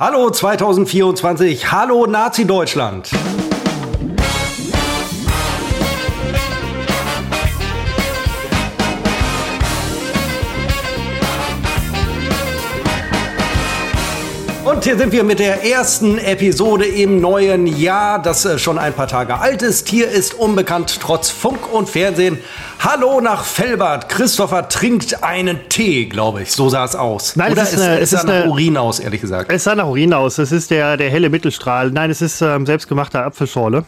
Hallo 0.00 0.30
2024, 0.30 1.72
hallo 1.72 2.06
Nazi-Deutschland. 2.06 3.10
Und 14.78 14.84
hier 14.84 14.96
sind 14.96 15.10
wir 15.10 15.24
mit 15.24 15.40
der 15.40 15.64
ersten 15.64 16.18
Episode 16.18 16.84
im 16.86 17.20
neuen 17.20 17.66
Jahr, 17.66 18.22
das 18.22 18.44
äh, 18.44 18.60
schon 18.60 18.78
ein 18.78 18.92
paar 18.92 19.08
Tage 19.08 19.36
alt 19.40 19.60
ist. 19.60 19.88
Hier 19.88 20.08
ist 20.08 20.34
unbekannt 20.34 21.00
trotz 21.02 21.30
Funk 21.30 21.72
und 21.72 21.88
Fernsehen. 21.88 22.38
Hallo 22.78 23.20
nach 23.20 23.44
Felbert. 23.44 24.08
Christopher 24.08 24.68
trinkt 24.68 25.24
einen 25.24 25.68
Tee, 25.68 26.04
glaube 26.06 26.42
ich. 26.42 26.52
So 26.52 26.68
sah 26.68 26.84
es 26.84 26.94
aus. 26.94 27.34
Nein, 27.34 27.50
Oder 27.50 27.62
es 27.62 27.72
ist 27.72 27.80
eine- 27.80 27.96
es 27.96 28.02
es 28.02 28.10
sah 28.10 28.18
ist 28.18 28.24
nach 28.26 28.34
eine- 28.34 28.50
Urin 28.50 28.76
aus, 28.76 29.00
ehrlich 29.00 29.20
gesagt. 29.20 29.50
Es 29.50 29.64
sah 29.64 29.74
nach 29.74 29.88
Urin 29.88 30.14
aus. 30.14 30.38
Es 30.38 30.52
ist 30.52 30.70
der, 30.70 30.96
der 30.96 31.10
helle 31.10 31.28
Mittelstrahl. 31.28 31.90
Nein, 31.90 32.12
es 32.12 32.22
ist 32.22 32.40
ähm, 32.40 32.64
selbstgemachter 32.64 33.24
Apfelschorle. 33.24 33.84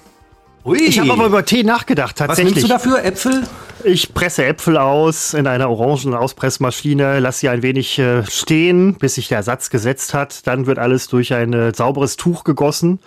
Ui. 0.64 0.78
Ich 0.82 0.98
habe 1.00 1.12
aber 1.12 1.27
über 1.27 1.45
Tee 1.45 1.62
nachgedacht, 1.62 2.20
Was 2.20 2.27
tatsächlich. 2.27 2.56
nimmst 2.56 2.69
du 2.69 2.73
dafür? 2.73 3.05
Äpfel? 3.05 3.45
Ich 3.82 4.12
presse 4.12 4.45
Äpfel 4.45 4.77
aus 4.77 5.33
in 5.33 5.46
einer 5.46 5.70
orangen 5.70 6.14
Auspressmaschine, 6.14 7.19
lasse 7.19 7.41
sie 7.41 7.48
ein 7.48 7.62
wenig 7.62 7.98
äh, 7.98 8.24
stehen, 8.27 8.96
bis 8.96 9.14
sich 9.14 9.28
der 9.28 9.38
Ersatz 9.38 9.70
gesetzt 9.70 10.12
hat. 10.12 10.46
Dann 10.46 10.66
wird 10.66 10.78
alles 10.78 11.09
durch 11.09 11.33
ein 11.33 11.55
äh, 11.55 11.73
sauberes 11.74 12.16
Tuch 12.16 12.45
gegossen. 12.45 12.98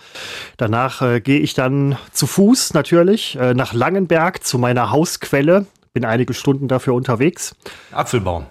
Danach 0.56 1.00
äh, 1.00 1.20
gehe 1.20 1.38
ich 1.38 1.54
dann 1.54 1.96
zu 2.12 2.26
Fuß 2.26 2.74
natürlich 2.74 3.38
äh, 3.40 3.54
nach 3.54 3.72
Langenberg 3.72 4.42
zu 4.44 4.58
meiner 4.58 4.90
Hausquelle. 4.90 5.66
Bin 5.92 6.04
einige 6.04 6.34
Stunden 6.34 6.66
dafür 6.66 6.94
unterwegs. 6.94 7.54
Apfelbaum. 7.92 8.46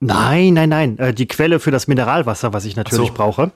Nein, 0.00 0.54
nein, 0.54 0.70
nein. 0.70 0.98
Äh, 0.98 1.14
die 1.14 1.28
Quelle 1.28 1.60
für 1.60 1.70
das 1.70 1.86
Mineralwasser, 1.86 2.52
was 2.52 2.64
ich 2.64 2.74
natürlich 2.74 3.08
so. 3.08 3.14
brauche. 3.14 3.52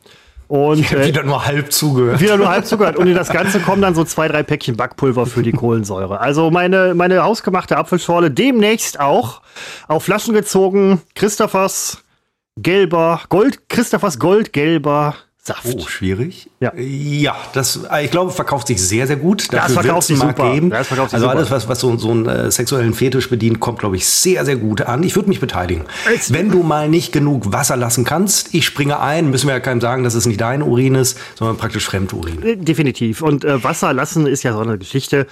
Und 0.48 0.92
äh, 0.92 1.06
Wieder 1.06 1.22
nur 1.22 1.46
halb 1.46 1.72
zugehört. 1.72 2.20
wieder 2.20 2.36
nur 2.36 2.48
halb 2.48 2.66
zugehört. 2.66 2.96
Und 2.96 3.06
in 3.06 3.14
das 3.14 3.28
Ganze 3.30 3.60
kommen 3.60 3.80
dann 3.82 3.94
so 3.94 4.04
zwei, 4.04 4.28
drei 4.28 4.42
Päckchen 4.42 4.76
Backpulver 4.76 5.26
für 5.26 5.42
die 5.42 5.52
Kohlensäure. 5.64 6.20
Also 6.20 6.50
meine, 6.50 6.94
meine 6.94 7.22
hausgemachte 7.24 7.76
Apfelschorle 7.76 8.30
demnächst 8.30 9.00
auch 9.00 9.40
auf 9.88 10.04
Flaschen 10.04 10.34
gezogen. 10.34 11.00
Christophers 11.14 12.02
gelber, 12.56 13.20
Gold, 13.28 13.68
Christophers 13.68 14.18
goldgelber 14.18 15.14
Saft. 15.38 15.66
Oh, 15.76 15.86
schwierig. 15.86 16.48
Ja. 16.64 16.72
ja, 16.76 17.36
das, 17.52 17.80
ich 18.02 18.10
glaube, 18.10 18.30
verkauft 18.30 18.68
sich 18.68 18.80
sehr, 18.80 19.06
sehr 19.06 19.16
gut. 19.16 19.52
Das 19.52 19.72
verkauft 19.72 20.06
sich 20.06 20.18
super. 20.18 20.52
Geben. 20.52 20.70
Das 20.70 20.86
verkauft 20.88 21.10
sich 21.10 21.14
also 21.14 21.26
super. 21.26 21.36
alles, 21.38 21.50
was, 21.50 21.68
was 21.68 21.80
so, 21.80 21.96
so 21.98 22.10
einen 22.10 22.26
äh, 22.26 22.50
sexuellen 22.50 22.94
Fetisch 22.94 23.28
bedient, 23.28 23.60
kommt, 23.60 23.78
glaube 23.80 23.96
ich, 23.96 24.06
sehr, 24.06 24.44
sehr 24.44 24.56
gut 24.56 24.80
an. 24.82 25.02
Ich 25.02 25.14
würde 25.16 25.28
mich 25.28 25.40
beteiligen. 25.40 25.84
Es- 26.14 26.32
Wenn 26.32 26.50
du 26.50 26.62
mal 26.62 26.88
nicht 26.88 27.12
genug 27.12 27.52
Wasser 27.52 27.76
lassen 27.76 28.04
kannst, 28.04 28.54
ich 28.54 28.64
springe 28.64 28.98
ein, 29.00 29.30
müssen 29.30 29.46
wir 29.48 29.54
ja 29.54 29.60
keinem 29.60 29.80
sagen, 29.80 30.04
dass 30.04 30.14
es 30.14 30.24
nicht 30.26 30.40
dein 30.40 30.62
Urin 30.62 30.94
ist, 30.94 31.18
sondern 31.38 31.56
praktisch 31.58 31.84
Fremdurin. 31.84 32.42
Äh, 32.42 32.56
Definitiv. 32.56 33.20
Und 33.20 33.44
äh, 33.44 33.62
Wasser 33.62 33.92
lassen 33.92 34.26
ist 34.26 34.42
ja 34.42 34.52
so 34.54 34.60
eine 34.60 34.78
Geschichte 34.78 35.26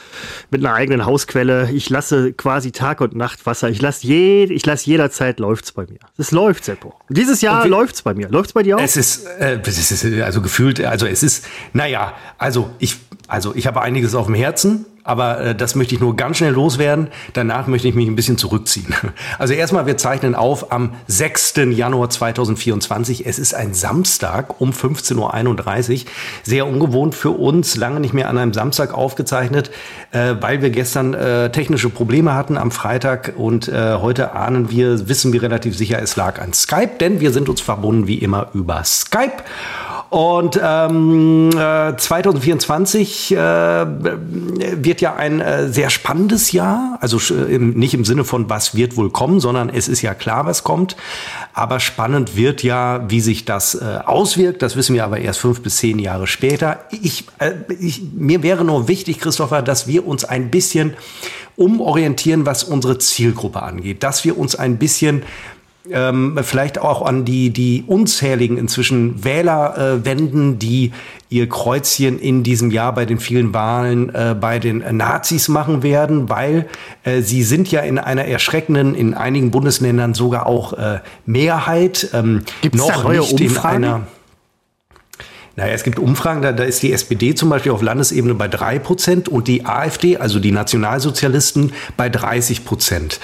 mit 0.51 0.65
einer 0.65 0.75
eigenen 0.75 1.07
Hausquelle. 1.07 1.71
Ich 1.73 1.89
lasse 1.89 2.33
quasi 2.35 2.73
Tag 2.73 3.01
und 3.01 3.15
Nacht 3.17 3.47
Wasser. 3.47 3.71
Ich 3.71 3.81
lasse 3.81 4.07
je, 4.07 4.45
ich 4.45 4.67
lasse 4.67 4.87
jederzeit 4.87 5.41
läuft's 5.41 5.73
bei 5.73 5.83
mir. 5.87 5.99
Es 6.19 6.31
läuft, 6.31 6.65
Seppo. 6.65 6.95
Dieses 7.09 7.41
Jahr 7.41 7.65
wie- 7.65 7.69
läuft's 7.69 8.03
bei 8.03 8.13
mir. 8.15 8.29
Läuft's 8.29 8.53
bei 8.53 8.63
dir 8.63 8.77
auch? 8.77 8.83
Es 8.83 8.97
ist, 8.97 9.25
äh, 9.39 9.59
es 9.65 9.91
ist 9.91 10.05
also 10.23 10.43
gefühlt, 10.43 10.81
also 10.85 11.07
es 11.07 11.22
ist, 11.23 11.45
naja, 11.73 12.15
also 12.39 12.71
ich, 12.79 12.97
also 13.29 13.55
ich 13.55 13.67
habe 13.67 13.81
einiges 13.81 14.15
auf 14.15 14.27
dem 14.27 14.35
Herzen, 14.35 14.87
aber 15.05 15.41
äh, 15.41 15.55
das 15.55 15.75
möchte 15.75 15.95
ich 15.95 16.01
nur 16.01 16.17
ganz 16.17 16.39
schnell 16.39 16.53
loswerden. 16.53 17.09
Danach 17.33 17.67
möchte 17.67 17.89
ich 17.89 17.95
mich 17.95 18.07
ein 18.07 18.17
bisschen 18.17 18.39
zurückziehen. 18.39 18.95
Also 19.39 19.55
erstmal, 19.55 19.87
wir 19.87 19.97
zeichnen 19.97 20.35
auf 20.35 20.73
am 20.73 20.95
6. 21.07 21.55
Januar 21.71 22.11
2024. 22.11 23.27
Es 23.27 23.39
ist 23.39 23.55
ein 23.55 23.75
Samstag 23.75 24.61
um 24.61 24.71
15.31 24.71 25.93
Uhr. 25.93 26.11
Sehr 26.43 26.67
ungewohnt 26.67 27.15
für 27.15 27.31
uns, 27.31 27.77
lange 27.77 28.01
nicht 28.01 28.15
mehr 28.15 28.29
an 28.29 28.39
einem 28.39 28.53
Samstag 28.53 28.95
aufgezeichnet, 28.95 29.71
äh, 30.13 30.37
weil 30.41 30.63
wir 30.63 30.71
gestern 30.71 31.15
äh, 31.15 31.51
technische 31.51 31.89
Probleme 31.89 32.35
hatten 32.35 32.57
am 32.57 32.71
Freitag 32.71 33.35
und 33.37 33.69
äh, 33.69 33.97
heute 34.01 34.33
ahnen 34.35 34.71
wir, 34.71 35.09
wissen 35.09 35.33
wir 35.33 35.43
relativ 35.43 35.77
sicher, 35.77 36.01
es 36.01 36.17
lag 36.17 36.41
an 36.41 36.53
Skype, 36.53 36.99
denn 37.01 37.21
wir 37.21 37.33
sind 37.33 37.49
uns 37.49 37.61
verbunden 37.61 38.07
wie 38.07 38.19
immer 38.19 38.49
über 38.55 38.85
Skype. 38.85 39.43
Und 40.13 40.61
ähm, 40.63 41.49
äh, 41.57 41.97
2024 41.97 43.33
äh, 43.33 43.37
wird 43.37 45.01
ja 45.01 45.15
ein 45.15 45.41
äh, 45.41 45.69
sehr 45.71 45.89
spannendes 45.89 46.53
Jahr. 46.53 46.99
Also 47.01 47.17
sch- 47.17 47.47
im, 47.47 47.71
nicht 47.71 47.95
im 47.95 48.05
Sinne 48.05 48.25
von, 48.25 48.51
was 48.51 48.75
wird 48.75 48.99
wohl 48.99 49.09
kommen, 49.09 49.41
sondern 49.41 49.71
es 49.71 49.89
ist 49.89 50.03
ja 50.03 50.13
klar, 50.13 50.45
was 50.45 50.65
kommt. 50.65 50.97
Aber 51.55 51.81
spannend 51.81 52.37
wird 52.37 52.63
ja, 52.63 53.09
wie 53.09 53.23
sich 53.23 53.47
das 53.47 53.75
äh, 53.75 54.01
auswirkt. 54.05 54.61
Das 54.61 54.77
wissen 54.77 54.95
wir 54.95 55.05
aber 55.05 55.19
erst 55.19 55.41
fünf 55.41 55.63
bis 55.63 55.79
zehn 55.79 55.99
Jahre 55.99 56.27
später. 56.27 56.81
Ich, 56.91 57.25
äh, 57.39 57.53
ich, 57.81 58.03
mir 58.15 58.43
wäre 58.43 58.67
nur 58.67 58.89
wichtig, 58.89 59.19
Christopher, 59.19 59.63
dass 59.63 59.87
wir 59.87 60.07
uns 60.07 60.27
ein 60.27 60.51
bisschen 60.51 60.93
umorientieren, 61.57 62.45
was 62.45 62.65
unsere 62.65 62.99
Zielgruppe 62.99 63.63
angeht. 63.63 64.03
Dass 64.03 64.27
wir 64.27 64.37
uns 64.37 64.57
ein 64.57 64.77
bisschen 64.77 65.23
ähm, 65.91 66.39
vielleicht 66.43 66.79
auch 66.79 67.03
an 67.03 67.25
die, 67.25 67.51
die 67.51 67.85
unzähligen 67.87 68.57
inzwischen 68.57 69.25
Wähler 69.25 69.77
äh, 69.77 70.05
wenden, 70.05 70.59
die 70.59 70.93
ihr 71.29 71.49
Kreuzchen 71.49 72.19
in 72.19 72.43
diesem 72.43 72.71
Jahr 72.71 72.95
bei 72.95 73.05
den 73.05 73.19
vielen 73.19 73.53
Wahlen 73.53 74.15
äh, 74.15 74.37
bei 74.39 74.59
den 74.59 74.85
Nazis 74.97 75.49
machen 75.49 75.83
werden, 75.83 76.29
weil 76.29 76.69
äh, 77.05 77.23
sie 77.23 77.43
sind 77.43 77.71
ja 77.71 77.81
in 77.81 77.99
einer 77.99 78.27
erschreckenden, 78.27 78.95
in 78.95 79.15
einigen 79.15 79.51
Bundesländern 79.51 80.15
sogar 80.15 80.47
auch 80.47 80.75
äh, 80.75 81.01
Mehrheit. 81.27 82.11
Ähm, 82.13 82.43
Gibt's 82.61 82.87
da 82.87 83.03
neue 83.03 83.21
nicht 83.21 83.41
in 83.41 83.49
Umfragen? 83.49 83.85
einer 83.85 84.07
naja, 85.55 85.75
es 85.75 85.83
gibt 85.83 85.99
Umfragen, 85.99 86.41
da, 86.41 86.53
da 86.53 86.65
ist 86.65 86.83
die 86.83 86.93
SPD 86.93 87.35
zum 87.35 87.51
Beispiel 87.51 87.73
auf 87.73 87.83
Landesebene 87.83 88.35
bei 88.35 88.49
drei 88.49 88.79
Prozent 88.79 89.29
und 89.29 89.49
die 89.49 89.67
AfD, 89.67 90.17
also 90.17 90.39
die 90.41 90.51
Nationalsozialisten, 90.51 91.73
bei 91.97 92.09
30 92.09 92.65
Prozent. 92.65 93.21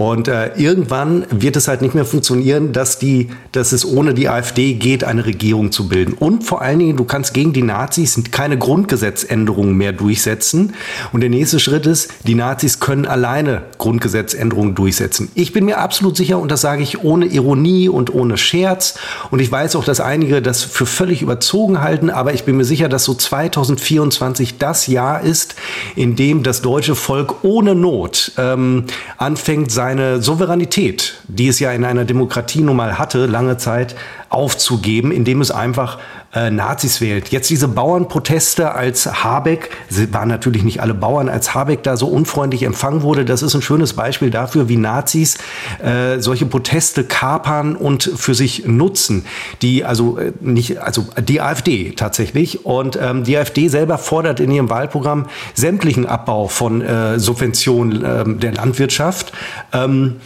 Und 0.00 0.28
äh, 0.28 0.54
irgendwann 0.56 1.26
wird 1.28 1.56
es 1.56 1.68
halt 1.68 1.82
nicht 1.82 1.94
mehr 1.94 2.06
funktionieren, 2.06 2.72
dass, 2.72 2.98
die, 2.98 3.28
dass 3.52 3.72
es 3.72 3.84
ohne 3.84 4.14
die 4.14 4.30
AfD 4.30 4.72
geht, 4.72 5.04
eine 5.04 5.26
Regierung 5.26 5.72
zu 5.72 5.88
bilden. 5.88 6.14
Und 6.14 6.42
vor 6.42 6.62
allen 6.62 6.78
Dingen, 6.78 6.96
du 6.96 7.04
kannst 7.04 7.34
gegen 7.34 7.52
die 7.52 7.60
Nazis 7.60 8.18
keine 8.30 8.56
Grundgesetzänderungen 8.56 9.76
mehr 9.76 9.92
durchsetzen. 9.92 10.72
Und 11.12 11.20
der 11.20 11.28
nächste 11.28 11.60
Schritt 11.60 11.84
ist, 11.84 12.12
die 12.26 12.34
Nazis 12.34 12.80
können 12.80 13.04
alleine 13.04 13.60
Grundgesetzänderungen 13.76 14.74
durchsetzen. 14.74 15.30
Ich 15.34 15.52
bin 15.52 15.66
mir 15.66 15.76
absolut 15.76 16.16
sicher, 16.16 16.38
und 16.38 16.50
das 16.50 16.62
sage 16.62 16.82
ich 16.82 17.04
ohne 17.04 17.26
Ironie 17.26 17.90
und 17.90 18.14
ohne 18.14 18.38
Scherz. 18.38 18.94
Und 19.30 19.40
ich 19.40 19.52
weiß 19.52 19.76
auch, 19.76 19.84
dass 19.84 20.00
einige 20.00 20.40
das 20.40 20.62
für 20.62 20.86
völlig 20.86 21.20
überzogen 21.20 21.82
halten, 21.82 22.08
aber 22.08 22.32
ich 22.32 22.44
bin 22.44 22.56
mir 22.56 22.64
sicher, 22.64 22.88
dass 22.88 23.04
so 23.04 23.12
2024 23.12 24.56
das 24.56 24.86
Jahr 24.86 25.20
ist, 25.20 25.56
in 25.94 26.16
dem 26.16 26.42
das 26.42 26.62
deutsche 26.62 26.94
Volk 26.94 27.44
ohne 27.44 27.74
Not 27.74 28.32
ähm, 28.38 28.84
anfängt, 29.18 29.70
seine 29.90 30.22
Souveränität, 30.22 31.14
die 31.26 31.48
es 31.48 31.58
ja 31.58 31.72
in 31.72 31.84
einer 31.84 32.04
Demokratie 32.04 32.60
nun 32.60 32.76
mal 32.76 32.96
hatte, 32.96 33.26
lange 33.26 33.56
Zeit, 33.56 33.96
aufzugeben, 34.28 35.10
indem 35.10 35.40
es 35.40 35.50
einfach 35.50 35.98
äh, 36.32 36.50
Nazis 36.50 37.00
wählt. 37.00 37.30
Jetzt 37.30 37.50
diese 37.50 37.66
Bauernproteste 37.66 38.72
als 38.72 39.24
Habeck, 39.24 39.70
sie 39.88 40.12
waren 40.14 40.28
natürlich 40.28 40.62
nicht 40.62 40.80
alle 40.80 40.94
Bauern, 40.94 41.28
als 41.28 41.54
Habeck 41.54 41.82
da 41.82 41.96
so 41.96 42.06
unfreundlich 42.06 42.62
empfangen 42.62 43.02
wurde, 43.02 43.24
das 43.24 43.42
ist 43.42 43.54
ein 43.54 43.62
schönes 43.62 43.94
Beispiel 43.94 44.30
dafür, 44.30 44.68
wie 44.68 44.76
Nazis 44.76 45.38
äh, 45.82 46.20
solche 46.20 46.46
Proteste 46.46 47.04
kapern 47.04 47.74
und 47.74 48.04
für 48.14 48.34
sich 48.34 48.66
nutzen. 48.66 49.24
Die, 49.62 49.84
also 49.84 50.18
äh, 50.18 50.32
nicht, 50.40 50.78
also 50.78 51.06
die 51.20 51.40
AfD 51.40 51.92
tatsächlich. 51.96 52.64
Und 52.64 52.98
ähm, 53.00 53.24
die 53.24 53.36
AfD 53.36 53.68
selber 53.68 53.98
fordert 53.98 54.40
in 54.40 54.50
ihrem 54.50 54.70
Wahlprogramm 54.70 55.26
sämtlichen 55.54 56.06
Abbau 56.06 56.48
von 56.48 56.80
äh, 56.80 57.18
Subventionen 57.18 58.04
ähm, 58.04 58.40
der 58.40 58.52
Landwirtschaft. 58.52 59.32
Ähm, 59.72 60.16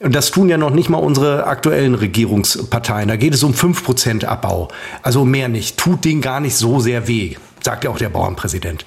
und 0.00 0.14
das 0.14 0.30
tun 0.30 0.48
ja 0.48 0.58
noch 0.58 0.70
nicht 0.70 0.88
mal 0.88 0.98
unsere 0.98 1.46
aktuellen 1.46 1.94
Regierungsparteien. 1.94 3.08
Da 3.08 3.16
geht 3.16 3.34
es 3.34 3.42
um 3.42 3.52
5% 3.52 4.24
Abbau. 4.24 4.68
Also 5.02 5.24
mehr 5.24 5.48
nicht. 5.48 5.76
Tut 5.76 6.04
denen 6.04 6.20
gar 6.20 6.40
nicht 6.40 6.56
so 6.56 6.78
sehr 6.78 7.08
weh, 7.08 7.34
sagt 7.62 7.84
ja 7.84 7.90
auch 7.90 7.98
der 7.98 8.08
Bauernpräsident. 8.08 8.84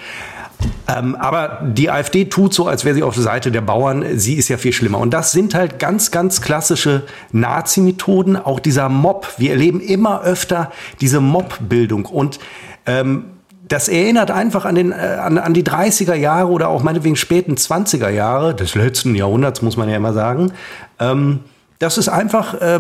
Ähm, 0.88 1.16
aber 1.16 1.62
die 1.64 1.90
AfD 1.90 2.26
tut 2.26 2.54
so, 2.54 2.68
als 2.68 2.86
wäre 2.86 2.96
sie 2.96 3.04
auf 3.04 3.16
der 3.16 3.24
Seite 3.24 3.52
der 3.52 3.62
Bauern. 3.62 4.18
Sie 4.18 4.36
ist 4.36 4.48
ja 4.48 4.58
viel 4.58 4.72
schlimmer. 4.72 5.00
Und 5.00 5.12
das 5.12 5.34
sind 5.34 5.54
halt 5.54 5.80
ganz, 5.80 6.12
ganz 6.12 6.42
klassische 6.42 7.04
Nazi-Methoden. 7.32 8.38
Auch 8.38 8.60
dieser 8.60 8.88
Mob. 8.88 9.28
Wir 9.38 9.52
erleben 9.52 9.82
immer 9.82 10.22
öfter 10.22 10.72
diese 11.02 11.20
Mobbildung. 11.20 12.06
Und 12.06 12.40
ähm, 12.86 13.26
das 13.72 13.88
erinnert 13.88 14.32
einfach 14.32 14.66
an, 14.66 14.76
den, 14.76 14.92
äh, 14.92 14.96
an, 14.96 15.38
an 15.38 15.54
die 15.54 15.64
30er 15.64 16.16
Jahre 16.16 16.50
oder 16.50 16.68
auch 16.68 16.84
meinetwegen 16.84 17.16
späten 17.16 17.56
20er 17.56 18.10
Jahre 18.10 18.54
des 18.54 18.76
letzten 18.76 19.16
Jahrhunderts, 19.16 19.62
muss 19.62 19.78
man 19.78 19.90
ja 19.90 19.96
immer 19.96 20.14
sagen. 20.14 20.52
Ähm, 21.00 21.40
Das 21.82 21.98
ist 21.98 22.10
einfach, 22.10 22.54
äh, 22.62 22.80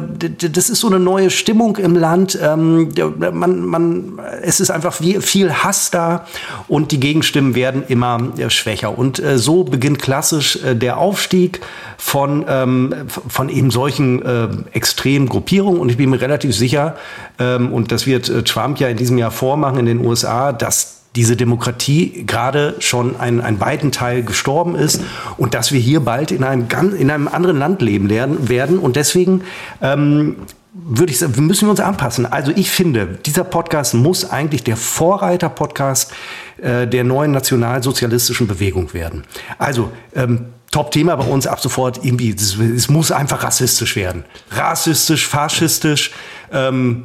das 0.51 0.69
ist 0.69 0.80
so 0.80 0.86
eine 0.86 1.00
neue 1.00 1.31
Stimmung 1.31 1.77
im 1.77 1.95
Land. 1.95 2.38
Ähm, 2.39 2.92
man, 3.31 3.65
man, 3.65 4.19
es 4.44 4.59
ist 4.59 4.69
einfach 4.69 4.94
viel 4.94 5.51
Hass 5.51 5.89
da 5.89 6.27
und 6.68 6.92
die 6.92 7.00
Gegenstimmen 7.00 7.56
werden 7.56 7.83
immer 7.88 8.31
äh, 8.38 8.51
schwächer. 8.51 8.95
Und 8.95 9.18
äh, 9.18 9.39
so 9.39 9.63
beginnt 9.63 9.98
klassisch 9.98 10.63
äh, 10.63 10.75
der 10.75 11.00
Aufstieg 11.00 11.62
von, 11.98 12.45
ähm, 12.48 12.94
von 13.07 13.50
eben 13.50 13.71
solchen 13.71 14.21
äh, 14.21 14.50
extremen 14.74 15.27
Gruppierungen. 15.27 15.81
Und 15.81 15.89
ich 15.89 15.98
bin 15.98 16.12
mir 16.12 16.21
relativ 16.21 16.56
sicher, 16.56 16.95
ähm, 17.39 17.74
und 17.74 17.92
das 17.92 18.06
wird 18.06 18.48
Trump 18.48 18.80
ja 18.80 18.88
in 18.88 18.98
diesem 18.98 19.18
Jahr 19.18 19.31
vormachen 19.31 19.80
in 19.80 19.88
den 19.88 20.06
USA, 20.06 20.53
dass 20.53 21.00
diese 21.16 21.36
Demokratie 21.36 22.24
gerade 22.25 22.75
schon 22.80 23.19
ein, 23.19 23.42
ein 23.42 23.60
weiten 23.60 23.92
Teil 23.92 24.24
gestorben 24.24 24.75
ist 24.75 25.02
und 25.38 25.54
dass 25.54 25.72
wir 25.72 25.80
hier 25.80 26.00
bald 26.00 26.31
in 26.31 26.44
einem, 26.44 26.68
ganz, 26.68 26.94
in 26.94 27.12
einem 27.12 27.28
anderen 27.28 27.58
Land 27.58 27.81
leben 27.81 28.10
werden. 28.10 28.80
Und 28.80 28.96
deswegen 28.96 29.42
ähm, 29.81 30.38
würde 30.74 31.12
ich 31.12 31.19
sagen, 31.19 31.46
müssen 31.46 31.68
wir 31.68 31.72
uns 31.72 31.81
anpassen. 31.81 32.25
Also 32.25 32.54
ich 32.56 32.72
finde, 32.72 33.19
dieser 33.25 33.44
Podcast 33.44 33.94
muss 33.94 34.30
eigentlich 34.30 34.63
der 34.63 34.78
Vorreiter-Podcast 34.78 36.13
äh, 36.58 36.88
der 36.88 37.04
neuen 37.04 37.31
nationalsozialistischen 37.31 38.48
Bewegung 38.48 38.94
werden. 38.94 39.24
Also 39.58 39.92
ähm, 40.16 40.46
Top-Thema 40.72 41.18
bei 41.18 41.25
uns 41.25 41.46
ab 41.46 41.60
sofort 41.60 42.06
irgendwie, 42.06 42.30
es 42.30 42.88
muss 42.88 43.12
einfach 43.12 43.44
rassistisch 43.44 43.98
werden. 43.98 44.24
Rassistisch, 44.52 45.28
faschistisch, 45.28 46.12
ähm, 46.54 47.04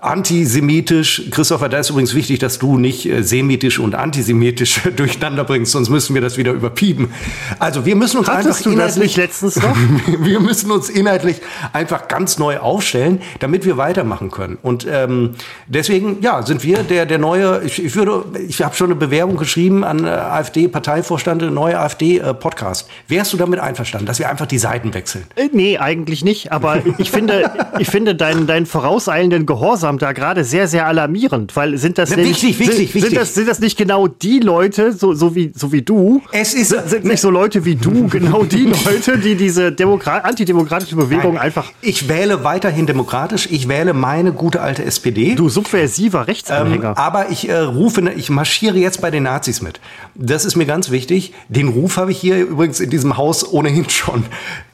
antisemitisch. 0.00 1.24
Christopher, 1.30 1.68
da 1.68 1.78
ist 1.78 1.90
übrigens 1.90 2.14
wichtig, 2.14 2.38
dass 2.38 2.58
du 2.58 2.78
nicht 2.78 3.06
äh, 3.06 3.22
semitisch 3.22 3.78
und 3.78 3.94
antisemitisch 3.94 4.80
durcheinander 4.96 5.44
bringst, 5.44 5.72
sonst 5.72 5.90
müssen 5.90 6.14
wir 6.14 6.22
das 6.22 6.38
wieder 6.38 6.52
überpieben. 6.52 7.12
Also 7.58 7.84
wir 7.84 7.96
müssen 7.96 8.18
uns 8.18 8.28
Hattest 8.28 8.66
einfach 8.66 8.70
du 8.70 8.76
das 8.78 8.96
nicht 8.96 9.16
letztens 9.16 9.56
noch? 9.62 9.76
wir 10.20 10.40
müssen 10.40 10.70
uns 10.70 10.88
inhaltlich 10.88 11.36
einfach 11.72 12.08
ganz 12.08 12.38
neu 12.38 12.58
aufstellen, 12.58 13.20
damit 13.40 13.64
wir 13.64 13.76
weitermachen 13.76 14.30
können. 14.30 14.58
Und 14.62 14.86
ähm, 14.90 15.32
deswegen, 15.66 16.22
ja, 16.22 16.42
sind 16.46 16.62
wir 16.64 16.82
der 16.82 17.04
der 17.04 17.18
neue. 17.18 17.62
Ich, 17.64 17.84
ich 17.84 17.94
würde, 17.94 18.24
ich 18.48 18.62
habe 18.62 18.74
schon 18.74 18.86
eine 18.86 18.94
Bewerbung 18.94 19.36
geschrieben 19.36 19.84
an 19.84 20.06
äh, 20.06 20.08
AfD-Parteivorstand, 20.08 21.52
neue 21.52 21.78
AfD-Podcast. 21.78 22.88
Äh, 22.88 23.10
Wärst 23.16 23.32
du 23.32 23.36
damit 23.36 23.60
einverstanden, 23.60 24.06
dass 24.06 24.18
wir 24.18 24.30
einfach 24.30 24.46
die 24.46 24.58
Seiten 24.58 24.94
wechseln? 24.94 25.24
Äh, 25.36 25.48
nee, 25.52 25.78
eigentlich 25.78 26.24
nicht. 26.24 26.52
Aber 26.52 26.78
ich 26.98 27.10
finde, 27.10 27.50
ich 27.78 27.88
finde 27.88 28.14
deinen 28.14 28.46
deinen 28.46 28.66
vorauseilenden 28.66 29.44
Gehorsam 29.44 29.79
Gehorsam 29.80 29.98
da 29.98 30.12
gerade 30.12 30.44
sehr, 30.44 30.68
sehr 30.68 30.86
alarmierend, 30.86 31.56
weil 31.56 31.78
sind 31.78 31.96
das, 31.96 32.10
denn, 32.10 32.18
wichtig, 32.18 32.58
wichtig, 32.58 32.76
sind, 32.76 32.94
wichtig. 32.94 33.02
Sind, 33.02 33.16
das, 33.16 33.34
sind 33.34 33.48
das 33.48 33.60
nicht 33.60 33.78
genau 33.78 34.08
die 34.08 34.40
Leute, 34.40 34.92
so, 34.92 35.14
so, 35.14 35.34
wie, 35.34 35.52
so 35.54 35.72
wie 35.72 35.80
du? 35.80 36.20
Es 36.32 36.52
ist, 36.52 36.68
sind 36.88 37.04
nicht 37.04 37.20
so 37.20 37.30
Leute 37.30 37.64
wie 37.64 37.76
du, 37.76 38.08
genau 38.10 38.44
die 38.44 38.64
Leute, 38.64 39.18
die 39.18 39.36
diese 39.36 39.72
Demokrat 39.72 40.24
antidemokratische 40.24 40.96
Bewegung 40.96 41.34
Nein, 41.34 41.44
einfach. 41.44 41.72
Ich 41.80 42.08
wähle 42.08 42.44
weiterhin 42.44 42.86
demokratisch, 42.86 43.48
ich 43.50 43.68
wähle 43.68 43.94
meine 43.94 44.32
gute 44.32 44.60
alte 44.60 44.84
SPD. 44.84 45.34
Du 45.34 45.48
subversiver 45.48 46.26
Rechtsanhänger. 46.26 46.90
Ähm, 46.90 46.94
aber 46.96 47.30
ich 47.30 47.48
äh, 47.48 47.56
rufe, 47.56 48.02
ich 48.14 48.28
marschiere 48.28 48.76
jetzt 48.76 49.00
bei 49.00 49.10
den 49.10 49.22
Nazis 49.22 49.62
mit. 49.62 49.80
Das 50.14 50.44
ist 50.44 50.56
mir 50.56 50.66
ganz 50.66 50.90
wichtig. 50.90 51.32
Den 51.48 51.68
Ruf 51.68 51.96
habe 51.96 52.10
ich 52.10 52.18
hier 52.18 52.38
übrigens 52.38 52.80
in 52.80 52.90
diesem 52.90 53.16
Haus 53.16 53.50
ohnehin 53.50 53.88
schon. 53.88 54.24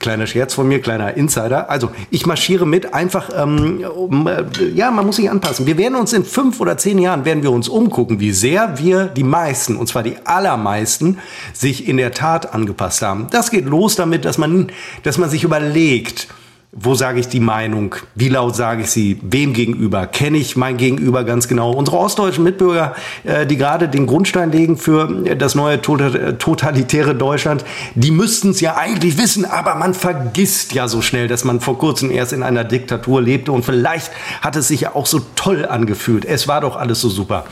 Kleiner 0.01 0.27
Scherz 0.27 0.55
von 0.55 0.67
mir, 0.67 0.81
kleiner 0.81 1.15
Insider. 1.15 1.71
Also 1.71 1.91
ich 2.11 2.27
marschiere 2.27 2.67
mit, 2.67 2.93
einfach, 2.93 3.31
ähm, 3.37 3.85
um, 3.95 4.27
äh, 4.27 4.45
ja, 4.75 4.91
man 4.97 5.07
muss 5.07 5.17
sich 5.17 5.31
anpassen. 5.31 5.67
Wir 5.67 5.79
werden 5.79 5.95
uns 5.95 6.13
in 6.13 6.25
fünf 6.25 6.61
oder 6.61 6.77
zehn 6.77 6.99
Jahren 6.99 7.25
werden 7.25 7.43
wir 7.43 7.53
uns 7.53 7.69
umgucken, 7.69 8.19
wie 8.19 8.33
sehr 8.33 8.79
wir 8.79 9.05
die 9.05 9.23
meisten, 9.23 9.77
und 9.77 9.87
zwar 9.87 10.03
die 10.03 10.17
allermeisten, 10.25 11.19
sich 11.53 11.87
in 11.87 11.99
der 11.99 12.13
Tat 12.13 12.53
angepasst 12.53 13.03
haben. 13.03 13.29
Das 13.31 13.51
geht 13.51 13.67
los 13.67 13.95
damit, 13.95 14.25
dass 14.25 14.39
man, 14.39 14.73
dass 15.05 15.19
man 15.19 15.31
sich 15.31 15.45
überlegt, 15.45 16.29
wo 16.79 16.95
sage 16.95 17.21
ich 17.21 17.29
die 17.29 17.41
Meinung? 17.41 17.95
Wie 18.15 18.29
laut 18.29 18.55
sage 18.55 18.83
ich 18.83 18.91
sie? 18.91 19.19
Wem 19.23 19.55
gegenüber? 19.55 20.07
Kenne 20.07 20.37
ich 20.37 20.57
mein 20.57 20.77
Gegenüber 20.77 21.25
ganz 21.25 21.49
genau? 21.49 21.73
Unsere 21.73 21.97
ostdeutschen 21.97 22.45
Mitbürger, 22.45 22.95
äh, 23.25 23.47
die 23.47 23.57
gerade 23.57 23.89
den 23.89 24.07
Grundstein 24.07 24.53
legen 24.53 24.77
für 24.77 25.09
das 25.37 25.55
neue 25.55 25.81
tota-, 25.81 26.33
totalitäre 26.33 27.15
Deutschland, 27.15 27.65
die 27.95 28.11
müssten 28.11 28.51
es 28.51 28.61
ja 28.61 28.77
eigentlich 28.77 29.17
wissen, 29.17 29.47
aber 29.47 29.75
man 29.75 29.95
vergisst 29.95 30.75
ja 30.75 30.87
so 30.87 31.01
schnell, 31.01 31.29
dass 31.29 31.45
man 31.45 31.61
vor 31.61 31.79
kurzem 31.79 32.11
erst 32.11 32.35
in 32.35 32.43
einer 32.43 32.65
Diktatur 32.65 33.23
lebte 33.23 33.53
und 33.53 33.65
vielleicht 33.65 34.11
hat 34.43 34.55
es 34.57 34.69
sich 34.69 34.83
ja 34.83 34.95
auch 34.95 35.07
so 35.07 35.23
toll 35.35 35.65
angefühlt. 35.65 36.27
Es 36.27 36.47
war 36.47 36.61
doch 36.61 36.77
alles 36.77 37.01
so 37.01 37.09
super 37.09 37.45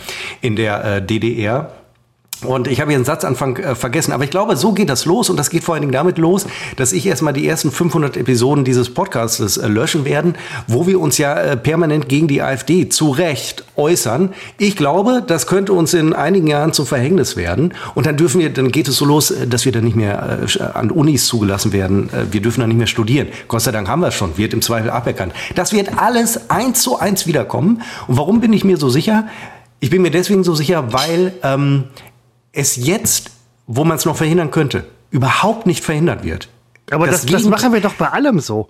in 0.42 0.54
der 0.54 0.84
äh, 0.84 1.02
DDR. 1.02 1.72
Und 2.44 2.68
ich 2.68 2.80
habe 2.80 2.90
hier 2.90 2.98
einen 2.98 3.04
Satzanfang 3.04 3.56
äh, 3.56 3.74
vergessen, 3.74 4.12
aber 4.12 4.24
ich 4.24 4.30
glaube, 4.30 4.56
so 4.56 4.72
geht 4.72 4.88
das 4.88 5.04
los 5.04 5.30
und 5.30 5.36
das 5.36 5.50
geht 5.50 5.64
vor 5.64 5.74
allen 5.74 5.82
Dingen 5.82 5.92
damit 5.92 6.18
los, 6.18 6.46
dass 6.76 6.92
ich 6.92 7.06
erstmal 7.06 7.32
die 7.32 7.46
ersten 7.46 7.70
500 7.70 8.16
Episoden 8.16 8.64
dieses 8.64 8.92
Podcasts 8.92 9.56
äh, 9.56 9.66
löschen 9.66 10.04
werden, 10.04 10.34
wo 10.66 10.86
wir 10.86 11.00
uns 11.00 11.18
ja 11.18 11.34
äh, 11.34 11.56
permanent 11.56 12.08
gegen 12.08 12.28
die 12.28 12.42
AfD 12.42 12.88
zu 12.88 13.10
Recht 13.10 13.64
äußern. 13.76 14.32
Ich 14.58 14.76
glaube, 14.76 15.22
das 15.26 15.46
könnte 15.46 15.72
uns 15.72 15.94
in 15.94 16.12
einigen 16.12 16.46
Jahren 16.46 16.72
zum 16.72 16.86
Verhängnis 16.86 17.36
werden 17.36 17.74
und 17.94 18.06
dann 18.06 18.16
dürfen 18.16 18.40
wir, 18.40 18.50
dann 18.50 18.70
geht 18.70 18.88
es 18.88 18.96
so 18.96 19.04
los, 19.04 19.30
äh, 19.30 19.46
dass 19.46 19.64
wir 19.64 19.72
dann 19.72 19.84
nicht 19.84 19.96
mehr 19.96 20.40
äh, 20.58 20.62
an 20.62 20.90
Unis 20.90 21.26
zugelassen 21.26 21.72
werden. 21.72 22.10
Äh, 22.10 22.32
wir 22.32 22.40
dürfen 22.40 22.60
dann 22.60 22.68
nicht 22.68 22.78
mehr 22.78 22.86
studieren. 22.86 23.28
Gott 23.48 23.62
sei 23.62 23.72
Dank 23.72 23.88
haben 23.88 24.00
wir 24.00 24.08
es 24.08 24.14
schon, 24.14 24.36
wird 24.36 24.52
im 24.52 24.62
Zweifel 24.62 24.90
aberkannt. 24.90 25.32
Das 25.54 25.72
wird 25.72 25.98
alles 25.98 26.50
eins 26.50 26.82
zu 26.82 26.98
eins 26.98 27.26
wiederkommen. 27.26 27.82
Und 28.06 28.16
warum 28.16 28.40
bin 28.40 28.52
ich 28.52 28.64
mir 28.64 28.76
so 28.76 28.88
sicher? 28.88 29.28
Ich 29.80 29.90
bin 29.90 30.02
mir 30.02 30.10
deswegen 30.10 30.44
so 30.44 30.54
sicher, 30.54 30.92
weil 30.92 31.34
ähm, 31.42 31.84
es 32.54 32.76
jetzt, 32.76 33.30
wo 33.66 33.84
man 33.84 33.96
es 33.96 34.04
noch 34.04 34.16
verhindern 34.16 34.50
könnte, 34.50 34.86
überhaupt 35.10 35.66
nicht 35.66 35.84
verhindert 35.84 36.24
wird. 36.24 36.48
Aber 36.90 37.06
das, 37.06 37.22
das, 37.22 37.30
das 37.30 37.44
machen 37.44 37.72
wir 37.72 37.80
doch 37.80 37.94
bei 37.94 38.08
allem 38.08 38.40
so. 38.40 38.68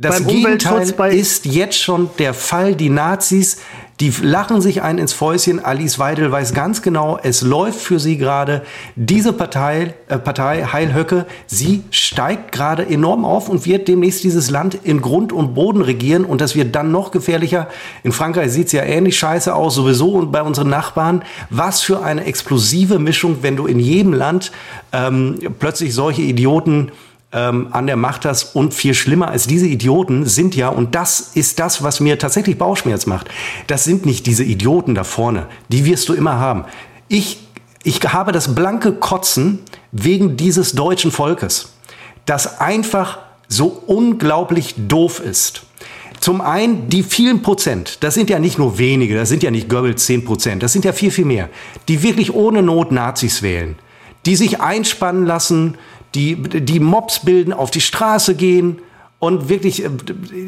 Das 0.00 0.22
Beim 0.22 0.28
Gegenteil 0.28 1.12
ist 1.12 1.44
jetzt 1.44 1.76
schon 1.76 2.08
der 2.20 2.32
Fall. 2.32 2.76
Die 2.76 2.88
Nazis, 2.88 3.58
die 3.98 4.12
lachen 4.22 4.60
sich 4.60 4.80
ein 4.80 4.96
ins 4.96 5.12
Fäuschen. 5.12 5.58
Alice 5.58 5.98
Weidel 5.98 6.30
weiß 6.30 6.54
ganz 6.54 6.82
genau, 6.82 7.18
es 7.20 7.42
läuft 7.42 7.80
für 7.80 7.98
sie 7.98 8.16
gerade. 8.16 8.62
Diese 8.94 9.32
Partei, 9.32 9.94
äh, 10.06 10.18
Partei 10.18 10.62
Heilhöcke, 10.62 11.26
sie 11.48 11.82
steigt 11.90 12.52
gerade 12.52 12.88
enorm 12.88 13.24
auf 13.24 13.48
und 13.48 13.66
wird 13.66 13.88
demnächst 13.88 14.22
dieses 14.22 14.50
Land 14.50 14.78
in 14.84 15.00
Grund 15.00 15.32
und 15.32 15.54
Boden 15.54 15.82
regieren. 15.82 16.24
Und 16.24 16.40
das 16.40 16.54
wird 16.54 16.76
dann 16.76 16.92
noch 16.92 17.10
gefährlicher. 17.10 17.66
In 18.04 18.12
Frankreich 18.12 18.52
sieht 18.52 18.68
es 18.68 18.72
ja 18.74 18.84
ähnlich 18.84 19.18
scheiße 19.18 19.52
aus, 19.52 19.74
sowieso 19.74 20.12
und 20.12 20.30
bei 20.30 20.42
unseren 20.42 20.68
Nachbarn. 20.68 21.24
Was 21.50 21.82
für 21.82 22.04
eine 22.04 22.24
explosive 22.24 23.00
Mischung, 23.00 23.38
wenn 23.42 23.56
du 23.56 23.66
in 23.66 23.80
jedem 23.80 24.12
Land 24.12 24.52
ähm, 24.92 25.40
plötzlich 25.58 25.92
solche 25.92 26.22
Idioten 26.22 26.92
ähm, 27.32 27.68
an 27.72 27.86
der 27.86 27.96
Macht 27.96 28.24
hast. 28.24 28.54
Und 28.54 28.74
viel 28.74 28.94
schlimmer 28.94 29.28
als 29.28 29.46
diese 29.46 29.66
Idioten 29.66 30.26
sind 30.26 30.56
ja, 30.56 30.68
und 30.68 30.94
das 30.94 31.20
ist 31.34 31.58
das, 31.58 31.82
was 31.82 32.00
mir 32.00 32.18
tatsächlich 32.18 32.58
Bauchschmerz 32.58 33.06
macht, 33.06 33.28
das 33.66 33.84
sind 33.84 34.06
nicht 34.06 34.26
diese 34.26 34.44
Idioten 34.44 34.94
da 34.94 35.04
vorne. 35.04 35.46
Die 35.68 35.84
wirst 35.84 36.08
du 36.08 36.14
immer 36.14 36.38
haben. 36.38 36.64
Ich, 37.08 37.38
ich 37.82 38.00
habe 38.00 38.32
das 38.32 38.54
blanke 38.54 38.92
Kotzen 38.92 39.60
wegen 39.92 40.36
dieses 40.36 40.72
deutschen 40.72 41.10
Volkes, 41.10 41.72
das 42.26 42.60
einfach 42.60 43.18
so 43.48 43.82
unglaublich 43.86 44.74
doof 44.76 45.20
ist. 45.20 45.62
Zum 46.20 46.40
einen 46.40 46.88
die 46.88 47.04
vielen 47.04 47.42
Prozent, 47.42 47.98
das 48.00 48.14
sind 48.14 48.28
ja 48.28 48.38
nicht 48.38 48.58
nur 48.58 48.78
wenige, 48.78 49.14
das 49.14 49.28
sind 49.28 49.42
ja 49.42 49.50
nicht 49.50 49.68
Goebbels 49.68 50.04
10 50.04 50.24
Prozent, 50.24 50.62
das 50.62 50.72
sind 50.72 50.84
ja 50.84 50.92
viel, 50.92 51.12
viel 51.12 51.24
mehr, 51.24 51.48
die 51.86 52.02
wirklich 52.02 52.34
ohne 52.34 52.62
Not 52.62 52.90
Nazis 52.90 53.40
wählen, 53.42 53.76
die 54.26 54.34
sich 54.34 54.60
einspannen 54.60 55.24
lassen, 55.26 55.78
die, 56.14 56.36
die 56.36 56.80
Mobs 56.80 57.20
bilden, 57.20 57.52
auf 57.52 57.70
die 57.70 57.80
Straße 57.80 58.34
gehen 58.34 58.78
und 59.18 59.48
wirklich 59.48 59.84
äh, 59.84 59.90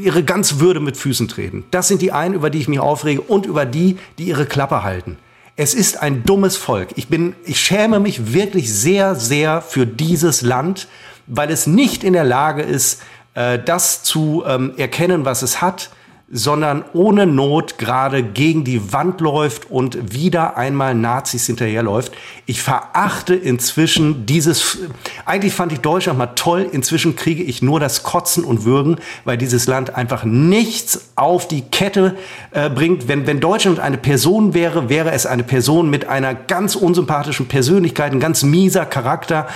ihre 0.02 0.22
ganze 0.22 0.60
Würde 0.60 0.80
mit 0.80 0.96
Füßen 0.96 1.28
treten. 1.28 1.64
Das 1.70 1.88
sind 1.88 2.02
die 2.02 2.12
einen, 2.12 2.34
über 2.34 2.50
die 2.50 2.58
ich 2.58 2.68
mich 2.68 2.80
aufrege 2.80 3.20
und 3.20 3.46
über 3.46 3.66
die, 3.66 3.98
die 4.18 4.24
ihre 4.24 4.46
Klappe 4.46 4.82
halten. 4.82 5.16
Es 5.56 5.74
ist 5.74 6.00
ein 6.00 6.22
dummes 6.24 6.56
Volk. 6.56 6.90
Ich 6.96 7.08
bin, 7.08 7.34
ich 7.44 7.60
schäme 7.60 8.00
mich 8.00 8.32
wirklich 8.32 8.72
sehr, 8.72 9.14
sehr 9.14 9.60
für 9.60 9.86
dieses 9.86 10.42
Land, 10.42 10.88
weil 11.26 11.50
es 11.50 11.66
nicht 11.66 12.02
in 12.02 12.14
der 12.14 12.24
Lage 12.24 12.62
ist, 12.62 13.02
äh, 13.34 13.58
das 13.58 14.02
zu 14.02 14.42
ähm, 14.46 14.72
erkennen, 14.76 15.24
was 15.24 15.42
es 15.42 15.60
hat, 15.60 15.90
sondern 16.32 16.84
ohne 16.92 17.26
Not 17.26 17.76
gerade 17.76 18.22
gegen 18.22 18.62
die 18.62 18.92
Wand 18.92 19.20
läuft 19.20 19.68
und 19.68 20.14
wieder 20.14 20.56
einmal 20.56 20.94
Nazis 20.94 21.46
hinterherläuft. 21.46 22.12
Ich 22.46 22.62
verachte 22.62 23.34
inzwischen 23.34 24.26
dieses, 24.26 24.78
eigentlich 25.26 25.52
fand 25.52 25.72
ich 25.72 25.80
Deutschland 25.80 26.18
mal 26.18 26.28
toll, 26.28 26.68
inzwischen 26.70 27.16
kriege 27.16 27.42
ich 27.42 27.62
nur 27.62 27.80
das 27.80 28.04
Kotzen 28.04 28.44
und 28.44 28.64
Würgen, 28.64 28.98
weil 29.24 29.38
dieses 29.38 29.66
Land 29.66 29.96
einfach 29.96 30.22
nichts 30.22 31.10
auf 31.16 31.48
die 31.48 31.62
Kette 31.62 32.16
äh, 32.52 32.70
bringt. 32.70 33.08
Wenn, 33.08 33.26
wenn 33.26 33.40
Deutschland 33.40 33.80
eine 33.80 33.98
Person 33.98 34.54
wäre, 34.54 34.88
wäre 34.88 35.10
es 35.10 35.26
eine 35.26 35.42
Person 35.42 35.90
mit 35.90 36.08
einer 36.08 36.34
ganz 36.34 36.76
unsympathischen 36.76 37.48
Persönlichkeit, 37.48 38.12
ein 38.12 38.20
ganz 38.20 38.44
mieser 38.44 38.86
Charakter, 38.86 39.48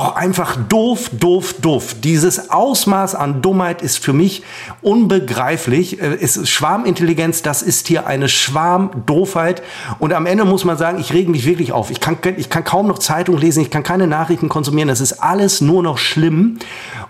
auch 0.00 0.16
einfach 0.16 0.56
doof, 0.56 1.10
doof, 1.12 1.54
doof. 1.60 1.96
Dieses 2.02 2.50
Ausmaß 2.50 3.14
an 3.14 3.42
Dummheit 3.42 3.82
ist 3.82 3.98
für 3.98 4.14
mich 4.14 4.42
unbegreiflich. 4.80 6.00
Äh, 6.00 6.16
es 6.20 6.38
ist 6.38 6.48
Schwarmintelligenz, 6.48 7.42
das 7.42 7.60
ist 7.60 7.86
hier 7.86 8.06
eine 8.06 8.28
Schwarmdoofheit. 8.28 9.62
Und 9.98 10.14
am 10.14 10.24
Ende 10.24 10.46
muss 10.46 10.64
man 10.64 10.78
sagen, 10.78 10.98
ich 10.98 11.12
rege 11.12 11.30
mich 11.30 11.44
wirklich 11.44 11.72
auf. 11.72 11.90
Ich 11.90 12.00
kann, 12.00 12.16
ich 12.38 12.48
kann 12.48 12.64
kaum 12.64 12.86
noch 12.86 12.98
Zeitung 12.98 13.36
lesen, 13.36 13.60
ich 13.62 13.70
kann 13.70 13.82
keine 13.82 14.06
Nachrichten 14.06 14.48
konsumieren. 14.48 14.88
Das 14.88 15.02
ist 15.02 15.22
alles 15.22 15.60
nur 15.60 15.82
noch 15.82 15.98
schlimm. 15.98 16.58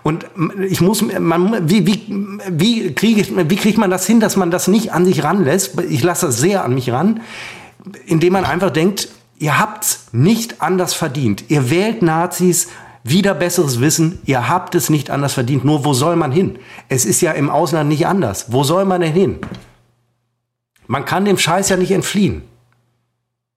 Und 0.03 0.25
ich 0.67 0.81
muss, 0.81 1.01
man, 1.01 1.69
wie, 1.69 1.87
wie, 1.87 2.03
wie 2.49 2.93
kriege 2.93 3.21
ich, 3.21 3.31
wie 3.49 3.55
kriegt 3.55 3.77
man 3.77 3.89
das 3.89 4.05
hin, 4.05 4.19
dass 4.19 4.35
man 4.35 4.51
das 4.51 4.67
nicht 4.67 4.91
an 4.91 5.05
sich 5.05 5.23
ranlässt? 5.23 5.79
Ich 5.89 6.03
lasse 6.03 6.25
das 6.25 6.39
sehr 6.39 6.65
an 6.65 6.75
mich 6.75 6.91
ran, 6.91 7.21
indem 8.05 8.33
man 8.33 8.43
einfach 8.43 8.71
denkt, 8.71 9.07
ihr 9.41 9.57
habt's 9.57 10.05
nicht 10.11 10.61
anders 10.61 10.93
verdient. 10.93 11.45
Ihr 11.49 11.71
wählt 11.71 12.03
Nazis, 12.03 12.67
wieder 13.03 13.33
besseres 13.33 13.79
Wissen, 13.79 14.19
ihr 14.25 14.47
habt 14.47 14.75
es 14.75 14.89
nicht 14.89 15.09
anders 15.09 15.33
verdient. 15.33 15.65
Nur 15.65 15.85
wo 15.85 15.93
soll 15.93 16.15
man 16.15 16.31
hin? 16.31 16.59
Es 16.89 17.05
ist 17.05 17.21
ja 17.21 17.31
im 17.31 17.49
Ausland 17.49 17.89
nicht 17.89 18.07
anders. 18.07 18.51
Wo 18.51 18.63
soll 18.63 18.85
man 18.85 19.01
denn 19.01 19.13
hin? 19.13 19.39
Man 20.87 21.05
kann 21.05 21.25
dem 21.25 21.37
Scheiß 21.37 21.69
ja 21.69 21.77
nicht 21.77 21.91
entfliehen. 21.91 22.43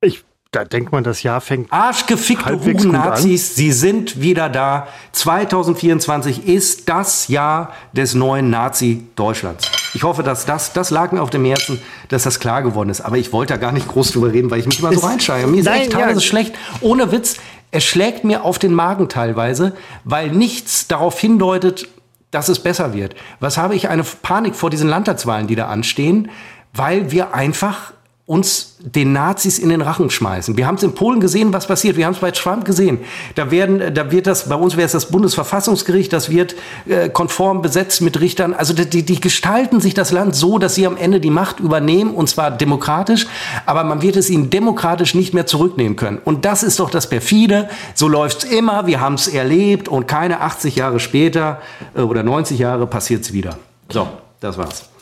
Ich 0.01 0.25
da 0.55 0.65
denkt 0.65 0.93
man, 0.93 1.03
das 1.03 1.25
Jahr 1.25 1.41
fängt. 1.41 1.73
Arschgefickte 1.73 2.61
Hugen-Nazis, 2.65 3.57
sie 3.57 3.73
sind 3.73 4.21
wieder 4.21 4.49
da. 4.49 4.87
2024 5.11 6.47
ist 6.47 6.89
das 6.89 7.27
Jahr 7.27 7.73
des 7.93 8.15
neuen 8.15 8.51
Nazi-Deutschlands. 8.51 9.69
Ich 9.95 10.05
hoffe, 10.05 10.23
dass 10.23 10.47
das, 10.47 10.73
das 10.73 10.91
lag 10.91 11.11
mir 11.11 11.23
auf 11.23 11.31
dem 11.31 11.45
Herzen, 11.45 11.81
dass 12.09 12.23
das 12.23 12.39
klar 12.39 12.63
geworden 12.63 12.89
ist. 12.89 13.01
Aber 13.01 13.19
ich 13.19 13.33
wollte 13.33 13.55
da 13.55 13.57
gar 13.57 13.73
nicht 13.73 13.89
groß 13.89 14.13
drüber 14.13 14.33
reden, 14.33 14.49
weil 14.53 14.61
ich 14.61 14.67
mich 14.67 14.79
immer 14.79 14.93
so 14.93 15.05
reinsteige. 15.05 15.49
Mir 15.49 15.59
ist 15.59 15.65
Nein, 15.65 15.83
echt 15.83 15.93
teilweise 15.93 16.21
ja. 16.21 16.27
schlecht. 16.27 16.55
Ohne 16.81 17.11
Witz, 17.11 17.37
es 17.75 17.83
schlägt 17.83 18.23
mir 18.23 18.45
auf 18.45 18.61
den 18.61 18.73
Magen 18.73 19.09
teilweise, 19.09 19.73
weil 20.05 20.31
nichts 20.31 20.87
darauf 20.87 21.19
hindeutet, 21.19 21.89
dass 22.31 22.49
es 22.49 22.61
besser 22.61 22.95
wird. 22.95 23.17
Was 23.41 23.59
habe 23.59 23.75
ich 23.75 23.89
eine 23.89 24.05
Panik 24.05 24.55
vor 24.55 24.71
diesen 24.71 24.89
Landtagswahlen, 24.89 25.49
die 25.49 25.57
da 25.57 25.67
anstehen, 25.67 26.31
weil 26.73 27.11
wir 27.11 27.35
einfach 27.35 27.93
uns 28.27 28.77
den 28.81 29.13
Nazis 29.13 29.59
in 29.59 29.69
den 29.69 29.83
Rachen 29.83 30.09
schmeißen. 30.09 30.57
Wir 30.57 30.67
haben 30.67 30.77
es 30.77 30.83
in 30.83 30.95
Polen 30.95 31.21
gesehen, 31.21 31.53
was 31.53 31.67
passiert. 31.67 31.99
Wir 31.99 32.07
haben 32.07 32.15
es 32.15 32.21
bei 32.21 32.31
Trump 32.31 32.65
gesehen. 32.65 33.01
Da 33.35 33.51
werden, 33.51 33.93
da 33.93 34.11
wird 34.11 34.27
das, 34.27 34.49
bei 34.49 34.55
uns 34.55 34.79
wäre 34.79 34.87
es 34.87 34.93
das 34.93 35.11
Bundesverfassungsgericht, 35.11 36.11
das 36.11 36.31
wird 36.31 36.55
äh, 36.87 37.11
konform 37.11 37.61
besetzt 37.61 38.01
mit 38.01 38.19
Richtern. 38.21 38.55
Also 38.55 38.73
die, 38.73 39.03
die 39.03 39.21
gestalten 39.21 39.81
sich 39.81 39.93
das 39.93 40.11
Land 40.11 40.35
so, 40.37 40.59
dass 40.59 40.75
sie 40.75 40.87
am 40.87 40.97
Ende 40.97 41.21
die 41.21 41.31
Macht 41.31 41.61
übernehmen 41.61 42.15
und 42.15 42.31
zwar 42.31 42.51
demokratisch, 42.51 43.27
aber 43.67 43.85
man 43.85 44.01
wird 44.01 44.17
es 44.17 44.31
ihnen 44.31 44.49
demokratisch 44.49 45.15
nicht 45.15 45.35
mehr 45.35 45.47
zurücknehmen 45.47 45.97
können. 45.97 46.19
Und 46.25 46.47
das 46.47 46.63
ist 46.63 46.81
doch 46.81 46.89
das 46.89 47.11
perfide. 47.11 47.69
So 47.95 48.09
läuft's 48.09 48.45
immer. 48.45 48.87
Wir 48.87 49.01
haben 49.01 49.15
es 49.15 49.29
erlebt 49.29 49.87
und 49.87 50.09
keine 50.09 50.41
80 50.41 50.77
Jahre 50.77 50.99
später 50.99 51.61
äh, 51.95 52.01
oder 52.01 52.23
90 52.23 52.59
Jahre 52.59 52.87
passiert 52.87 53.23
es 53.23 53.35
wieder. 53.35 53.59
So, 53.91 54.09
das 54.41 54.57
war's. 54.57 54.94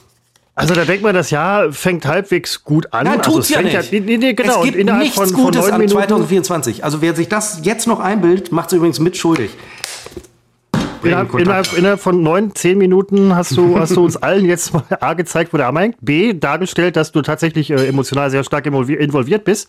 Also 0.55 0.75
da 0.75 0.85
denkt 0.85 1.03
man, 1.03 1.15
das 1.15 1.31
Jahr 1.31 1.73
fängt 1.73 2.05
halbwegs 2.05 2.63
gut 2.63 2.93
an. 2.93 3.07
Nein, 3.07 3.21
also 3.21 3.33
tut's 3.33 3.49
ja 3.49 3.63
nicht. 3.63 3.73
Ja, 3.73 3.83
nee, 3.91 4.19
nee, 4.19 4.35
genau. 4.35 4.63
Es 4.63 4.71
gibt 4.71 4.85
nichts 4.85 5.15
von, 5.15 5.33
Gutes 5.33 5.65
von 5.65 5.81
an 5.81 5.89
2024. 5.89 6.85
Also 6.85 7.01
wer 7.01 7.17
sich 7.17 7.29
das 7.29 7.61
jetzt 7.63 7.87
noch 7.87 8.01
einbildet, 8.01 8.53
macht 8.53 8.69
es 8.69 8.75
übrigens 8.75 9.01
mit 9.01 9.17
schuldig. 9.17 9.51
Innerhalb, 11.03 11.35
innerhalb, 11.35 11.73
innerhalb, 11.77 12.01
von 12.01 12.23
neun, 12.23 12.55
zehn 12.55 12.79
Minuten 12.79 13.35
hast 13.35 13.57
du, 13.57 13.79
hast 13.79 13.97
du 13.97 14.05
uns 14.05 14.17
allen 14.23 14.45
jetzt 14.45 14.73
mal 14.73 14.85
A 15.01 15.15
gezeigt, 15.15 15.53
wo 15.53 15.57
der 15.57 15.67
Arm 15.67 15.79
hängt, 15.79 15.97
B 16.01 16.33
dargestellt, 16.33 16.97
dass 16.97 17.11
du 17.13 17.23
tatsächlich 17.23 17.71
äh, 17.71 17.89
emotional 17.89 18.31
sehr 18.31 18.45
stark 18.45 18.67
involviert 18.67 19.45
bist 19.45 19.69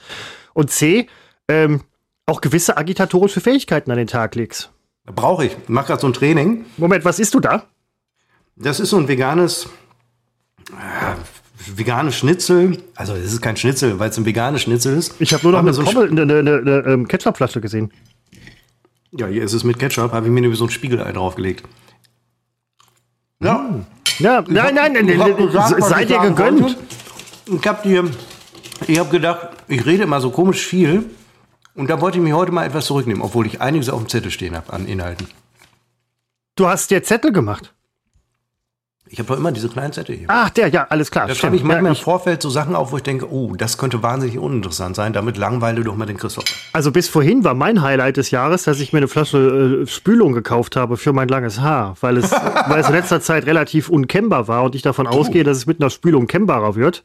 und 0.54 0.70
C 0.70 1.08
ähm, 1.48 1.82
auch 2.26 2.42
gewisse 2.42 2.78
agitatorische 2.78 3.42
Fähigkeiten 3.42 3.90
an 3.90 3.98
den 3.98 4.08
Tag 4.08 4.36
legst. 4.36 4.72
Brauche 5.06 5.46
ich. 5.46 5.58
Mach 5.68 5.88
gerade 5.88 6.02
so 6.02 6.08
ein 6.08 6.14
Training. 6.14 6.66
Moment, 6.78 7.04
was 7.04 7.20
isst 7.20 7.34
du 7.34 7.40
da? 7.40 7.64
Das 8.56 8.80
ist 8.80 8.92
so 8.92 8.98
ein 8.98 9.08
veganes 9.08 9.68
vegane 11.76 12.12
Schnitzel, 12.12 12.78
also 12.96 13.14
es 13.14 13.34
ist 13.34 13.42
kein 13.42 13.58
Schnitzel, 13.58 14.00
weil 14.00 14.10
es 14.10 14.18
ein 14.18 14.26
veganes 14.26 14.62
Schnitzel 14.64 14.98
ist. 14.98 15.16
Ich 15.20 15.34
habe 15.34 15.44
nur 15.44 15.54
noch 15.54 15.60
eine, 15.60 15.74
so 15.74 15.82
eine, 15.82 16.22
eine, 16.22 16.22
eine, 16.22 16.58
eine 16.58 16.84
ähm, 16.88 17.08
Ketchupflasche 17.08 17.62
gesehen. 17.62 17.92
Ja, 19.12 19.28
hier 19.28 19.44
ist 19.44 19.54
es 19.54 19.64
mit 19.64 19.80
Ketchup, 19.80 20.12
habe 20.12 20.26
ich 20.26 20.32
mir 20.32 20.42
nämlich 20.42 20.58
so 20.58 20.66
ein 20.66 20.72
Spiegelei 20.72 21.12
draufgelegt. 21.12 21.64
Ja. 23.42 23.70
Ja, 24.20 24.44
nein, 24.48 24.76
nein, 24.76 24.94
nein, 24.94 25.06
nein 25.06 25.38
gesagt, 25.38 25.84
seid 25.84 26.10
ihr 26.10 26.20
gegönnt. 26.20 26.62
Wollte. 26.62 26.78
Ich 27.46 27.68
habe 27.68 27.88
dir, 27.88 28.12
ich 28.88 29.00
habe 29.00 29.10
gedacht, 29.10 29.50
ich 29.68 29.86
rede 29.86 30.04
immer 30.04 30.22
so 30.22 30.30
komisch 30.30 30.66
viel 30.66 31.10
und 31.76 31.90
da 31.90 32.00
wollte 32.00 32.20
ich 32.20 32.24
mich 32.24 32.34
heute 32.34 32.52
mal 32.52 32.66
etwas 32.66 32.86
zurücknehmen, 32.86 33.24
obwohl 33.24 33.48
ich 33.48 33.60
einiges 33.60 33.90
auf 33.90 34.00
dem 34.00 34.10
Zettel 34.10 34.32
stehen 34.32 34.56
habe 34.56 34.72
an 34.72 34.88
Inhalten. 34.88 35.28
Du 36.56 36.68
hast 36.68 36.92
dir 36.92 37.04
Zettel 37.04 37.32
gemacht? 37.32 37.74
Ich 39.14 39.20
habe 39.20 39.28
doch 39.28 39.38
immer 39.38 39.52
diese 39.52 39.70
kleinen 39.70 39.94
Zettel 39.94 40.16
hier. 40.16 40.26
Ach, 40.28 40.50
der, 40.50 40.70
ja, 40.70 40.88
alles 40.90 41.12
klar. 41.12 41.28
Da 41.28 41.36
schreibe 41.36 41.56
ich 41.56 41.64
manchmal 41.64 41.92
ja, 41.92 41.98
im 42.00 42.04
Vorfeld 42.04 42.42
so 42.42 42.50
Sachen 42.50 42.74
auf, 42.76 42.92
wo 42.92 42.98
ich 42.98 43.04
denke, 43.04 43.32
oh, 43.32 43.54
das 43.56 43.78
könnte 43.78 44.02
wahnsinnig 44.02 44.40
uninteressant 44.40 44.96
sein. 44.96 45.14
Damit 45.14 45.38
langweile 45.38 45.84
doch 45.84 45.96
mal 45.96 46.08
den 46.08 46.18
Christoph. 46.18 46.46
Also 46.74 46.92
bis 46.92 47.10
vorhin 47.10 47.44
war 47.44 47.54
mein 47.54 47.84
Highlight 47.84 48.18
des 48.18 48.32
Jahres, 48.32 48.64
dass 48.64 48.80
ich 48.80 48.92
mir 48.92 48.98
eine 48.98 49.08
Flasche 49.08 49.84
äh, 49.84 49.88
Spülung 49.88 50.34
gekauft 50.34 50.76
habe 50.76 50.98
für 50.98 51.14
mein 51.14 51.28
langes 51.28 51.62
Haar, 51.62 51.96
weil 52.02 52.18
es, 52.18 52.32
weil 52.68 52.80
es 52.80 52.88
in 52.88 52.96
letzter 52.96 53.22
Zeit 53.22 53.46
relativ 53.46 53.88
unkennbar 53.88 54.48
war 54.48 54.64
und 54.64 54.74
ich 54.74 54.82
davon 54.82 55.06
oh. 55.06 55.12
ausgehe, 55.12 55.44
dass 55.44 55.58
es 55.58 55.68
mit 55.68 55.80
einer 55.80 55.92
Spülung 55.92 56.26
kennbarer 56.26 56.74
wird. 56.74 57.04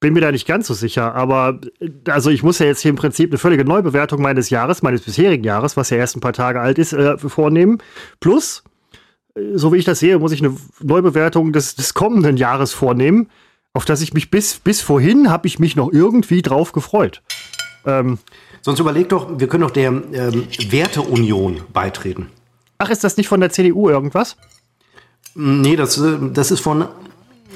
Bin 0.00 0.14
mir 0.14 0.20
da 0.20 0.32
nicht 0.32 0.46
ganz 0.46 0.66
so 0.66 0.74
sicher, 0.74 1.14
aber 1.14 1.60
äh, 1.78 1.90
also 2.10 2.30
ich 2.30 2.42
muss 2.42 2.58
ja 2.58 2.66
jetzt 2.66 2.80
hier 2.80 2.90
im 2.90 2.96
Prinzip 2.96 3.30
eine 3.30 3.38
völlige 3.38 3.64
Neubewertung 3.64 4.20
meines 4.20 4.50
Jahres, 4.50 4.82
meines 4.82 5.02
bisherigen 5.02 5.44
Jahres, 5.44 5.76
was 5.76 5.90
ja 5.90 5.98
erst 5.98 6.16
ein 6.16 6.20
paar 6.20 6.32
Tage 6.32 6.60
alt 6.60 6.78
ist, 6.78 6.94
äh, 6.94 7.16
vornehmen. 7.16 7.78
Plus 8.18 8.64
so 9.54 9.72
wie 9.72 9.78
ich 9.78 9.84
das 9.84 10.00
sehe, 10.00 10.18
muss 10.18 10.32
ich 10.32 10.42
eine 10.42 10.56
Neubewertung 10.80 11.52
des, 11.52 11.74
des 11.74 11.94
kommenden 11.94 12.36
Jahres 12.36 12.72
vornehmen, 12.72 13.28
auf 13.72 13.84
das 13.84 14.00
ich 14.00 14.14
mich 14.14 14.30
bis, 14.30 14.58
bis 14.58 14.80
vorhin 14.80 15.30
habe 15.30 15.46
ich 15.46 15.58
mich 15.58 15.76
noch 15.76 15.92
irgendwie 15.92 16.42
drauf 16.42 16.72
gefreut. 16.72 17.22
Ähm, 17.86 18.18
Sonst 18.62 18.80
überleg 18.80 19.08
doch, 19.08 19.38
wir 19.38 19.46
können 19.48 19.62
doch 19.62 19.70
der 19.70 19.88
ähm, 19.88 20.48
Werteunion 20.70 21.60
beitreten. 21.72 22.28
Ach, 22.78 22.90
ist 22.90 23.04
das 23.04 23.16
nicht 23.16 23.28
von 23.28 23.40
der 23.40 23.50
CDU 23.50 23.88
irgendwas? 23.88 24.36
Nee, 25.34 25.76
das, 25.76 25.98
äh, 25.98 26.18
das 26.32 26.50
ist 26.50 26.60
von 26.60 26.86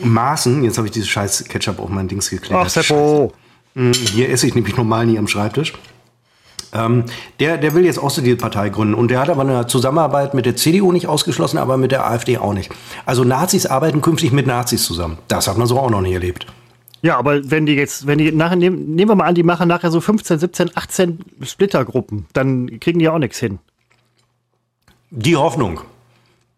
Maßen. 0.02 0.64
Jetzt 0.64 0.78
habe 0.78 0.86
ich 0.86 0.92
dieses 0.92 1.08
scheiß 1.08 1.44
Ketchup 1.44 1.78
auf 1.80 1.88
mein 1.88 2.08
Dings 2.08 2.30
geklebt. 2.30 2.54
Ach, 2.54 2.68
Seppo. 2.68 3.32
Hm, 3.74 3.92
hier 3.92 4.28
esse 4.30 4.46
ich 4.46 4.54
nämlich 4.54 4.76
normal 4.76 5.06
nie 5.06 5.18
am 5.18 5.28
Schreibtisch. 5.28 5.72
Ähm, 6.72 7.04
der, 7.38 7.58
der 7.58 7.74
will 7.74 7.84
jetzt 7.84 7.98
auch 7.98 8.10
so 8.10 8.22
die 8.22 8.34
Partei 8.34 8.70
gründen. 8.70 8.94
Und 8.94 9.10
der 9.10 9.20
hat 9.20 9.28
aber 9.28 9.42
eine 9.42 9.66
Zusammenarbeit 9.66 10.34
mit 10.34 10.46
der 10.46 10.56
CDU 10.56 10.92
nicht 10.92 11.06
ausgeschlossen, 11.06 11.58
aber 11.58 11.76
mit 11.76 11.92
der 11.92 12.06
AfD 12.06 12.38
auch 12.38 12.54
nicht. 12.54 12.72
Also 13.04 13.24
Nazis 13.24 13.66
arbeiten 13.66 14.00
künftig 14.00 14.32
mit 14.32 14.46
Nazis 14.46 14.84
zusammen. 14.84 15.18
Das 15.28 15.48
hat 15.48 15.58
man 15.58 15.66
so 15.66 15.78
auch 15.78 15.90
noch 15.90 16.00
nie 16.00 16.14
erlebt. 16.14 16.46
Ja, 17.02 17.18
aber 17.18 17.50
wenn 17.50 17.66
die 17.66 17.74
jetzt, 17.74 18.06
wenn 18.06 18.18
die 18.18 18.30
nachher, 18.30 18.56
nehmen, 18.56 18.94
nehmen 18.94 19.10
wir 19.10 19.14
mal 19.16 19.26
an, 19.26 19.34
die 19.34 19.42
machen 19.42 19.68
nachher 19.68 19.90
so 19.90 20.00
15, 20.00 20.38
17, 20.38 20.70
18 20.74 21.18
Splittergruppen, 21.42 22.26
dann 22.32 22.78
kriegen 22.78 23.00
die 23.00 23.08
auch 23.08 23.18
nichts 23.18 23.38
hin. 23.38 23.58
Die 25.10 25.36
Hoffnung, 25.36 25.80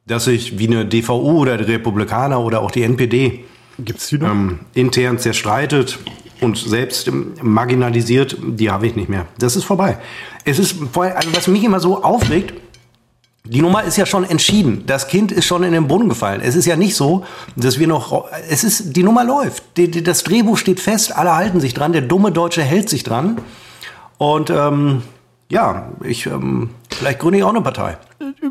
dass 0.07 0.27
sich 0.27 0.59
wie 0.59 0.67
eine 0.67 0.85
DVU 0.85 1.41
oder 1.41 1.57
die 1.57 1.65
Republikaner 1.65 2.41
oder 2.41 2.61
auch 2.61 2.71
die 2.71 2.83
NPD 2.83 3.45
Gibt's 3.79 4.09
die 4.09 4.19
noch? 4.19 4.31
Ähm, 4.31 4.61
intern 4.75 5.19
zerstreitet 5.19 5.99
und 6.45 6.57
selbst 6.57 7.11
marginalisiert, 7.43 8.37
die 8.41 8.71
habe 8.71 8.87
ich 8.87 8.97
nicht 8.97 9.09
mehr. 9.09 9.27
Das 9.39 9.57
ist 9.57 9.65
vorbei. 9.65 9.99
Es 10.45 10.59
ist, 10.59 10.77
also 10.95 11.35
was 11.35 11.49
mich 11.49 11.65
immer 11.65 11.81
so 11.81 12.03
aufregt, 12.03 12.55
die 13.47 13.61
Nummer 13.61 13.85
ist 13.85 13.99
ja 13.99 14.07
schon 14.07 14.25
entschieden. 14.25 14.85
Das 14.87 15.07
Kind 15.09 15.31
ist 15.31 15.45
schon 15.45 15.65
in 15.65 15.73
den 15.73 15.87
Brunnen 15.87 16.09
gefallen. 16.09 16.41
Es 16.43 16.55
ist 16.55 16.65
ja 16.65 16.77
nicht 16.77 16.95
so, 16.95 17.25
dass 17.57 17.79
wir 17.79 17.87
noch, 17.87 18.27
es 18.49 18.65
ist, 18.65 18.97
die 18.97 19.03
Nummer 19.03 19.23
läuft. 19.23 19.63
Die, 19.77 19.91
die, 19.91 20.03
das 20.03 20.23
Drehbuch 20.23 20.57
steht 20.57 20.81
fest, 20.81 21.15
alle 21.15 21.35
halten 21.35 21.61
sich 21.61 21.75
dran, 21.75 21.93
der 21.93 22.01
dumme 22.01 22.33
Deutsche 22.33 22.63
hält 22.63 22.89
sich 22.89 23.03
dran. 23.03 23.39
Und 24.17 24.49
ähm, 24.49 25.03
ja, 25.51 25.93
ich, 26.03 26.25
ähm, 26.25 26.71
vielleicht 26.89 27.19
gründe 27.19 27.39
ich 27.39 27.45
auch 27.45 27.51
eine 27.51 27.61
Partei. 27.61 27.99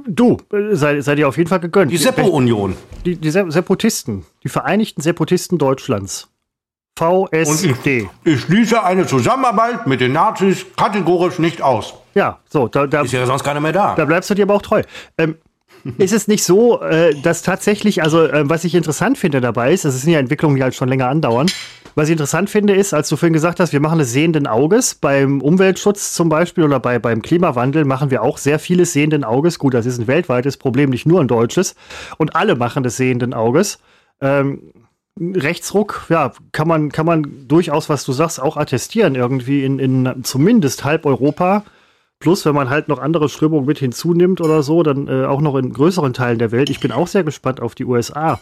Du, 0.08 0.38
seid, 0.74 1.04
seid 1.04 1.18
ihr 1.18 1.28
auf 1.28 1.38
jeden 1.38 1.50
Fall 1.50 1.60
gegönnt. 1.60 1.92
Die 1.92 1.98
Seppo-Union. 1.98 2.76
Die, 3.04 3.16
die 3.16 3.32
Seppotisten, 3.32 4.26
die 4.44 4.50
Vereinigten 4.50 5.02
Seppotisten 5.02 5.58
Deutschlands. 5.58 6.28
VSD. 6.98 8.08
Ich, 8.24 8.34
ich, 8.34 8.42
schließe 8.42 8.84
eine 8.84 9.08
Zusammenarbeit 9.08 9.88
mit 9.88 10.00
den 10.00 10.14
Nazis 10.14 10.66
kategorisch 10.78 11.40
nicht 11.40 11.62
aus. 11.62 11.96
Ja, 12.14 12.40
so. 12.50 12.68
Da, 12.68 12.86
da, 12.86 13.02
ist 13.02 13.12
ja 13.12 13.26
sonst 13.26 13.44
keiner 13.44 13.60
mehr 13.60 13.72
da. 13.72 13.96
Da 13.96 14.06
bleibst 14.06 14.30
du 14.30 14.36
dir 14.36 14.44
aber 14.44 14.56
auch 14.56 14.62
treu. 14.62 14.84
Ähm, 15.18 15.36
ist 15.98 16.14
es 16.14 16.28
nicht 16.28 16.44
so, 16.44 16.82
äh, 16.82 17.14
dass 17.22 17.42
tatsächlich, 17.42 18.04
also 18.04 18.24
äh, 18.24 18.48
was 18.48 18.64
ich 18.64 18.76
interessant 18.76 19.18
finde 19.18 19.42
dabei 19.42 19.74
ist, 19.74 19.86
das 19.86 20.00
sind 20.00 20.14
ja 20.14 20.20
Entwicklungen, 20.20 20.56
die 20.56 20.64
halt 20.64 20.76
schon 20.76 20.88
länger 20.88 21.10
andauern. 21.10 21.48
Was 21.96 22.08
ich 22.08 22.14
interessant 22.14 22.50
finde, 22.50 22.74
ist, 22.74 22.94
als 22.94 23.10
du 23.10 23.18
vorhin 23.18 23.34
gesagt 23.34 23.60
hast, 23.60 23.72
wir 23.72 23.80
machen 23.80 24.00
es 24.00 24.12
sehenden 24.12 24.48
Auges. 24.48 24.96
Beim 24.96 25.42
Umweltschutz 25.42 26.14
zum 26.14 26.30
Beispiel 26.30 26.64
oder 26.64 26.80
bei, 26.80 26.98
beim 27.00 27.22
Klimawandel 27.22 27.86
machen 27.86 28.10
wir 28.10 28.24
auch 28.24 28.38
sehr 28.38 28.60
vieles 28.60 28.94
sehenden 28.94 29.24
Auges. 29.24 29.60
Gut, 29.60 29.74
das 29.74 29.86
ist 29.86 30.00
ein 30.00 30.08
weltweites 30.08 30.58
Problem, 30.58 30.90
nicht 30.90 31.06
nur 31.06 31.22
ein 31.22 31.28
deutsches. 31.28 31.76
Und 32.18 32.36
alle 32.36 32.56
machen 32.56 32.84
das 32.84 32.98
sehenden 32.98 33.34
Auges. 33.34 33.80
Ähm, 34.22 34.72
Rechtsruck, 35.20 36.06
ja, 36.10 36.34
kann 36.52 36.68
man, 36.68 36.92
kann 36.92 37.06
man 37.06 37.48
durchaus, 37.48 37.90
was 37.90 38.04
du 38.04 38.14
sagst, 38.14 38.42
auch 38.42 38.58
attestieren, 38.58 39.16
irgendwie 39.16 39.64
in, 39.64 39.80
in 39.80 40.24
zumindest 40.24 40.84
halb 40.84 41.06
Europa 41.06 41.64
Plus, 42.24 42.46
wenn 42.46 42.56
man 42.56 42.70
halt 42.70 42.88
noch 42.88 43.00
andere 43.00 43.28
Strömungen 43.28 43.66
mit 43.66 43.80
hinzunimmt 43.80 44.40
oder 44.40 44.64
so, 44.64 44.82
dann 44.82 45.10
äh, 45.10 45.26
auch 45.26 45.42
noch 45.42 45.58
in 45.58 45.74
größeren 45.74 46.14
Teilen 46.14 46.40
der 46.40 46.54
Welt. 46.54 46.70
Ich 46.70 46.80
bin 46.80 46.94
auch 46.94 47.08
sehr 47.10 47.26
gespannt 47.26 47.60
auf 47.60 47.76
die 47.76 47.84
USA. 47.84 48.40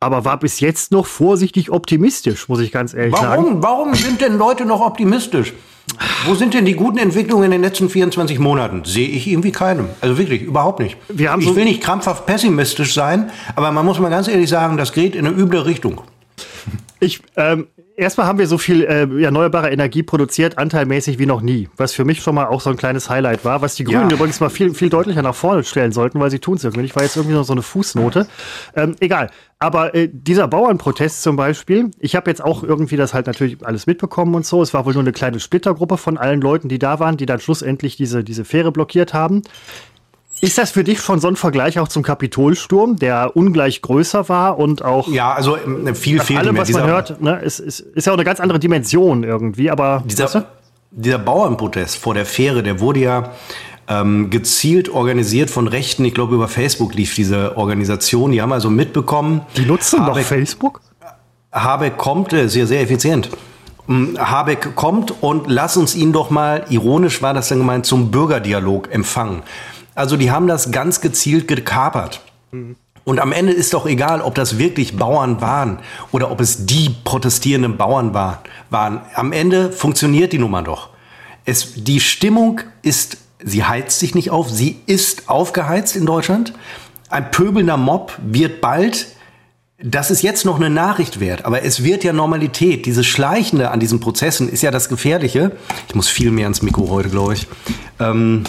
Aber 0.00 0.24
war 0.26 0.38
bis 0.38 0.60
jetzt 0.60 0.92
noch 0.92 1.06
vorsichtig 1.06 1.70
optimistisch, 1.70 2.48
muss 2.48 2.60
ich 2.60 2.70
ganz 2.70 2.92
ehrlich 2.92 3.12
Warum? 3.14 3.26
sagen. 3.46 3.62
Warum 3.62 3.94
sind 3.94 4.20
denn 4.20 4.36
Leute 4.36 4.66
noch 4.66 4.80
optimistisch? 4.80 5.54
Wo 6.26 6.34
sind 6.34 6.52
denn 6.52 6.64
die 6.66 6.74
guten 6.74 6.98
Entwicklungen 6.98 7.44
in 7.44 7.50
den 7.52 7.62
letzten 7.62 7.88
24 7.88 8.38
Monaten? 8.38 8.82
Sehe 8.84 9.08
ich 9.08 9.26
irgendwie 9.26 9.52
keine. 9.52 9.86
Also 10.02 10.18
wirklich, 10.18 10.42
überhaupt 10.42 10.80
nicht. 10.80 10.96
Wir 11.08 11.30
haben 11.30 11.40
ich 11.40 11.48
so- 11.48 11.56
will 11.56 11.64
nicht 11.64 11.80
krampfhaft 11.82 12.26
pessimistisch 12.26 12.92
sein, 12.92 13.30
aber 13.54 13.70
man 13.72 13.86
muss 13.86 13.98
mal 13.98 14.10
ganz 14.10 14.28
ehrlich 14.28 14.50
sagen, 14.50 14.76
das 14.76 14.92
geht 14.92 15.14
in 15.16 15.26
eine 15.26 15.34
üble 15.34 15.64
Richtung. 15.64 16.02
Ich, 17.00 17.22
ähm, 17.36 17.66
erstmal 17.96 18.26
haben 18.26 18.38
wir 18.38 18.46
so 18.46 18.58
viel 18.58 18.84
äh, 18.84 19.22
erneuerbare 19.22 19.70
Energie 19.70 20.02
produziert, 20.02 20.58
anteilmäßig 20.58 21.18
wie 21.18 21.26
noch 21.26 21.40
nie. 21.40 21.68
Was 21.76 21.92
für 21.92 22.04
mich 22.04 22.20
schon 22.22 22.34
mal 22.34 22.46
auch 22.46 22.60
so 22.60 22.70
ein 22.70 22.76
kleines 22.76 23.10
Highlight 23.10 23.44
war, 23.44 23.62
was 23.62 23.74
die 23.74 23.84
Grünen 23.84 24.08
Ja. 24.10 24.16
übrigens 24.16 24.40
mal 24.40 24.50
viel, 24.50 24.74
viel 24.74 24.88
deutlicher 24.90 25.22
nach 25.22 25.34
vorne 25.34 25.64
stellen 25.64 25.92
sollten, 25.92 26.20
weil 26.20 26.30
sie 26.30 26.38
tun 26.38 26.56
es 26.56 26.64
irgendwie 26.64 26.82
nicht. 26.82 26.96
War 26.96 27.02
jetzt 27.02 27.16
irgendwie 27.16 27.34
noch 27.34 27.44
so 27.44 27.52
eine 27.52 27.62
Fußnote. 27.62 28.26
Ähm, 28.74 28.96
egal. 29.00 29.30
Aber 29.58 29.94
äh, 29.94 30.08
dieser 30.12 30.48
Bauernprotest 30.48 31.22
zum 31.22 31.36
Beispiel, 31.36 31.90
ich 31.98 32.14
habe 32.14 32.30
jetzt 32.30 32.44
auch 32.44 32.62
irgendwie 32.62 32.96
das 32.96 33.14
halt 33.14 33.26
natürlich 33.26 33.64
alles 33.64 33.86
mitbekommen 33.86 34.34
und 34.34 34.44
so. 34.44 34.60
Es 34.62 34.74
war 34.74 34.84
wohl 34.84 34.92
nur 34.92 35.02
eine 35.02 35.12
kleine 35.12 35.40
Splittergruppe 35.40 35.96
von 35.96 36.18
allen 36.18 36.40
Leuten, 36.40 36.68
die 36.68 36.78
da 36.78 37.00
waren, 37.00 37.16
die 37.16 37.26
dann 37.26 37.40
schlussendlich 37.40 37.96
diese, 37.96 38.22
diese 38.22 38.44
Fähre 38.44 38.70
blockiert 38.72 39.14
haben. 39.14 39.42
Ist 40.40 40.58
das 40.58 40.70
für 40.70 40.84
dich 40.84 41.00
schon 41.00 41.18
so 41.18 41.28
ein 41.28 41.36
Vergleich 41.36 41.78
auch 41.78 41.88
zum 41.88 42.02
Kapitolsturm, 42.02 42.96
der 42.96 43.32
ungleich 43.34 43.80
größer 43.80 44.28
war 44.28 44.58
und 44.58 44.84
auch 44.84 45.08
Ja, 45.08 45.32
also 45.32 45.56
ähm, 45.56 45.94
viel 45.94 46.20
fehlt 46.20 46.40
allem, 46.40 46.56
was 46.56 46.70
man 46.70 46.86
hört, 46.86 47.20
ne, 47.22 47.40
ist, 47.40 47.58
ist, 47.58 47.80
ist 47.80 48.06
ja 48.06 48.12
auch 48.12 48.16
eine 48.16 48.24
ganz 48.24 48.40
andere 48.40 48.58
Dimension 48.58 49.24
irgendwie, 49.24 49.70
aber 49.70 50.02
weißt 50.04 50.18
du? 50.18 50.24
Dieser, 50.24 50.46
dieser 50.90 51.18
Bauernprotest 51.18 51.96
vor 51.96 52.14
der 52.14 52.26
Fähre, 52.26 52.62
der 52.62 52.80
wurde 52.80 53.00
ja 53.00 53.32
ähm, 53.88 54.30
gezielt 54.30 54.88
organisiert 54.88 55.50
von 55.50 55.68
Rechten. 55.68 56.04
Ich 56.04 56.14
glaube, 56.14 56.34
über 56.34 56.48
Facebook 56.48 56.94
lief 56.94 57.14
diese 57.14 57.56
Organisation. 57.56 58.32
Die 58.32 58.42
haben 58.42 58.52
also 58.52 58.70
mitbekommen. 58.70 59.42
die 59.56 59.64
nutzen 59.64 60.00
doch 60.00 60.14
Habeck, 60.14 60.26
Facebook? 60.26 60.80
Habeck 61.52 61.96
kommt, 61.96 62.32
äh, 62.32 62.48
sehr, 62.48 62.66
sehr 62.66 62.82
effizient. 62.82 63.30
Mm, 63.86 64.16
Habeck 64.18 64.74
kommt 64.74 65.14
und 65.22 65.44
lass 65.46 65.76
uns 65.76 65.94
ihn 65.94 66.12
doch 66.12 66.30
mal, 66.30 66.64
ironisch 66.68 67.22
war 67.22 67.34
das 67.34 67.48
dann 67.48 67.58
gemeint, 67.58 67.86
zum 67.86 68.10
Bürgerdialog 68.10 68.92
empfangen. 68.92 69.42
Also 69.96 70.16
die 70.16 70.30
haben 70.30 70.46
das 70.46 70.70
ganz 70.70 71.00
gezielt 71.00 71.48
gekapert. 71.48 72.20
Und 73.04 73.18
am 73.18 73.32
Ende 73.32 73.52
ist 73.52 73.74
doch 73.74 73.86
egal, 73.86 74.20
ob 74.20 74.36
das 74.36 74.58
wirklich 74.58 74.96
Bauern 74.96 75.40
waren 75.40 75.80
oder 76.12 76.30
ob 76.30 76.40
es 76.40 76.66
die 76.66 76.94
protestierenden 77.02 77.76
Bauern 77.76 78.14
war, 78.14 78.42
waren. 78.70 79.00
Am 79.14 79.32
Ende 79.32 79.72
funktioniert 79.72 80.32
die 80.32 80.38
Nummer 80.38 80.62
doch. 80.62 80.90
Es, 81.44 81.74
die 81.76 82.00
Stimmung 82.00 82.60
ist, 82.82 83.18
sie 83.42 83.64
heizt 83.64 83.98
sich 83.98 84.14
nicht 84.14 84.30
auf, 84.30 84.50
sie 84.50 84.80
ist 84.86 85.28
aufgeheizt 85.28 85.96
in 85.96 86.06
Deutschland. 86.06 86.52
Ein 87.08 87.30
pöbelnder 87.30 87.76
Mob 87.76 88.12
wird 88.22 88.60
bald 88.60 89.06
das 89.78 90.10
ist 90.10 90.22
jetzt 90.22 90.46
noch 90.46 90.56
eine 90.56 90.70
Nachricht 90.70 91.20
wert, 91.20 91.44
aber 91.44 91.62
es 91.62 91.84
wird 91.84 92.02
ja 92.02 92.14
Normalität. 92.14 92.86
Dieses 92.86 93.06
Schleichende 93.06 93.70
an 93.70 93.78
diesen 93.78 94.00
Prozessen 94.00 94.48
ist 94.48 94.62
ja 94.62 94.70
das 94.70 94.88
Gefährliche. 94.88 95.52
Ich 95.88 95.94
muss 95.94 96.08
viel 96.08 96.30
mehr 96.30 96.46
ans 96.46 96.62
Mikro 96.62 96.88
heute, 96.88 97.10
glaube 97.10 97.34
ich. 97.34 97.46
Ähm, 98.00 98.44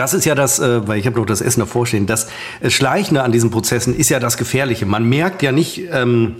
das 0.00 0.14
ist 0.14 0.24
ja 0.24 0.34
das, 0.34 0.58
äh, 0.58 0.86
weil 0.88 0.98
ich 0.98 1.06
habe 1.06 1.18
noch 1.18 1.26
das 1.26 1.40
Essen 1.42 1.60
davor 1.60 1.86
stehen, 1.86 2.06
das 2.06 2.26
äh, 2.60 2.70
Schleichende 2.70 3.22
an 3.22 3.32
diesen 3.32 3.50
Prozessen 3.50 3.94
ist 3.94 4.08
ja 4.08 4.18
das 4.18 4.36
Gefährliche. 4.38 4.86
Man 4.86 5.04
merkt 5.08 5.42
ja 5.42 5.52
nicht 5.52 5.82
ähm, 5.92 6.36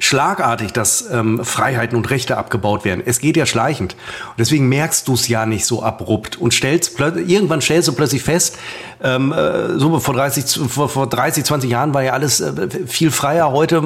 schlagartig, 0.00 0.72
dass 0.72 1.08
ähm, 1.10 1.44
Freiheiten 1.44 1.96
und 1.96 2.10
Rechte 2.10 2.36
abgebaut 2.36 2.84
werden. 2.84 3.02
Es 3.04 3.20
geht 3.20 3.36
ja 3.36 3.46
schleichend. 3.46 3.92
Und 4.28 4.38
deswegen 4.38 4.68
merkst 4.68 5.06
du 5.06 5.14
es 5.14 5.28
ja 5.28 5.46
nicht 5.46 5.64
so 5.66 5.82
abrupt 5.82 6.36
und 6.38 6.52
stellst 6.52 6.98
irgendwann 6.98 7.60
stellst 7.60 7.86
du 7.88 7.92
plötzlich 7.92 8.22
fest, 8.22 8.56
ähm, 9.02 9.32
äh, 9.32 9.78
so 9.78 9.98
vor 10.00 10.14
30, 10.14 10.46
zu- 10.46 10.68
vor, 10.68 10.88
vor 10.88 11.06
30, 11.08 11.44
20 11.44 11.70
Jahren 11.70 11.94
war 11.94 12.02
ja 12.02 12.12
alles 12.14 12.40
äh, 12.40 12.68
viel 12.86 13.10
freier. 13.10 13.52
Heute 13.52 13.82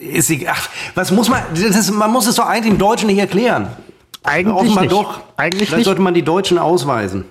äh, 0.00 0.04
ist 0.18 0.28
sie, 0.28 0.46
ach, 0.48 0.68
was 0.94 1.10
muss 1.10 1.28
man, 1.28 1.42
das, 1.54 1.90
man 1.90 2.10
muss 2.12 2.26
es 2.26 2.36
doch 2.36 2.46
eigentlich 2.46 2.74
den 2.74 2.78
Deutschen 2.78 3.06
nicht 3.08 3.18
erklären. 3.18 3.68
Eigentlich 4.22 4.54
Offenbar 4.54 4.82
nicht. 4.84 4.92
doch. 4.92 5.20
Eigentlich 5.36 5.68
Vielleicht 5.68 5.78
nicht. 5.78 5.84
sollte 5.86 6.00
man 6.02 6.14
die 6.14 6.22
Deutschen 6.22 6.58
ausweisen. 6.58 7.24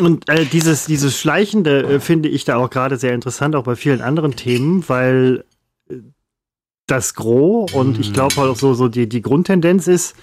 Und 0.00 0.28
äh, 0.28 0.44
dieses, 0.44 0.86
dieses 0.86 1.18
Schleichende 1.18 1.82
äh, 1.82 2.00
finde 2.00 2.28
ich 2.28 2.44
da 2.44 2.56
auch 2.56 2.70
gerade 2.70 2.96
sehr 2.96 3.14
interessant, 3.14 3.56
auch 3.56 3.64
bei 3.64 3.76
vielen 3.76 4.00
anderen 4.00 4.36
Themen, 4.36 4.84
weil 4.88 5.44
äh, 5.88 5.96
das 6.86 7.14
Gros 7.14 7.72
und 7.72 7.98
ich 7.98 8.12
glaube 8.12 8.36
auch 8.36 8.56
so, 8.56 8.74
so 8.74 8.88
die, 8.88 9.08
die 9.08 9.22
Grundtendenz 9.22 9.88
ist, 9.88 10.14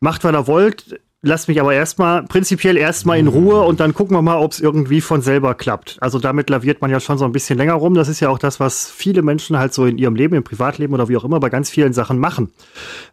macht, 0.00 0.24
was 0.24 0.34
ihr 0.34 0.46
wollt, 0.46 1.00
lasst 1.26 1.48
mich 1.48 1.60
aber 1.60 1.74
erstmal, 1.74 2.22
prinzipiell 2.22 2.76
erstmal 2.76 3.18
in 3.18 3.26
Ruhe 3.26 3.60
und 3.62 3.80
dann 3.80 3.92
gucken 3.92 4.16
wir 4.16 4.22
mal, 4.22 4.38
ob 4.38 4.52
es 4.52 4.60
irgendwie 4.60 5.00
von 5.00 5.20
selber 5.20 5.54
klappt. 5.54 5.98
Also 6.00 6.18
damit 6.18 6.48
laviert 6.48 6.80
man 6.80 6.90
ja 6.90 7.00
schon 7.00 7.18
so 7.18 7.24
ein 7.24 7.32
bisschen 7.32 7.58
länger 7.58 7.74
rum. 7.74 7.94
Das 7.94 8.08
ist 8.08 8.20
ja 8.20 8.28
auch 8.28 8.38
das, 8.38 8.60
was 8.60 8.90
viele 8.90 9.22
Menschen 9.22 9.58
halt 9.58 9.74
so 9.74 9.84
in 9.84 9.98
ihrem 9.98 10.14
Leben, 10.14 10.34
im 10.36 10.44
Privatleben 10.44 10.94
oder 10.94 11.08
wie 11.08 11.16
auch 11.16 11.24
immer 11.24 11.40
bei 11.40 11.50
ganz 11.50 11.68
vielen 11.68 11.92
Sachen 11.92 12.18
machen. 12.18 12.50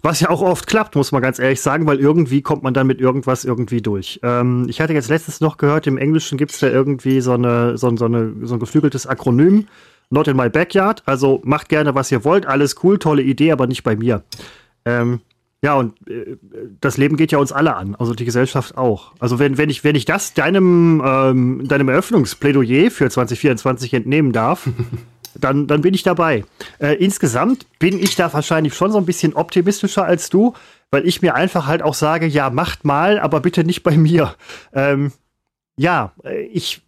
Was 0.02 0.20
ja 0.20 0.30
auch 0.30 0.42
oft 0.42 0.68
klappt, 0.68 0.96
muss 0.96 1.12
man 1.12 1.22
ganz 1.22 1.40
ehrlich 1.40 1.62
sagen, 1.62 1.86
weil 1.88 2.00
irgendwie 2.00 2.42
kommt 2.42 2.64
man 2.64 2.74
dann 2.74 2.88
mit 2.88 3.02
irgendwas 3.02 3.46
irgendwie 3.46 3.82
durch. 3.82 4.20
Ähm, 4.24 4.68
ich 4.70 4.80
hatte 4.80 4.94
jetzt 4.94 5.10
letztens 5.10 5.42
noch 5.42 5.58
gehört, 5.58 5.88
im 5.88 5.98
Englischen 5.98 6.38
gibt 6.38 6.52
es 6.52 6.60
da 6.60 6.68
irgendwie 6.68 7.20
so, 7.20 7.34
eine, 7.34 7.78
so, 7.78 7.96
so, 7.98 8.06
eine, 8.06 8.34
so 8.44 8.54
ein 8.54 8.60
geflügeltes 8.60 9.08
Akronym. 9.08 9.68
Not 10.10 10.28
in 10.28 10.38
my 10.38 10.50
backyard. 10.50 11.02
Also 11.08 11.42
macht 11.44 11.70
gerne, 11.70 11.96
was 11.96 12.12
ihr 12.12 12.24
wollt. 12.24 12.46
Alles 12.46 12.76
cool, 12.84 13.00
tolle 13.00 13.24
Idee, 13.24 13.52
aber 13.52 13.66
nicht 13.66 13.82
bei 13.82 13.96
mir. 13.96 14.24
Ähm, 14.86 15.22
ja, 15.64 15.76
und 15.76 15.94
äh, 16.10 16.38
das 16.82 16.98
Leben 16.98 17.16
geht 17.18 17.32
ja 17.32 17.38
uns 17.40 17.52
alle 17.54 17.76
an, 17.76 17.96
also 17.96 18.14
die 18.14 18.26
Gesellschaft 18.26 18.78
auch. 18.78 19.14
Also 19.20 19.40
wenn, 19.40 19.58
wenn, 19.58 19.70
ich, 19.70 19.84
wenn 19.84 19.96
ich 19.96 20.04
das 20.06 20.34
deinem, 20.34 21.02
ähm, 21.04 21.68
deinem 21.68 21.88
Eröffnungsplädoyer 21.90 22.92
für 22.92 23.10
2024 23.10 23.94
entnehmen 23.94 24.34
darf, 24.34 24.68
dann, 25.40 25.66
dann 25.68 25.82
bin 25.82 25.94
ich 25.94 26.04
dabei. 26.04 26.44
Äh, 26.80 26.96
insgesamt 26.96 27.66
bin 27.80 27.98
ich 27.98 28.16
da 28.16 28.32
wahrscheinlich 28.34 28.76
schon 28.76 28.92
so 28.92 28.98
ein 28.98 29.06
bisschen 29.06 29.34
optimistischer 29.34 30.04
als 30.04 30.30
du, 30.30 30.54
weil 30.92 31.08
ich 31.08 31.22
mir 31.22 31.34
einfach 31.34 31.66
halt 31.66 31.82
auch 31.82 31.96
sage, 31.96 32.28
ja, 32.28 32.50
macht 32.50 32.84
mal, 32.86 33.18
aber 33.18 33.40
bitte 33.40 33.64
nicht 33.64 33.84
bei 33.84 33.98
mir. 33.98 34.36
Ähm, 34.74 35.14
ja, 35.78 36.12
äh, 36.26 36.42
ich 36.44 36.82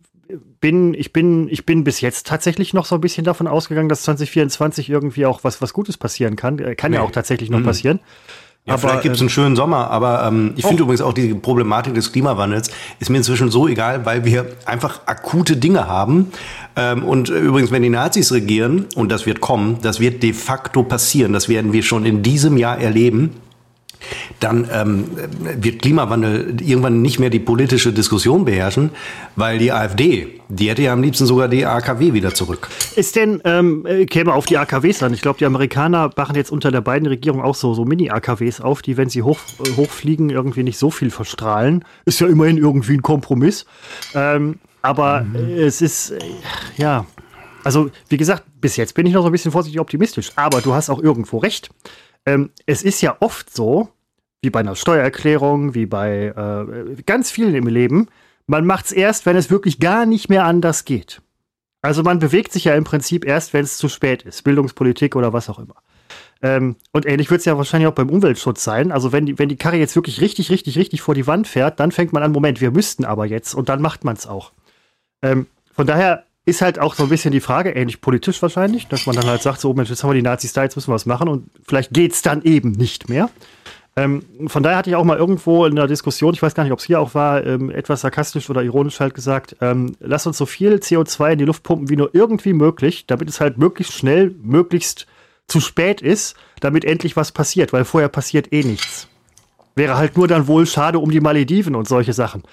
bin, 0.60 0.94
ich 0.94 1.14
bin, 1.14 1.48
ich 1.50 1.66
bin 1.66 1.84
bis 1.84 2.02
jetzt 2.02 2.28
tatsächlich 2.28 2.74
noch 2.74 2.86
so 2.86 2.96
ein 2.96 3.02
bisschen 3.02 3.24
davon 3.24 3.48
ausgegangen, 3.48 3.90
dass 3.90 4.04
2024 4.04 4.90
irgendwie 4.90 5.26
auch 5.26 5.44
was, 5.44 5.62
was 5.62 5.72
Gutes 5.72 5.98
passieren 5.98 6.36
kann. 6.36 6.60
Äh, 6.60 6.76
Kann 6.76 6.92
ja 6.94 7.00
Nee. 7.00 7.06
auch 7.08 7.12
tatsächlich 7.12 7.50
noch 7.50 7.64
passieren. 7.64 8.00
Ja, 8.68 8.80
vielleicht 8.80 9.04
gibt 9.04 9.16
es 9.16 9.22
einen 9.22 9.30
schönen 9.30 9.56
Sommer, 9.56 9.92
aber 9.92 10.26
ähm, 10.26 10.54
ich 10.56 10.66
finde 10.66 10.82
übrigens 10.82 11.02
auch 11.02 11.14
die 11.14 11.36
Problematik 11.36 11.94
des 11.94 12.12
Klimawandels 12.12 12.72
ist 13.00 13.12
mir 13.12 13.18
inzwischen 13.18 13.52
so 13.52 13.68
egal, 13.68 14.08
weil 14.08 14.26
wir 14.26 14.48
einfach 14.66 15.02
akute 15.06 15.56
Dinge 15.56 15.88
haben. 15.88 16.32
Ähm, 16.76 17.04
und 17.04 17.30
äh, 17.30 17.38
übrigens, 17.38 17.70
wenn 17.70 17.84
die 17.84 17.90
Nazis 17.90 18.32
regieren, 18.32 18.88
und 18.96 19.12
das 19.12 19.28
wird 19.28 19.40
kommen, 19.40 19.78
das 19.84 20.00
wird 20.00 20.24
de 20.24 20.34
facto 20.34 20.82
passieren, 20.82 21.32
das 21.32 21.48
werden 21.48 21.74
wir 21.74 21.84
schon 21.84 22.06
in 22.06 22.24
diesem 22.24 22.58
Jahr 22.58 22.80
erleben, 22.80 23.36
dann 24.40 24.68
ähm, 24.72 25.06
wird 25.60 25.82
Klimawandel 25.82 26.56
irgendwann 26.62 27.02
nicht 27.02 27.20
mehr 27.20 27.30
die 27.30 27.40
politische 27.40 27.94
Diskussion 27.94 28.46
beherrschen, 28.46 28.92
weil 29.36 29.58
die 29.58 29.72
AfD, 29.72 30.42
die 30.50 30.70
hätte 30.70 30.84
ja 30.84 30.94
am 30.94 31.02
liebsten 31.02 31.26
sogar 31.26 31.48
die 31.48 31.66
AKW 31.66 32.14
wieder 32.14 32.34
zurück. 32.34 32.70
Ist 32.96 33.16
denn, 33.16 33.42
ähm, 33.44 33.86
äh, 33.86 34.06
käme 34.06 34.34
auf 34.34 34.46
die 34.46 34.58
AKWs 34.58 35.04
an. 35.04 35.14
Ich 35.14 35.22
glaube, 35.22 35.40
die 35.40 35.46
Amerikaner 35.46 36.12
machen 36.16 36.36
jetzt 36.36 36.52
unter 36.52 36.72
der 36.72 36.82
beiden 36.82 37.08
Regierung 37.08 37.42
auch 37.42 37.56
so, 37.56 37.74
so 37.74 37.86
Mini-AKWs 37.86 38.62
auf, 38.62 38.82
die, 38.82 38.98
wenn 38.98 39.10
sie 39.10 39.24
hoch, 39.24 39.40
äh, 39.64 39.72
hochfliegen, 39.76 40.30
irgendwie 40.30 40.64
nicht 40.64 40.78
so 40.78 40.92
viel 40.92 41.12
verstrahlen. 41.12 41.86
Ist 42.06 42.20
ja 42.20 42.28
immerhin 42.28 42.58
irgendwie 42.58 42.94
ein 42.94 43.02
Kompromiss. 43.02 43.66
Ähm, 44.14 44.60
aber 44.82 45.26
äh, 45.34 45.64
es 45.64 45.82
ist, 45.82 46.12
äh, 46.12 46.20
ja, 46.78 47.06
also 47.64 47.90
wie 48.10 48.18
gesagt, 48.18 48.44
bis 48.62 48.78
jetzt 48.78 48.94
bin 48.94 49.08
ich 49.08 49.14
noch 49.14 49.22
so 49.22 49.30
ein 49.30 49.32
bisschen 49.32 49.52
vorsichtig 49.52 49.82
optimistisch. 49.82 50.32
Aber 50.36 50.62
du 50.62 50.74
hast 50.74 50.90
auch 50.90 51.02
irgendwo 51.02 51.40
recht. 51.40 51.70
Ähm, 52.26 52.52
es 52.66 52.84
ist 52.84 53.02
ja 53.02 53.18
oft 53.20 53.54
so, 53.54 53.90
wie 54.46 54.50
bei 54.52 54.62
einer 54.62 54.76
Steuererklärung, 54.76 55.74
wie 55.74 55.86
bei 55.86 56.28
äh, 56.28 57.02
ganz 57.06 57.32
vielen 57.32 57.56
im 57.56 57.68
Leben, 57.68 58.08
man 58.48 58.66
macht 58.66 58.86
es 58.86 58.92
erst, 58.92 59.26
wenn 59.26 59.36
es 59.36 59.50
wirklich 59.50 59.80
gar 59.80 60.06
nicht 60.06 60.30
mehr 60.30 60.46
anders 60.46 60.86
geht. 60.86 61.22
Also 61.82 62.04
man 62.04 62.20
bewegt 62.20 62.54
sich 62.54 62.66
ja 62.66 62.76
im 62.76 62.84
Prinzip 62.84 63.26
erst, 63.26 63.54
wenn 63.54 63.64
es 63.64 63.78
zu 63.78 63.90
spät 63.90 64.24
ist. 64.24 64.44
Bildungspolitik 64.44 65.16
oder 65.16 65.34
was 65.34 65.50
auch 65.50 65.60
immer. 65.60 65.76
Ähm, 66.42 66.76
und 66.92 67.06
ähnlich 67.06 67.30
wird 67.32 67.40
es 67.40 67.46
ja 67.46 67.58
wahrscheinlich 67.58 67.88
auch 67.88 67.94
beim 67.94 68.10
Umweltschutz 68.10 68.64
sein. 68.64 68.92
Also 68.92 69.12
wenn 69.12 69.26
die, 69.26 69.40
wenn 69.40 69.50
die 69.50 69.56
Karre 69.56 69.78
jetzt 69.78 69.96
wirklich 69.96 70.22
richtig, 70.22 70.52
richtig, 70.52 70.78
richtig 70.78 71.02
vor 71.02 71.16
die 71.16 71.28
Wand 71.28 71.48
fährt, 71.48 71.80
dann 71.80 71.92
fängt 71.92 72.14
man 72.14 72.24
an, 72.24 72.32
Moment, 72.32 72.62
wir 72.62 72.72
müssten 72.72 73.04
aber 73.04 73.26
jetzt 73.26 73.56
und 73.56 73.68
dann 73.70 73.82
macht 73.82 74.04
man 74.04 74.16
es 74.16 74.28
auch. 74.28 74.52
Ähm, 75.22 75.48
von 75.74 75.88
daher 75.88 76.24
ist 76.46 76.62
halt 76.62 76.78
auch 76.78 76.94
so 76.94 77.04
ein 77.04 77.10
bisschen 77.10 77.32
die 77.32 77.40
Frage, 77.40 77.72
ähnlich 77.72 78.02
politisch 78.02 78.42
wahrscheinlich, 78.42 78.88
dass 78.88 79.08
man 79.08 79.16
dann 79.16 79.26
halt 79.26 79.42
sagt, 79.42 79.60
so 79.60 79.74
Mensch, 79.74 79.90
jetzt 79.90 80.04
haben 80.04 80.12
wir 80.12 80.16
die 80.16 80.22
Nazis 80.22 80.54
da, 80.54 80.64
jetzt 80.64 80.76
müssen 80.76 80.90
wir 80.90 80.96
was 80.96 81.08
machen 81.08 81.28
und 81.28 81.50
vielleicht 81.68 81.92
geht's 81.92 82.22
dann 82.22 82.44
eben 82.44 82.72
nicht 82.72 83.10
mehr. 83.10 83.30
Ähm, 83.98 84.24
von 84.48 84.62
daher 84.62 84.78
hatte 84.78 84.90
ich 84.90 84.96
auch 84.98 85.06
mal 85.06 85.18
irgendwo 85.18 85.66
in 85.66 85.76
der 85.76 85.88
Diskussion, 85.88 86.34
ich 86.34 86.42
weiß 86.42 86.54
gar 86.54 86.64
nicht, 86.64 86.74
ob 86.74 86.80
es 86.80 86.86
hier 86.86 87.00
auch 87.00 87.16
war, 87.16 87.46
ähm, 87.46 87.70
etwas 87.70 88.02
sarkastisch 88.02 88.50
oder 88.50 88.62
ironisch 88.62 89.00
halt 89.00 89.14
gesagt, 89.14 89.56
ähm, 89.62 89.96
lass 90.02 90.28
uns 90.28 90.38
so 90.38 90.46
viel 90.46 90.76
CO2 90.76 91.34
in 91.34 91.40
die 91.40 91.46
Luft 91.46 91.64
pumpen 91.64 91.90
wie 91.90 91.96
nur 91.96 92.10
irgendwie 92.14 92.52
möglich, 92.52 93.06
damit 93.08 93.30
es 93.30 93.40
halt 93.40 93.58
möglichst 93.58 93.94
schnell, 93.94 94.36
möglichst 94.44 95.08
zu 95.48 95.62
spät 95.62 96.02
ist, 96.02 96.36
damit 96.60 96.84
endlich 96.84 97.16
was 97.16 97.32
passiert, 97.32 97.72
weil 97.72 97.86
vorher 97.86 98.10
passiert 98.10 98.52
eh 98.52 98.64
nichts. 98.64 99.08
Wäre 99.76 99.98
halt 99.98 100.18
nur 100.18 100.28
dann 100.28 100.48
wohl 100.48 100.66
schade 100.66 101.00
um 101.00 101.12
die 101.12 101.22
Malediven 101.22 101.76
und 101.76 101.88
solche 101.88 102.14
Sachen. 102.14 102.44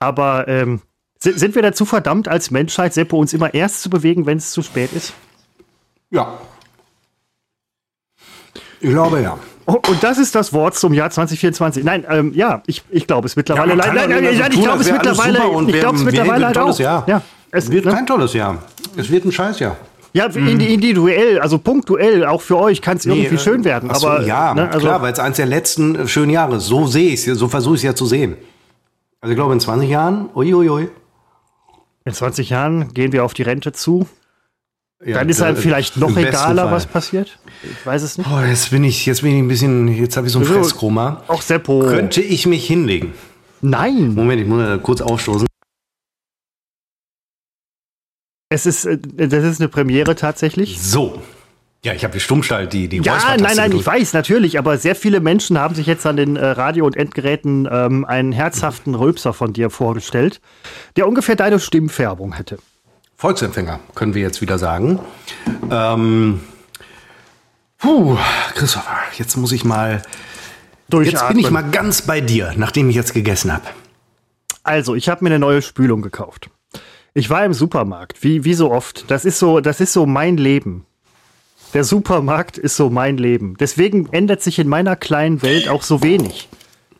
Aber 0.00 0.48
ähm, 0.48 0.80
sind 1.20 1.54
wir 1.54 1.62
dazu 1.62 1.84
verdammt, 1.84 2.28
als 2.28 2.50
Menschheit, 2.50 2.94
Seppo, 2.94 3.18
uns 3.18 3.32
immer 3.32 3.54
erst 3.54 3.82
zu 3.82 3.90
bewegen, 3.90 4.26
wenn 4.26 4.38
es 4.38 4.52
zu 4.52 4.62
spät 4.62 4.92
ist? 4.92 5.12
Ja. 6.10 6.40
Ich 8.80 8.90
glaube 8.90 9.20
ja. 9.20 9.38
Und 9.68 10.02
das 10.02 10.16
ist 10.16 10.34
das 10.34 10.54
Wort 10.54 10.76
zum 10.76 10.94
Jahr 10.94 11.10
2024. 11.10 11.84
Nein, 11.84 12.06
ähm, 12.08 12.32
ja, 12.34 12.62
ich, 12.66 12.82
ich 12.88 13.06
glaube 13.06 13.26
es 13.26 13.36
mittlerweile. 13.36 13.70
Ja, 13.70 13.76
nein, 13.76 13.94
nein, 13.94 14.08
nein, 14.08 14.38
nein, 14.38 14.50
ich 14.50 14.62
glaube 14.62 14.80
es 14.80 14.90
mittlerweile. 14.90 15.38
Ich 15.66 15.80
glaube 15.80 15.98
es 15.98 16.04
mittlerweile 16.04 16.46
halt 16.46 16.56
auch. 16.56 16.78
Jahr. 16.78 17.04
Ja, 17.06 17.20
es 17.50 17.70
wird 17.70 17.84
ne? 17.84 17.92
kein 17.92 18.06
tolles 18.06 18.32
Jahr. 18.32 18.62
Es 18.96 19.10
wird 19.10 19.26
ein 19.26 19.32
Scheißjahr. 19.32 19.76
Ja, 20.14 20.26
mhm. 20.26 20.58
individuell, 20.58 21.38
also 21.40 21.58
punktuell, 21.58 22.24
auch 22.24 22.40
für 22.40 22.56
euch 22.56 22.80
kann 22.80 22.96
es 22.96 23.04
nee, 23.04 23.12
irgendwie 23.12 23.34
äh, 23.34 23.38
schön 23.38 23.62
werden. 23.64 23.90
So, 23.94 24.08
aber 24.08 24.26
ja, 24.26 24.54
ne, 24.54 24.68
also 24.68 24.86
klar, 24.86 25.02
weil 25.02 25.12
es 25.12 25.18
eins 25.18 25.36
der 25.36 25.44
letzten 25.44 25.94
äh, 25.96 26.08
schönen 26.08 26.30
Jahre 26.30 26.56
ist. 26.56 26.64
So 26.64 26.86
sehe 26.86 27.10
ich 27.10 27.26
es, 27.26 27.38
so 27.38 27.46
versuche 27.46 27.74
ich 27.74 27.80
es 27.80 27.84
ja 27.84 27.94
zu 27.94 28.06
sehen. 28.06 28.36
Also 29.20 29.32
ich 29.32 29.36
glaube 29.36 29.52
in 29.52 29.60
20 29.60 29.90
Jahren, 29.90 30.30
uiuiui. 30.34 30.70
Ui, 30.70 30.70
ui. 30.70 30.88
In 32.06 32.14
20 32.14 32.48
Jahren 32.48 32.94
gehen 32.94 33.12
wir 33.12 33.22
auf 33.22 33.34
die 33.34 33.42
Rente 33.42 33.72
zu. 33.72 34.06
Ja, 35.04 35.18
Dann 35.18 35.28
ist 35.28 35.40
halt 35.40 35.58
vielleicht 35.58 35.96
noch 35.96 36.16
egaler, 36.16 36.72
was 36.72 36.86
passiert. 36.86 37.38
Ich 37.62 37.86
weiß 37.86 38.02
es 38.02 38.18
nicht. 38.18 38.28
Oh, 38.28 38.40
jetzt 38.40 38.70
bin 38.70 38.82
ich, 38.82 39.06
jetzt 39.06 39.22
bin 39.22 39.32
ich 39.32 39.38
ein 39.38 39.48
bisschen, 39.48 39.86
jetzt 39.88 40.16
habe 40.16 40.26
ich 40.26 40.32
so 40.32 40.40
ein 40.40 40.44
Fresskoma. 40.44 41.22
Auch 41.28 41.40
Seppo. 41.40 41.80
Könnte 41.80 42.20
ich 42.20 42.46
mich 42.46 42.66
hinlegen? 42.66 43.14
Nein. 43.60 44.14
Moment, 44.14 44.40
ich 44.40 44.46
muss 44.48 44.82
kurz 44.82 45.00
aufstoßen. 45.00 45.46
Es 48.50 48.66
ist, 48.66 48.86
äh, 48.86 48.98
das 48.98 49.44
ist 49.44 49.60
eine 49.60 49.68
Premiere 49.68 50.16
tatsächlich. 50.16 50.80
So. 50.80 51.22
Ja, 51.84 51.92
ich 51.92 52.02
habe 52.02 52.12
die 52.12 52.20
Stummschalt, 52.20 52.72
die, 52.72 52.88
die 52.88 52.96
Ja, 52.98 53.36
nein, 53.38 53.54
nein, 53.56 53.72
ich 53.72 53.86
weiß, 53.86 54.12
natürlich, 54.12 54.58
aber 54.58 54.78
sehr 54.78 54.96
viele 54.96 55.20
Menschen 55.20 55.58
haben 55.58 55.76
sich 55.76 55.86
jetzt 55.86 56.04
an 56.06 56.16
den 56.16 56.34
äh, 56.34 56.44
Radio- 56.44 56.84
und 56.84 56.96
Endgeräten 56.96 57.68
ähm, 57.70 58.04
einen 58.04 58.32
herzhaften 58.32 58.96
Rülpser 58.96 59.32
von 59.32 59.52
dir 59.52 59.70
vorgestellt, 59.70 60.40
der 60.96 61.06
ungefähr 61.06 61.36
deine 61.36 61.60
Stimmfärbung 61.60 62.32
hätte. 62.34 62.58
Volksempfänger, 63.18 63.80
können 63.96 64.14
wir 64.14 64.22
jetzt 64.22 64.40
wieder 64.40 64.58
sagen. 64.58 65.00
Ähm, 65.72 66.40
puh, 67.76 68.16
Christopher, 68.54 68.96
jetzt 69.16 69.36
muss 69.36 69.50
ich 69.50 69.64
mal. 69.64 70.02
Jetzt 70.92 71.26
bin 71.26 71.40
ich 71.40 71.50
mal 71.50 71.68
ganz 71.68 72.02
bei 72.02 72.20
dir, 72.20 72.54
nachdem 72.56 72.88
ich 72.88 72.94
jetzt 72.94 73.14
gegessen 73.14 73.52
habe. 73.52 73.64
Also, 74.62 74.94
ich 74.94 75.08
habe 75.08 75.24
mir 75.24 75.30
eine 75.30 75.40
neue 75.40 75.62
Spülung 75.62 76.00
gekauft. 76.00 76.48
Ich 77.12 77.28
war 77.28 77.44
im 77.44 77.54
Supermarkt, 77.54 78.22
wie, 78.22 78.44
wie 78.44 78.54
so 78.54 78.70
oft. 78.70 79.10
Das 79.10 79.24
ist 79.24 79.40
so, 79.40 79.58
das 79.58 79.80
ist 79.80 79.92
so 79.92 80.06
mein 80.06 80.36
Leben. 80.36 80.86
Der 81.74 81.82
Supermarkt 81.82 82.56
ist 82.56 82.76
so 82.76 82.88
mein 82.88 83.18
Leben. 83.18 83.56
Deswegen 83.58 84.08
ändert 84.12 84.42
sich 84.42 84.60
in 84.60 84.68
meiner 84.68 84.94
kleinen 84.94 85.42
Welt 85.42 85.68
auch 85.68 85.82
so 85.82 86.04
wenig. 86.04 86.48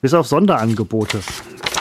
Bis 0.01 0.15
auf 0.15 0.27
Sonderangebote, 0.27 1.21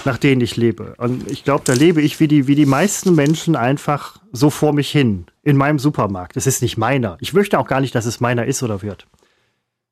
nach 0.07 0.17
denen 0.17 0.41
ich 0.41 0.55
lebe. 0.55 0.95
Und 0.97 1.29
ich 1.29 1.43
glaube, 1.43 1.63
da 1.65 1.73
lebe 1.73 2.01
ich 2.01 2.19
wie 2.19 2.27
die, 2.27 2.47
wie 2.47 2.55
die 2.55 2.65
meisten 2.65 3.13
Menschen 3.13 3.55
einfach 3.55 4.17
so 4.31 4.49
vor 4.49 4.73
mich 4.73 4.89
hin. 4.89 5.25
In 5.43 5.57
meinem 5.57 5.79
Supermarkt. 5.79 6.37
Es 6.37 6.47
ist 6.47 6.61
nicht 6.61 6.77
meiner. 6.77 7.17
Ich 7.19 7.33
möchte 7.33 7.59
auch 7.59 7.67
gar 7.67 7.81
nicht, 7.81 7.93
dass 7.93 8.05
es 8.05 8.19
meiner 8.19 8.45
ist 8.45 8.63
oder 8.63 8.81
wird. 8.81 9.05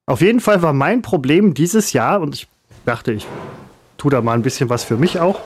Auf 0.08 0.22
jeden 0.22 0.40
Fall 0.40 0.62
war 0.62 0.74
mein 0.74 1.02
Problem 1.02 1.54
dieses 1.54 1.94
Jahr, 1.94 2.22
und 2.22 2.34
ich 2.34 2.48
dachte, 2.86 3.12
ich 3.12 3.28
tue 3.98 4.10
da 4.10 4.22
mal 4.22 4.34
ein 4.34 4.42
bisschen 4.42 4.70
was 4.70 4.84
für 4.84 4.98
mich 4.98 5.20
auch, 5.20 5.40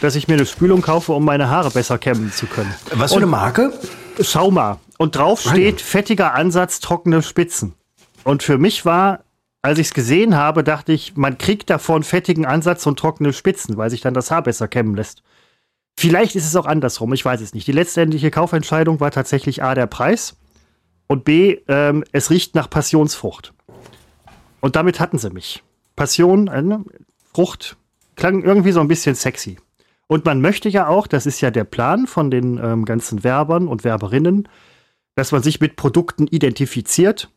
dass 0.00 0.16
ich 0.16 0.26
mir 0.26 0.34
eine 0.34 0.46
Spülung 0.46 0.82
kaufe, 0.82 1.12
um 1.12 1.24
meine 1.24 1.48
Haare 1.48 1.70
besser 1.70 1.98
kämmen 1.98 2.32
zu 2.32 2.46
können. 2.46 2.74
Was 2.94 3.12
für 3.12 3.18
eine 3.18 3.26
Marke? 3.26 3.72
Schau 4.20 4.50
mal. 4.50 4.78
Und 4.98 5.16
drauf 5.16 5.40
steht 5.40 5.80
fettiger 5.80 6.34
Ansatz, 6.34 6.80
trockene 6.80 7.22
Spitzen. 7.22 7.74
Und 8.24 8.42
für 8.42 8.58
mich 8.58 8.84
war, 8.84 9.20
als 9.62 9.78
ich 9.78 9.88
es 9.88 9.94
gesehen 9.94 10.36
habe, 10.36 10.64
dachte 10.64 10.92
ich, 10.92 11.16
man 11.16 11.38
kriegt 11.38 11.70
davon 11.70 12.02
fettigen 12.02 12.44
Ansatz 12.44 12.84
und 12.86 12.98
trockene 12.98 13.32
Spitzen, 13.32 13.76
weil 13.76 13.90
sich 13.90 14.00
dann 14.00 14.14
das 14.14 14.30
Haar 14.30 14.42
besser 14.42 14.68
kämmen 14.68 14.96
lässt. 14.96 15.22
Vielleicht 15.96 16.34
ist 16.34 16.46
es 16.46 16.56
auch 16.56 16.66
andersrum, 16.66 17.12
ich 17.12 17.24
weiß 17.24 17.40
es 17.40 17.54
nicht. 17.54 17.66
Die 17.66 17.72
letztendliche 17.72 18.30
Kaufentscheidung 18.30 18.98
war 18.98 19.10
tatsächlich 19.10 19.62
A, 19.62 19.74
der 19.74 19.86
Preis 19.86 20.36
und 21.06 21.24
B, 21.24 21.60
ähm, 21.68 22.04
es 22.12 22.30
riecht 22.30 22.54
nach 22.54 22.68
Passionsfrucht. 22.68 23.52
Und 24.60 24.76
damit 24.76 25.00
hatten 25.00 25.18
sie 25.18 25.30
mich. 25.30 25.62
Passion, 25.94 26.48
äh, 26.48 26.78
Frucht, 27.32 27.76
klang 28.16 28.42
irgendwie 28.42 28.72
so 28.72 28.80
ein 28.80 28.88
bisschen 28.88 29.14
sexy. 29.14 29.58
Und 30.06 30.24
man 30.24 30.40
möchte 30.40 30.68
ja 30.68 30.88
auch, 30.88 31.06
das 31.06 31.26
ist 31.26 31.40
ja 31.40 31.50
der 31.50 31.64
Plan 31.64 32.06
von 32.06 32.30
den 32.30 32.58
ähm, 32.58 32.84
ganzen 32.84 33.24
Werbern 33.24 33.68
und 33.68 33.84
Werberinnen, 33.84 34.48
dass 35.14 35.32
man 35.32 35.42
sich 35.42 35.60
mit 35.60 35.76
Produkten 35.76 36.26
identifiziert. 36.26 37.30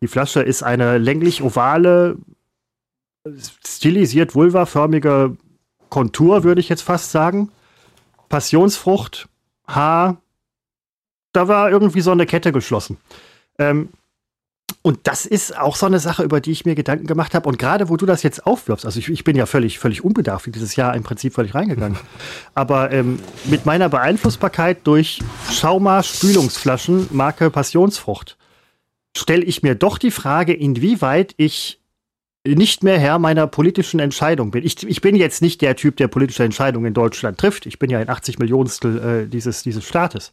Die 0.00 0.08
Flasche 0.08 0.42
ist 0.42 0.62
eine 0.62 0.98
länglich-ovale, 0.98 2.16
stilisiert 3.66 4.34
vulvaförmige 4.34 5.36
Kontur, 5.88 6.44
würde 6.44 6.60
ich 6.60 6.68
jetzt 6.68 6.82
fast 6.82 7.10
sagen. 7.10 7.50
Passionsfrucht, 8.28 9.28
Haar, 9.66 10.20
da 11.32 11.48
war 11.48 11.70
irgendwie 11.70 12.00
so 12.00 12.10
eine 12.10 12.26
Kette 12.26 12.52
geschlossen. 12.52 12.98
Ähm, 13.58 13.88
und 14.82 15.00
das 15.04 15.26
ist 15.26 15.58
auch 15.58 15.74
so 15.74 15.86
eine 15.86 15.98
Sache, 15.98 16.22
über 16.22 16.40
die 16.40 16.52
ich 16.52 16.64
mir 16.64 16.76
Gedanken 16.76 17.06
gemacht 17.06 17.34
habe. 17.34 17.48
Und 17.48 17.58
gerade 17.58 17.88
wo 17.88 17.96
du 17.96 18.06
das 18.06 18.22
jetzt 18.22 18.46
aufwirfst, 18.46 18.84
also 18.84 18.98
ich, 18.98 19.08
ich 19.08 19.24
bin 19.24 19.36
ja 19.36 19.46
völlig, 19.46 19.78
völlig 19.78 20.04
unbedarft 20.04 20.46
in 20.46 20.52
dieses 20.52 20.76
Jahr 20.76 20.94
im 20.94 21.02
Prinzip 21.02 21.34
völlig 21.34 21.54
reingegangen. 21.54 21.98
Aber 22.54 22.92
ähm, 22.92 23.18
mit 23.44 23.66
meiner 23.66 23.88
Beeinflussbarkeit 23.88 24.86
durch 24.86 25.20
Schauma 25.50 26.02
Spülungsflaschen 26.02 27.08
Marke 27.10 27.50
Passionsfrucht 27.50 28.35
stelle 29.18 29.44
ich 29.44 29.62
mir 29.62 29.74
doch 29.74 29.98
die 29.98 30.10
Frage, 30.10 30.52
inwieweit 30.52 31.34
ich 31.36 31.80
nicht 32.46 32.84
mehr 32.84 32.98
Herr 32.98 33.18
meiner 33.18 33.46
politischen 33.46 33.98
Entscheidung 33.98 34.50
bin. 34.50 34.64
Ich, 34.64 34.86
ich 34.86 35.00
bin 35.00 35.16
jetzt 35.16 35.42
nicht 35.42 35.60
der 35.62 35.74
Typ, 35.76 35.96
der 35.96 36.08
politische 36.08 36.44
Entscheidungen 36.44 36.86
in 36.86 36.94
Deutschland 36.94 37.38
trifft. 37.38 37.66
Ich 37.66 37.78
bin 37.78 37.90
ja 37.90 37.98
ein 37.98 38.08
80 38.08 38.38
Millionstel 38.38 39.24
äh, 39.24 39.28
dieses, 39.28 39.62
dieses 39.62 39.84
Staates. 39.84 40.32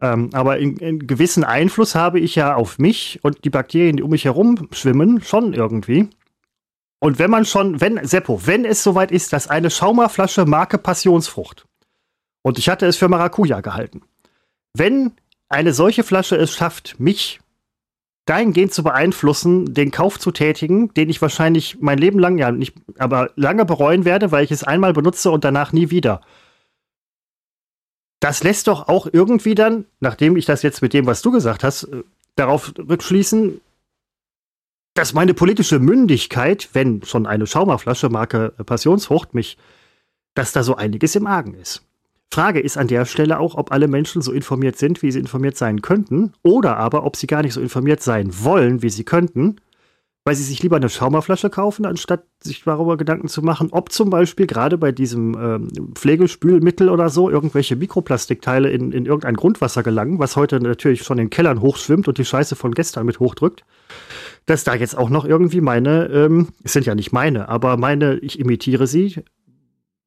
Ähm, 0.00 0.30
aber 0.32 0.52
einen 0.52 1.06
gewissen 1.06 1.44
Einfluss 1.44 1.94
habe 1.94 2.20
ich 2.20 2.34
ja 2.34 2.54
auf 2.54 2.78
mich 2.78 3.20
und 3.22 3.44
die 3.44 3.50
Bakterien, 3.50 3.96
die 3.96 4.02
um 4.02 4.10
mich 4.10 4.24
herum 4.24 4.68
schwimmen, 4.72 5.22
schon 5.22 5.54
irgendwie. 5.54 6.08
Und 7.00 7.18
wenn 7.18 7.30
man 7.30 7.44
schon, 7.44 7.80
wenn, 7.80 8.04
Seppo, 8.06 8.46
wenn 8.46 8.64
es 8.64 8.82
soweit 8.82 9.10
ist, 9.10 9.32
dass 9.32 9.48
eine 9.48 9.70
Schaumerflasche 9.70 10.46
Marke 10.46 10.78
Passionsfrucht, 10.78 11.66
und 12.42 12.58
ich 12.58 12.68
hatte 12.68 12.86
es 12.86 12.96
für 12.96 13.08
Maracuja 13.08 13.60
gehalten, 13.60 14.02
wenn 14.74 15.12
eine 15.48 15.72
solche 15.72 16.02
Flasche 16.02 16.36
es 16.36 16.52
schafft, 16.52 16.96
mich 16.98 17.40
dahingehend 18.26 18.72
zu 18.72 18.82
beeinflussen, 18.82 19.74
den 19.74 19.90
Kauf 19.90 20.18
zu 20.18 20.30
tätigen, 20.30 20.92
den 20.94 21.10
ich 21.10 21.20
wahrscheinlich 21.20 21.78
mein 21.80 21.98
Leben 21.98 22.18
lang, 22.18 22.38
ja 22.38 22.50
nicht, 22.50 22.74
aber 22.98 23.30
lange 23.36 23.64
bereuen 23.64 24.04
werde, 24.04 24.32
weil 24.32 24.44
ich 24.44 24.50
es 24.50 24.64
einmal 24.64 24.92
benutze 24.92 25.30
und 25.30 25.44
danach 25.44 25.72
nie 25.72 25.90
wieder 25.90 26.20
das 28.24 28.42
lässt 28.42 28.68
doch 28.68 28.88
auch 28.88 29.06
irgendwie 29.12 29.54
dann, 29.54 29.84
nachdem 30.00 30.38
ich 30.38 30.46
das 30.46 30.62
jetzt 30.62 30.80
mit 30.80 30.94
dem, 30.94 31.04
was 31.04 31.20
du 31.20 31.30
gesagt 31.30 31.62
hast, 31.62 31.84
äh, 31.84 32.04
darauf 32.36 32.72
rückschließen, 32.78 33.60
dass 34.94 35.12
meine 35.12 35.34
politische 35.34 35.78
Mündigkeit, 35.78 36.70
wenn 36.72 37.02
schon 37.02 37.26
eine 37.26 37.46
Schaumerflasche 37.46 38.08
Marke 38.08 38.54
Passionsfrucht 38.64 39.34
mich, 39.34 39.58
dass 40.32 40.52
da 40.52 40.62
so 40.62 40.74
einiges 40.74 41.14
im 41.16 41.26
Argen 41.26 41.52
ist. 41.52 41.82
Frage 42.34 42.58
ist 42.58 42.76
an 42.76 42.88
der 42.88 43.04
Stelle 43.04 43.38
auch, 43.38 43.54
ob 43.54 43.70
alle 43.70 43.86
Menschen 43.86 44.20
so 44.20 44.32
informiert 44.32 44.76
sind, 44.76 45.02
wie 45.02 45.12
sie 45.12 45.20
informiert 45.20 45.56
sein 45.56 45.82
könnten, 45.82 46.32
oder 46.42 46.76
aber, 46.78 47.04
ob 47.04 47.14
sie 47.14 47.28
gar 47.28 47.42
nicht 47.42 47.52
so 47.52 47.60
informiert 47.60 48.02
sein 48.02 48.28
wollen, 48.42 48.82
wie 48.82 48.90
sie 48.90 49.04
könnten, 49.04 49.60
weil 50.24 50.34
sie 50.34 50.42
sich 50.42 50.60
lieber 50.60 50.74
eine 50.74 50.88
Schaumerflasche 50.88 51.48
kaufen, 51.48 51.86
anstatt 51.86 52.24
sich 52.42 52.64
darüber 52.64 52.96
Gedanken 52.96 53.28
zu 53.28 53.42
machen, 53.42 53.68
ob 53.70 53.92
zum 53.92 54.10
Beispiel 54.10 54.48
gerade 54.48 54.78
bei 54.78 54.90
diesem 54.90 55.36
ähm, 55.38 55.68
Pflegespülmittel 55.94 56.88
oder 56.88 57.08
so 57.08 57.30
irgendwelche 57.30 57.76
Mikroplastikteile 57.76 58.68
in, 58.68 58.90
in 58.90 59.06
irgendein 59.06 59.36
Grundwasser 59.36 59.84
gelangen, 59.84 60.18
was 60.18 60.34
heute 60.34 60.58
natürlich 60.58 61.04
schon 61.04 61.18
in 61.18 61.26
den 61.26 61.30
Kellern 61.30 61.60
hochschwimmt 61.60 62.08
und 62.08 62.18
die 62.18 62.24
Scheiße 62.24 62.56
von 62.56 62.72
gestern 62.72 63.06
mit 63.06 63.20
hochdrückt, 63.20 63.64
dass 64.46 64.64
da 64.64 64.74
jetzt 64.74 64.98
auch 64.98 65.08
noch 65.08 65.24
irgendwie 65.24 65.60
meine, 65.60 66.06
ähm, 66.06 66.48
es 66.64 66.72
sind 66.72 66.84
ja 66.84 66.96
nicht 66.96 67.12
meine, 67.12 67.48
aber 67.48 67.76
meine, 67.76 68.16
ich 68.16 68.40
imitiere 68.40 68.88
sie, 68.88 69.22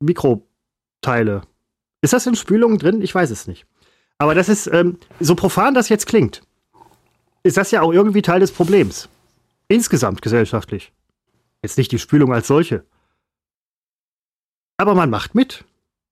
Mikroteile. 0.02 1.44
Ist 2.08 2.14
das 2.14 2.26
in 2.26 2.36
Spülungen 2.36 2.78
drin? 2.78 3.02
Ich 3.02 3.14
weiß 3.14 3.32
es 3.32 3.48
nicht. 3.48 3.66
Aber 4.18 4.34
das 4.34 4.48
ist, 4.48 4.68
ähm, 4.68 4.98
so 5.20 5.36
profan 5.36 5.74
das 5.74 5.90
jetzt 5.90 6.08
klingt, 6.08 6.42
ist 7.44 7.58
das 7.58 7.72
ja 7.72 7.82
auch 7.82 7.92
irgendwie 7.92 8.22
Teil 8.22 8.40
des 8.40 8.54
Problems. 8.54 9.10
Insgesamt 9.68 10.22
gesellschaftlich. 10.22 10.94
Jetzt 11.62 11.78
nicht 11.78 11.92
die 11.92 12.00
Spülung 12.00 12.32
als 12.32 12.48
solche. 12.48 12.86
Aber 14.78 14.96
man 14.96 15.10
macht 15.10 15.36
mit. 15.36 15.66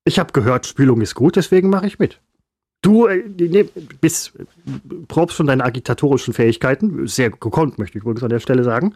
Ich 0.04 0.18
habe 0.18 0.34
gehört, 0.34 0.66
Spülung 0.66 1.00
ist 1.00 1.14
gut, 1.14 1.36
deswegen 1.36 1.70
mache 1.70 1.86
ich 1.86 1.98
mit. 1.98 2.20
Du 2.82 3.06
äh, 3.06 3.24
ne, 3.26 3.64
bist 3.98 4.34
probst 5.08 5.34
schon 5.34 5.46
deine 5.46 5.64
agitatorischen 5.64 6.34
Fähigkeiten. 6.34 7.06
Sehr 7.06 7.30
gekonnt, 7.30 7.78
möchte 7.78 7.96
ich 7.96 8.04
übrigens 8.04 8.22
an 8.22 8.28
der 8.28 8.40
Stelle 8.40 8.64
sagen. 8.64 8.94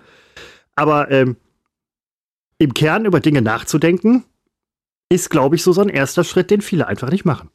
Aber 0.76 1.10
ähm, 1.10 1.36
im 2.58 2.74
Kern 2.74 3.06
über 3.06 3.20
Dinge 3.20 3.40
nachzudenken, 3.40 4.24
ist, 5.12 5.28
glaube 5.28 5.56
ich, 5.56 5.62
so, 5.62 5.78
ein 5.80 5.88
erster 5.88 6.24
Schritt, 6.24 6.50
den 6.50 6.60
viele 6.60 6.86
einfach 6.86 7.10
nicht 7.10 7.24
machen. 7.24 7.50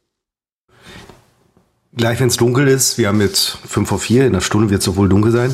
Gleich, 1.94 2.20
wenn 2.20 2.28
es 2.28 2.36
dunkel 2.36 2.68
ist, 2.68 2.98
wir 2.98 3.08
haben 3.08 3.22
jetzt 3.22 3.58
5 3.66 3.88
vor 3.88 3.98
4, 3.98 4.26
in 4.26 4.34
einer 4.34 4.42
Stunde 4.42 4.68
wird 4.68 4.82
es 4.82 4.96
wohl 4.96 5.08
dunkel 5.08 5.32
sein, 5.32 5.52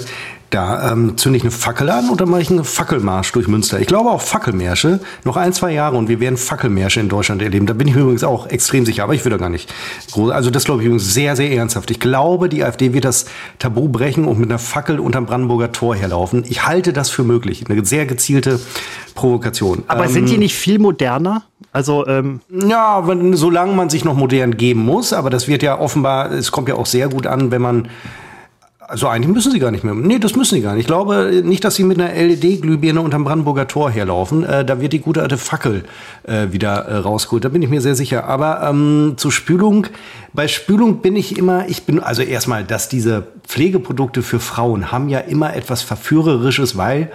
Da 0.53 0.93
ähm, 0.93 1.17
zünde 1.17 1.39
ich 1.39 1.45
eine 1.45 1.51
Fackel 1.51 1.89
an 1.89 2.11
und 2.11 2.21
dann 2.21 2.29
mache 2.29 2.43
ich 2.43 2.51
einen 2.51 2.63
Fackelmarsch 2.63 3.33
durch 3.33 3.49
Münster. 3.49 3.81
Ich 3.81 3.87
glaube 3.87 4.11
auch 4.11 4.21
Fackelmärsche. 4.21 5.01
Noch 5.25 5.39
ein, 5.39 5.55
zwei 5.55 5.73
Jahre 5.73 5.97
und 5.97 6.11
wir 6.11 6.21
werden 6.21 6.37
Fackelmärsche 6.37 7.01
in 7.01 7.09
Deutschland 7.09 7.41
erleben. 7.41 7.65
Da 7.65 7.73
bin 7.73 7.89
ich 7.89 7.95
mir 7.95 8.03
übrigens 8.03 8.23
auch 8.23 8.47
extrem 8.49 8.85
sicher, 8.85 9.05
aber 9.05 9.15
ich 9.15 9.25
will 9.25 9.31
da 9.31 9.39
gar 9.39 9.49
nicht. 9.49 9.73
Also 10.15 10.51
das 10.51 10.65
glaube 10.65 10.83
ich 10.83 10.87
übrigens 10.87 11.15
sehr, 11.15 11.37
sehr 11.37 11.51
ernsthaft. 11.53 11.91
Ich 11.91 12.01
glaube, 12.01 12.51
die 12.51 12.63
AfD 12.63 12.93
wird 12.93 13.07
das 13.07 13.25
Tabu 13.59 13.89
brechen 13.89 14.27
und 14.27 14.39
mit 14.39 14.51
einer 14.51 14.59
Fackel 14.59 15.01
unterm 15.01 15.25
Brandenburger 15.25 15.73
Tor 15.73 15.97
herlaufen. 15.97 16.45
Ich 16.47 16.67
halte 16.67 16.93
das 16.93 17.09
für 17.09 17.25
möglich. 17.25 17.65
Eine 17.71 17.87
sehr 17.87 18.05
gezielte 18.05 18.61
Provokation. 19.15 19.85
Aber 19.89 20.05
ähm, 20.05 20.11
sind 20.11 20.29
die 20.29 20.37
nicht 20.37 20.55
viel 20.55 20.79
moderner? 20.79 21.45
Also 21.73 22.07
ähm 22.07 22.43
ja, 22.51 23.09
wenn, 23.09 23.35
solange 23.37 23.73
man 23.73 23.89
sich 23.89 24.05
noch 24.05 24.15
modern 24.15 24.59
geben 24.59 24.85
muss, 24.85 25.15
aber 25.15 25.31
das 25.31 25.49
wird 25.49 25.63
ja 25.63 25.81
offenbar, 25.81 26.31
es 26.31 26.53
kommt 26.53 26.69
ja 26.69 26.75
auch 26.75 26.85
sehr 26.85 27.09
gut 27.09 27.27
an, 27.27 27.51
wenn 27.51 27.63
man 27.63 27.89
also 28.93 29.09
eigentlich 29.09 29.33
müssen 29.33 29.53
sie 29.53 29.59
gar 29.59 29.71
nicht 29.71 29.85
mehr. 29.85 29.95
Nee, 29.95 30.19
das 30.19 30.37
müssen 30.37 30.55
sie 30.55 30.61
gar 30.61 30.75
nicht. 30.75 30.83
Ich 30.83 30.87
glaube 30.87 31.41
nicht, 31.43 31.65
dass 31.65 31.77
sie 31.77 31.83
mit 31.83 31.99
einer 31.99 32.13
LED-Glühbirne 32.13 33.01
unterm 33.01 33.25
Brandenburger 33.25 33.67
Tor 33.67 33.91
herlaufen. 33.91 34.45
Äh, 34.45 34.67
da 34.67 34.83
wird 34.83 34.93
die 34.93 34.99
gute 34.99 35.23
alte 35.23 35.39
Fackel 35.39 35.85
äh, 36.25 36.49
wieder 36.53 36.85
äh, 36.85 36.97
rausgeholt. 36.97 37.43
Da 37.43 37.49
bin 37.49 37.63
ich 37.63 37.71
mir 37.71 37.81
sehr 37.81 37.95
sicher. 37.95 38.25
Aber 38.27 38.61
ähm, 38.69 39.15
zur 39.17 39.33
Spülung. 39.33 39.87
Bei 40.35 40.47
Spülung 40.47 40.99
bin 40.99 41.17
ich 41.17 41.39
immer, 41.39 41.69
ich 41.69 41.85
bin, 41.85 42.01
also 42.01 42.21
erstmal, 42.21 42.65
dass 42.65 42.91
diese 42.91 43.25
Pflegeprodukte 43.47 44.23
für 44.23 44.41
Frauen 44.41 44.93
haben 44.93 45.09
ja 45.09 45.21
immer 45.21 45.57
etwas 45.57 45.81
Verführerisches, 45.81 46.77
weil 46.77 47.11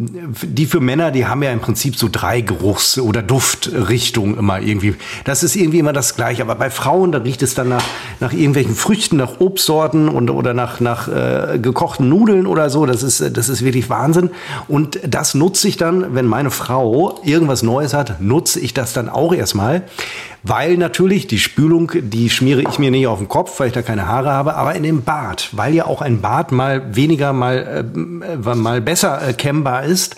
die 0.00 0.64
für 0.64 0.80
Männer, 0.80 1.10
die 1.10 1.26
haben 1.26 1.42
ja 1.42 1.50
im 1.50 1.60
Prinzip 1.60 1.94
so 1.94 2.08
drei 2.10 2.40
Geruchs- 2.40 2.98
oder 2.98 3.20
Duftrichtungen 3.22 4.38
immer 4.38 4.60
irgendwie. 4.60 4.94
Das 5.24 5.42
ist 5.42 5.56
irgendwie 5.56 5.78
immer 5.78 5.92
das 5.92 6.16
Gleiche. 6.16 6.42
Aber 6.42 6.54
bei 6.54 6.70
Frauen, 6.70 7.12
da 7.12 7.18
riecht 7.18 7.42
es 7.42 7.54
dann 7.54 7.68
nach, 7.68 7.84
nach 8.18 8.32
irgendwelchen 8.32 8.74
Früchten, 8.74 9.18
nach 9.18 9.40
Obstsorten 9.40 10.08
und, 10.08 10.30
oder 10.30 10.54
nach, 10.54 10.80
nach 10.80 11.08
äh, 11.08 11.58
gekochten 11.58 12.08
Nudeln 12.08 12.46
oder 12.46 12.70
so. 12.70 12.86
Das 12.86 13.02
ist, 13.02 13.36
das 13.36 13.50
ist 13.50 13.62
wirklich 13.62 13.90
Wahnsinn. 13.90 14.30
Und 14.68 14.98
das 15.06 15.34
nutze 15.34 15.68
ich 15.68 15.76
dann, 15.76 16.14
wenn 16.14 16.24
meine 16.24 16.50
Frau 16.50 17.20
irgendwas 17.22 17.62
Neues 17.62 17.92
hat, 17.92 18.22
nutze 18.22 18.58
ich 18.58 18.72
das 18.72 18.94
dann 18.94 19.10
auch 19.10 19.34
erstmal. 19.34 19.82
Weil 20.42 20.78
natürlich 20.78 21.26
die 21.26 21.38
Spülung, 21.38 21.92
die 21.94 22.30
schmiere 22.30 22.62
ich 22.62 22.78
mir 22.78 22.90
nicht 22.90 23.06
auf 23.06 23.18
den 23.18 23.28
Kopf, 23.28 23.60
weil 23.60 23.68
ich 23.68 23.74
da 23.74 23.82
keine 23.82 24.08
Haare 24.08 24.30
habe, 24.30 24.54
aber 24.54 24.74
in 24.74 24.82
dem 24.82 25.02
Bart, 25.02 25.50
weil 25.52 25.74
ja 25.74 25.86
auch 25.86 26.00
ein 26.00 26.22
Bart 26.22 26.50
mal 26.50 26.96
weniger, 26.96 27.32
mal, 27.32 27.84
äh, 27.94 28.54
mal 28.54 28.80
besser 28.80 29.26
äh, 29.26 29.32
kennbar 29.34 29.84
ist. 29.84 30.16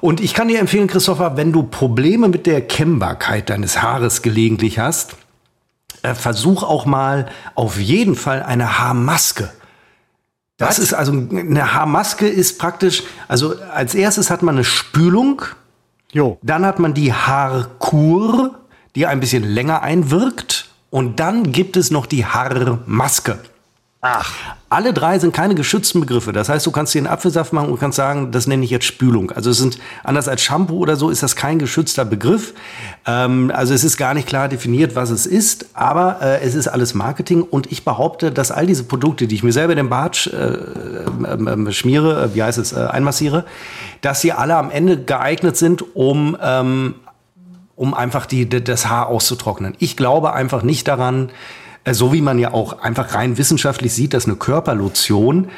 Und 0.00 0.20
ich 0.20 0.34
kann 0.34 0.48
dir 0.48 0.60
empfehlen, 0.60 0.86
Christopher, 0.86 1.36
wenn 1.36 1.52
du 1.52 1.62
Probleme 1.62 2.28
mit 2.28 2.46
der 2.46 2.60
Kennbarkeit 2.60 3.50
deines 3.50 3.82
Haares 3.82 4.22
gelegentlich 4.22 4.78
hast, 4.78 5.16
äh, 6.02 6.14
versuch 6.14 6.62
auch 6.62 6.86
mal 6.86 7.28
auf 7.54 7.78
jeden 7.78 8.14
Fall 8.14 8.42
eine 8.42 8.78
Haarmaske. 8.78 9.50
Das 10.58 10.78
ist 10.78 10.92
also 10.92 11.12
eine 11.12 11.72
Haarmaske 11.72 12.26
ist 12.26 12.58
praktisch, 12.58 13.04
also 13.28 13.54
als 13.72 13.94
erstes 13.94 14.28
hat 14.28 14.42
man 14.42 14.56
eine 14.56 14.64
Spülung, 14.64 15.42
jo. 16.10 16.38
dann 16.42 16.66
hat 16.66 16.80
man 16.80 16.94
die 16.94 17.12
Haarkur, 17.12 18.58
die 18.94 19.06
ein 19.06 19.20
bisschen 19.20 19.42
länger 19.42 19.82
einwirkt. 19.82 20.68
Und 20.90 21.20
dann 21.20 21.52
gibt 21.52 21.76
es 21.76 21.90
noch 21.90 22.06
die 22.06 22.24
Haarmaske. 22.24 23.38
Ach. 24.00 24.32
Alle 24.70 24.92
drei 24.92 25.18
sind 25.18 25.34
keine 25.34 25.56
geschützten 25.56 26.00
Begriffe. 26.00 26.32
Das 26.32 26.48
heißt, 26.48 26.64
du 26.64 26.70
kannst 26.70 26.94
dir 26.94 26.98
einen 26.98 27.08
Apfelsaft 27.08 27.52
machen 27.52 27.70
und 27.70 27.80
kannst 27.80 27.96
sagen, 27.96 28.30
das 28.30 28.46
nenne 28.46 28.62
ich 28.64 28.70
jetzt 28.70 28.84
Spülung. 28.84 29.32
Also 29.32 29.50
es 29.50 29.58
sind, 29.58 29.78
anders 30.04 30.28
als 30.28 30.40
Shampoo 30.42 30.78
oder 30.78 30.94
so, 30.94 31.10
ist 31.10 31.22
das 31.24 31.34
kein 31.34 31.58
geschützter 31.58 32.04
Begriff. 32.04 32.54
Ähm, 33.06 33.50
also 33.52 33.74
es 33.74 33.82
ist 33.82 33.96
gar 33.96 34.14
nicht 34.14 34.28
klar 34.28 34.48
definiert, 34.48 34.94
was 34.94 35.10
es 35.10 35.26
ist, 35.26 35.70
aber 35.74 36.18
äh, 36.22 36.42
es 36.42 36.54
ist 36.54 36.68
alles 36.68 36.94
Marketing 36.94 37.42
und 37.42 37.72
ich 37.72 37.84
behaupte, 37.84 38.30
dass 38.30 38.52
all 38.52 38.66
diese 38.66 38.84
Produkte, 38.84 39.26
die 39.26 39.34
ich 39.34 39.42
mir 39.42 39.52
selber 39.52 39.72
in 39.72 39.78
den 39.78 39.88
Bart 39.88 40.28
äh, 40.28 40.46
äh, 40.46 41.72
schmiere, 41.72 42.24
äh, 42.24 42.34
wie 42.34 42.42
heißt 42.42 42.58
es, 42.58 42.72
äh, 42.72 42.76
einmassiere, 42.76 43.46
dass 44.02 44.20
sie 44.20 44.32
alle 44.32 44.54
am 44.54 44.70
Ende 44.70 45.02
geeignet 45.02 45.56
sind, 45.56 45.96
um 45.96 46.36
ähm, 46.40 46.94
um 47.78 47.94
einfach 47.94 48.26
die, 48.26 48.48
das 48.48 48.88
Haar 48.88 49.06
auszutrocknen. 49.06 49.74
Ich 49.78 49.96
glaube 49.96 50.34
einfach 50.34 50.62
nicht 50.62 50.88
daran, 50.88 51.30
äh, 51.84 51.94
so 51.94 52.12
wie 52.12 52.20
man 52.20 52.38
ja 52.38 52.52
auch 52.52 52.80
einfach 52.80 53.14
rein 53.14 53.38
wissenschaftlich 53.38 53.92
sieht, 53.92 54.14
dass 54.14 54.26
eine 54.26 54.34
Körperlotion 54.34 55.48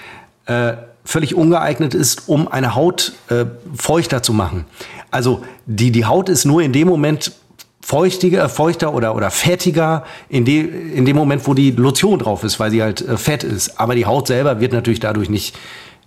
äh, 0.45 0.75
völlig 1.03 1.35
ungeeignet 1.35 1.95
ist, 1.95 2.29
um 2.29 2.47
eine 2.47 2.75
Haut 2.75 3.15
äh, 3.31 3.47
feuchter 3.75 4.23
zu 4.23 4.35
machen. 4.35 4.67
Also 5.11 5.43
die, 5.65 5.91
die 5.91 6.05
Haut 6.05 6.29
ist 6.29 6.45
nur 6.45 6.61
in 6.63 6.75
dem 6.75 6.87
Moment 6.89 7.33
feuchtiger, 7.81 8.51
feuchter 8.51 8.93
oder, 8.93 9.17
oder 9.17 9.31
fettiger 9.31 10.05
in, 10.29 10.45
de, 10.45 10.61
in 10.95 11.07
dem 11.07 11.17
Moment, 11.17 11.47
wo 11.47 11.55
die 11.55 11.71
Lotion 11.71 12.19
drauf 12.19 12.45
ist, 12.45 12.61
weil 12.61 12.71
sie 12.71 12.83
halt 12.83 13.01
äh, 13.01 13.17
fett 13.17 13.45
ist. 13.45 13.81
Aber 13.81 13.95
die 13.95 14.05
Haut 14.05 14.27
selber 14.27 14.61
wird 14.61 14.75
natürlich 14.75 15.01
dadurch 15.01 15.31
nicht, 15.31 15.59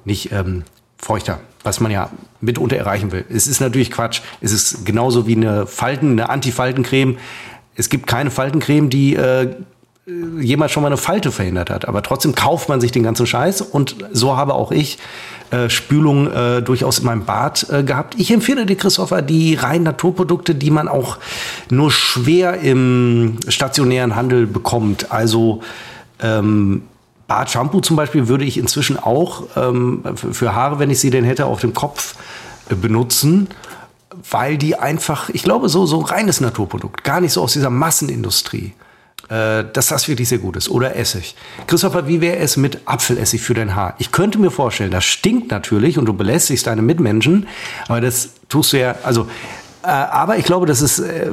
nicht 0.05 0.31
ähm, 0.31 0.63
feuchter 1.03 1.39
was 1.63 1.79
man 1.79 1.91
ja 1.91 2.09
mitunter 2.41 2.75
erreichen 2.75 3.11
will. 3.11 3.25
Es 3.29 3.47
ist 3.47 3.61
natürlich 3.61 3.89
Quatsch. 3.89 4.21
Es 4.41 4.51
ist 4.51 4.85
genauso 4.85 5.27
wie 5.27 5.35
eine 5.35 5.65
Falten, 5.65 6.11
eine 6.11 6.29
Anti-Faltencreme. 6.29 7.17
Es 7.75 7.89
gibt 7.89 8.05
keine 8.05 8.29
Faltencreme, 8.29 8.89
die 8.89 9.15
äh, 9.15 9.55
jemals 10.39 10.73
schon 10.73 10.83
mal 10.83 10.87
eine 10.87 10.97
Falte 10.97 11.31
verhindert 11.31 11.69
hat. 11.69 11.87
Aber 11.87 12.03
trotzdem 12.03 12.35
kauft 12.35 12.67
man 12.67 12.81
sich 12.81 12.91
den 12.91 13.03
ganzen 13.03 13.25
Scheiß. 13.25 13.61
Und 13.61 13.95
so 14.11 14.35
habe 14.35 14.53
auch 14.53 14.71
ich 14.71 14.99
äh, 15.51 15.69
Spülung 15.69 16.29
äh, 16.29 16.61
durchaus 16.61 16.99
in 16.99 17.05
meinem 17.05 17.23
Bad 17.23 17.67
äh, 17.71 17.83
gehabt. 17.83 18.15
Ich 18.17 18.29
empfehle 18.29 18.65
dir, 18.65 18.75
Christopher, 18.75 19.21
die 19.21 19.55
reinen 19.55 19.85
Naturprodukte, 19.85 20.53
die 20.55 20.69
man 20.71 20.89
auch 20.89 21.17
nur 21.69 21.91
schwer 21.91 22.59
im 22.59 23.37
stationären 23.47 24.15
Handel 24.15 24.45
bekommt. 24.45 25.11
Also 25.11 25.61
ähm, 26.21 26.83
Bart 27.27 27.49
Shampoo 27.49 27.79
zum 27.79 27.95
Beispiel 27.95 28.27
würde 28.27 28.45
ich 28.45 28.57
inzwischen 28.57 28.97
auch 28.97 29.43
ähm, 29.55 30.03
für 30.15 30.53
Haare, 30.53 30.79
wenn 30.79 30.89
ich 30.89 30.99
sie 30.99 31.09
denn 31.09 31.23
hätte, 31.23 31.45
auf 31.45 31.61
dem 31.61 31.73
Kopf 31.73 32.15
äh, 32.69 32.75
benutzen, 32.75 33.47
weil 34.29 34.57
die 34.57 34.75
einfach, 34.75 35.29
ich 35.29 35.43
glaube, 35.43 35.69
so, 35.69 35.85
so 35.85 35.99
reines 35.99 36.41
Naturprodukt, 36.41 37.03
gar 37.03 37.21
nicht 37.21 37.33
so 37.33 37.41
aus 37.41 37.53
dieser 37.53 37.69
Massenindustrie, 37.69 38.73
äh, 39.29 39.63
dass 39.71 39.87
das 39.87 40.07
wirklich 40.07 40.29
sehr 40.29 40.37
gut 40.37 40.57
ist. 40.57 40.69
Oder 40.69 40.95
Essig. 40.95 41.35
Christopher, 41.67 42.07
wie 42.07 42.21
wäre 42.21 42.37
es 42.37 42.57
mit 42.57 42.81
Apfelessig 42.85 43.41
für 43.41 43.53
dein 43.53 43.75
Haar? 43.75 43.95
Ich 43.97 44.11
könnte 44.11 44.37
mir 44.37 44.51
vorstellen, 44.51 44.91
das 44.91 45.05
stinkt 45.05 45.49
natürlich 45.51 45.97
und 45.97 46.05
du 46.05 46.13
belästigst 46.13 46.67
deine 46.67 46.81
Mitmenschen, 46.81 47.47
aber 47.87 48.01
das 48.01 48.31
tust 48.49 48.73
du 48.73 48.79
ja, 48.79 48.95
also, 49.03 49.27
äh, 49.83 49.87
aber 49.87 50.37
ich 50.37 50.45
glaube, 50.45 50.65
das 50.65 50.81
ist 50.81 50.99
äh, 50.99 51.31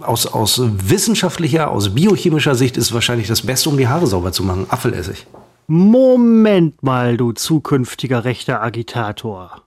aus, 0.00 0.26
aus 0.26 0.60
wissenschaftlicher, 0.62 1.70
aus 1.70 1.94
biochemischer 1.94 2.54
Sicht 2.54 2.76
ist 2.76 2.92
wahrscheinlich 2.92 3.28
das 3.28 3.42
Beste, 3.42 3.68
um 3.68 3.76
die 3.76 3.88
Haare 3.88 4.06
sauber 4.06 4.32
zu 4.32 4.42
machen. 4.42 4.66
Apfelessig. 4.68 5.26
Moment 5.66 6.82
mal, 6.82 7.16
du 7.16 7.32
zukünftiger 7.32 8.24
rechter 8.24 8.62
Agitator. 8.62 9.62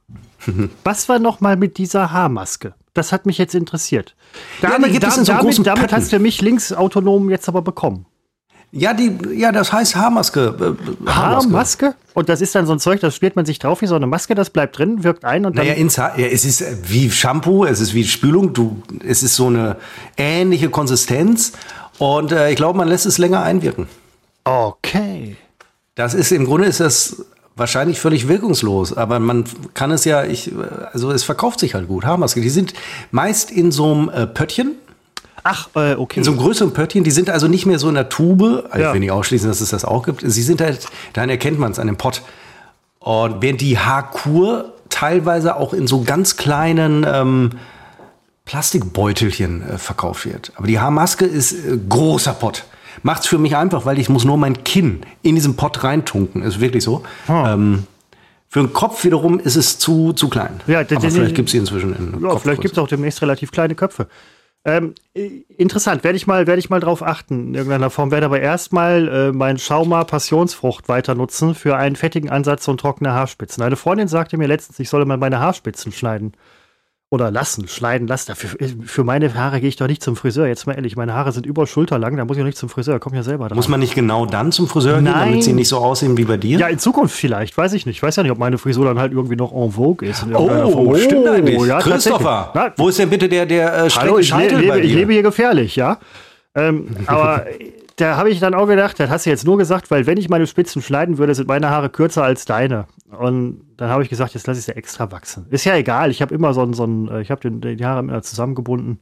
Was 0.83 1.07
war 1.07 1.19
noch 1.19 1.39
mal 1.39 1.55
mit 1.55 1.77
dieser 1.77 2.11
Haarmaske? 2.11 2.73
Das 2.93 3.11
hat 3.11 3.25
mich 3.25 3.37
jetzt 3.37 3.55
interessiert. 3.55 4.15
Damit, 4.61 4.93
ja, 4.93 4.99
damit, 4.99 5.27
damit, 5.27 5.67
damit 5.67 5.93
hast 5.93 6.11
du 6.11 6.19
mich 6.19 6.41
linksautonom 6.41 7.29
jetzt 7.29 7.47
aber 7.47 7.61
bekommen. 7.61 8.05
Ja, 8.75 8.95
die, 8.95 9.15
ja, 9.35 9.51
das 9.51 9.71
heißt 9.71 9.95
Haarmaske. 9.95 10.55
Äh, 10.59 11.07
Haarmaske. 11.07 11.13
Haarmaske? 11.13 11.95
Und 12.15 12.27
das 12.27 12.41
ist 12.41 12.55
dann 12.55 12.65
so 12.65 12.73
ein 12.73 12.79
Zeug, 12.79 12.99
das 13.01 13.15
spielt 13.15 13.35
man 13.35 13.45
sich 13.45 13.59
drauf 13.59 13.81
wie 13.81 13.85
so 13.85 13.93
eine 13.93 14.07
Maske, 14.07 14.33
das 14.33 14.49
bleibt 14.49 14.79
drin, 14.79 15.03
wirkt 15.03 15.25
ein 15.25 15.45
und 15.45 15.55
dann. 15.55 15.67
Naja, 15.67 15.77
ins 15.77 15.99
Haar, 15.99 16.17
ja, 16.17 16.25
es 16.25 16.43
ist 16.43 16.63
wie 16.89 17.11
Shampoo, 17.11 17.65
es 17.65 17.79
ist 17.79 17.93
wie 17.93 18.03
Spülung, 18.03 18.51
du, 18.53 18.81
es 19.05 19.21
ist 19.21 19.35
so 19.35 19.45
eine 19.45 19.75
ähnliche 20.17 20.69
Konsistenz 20.69 21.51
und 21.99 22.31
äh, 22.31 22.49
ich 22.49 22.55
glaube, 22.55 22.75
man 22.75 22.87
lässt 22.87 23.05
es 23.05 23.19
länger 23.19 23.43
einwirken. 23.43 23.87
Okay. 24.43 25.37
Das 25.93 26.15
ist 26.15 26.31
im 26.31 26.45
Grunde 26.45 26.65
ist 26.65 26.79
das 26.79 27.25
wahrscheinlich 27.55 27.99
völlig 27.99 28.27
wirkungslos, 28.27 28.97
aber 28.97 29.19
man 29.19 29.43
kann 29.75 29.91
es 29.91 30.03
ja, 30.03 30.23
ich, 30.23 30.51
also 30.91 31.11
es 31.11 31.23
verkauft 31.23 31.59
sich 31.59 31.75
halt 31.75 31.87
gut. 31.87 32.05
Haarmaske, 32.05 32.41
die 32.41 32.49
sind 32.49 32.73
meist 33.11 33.51
in 33.51 33.71
so 33.71 33.91
einem 33.91 34.09
äh, 34.09 34.25
Pöttchen 34.25 34.77
Ach, 35.43 35.69
äh, 35.75 35.95
okay. 35.95 36.19
In 36.19 36.23
so 36.23 36.31
einem 36.31 36.39
größeren 36.39 36.73
Pöttchen. 36.73 37.03
Die 37.03 37.11
sind 37.11 37.29
also 37.29 37.47
nicht 37.47 37.65
mehr 37.65 37.79
so 37.79 37.89
in 37.89 37.95
der 37.95 38.09
Tube. 38.09 38.65
Also 38.69 38.79
ja. 38.79 38.89
Ich 38.89 38.93
will 38.93 38.99
nicht 39.01 39.11
ausschließen, 39.11 39.47
dass 39.47 39.61
es 39.61 39.69
das 39.69 39.85
auch 39.85 40.03
gibt. 40.03 40.21
Sie 40.25 40.41
sind 40.41 40.61
halt, 40.61 40.87
dann 41.13 41.29
erkennt 41.29 41.59
man 41.59 41.71
es 41.71 41.79
an 41.79 41.87
dem 41.87 41.97
Pott. 41.97 42.21
Und 42.99 43.41
während 43.41 43.59
die 43.59 43.77
Haarkur 43.77 44.73
teilweise 44.89 45.57
auch 45.57 45.73
in 45.73 45.87
so 45.87 46.03
ganz 46.03 46.37
kleinen 46.37 47.05
ähm, 47.07 47.51
Plastikbeutelchen 48.45 49.69
äh, 49.69 49.77
verkauft 49.77 50.25
wird. 50.25 50.53
Aber 50.55 50.67
die 50.67 50.79
Haarmaske 50.79 51.25
ist 51.25 51.53
äh, 51.53 51.77
großer 51.89 52.33
Pott. 52.33 52.63
Macht's 53.01 53.27
für 53.27 53.37
mich 53.37 53.57
einfach, 53.57 53.85
weil 53.85 53.99
ich 53.99 54.07
muss 54.07 54.23
nur 54.23 54.37
mein 54.37 54.63
Kinn 54.63 55.01
in 55.23 55.35
diesen 55.35 55.55
Pott 55.55 55.83
reintunken. 55.83 56.43
Ist 56.43 56.59
wirklich 56.59 56.83
so. 56.83 57.03
Oh. 57.27 57.43
Ähm, 57.45 57.87
für 58.47 58.59
den 58.59 58.71
Kopf 58.71 59.03
wiederum 59.03 59.39
ist 59.39 59.55
es 59.55 59.79
zu, 59.79 60.13
zu 60.13 60.29
klein. 60.29 60.61
Ja, 60.67 60.81
Aber 60.81 61.09
vielleicht 61.09 61.33
gibt 61.33 61.49
es 61.49 61.53
sie 61.53 61.57
inzwischen 61.57 61.95
in 61.95 62.23
ja, 62.23 62.37
Vielleicht 62.37 62.61
gibt 62.61 62.73
es 62.73 62.77
auch 62.77 62.87
demnächst 62.87 63.21
relativ 63.23 63.51
kleine 63.51 63.73
Köpfe. 63.73 64.07
Ähm, 64.65 64.95
interessant, 65.57 66.05
werde 66.05 66.15
ich 66.15 66.25
mal, 66.25 66.47
werde 66.47 66.59
ich 66.59 66.69
mal 66.69 66.79
drauf 66.79 67.03
achten 67.03 67.47
in 67.47 67.55
irgendeiner 67.55 67.89
Form. 67.89 68.11
Werde 68.11 68.27
aber 68.27 68.39
erstmal 68.39 69.07
äh, 69.09 69.31
mein 69.33 69.57
Schauma 69.57 70.05
Passionsfrucht 70.05 70.87
weiter 70.87 71.15
nutzen 71.15 71.53
für 71.53 71.75
einen 71.75 71.97
fettigen 71.97 72.29
Ansatz 72.29 72.67
und 72.69 72.79
trockene 72.79 73.11
Haarspitzen. 73.11 73.61
Eine 73.61 73.75
Freundin 73.75 74.07
sagte 74.07 74.37
mir 74.37 74.47
letztens, 74.47 74.79
ich 74.79 74.89
solle 74.89 75.05
mal 75.05 75.17
meine 75.17 75.39
Haarspitzen 75.39 75.91
schneiden. 75.91 76.33
Oder 77.13 77.29
lassen, 77.29 77.67
schneiden 77.67 78.07
lassen. 78.07 78.29
Dafür, 78.29 78.49
für 78.85 79.03
meine 79.03 79.31
Haare 79.35 79.59
gehe 79.59 79.69
ich 79.69 79.75
doch 79.75 79.85
nicht 79.85 80.01
zum 80.01 80.15
Friseur. 80.15 80.47
Jetzt 80.47 80.65
mal 80.65 80.73
ehrlich, 80.73 80.95
meine 80.95 81.13
Haare 81.13 81.31
sind 81.31 81.45
über 81.45 81.67
Schulter 81.67 81.99
lang, 81.99 82.17
da 82.17 82.25
muss 82.25 82.37
ich 82.37 82.41
doch 82.41 82.47
nicht 82.47 82.57
zum 82.57 82.69
Friseur. 82.69 82.99
Komm 82.99 83.13
ja 83.13 83.21
selber 83.21 83.47
dran. 83.47 83.55
Muss 83.55 83.67
man 83.67 83.79
nicht 83.79 83.93
genau 83.93 84.25
dann 84.25 84.51
zum 84.51 84.67
Friseur 84.67 84.95
gehen, 84.95 85.03
Nein. 85.03 85.29
damit 85.29 85.43
sie 85.43 85.53
nicht 85.53 85.67
so 85.67 85.77
aussehen 85.77 86.17
wie 86.17 86.25
bei 86.25 86.37
dir? 86.37 86.57
Ja, 86.57 86.69
in 86.69 86.79
Zukunft 86.79 87.15
vielleicht, 87.15 87.55
weiß 87.55 87.73
ich 87.73 87.85
nicht. 87.85 87.97
Ich 87.97 88.03
weiß 88.03 88.15
ja 88.15 88.23
nicht, 88.23 88.31
ob 88.31 88.39
meine 88.39 88.57
Frisur 88.57 88.85
dann 88.85 88.97
halt 88.97 89.13
irgendwie 89.13 89.35
noch 89.35 89.53
en 89.53 89.71
vogue 89.71 90.09
ist. 90.09 90.25
Oh, 90.33 90.71
Form. 90.71 90.97
stimmt 90.97 91.27
eigentlich. 91.27 91.61
Ja, 91.65 91.79
Christopher. 91.81 92.51
Na, 92.55 92.73
wo 92.77 92.89
ist 92.89 92.97
denn 92.97 93.11
bitte 93.11 93.29
der, 93.29 93.45
der 93.45 93.85
äh, 93.85 93.89
Hallo, 93.91 94.17
ich, 94.17 94.35
lebe, 94.35 94.79
ich 94.79 94.93
lebe 94.95 95.13
hier 95.13 95.21
gefährlich, 95.21 95.75
ja. 95.75 95.99
Ähm, 96.55 96.87
aber 97.05 97.45
da 97.97 98.17
habe 98.17 98.29
ich 98.29 98.39
dann 98.39 98.53
auch 98.53 98.67
gedacht, 98.67 98.99
das 98.99 99.09
hast 99.09 99.25
du 99.25 99.29
jetzt 99.29 99.45
nur 99.45 99.57
gesagt, 99.57 99.91
weil 99.91 100.07
wenn 100.07 100.17
ich 100.17 100.29
meine 100.29 100.47
Spitzen 100.47 100.81
schneiden 100.81 101.17
würde, 101.17 101.35
sind 101.35 101.47
meine 101.47 101.69
Haare 101.69 101.89
kürzer 101.89 102.23
als 102.23 102.45
deine. 102.45 102.87
Und 103.09 103.61
dann 103.77 103.89
habe 103.89 104.03
ich 104.03 104.09
gesagt, 104.09 104.33
jetzt 104.33 104.47
lasse 104.47 104.59
ich 104.59 104.65
sie 104.65 104.75
extra 104.75 105.11
wachsen. 105.11 105.45
Ist 105.49 105.65
ja 105.65 105.75
egal, 105.75 106.09
ich 106.09 106.21
habe 106.21 106.33
immer 106.33 106.53
so 106.53 106.63
ein, 106.63 106.73
so 106.73 106.85
ein 106.85 107.07
äh, 107.09 107.21
ich 107.21 107.29
habe 107.29 107.49
die 107.51 107.85
Haare 107.85 107.99
immer 107.99 108.21
zusammengebunden. 108.21 108.99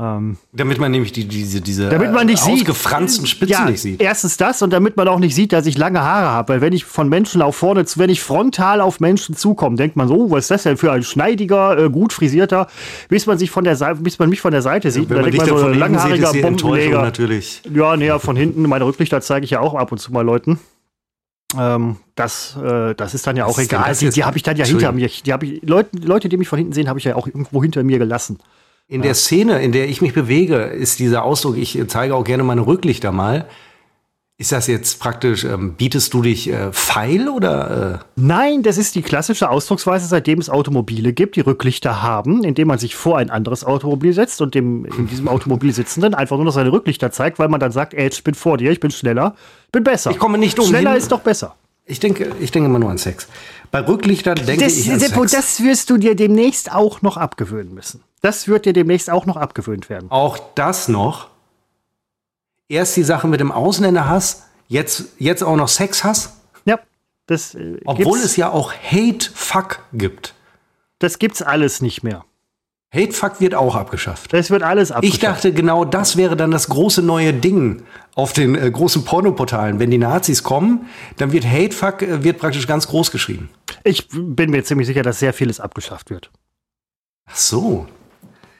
Ähm, 0.00 0.36
Damit 0.52 0.78
man 0.78 0.92
nämlich 0.92 1.10
die, 1.10 1.24
diese, 1.24 1.60
diese 1.60 1.88
damit 1.88 2.12
man 2.12 2.26
nicht 2.26 2.40
äh, 2.42 2.44
sieht. 2.44 2.60
ausgefransten 2.60 3.26
Spitzen 3.26 3.52
ja, 3.52 3.64
nicht 3.68 3.80
sieht. 3.80 4.00
Erstens 4.00 4.36
das 4.36 4.62
und 4.62 4.72
damit 4.72 4.96
man 4.96 5.08
auch 5.08 5.18
nicht 5.18 5.34
sieht, 5.34 5.52
dass 5.52 5.66
ich 5.66 5.76
lange 5.76 6.00
Haare 6.00 6.28
habe. 6.28 6.52
Weil 6.52 6.60
wenn 6.60 6.72
ich 6.72 6.84
von 6.84 7.08
Menschen 7.08 7.42
auf 7.42 7.56
vorne, 7.56 7.84
wenn 7.96 8.08
ich 8.08 8.22
frontal 8.22 8.80
auf 8.80 9.00
Menschen 9.00 9.34
zukomme, 9.34 9.74
denkt 9.74 9.96
man 9.96 10.06
so, 10.06 10.14
oh, 10.14 10.30
was 10.30 10.44
ist 10.44 10.50
das 10.52 10.62
denn 10.62 10.76
für 10.76 10.92
ein 10.92 11.02
schneidiger, 11.02 11.76
äh, 11.76 11.90
gut 11.90 12.12
frisierter, 12.12 12.68
bis 13.08 13.26
man 13.26 13.38
sich 13.38 13.50
von 13.50 13.64
der 13.64 13.74
Seite, 13.74 14.00
bis 14.00 14.20
man 14.20 14.28
mich 14.28 14.40
von 14.40 14.52
der 14.52 14.62
Seite 14.62 14.92
sieht. 14.92 15.10
Wenn 15.10 15.16
und 15.16 15.22
man 15.22 15.32
denkt 15.32 15.50
man 15.50 15.58
von 15.58 15.74
hinten 15.74 15.98
sieht, 15.98 16.22
ist 16.22 16.32
die 16.32 16.40
Enttäuschung 16.42 16.68
Bombenleger. 16.68 17.02
natürlich. 17.02 17.62
Ja, 17.74 17.96
näher 17.96 18.20
von 18.20 18.36
hinten. 18.36 18.62
Meine 18.68 18.84
Rücklichter 18.84 19.20
zeige 19.20 19.44
ich 19.44 19.50
ja 19.50 19.58
auch 19.58 19.74
ab 19.74 19.90
und 19.90 19.98
zu 19.98 20.12
mal 20.12 20.22
Leuten. 20.22 20.60
Ähm, 21.58 21.96
das, 22.14 22.56
äh, 22.62 22.94
das 22.94 23.14
ist 23.14 23.26
dann 23.26 23.36
ja 23.36 23.46
auch 23.46 23.58
egal. 23.58 23.92
Die, 23.94 24.10
die 24.10 24.22
habe 24.22 24.36
ich 24.36 24.44
dann 24.44 24.56
ja 24.56 24.64
hinter 24.64 24.92
mir. 24.92 25.08
Die 25.08 25.32
ich, 25.42 25.62
Leute, 25.62 25.96
Leute, 25.96 26.28
die 26.28 26.36
mich 26.36 26.46
von 26.46 26.58
hinten 26.58 26.72
sehen, 26.72 26.88
habe 26.88 27.00
ich 27.00 27.04
ja 27.04 27.16
auch 27.16 27.26
irgendwo 27.26 27.62
hinter 27.62 27.82
mir 27.82 27.98
gelassen. 27.98 28.38
In 28.88 29.02
der 29.02 29.14
Szene, 29.14 29.60
in 29.62 29.72
der 29.72 29.88
ich 29.88 30.00
mich 30.00 30.14
bewege, 30.14 30.56
ist 30.56 30.98
dieser 30.98 31.22
Ausdruck, 31.22 31.56
ich 31.58 31.78
zeige 31.88 32.14
auch 32.14 32.24
gerne 32.24 32.42
meine 32.42 32.66
Rücklichter 32.66 33.12
mal. 33.12 33.46
Ist 34.40 34.52
das 34.52 34.68
jetzt 34.68 35.00
praktisch, 35.00 35.42
ähm, 35.44 35.74
bietest 35.76 36.14
du 36.14 36.22
dich 36.22 36.48
äh, 36.48 36.72
feil 36.72 37.28
oder? 37.28 38.00
Äh? 38.00 38.04
Nein, 38.14 38.62
das 38.62 38.78
ist 38.78 38.94
die 38.94 39.02
klassische 39.02 39.50
Ausdrucksweise, 39.50 40.06
seitdem 40.06 40.38
es 40.38 40.48
Automobile 40.48 41.12
gibt, 41.12 41.34
die 41.34 41.40
Rücklichter 41.40 42.02
haben, 42.02 42.44
indem 42.44 42.68
man 42.68 42.78
sich 42.78 42.94
vor 42.94 43.18
ein 43.18 43.30
anderes 43.30 43.64
Automobil 43.64 44.12
setzt 44.12 44.40
und 44.40 44.54
dem 44.54 44.84
in 44.84 45.08
diesem 45.08 45.26
Automobil 45.28 45.72
sitzenden 45.74 46.14
einfach 46.14 46.36
nur 46.36 46.44
noch 46.44 46.52
seine 46.52 46.70
Rücklichter 46.72 47.10
zeigt, 47.10 47.40
weil 47.40 47.48
man 47.48 47.58
dann 47.58 47.72
sagt, 47.72 47.94
ey, 47.94 48.08
ich 48.08 48.22
bin 48.22 48.34
vor 48.34 48.58
dir, 48.58 48.70
ich 48.70 48.78
bin 48.78 48.92
schneller, 48.92 49.34
bin 49.72 49.82
besser. 49.82 50.12
Ich 50.12 50.18
komme 50.20 50.38
nicht 50.38 50.56
umhin- 50.58 50.68
Schneller 50.68 50.96
ist 50.96 51.10
doch 51.10 51.20
besser. 51.20 51.56
Ich 51.84 51.98
denke, 51.98 52.30
ich 52.38 52.52
denke 52.52 52.68
immer 52.68 52.78
nur 52.78 52.90
an 52.90 52.98
Sex. 52.98 53.26
Bei 53.72 53.80
Rücklichtern 53.80 54.36
denke 54.36 54.64
Das, 54.64 54.76
ich 54.78 54.88
an 54.92 55.00
Seppo, 55.00 55.22
Sex. 55.26 55.32
das 55.32 55.62
wirst 55.64 55.90
du 55.90 55.96
dir 55.96 56.14
demnächst 56.14 56.70
auch 56.72 57.02
noch 57.02 57.16
abgewöhnen 57.16 57.74
müssen. 57.74 58.02
Das 58.20 58.48
wird 58.48 58.64
dir 58.66 58.72
demnächst 58.72 59.10
auch 59.10 59.26
noch 59.26 59.36
abgewöhnt 59.36 59.88
werden. 59.88 60.10
Auch 60.10 60.38
das 60.54 60.88
noch. 60.88 61.28
Erst 62.68 62.96
die 62.96 63.02
Sache 63.04 63.28
mit 63.28 63.40
dem 63.40 63.50
Ausländerhass, 63.52 64.44
jetzt, 64.66 65.04
jetzt 65.18 65.42
auch 65.42 65.56
noch 65.56 65.68
Sexhass, 65.68 66.36
Ja, 66.66 66.78
das 67.26 67.54
äh, 67.54 67.78
obwohl 67.84 68.18
es 68.18 68.36
ja 68.36 68.50
auch 68.50 68.72
Hate-Fuck 68.72 69.80
gibt. 69.92 70.34
das 70.98 71.18
gibt's 71.18 71.40
alles 71.42 71.80
nicht 71.80 72.02
mehr. 72.02 72.24
Hate-Fuck 72.94 73.40
wird 73.40 73.54
auch 73.54 73.74
abgeschafft. 73.74 74.32
Das 74.32 74.50
wird 74.50 74.62
alles 74.62 74.90
abgeschafft. 74.92 75.14
Ich 75.14 75.20
dachte, 75.20 75.52
genau 75.52 75.84
das 75.84 76.16
wäre 76.16 76.36
dann 76.36 76.50
das 76.50 76.68
große 76.68 77.02
neue 77.02 77.32
Ding 77.34 77.82
auf 78.14 78.32
den 78.32 78.54
äh, 78.54 78.70
großen 78.70 79.04
Pornoportalen. 79.04 79.78
Wenn 79.78 79.90
die 79.90 79.98
Nazis 79.98 80.42
kommen, 80.42 80.86
dann 81.18 81.32
wird 81.32 81.46
Hate-Fuck 81.46 82.02
äh, 82.02 82.24
wird 82.24 82.38
praktisch 82.38 82.66
ganz 82.66 82.86
groß 82.88 83.10
geschrieben. 83.10 83.48
ich 83.84 84.08
bin 84.10 84.50
mir 84.50 84.64
ziemlich 84.64 84.86
sicher, 84.86 85.02
dass 85.02 85.18
sehr 85.20 85.32
vieles 85.32 85.60
abgeschafft 85.60 86.10
wird. 86.10 86.30
Ach 87.30 87.36
so. 87.36 87.86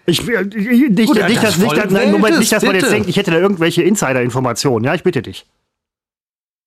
Ich, 0.09 0.27
äh, 0.29 0.43
nicht, 0.45 1.07
Gut, 1.07 1.17
nicht, 1.17 1.37
das 1.37 1.43
dass, 1.43 1.59
nicht, 1.59 1.77
dass, 1.77 1.91
nein, 1.91 2.11
Moment, 2.13 2.39
nicht, 2.39 2.51
dass 2.53 2.63
man 2.63 2.75
jetzt 2.75 2.91
denkt, 2.91 3.09
ich 3.09 3.17
hätte 3.17 3.31
da 3.31 3.39
irgendwelche 3.39 3.83
Insider-Informationen. 3.83 4.85
Ja, 4.85 4.95
ich 4.95 5.03
bitte 5.03 5.23
dich. 5.23 5.47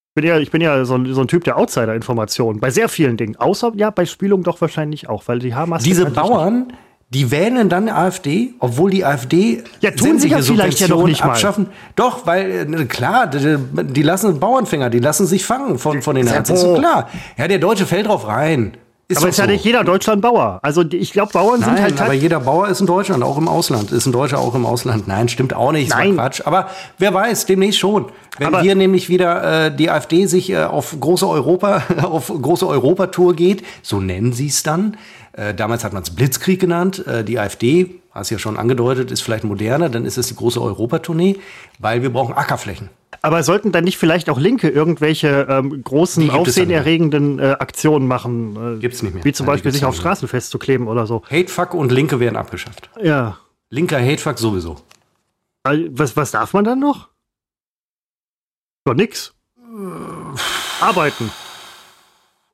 Ich 0.09 0.15
bin 0.15 0.25
ja, 0.25 0.37
ich 0.39 0.51
bin 0.51 0.61
ja 0.61 0.83
so, 0.85 0.95
ein, 0.95 1.13
so 1.13 1.21
ein 1.21 1.27
Typ 1.27 1.43
der 1.45 1.57
Outsider-Informationen. 1.57 2.59
Bei 2.59 2.69
sehr 2.69 2.89
vielen 2.89 3.17
Dingen. 3.17 3.37
Außer, 3.37 3.71
ja, 3.75 3.89
bei 3.89 4.05
Spülung 4.05 4.43
doch 4.43 4.59
wahrscheinlich 4.61 5.09
auch, 5.09 5.23
weil 5.27 5.39
die 5.39 5.55
Hamas. 5.55 5.83
Diese 5.83 6.05
Bauern, 6.05 6.73
die 7.09 7.31
wählen 7.31 7.67
dann 7.69 7.89
AfD, 7.89 8.53
obwohl 8.59 8.91
die 8.91 9.03
AfD 9.05 9.63
Ja, 9.79 9.91
tun 9.91 10.19
sie 10.19 10.27
ja 10.27 10.41
vielleicht 10.41 10.79
ja 10.79 10.87
noch 10.87 10.97
Subventionen 10.97 11.05
nicht 11.07 11.23
mal. 11.23 11.31
abschaffen. 11.31 11.67
Doch, 11.95 12.25
weil 12.25 12.73
äh, 12.73 12.85
klar, 12.85 13.27
die, 13.27 13.57
die 13.85 14.03
lassen 14.03 14.39
Bauernfänger, 14.39 14.89
die 14.89 14.99
lassen 14.99 15.25
sich 15.25 15.45
fangen 15.45 15.79
von, 15.79 16.01
von 16.01 16.15
den 16.15 16.25
Nazis. 16.25 16.61
Doch 16.61 16.77
klar. 16.77 17.09
Ja, 17.37 17.47
der 17.47 17.59
Deutsche 17.59 17.85
fällt 17.85 18.07
drauf 18.07 18.27
rein. 18.27 18.77
Ist 19.11 19.17
Aber 19.17 19.27
ist 19.29 19.37
ja 19.37 19.45
nicht 19.45 19.65
jeder 19.65 19.83
Deutschland 19.83 20.21
Bauer. 20.21 20.59
Also 20.61 20.83
ich 20.89 21.11
glaube, 21.11 21.33
Bauern 21.33 21.59
sind 21.59 21.73
Nein, 21.73 21.83
halt. 21.83 22.01
aber 22.01 22.13
jeder 22.13 22.39
Bauer 22.39 22.69
ist 22.69 22.79
in 22.79 22.87
Deutschland, 22.87 23.23
auch 23.23 23.37
im 23.37 23.47
Ausland. 23.49 23.91
Ist 23.91 24.05
ein 24.05 24.13
Deutscher 24.13 24.39
auch 24.39 24.55
im 24.55 24.65
Ausland. 24.65 25.07
Nein, 25.07 25.27
stimmt 25.27 25.53
auch 25.53 25.71
nicht. 25.73 25.89
Ist 25.89 25.95
Nein. 25.95 26.15
Quatsch. 26.15 26.41
Aber 26.45 26.69
wer 26.97 27.13
weiß, 27.13 27.45
demnächst 27.45 27.79
schon. 27.79 28.05
Wenn 28.37 28.47
Aber- 28.47 28.61
hier 28.61 28.75
nämlich 28.75 29.09
wieder 29.09 29.65
äh, 29.65 29.75
die 29.75 29.89
AfD 29.89 30.25
sich 30.27 30.49
äh, 30.49 30.63
auf 30.63 30.95
große 30.97 31.27
Europa, 31.27 31.83
auf 32.01 32.27
große 32.27 32.65
Europatour 32.65 33.35
geht, 33.35 33.63
so 33.81 33.99
nennen 33.99 34.31
sie 34.31 34.47
es 34.47 34.63
dann. 34.63 34.95
Äh, 35.33 35.53
damals 35.53 35.83
hat 35.83 35.93
man 35.93 36.03
es 36.03 36.09
Blitzkrieg 36.09 36.59
genannt. 36.59 37.05
Äh, 37.07 37.23
die 37.23 37.39
AfD, 37.39 38.01
hast 38.11 38.29
ja 38.29 38.39
schon 38.39 38.57
angedeutet, 38.57 39.11
ist 39.11 39.21
vielleicht 39.21 39.43
moderner. 39.43 39.89
Dann 39.89 40.05
ist 40.05 40.17
es 40.17 40.27
die 40.27 40.35
große 40.35 40.61
Europatournee, 40.61 41.37
weil 41.79 42.01
wir 42.01 42.11
brauchen 42.11 42.35
Ackerflächen. 42.35 42.89
Aber 43.21 43.43
sollten 43.43 43.71
dann 43.71 43.83
nicht 43.83 43.97
vielleicht 43.97 44.29
auch 44.29 44.39
Linke 44.39 44.69
irgendwelche 44.69 45.45
ähm, 45.49 45.83
großen, 45.83 46.29
aufsehenerregenden 46.31 47.39
äh, 47.39 47.55
Aktionen 47.59 48.07
machen? 48.07 48.77
Äh, 48.77 48.79
Gibt's 48.79 49.03
nicht 49.03 49.13
mehr. 49.13 49.23
Wie 49.23 49.33
zum 49.33 49.45
Nein, 49.45 49.55
Beispiel 49.55 49.71
sich 49.71 49.85
auf. 49.85 49.95
Straßen 49.95 50.27
festzukleben 50.27 50.87
oder 50.87 51.05
so. 51.05 51.21
Hatefuck 51.29 51.73
und 51.73 51.91
Linke 51.91 52.19
werden 52.19 52.35
abgeschafft. 52.35 52.89
Ja. 53.01 53.37
Linker 53.69 53.99
Hatefuck 53.99 54.39
sowieso. 54.39 54.77
Äh, 55.63 55.89
Was, 55.91 56.17
was 56.17 56.31
darf 56.31 56.53
man 56.53 56.63
dann 56.63 56.79
noch? 56.79 57.09
Doch 58.85 58.95
nix. 58.95 59.33
Arbeiten. 60.81 61.31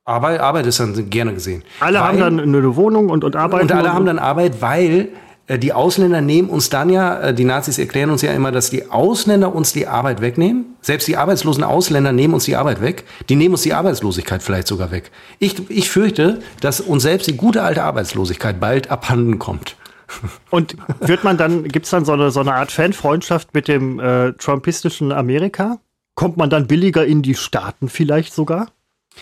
Aber 0.07 0.39
Arbeit 0.39 0.65
ist 0.65 0.79
dann 0.79 1.09
gerne 1.09 1.33
gesehen. 1.33 1.63
Alle 1.81 1.99
haben 1.99 2.17
Weil- 2.17 2.37
dann 2.37 2.39
eine 2.39 2.75
Wohnung 2.77 3.09
und, 3.09 3.25
und 3.25 3.35
arbeiten. 3.35 3.63
Und 3.63 3.71
alle 3.73 3.93
haben 3.93 4.05
dann 4.05 4.19
Arbeit, 4.19 4.61
weil 4.61 5.09
äh, 5.47 5.59
die 5.59 5.73
Ausländer 5.73 6.21
nehmen 6.21 6.47
uns 6.47 6.69
dann 6.69 6.89
ja, 6.89 7.19
äh, 7.19 7.33
die 7.33 7.43
Nazis 7.43 7.77
erklären 7.77 8.09
uns 8.09 8.21
ja 8.21 8.31
immer, 8.31 8.53
dass 8.53 8.69
die 8.69 8.89
Ausländer 8.89 9.53
uns 9.53 9.73
die 9.73 9.85
Arbeit 9.85 10.21
wegnehmen. 10.21 10.77
Selbst 10.79 11.09
die 11.09 11.17
arbeitslosen 11.17 11.61
Ausländer 11.65 12.13
nehmen 12.13 12.33
uns 12.33 12.45
die 12.45 12.55
Arbeit 12.55 12.81
weg. 12.81 13.03
Die 13.27 13.35
nehmen 13.35 13.55
uns 13.55 13.63
die 13.63 13.73
Arbeitslosigkeit 13.73 14.41
vielleicht 14.41 14.67
sogar 14.67 14.91
weg. 14.91 15.11
Ich, 15.39 15.69
ich 15.69 15.89
fürchte, 15.89 16.39
dass 16.61 16.79
uns 16.79 17.03
selbst 17.03 17.27
die 17.27 17.35
gute 17.35 17.61
alte 17.61 17.83
Arbeitslosigkeit 17.83 18.61
bald 18.61 18.89
abhanden 18.89 19.39
kommt. 19.39 19.75
Und 20.51 20.77
wird 21.01 21.25
man 21.25 21.35
dann, 21.35 21.65
gibt's 21.65 21.89
dann 21.89 22.05
so 22.05 22.13
eine, 22.13 22.31
so 22.31 22.39
eine 22.39 22.53
Art 22.53 22.71
Fanfreundschaft 22.71 23.53
mit 23.53 23.67
dem 23.67 23.99
äh, 23.99 24.31
trumpistischen 24.33 25.11
Amerika? 25.11 25.79
Kommt 26.15 26.37
man 26.37 26.49
dann 26.49 26.65
billiger 26.65 27.05
in 27.05 27.23
die 27.23 27.35
Staaten 27.35 27.89
vielleicht 27.89 28.33
sogar? 28.33 28.67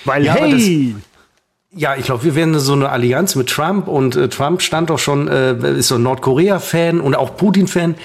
Weil, 0.04 0.26
Ja, 0.26 0.34
hey, 0.34 0.96
Ja, 1.78 1.96
ich 1.96 2.06
glaube, 2.06 2.24
wir 2.24 2.36
werden 2.36 2.58
so 2.60 2.74
eine 2.74 2.90
Allianz 2.90 3.36
mit 3.36 3.50
Trump 3.50 3.88
und 3.88 4.16
äh, 4.16 4.30
Trump 4.30 4.62
stand 4.62 4.90
doch 4.90 5.00
schon, 5.00 5.28
äh, 5.28 5.78
ist 5.78 5.90
so 5.90 5.96
ein 5.96 6.04
Nordkorea-Fan 6.04 7.02
und 7.02 7.16
auch 7.16 7.36
Putin-Fan. 7.36 7.96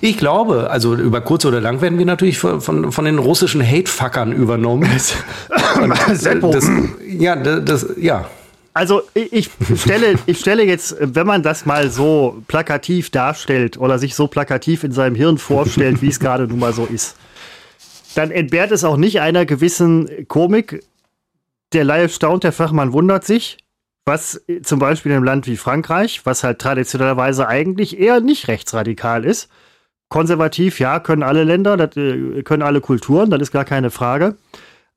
Ich 0.00 0.18
glaube, 0.18 0.70
also 0.70 0.94
über 0.94 1.20
kurz 1.20 1.44
oder 1.44 1.60
lang 1.60 1.80
werden 1.80 1.98
wir 1.98 2.06
natürlich 2.06 2.38
von, 2.38 2.60
von, 2.60 2.92
von 2.92 3.04
den 3.04 3.18
russischen 3.18 3.64
Hate-Fuckern 3.64 4.32
übernommen. 4.32 4.90
Seppo. 6.12 6.52
das, 6.52 6.68
ja, 7.06 7.36
das, 7.36 7.86
ja. 7.96 8.28
Also 8.72 9.02
ich 9.14 9.50
stelle, 9.76 10.14
ich 10.26 10.38
stelle 10.38 10.64
jetzt, 10.64 10.96
wenn 11.00 11.26
man 11.26 11.42
das 11.42 11.66
mal 11.66 11.90
so 11.90 12.42
plakativ 12.46 13.10
darstellt 13.10 13.78
oder 13.78 13.98
sich 13.98 14.14
so 14.14 14.28
plakativ 14.28 14.84
in 14.84 14.92
seinem 14.92 15.16
Hirn 15.16 15.38
vorstellt, 15.38 16.02
wie 16.02 16.08
es 16.08 16.20
gerade 16.20 16.46
nun 16.46 16.60
mal 16.60 16.72
so 16.72 16.86
ist, 16.86 17.16
dann 18.14 18.30
entbehrt 18.30 18.70
es 18.70 18.84
auch 18.84 18.96
nicht 18.96 19.20
einer 19.20 19.44
gewissen 19.44 20.08
Komik. 20.28 20.84
Der 21.72 21.84
Laie 21.84 22.08
staunt, 22.08 22.44
der 22.44 22.52
Fachmann 22.52 22.92
wundert 22.92 23.24
sich, 23.24 23.58
was 24.04 24.44
zum 24.62 24.78
Beispiel 24.78 25.12
in 25.12 25.16
einem 25.16 25.24
Land 25.24 25.46
wie 25.46 25.56
Frankreich, 25.56 26.22
was 26.24 26.42
halt 26.42 26.58
traditionellerweise 26.58 27.46
eigentlich 27.46 27.98
eher 27.98 28.20
nicht 28.20 28.48
rechtsradikal 28.48 29.24
ist, 29.24 29.48
konservativ, 30.08 30.80
ja, 30.80 30.98
können 31.00 31.22
alle 31.22 31.44
Länder, 31.44 31.76
das, 31.76 31.96
äh, 31.96 32.42
können 32.42 32.62
alle 32.62 32.80
Kulturen, 32.80 33.30
das 33.30 33.40
ist 33.40 33.52
gar 33.52 33.64
keine 33.64 33.90
Frage. 33.90 34.36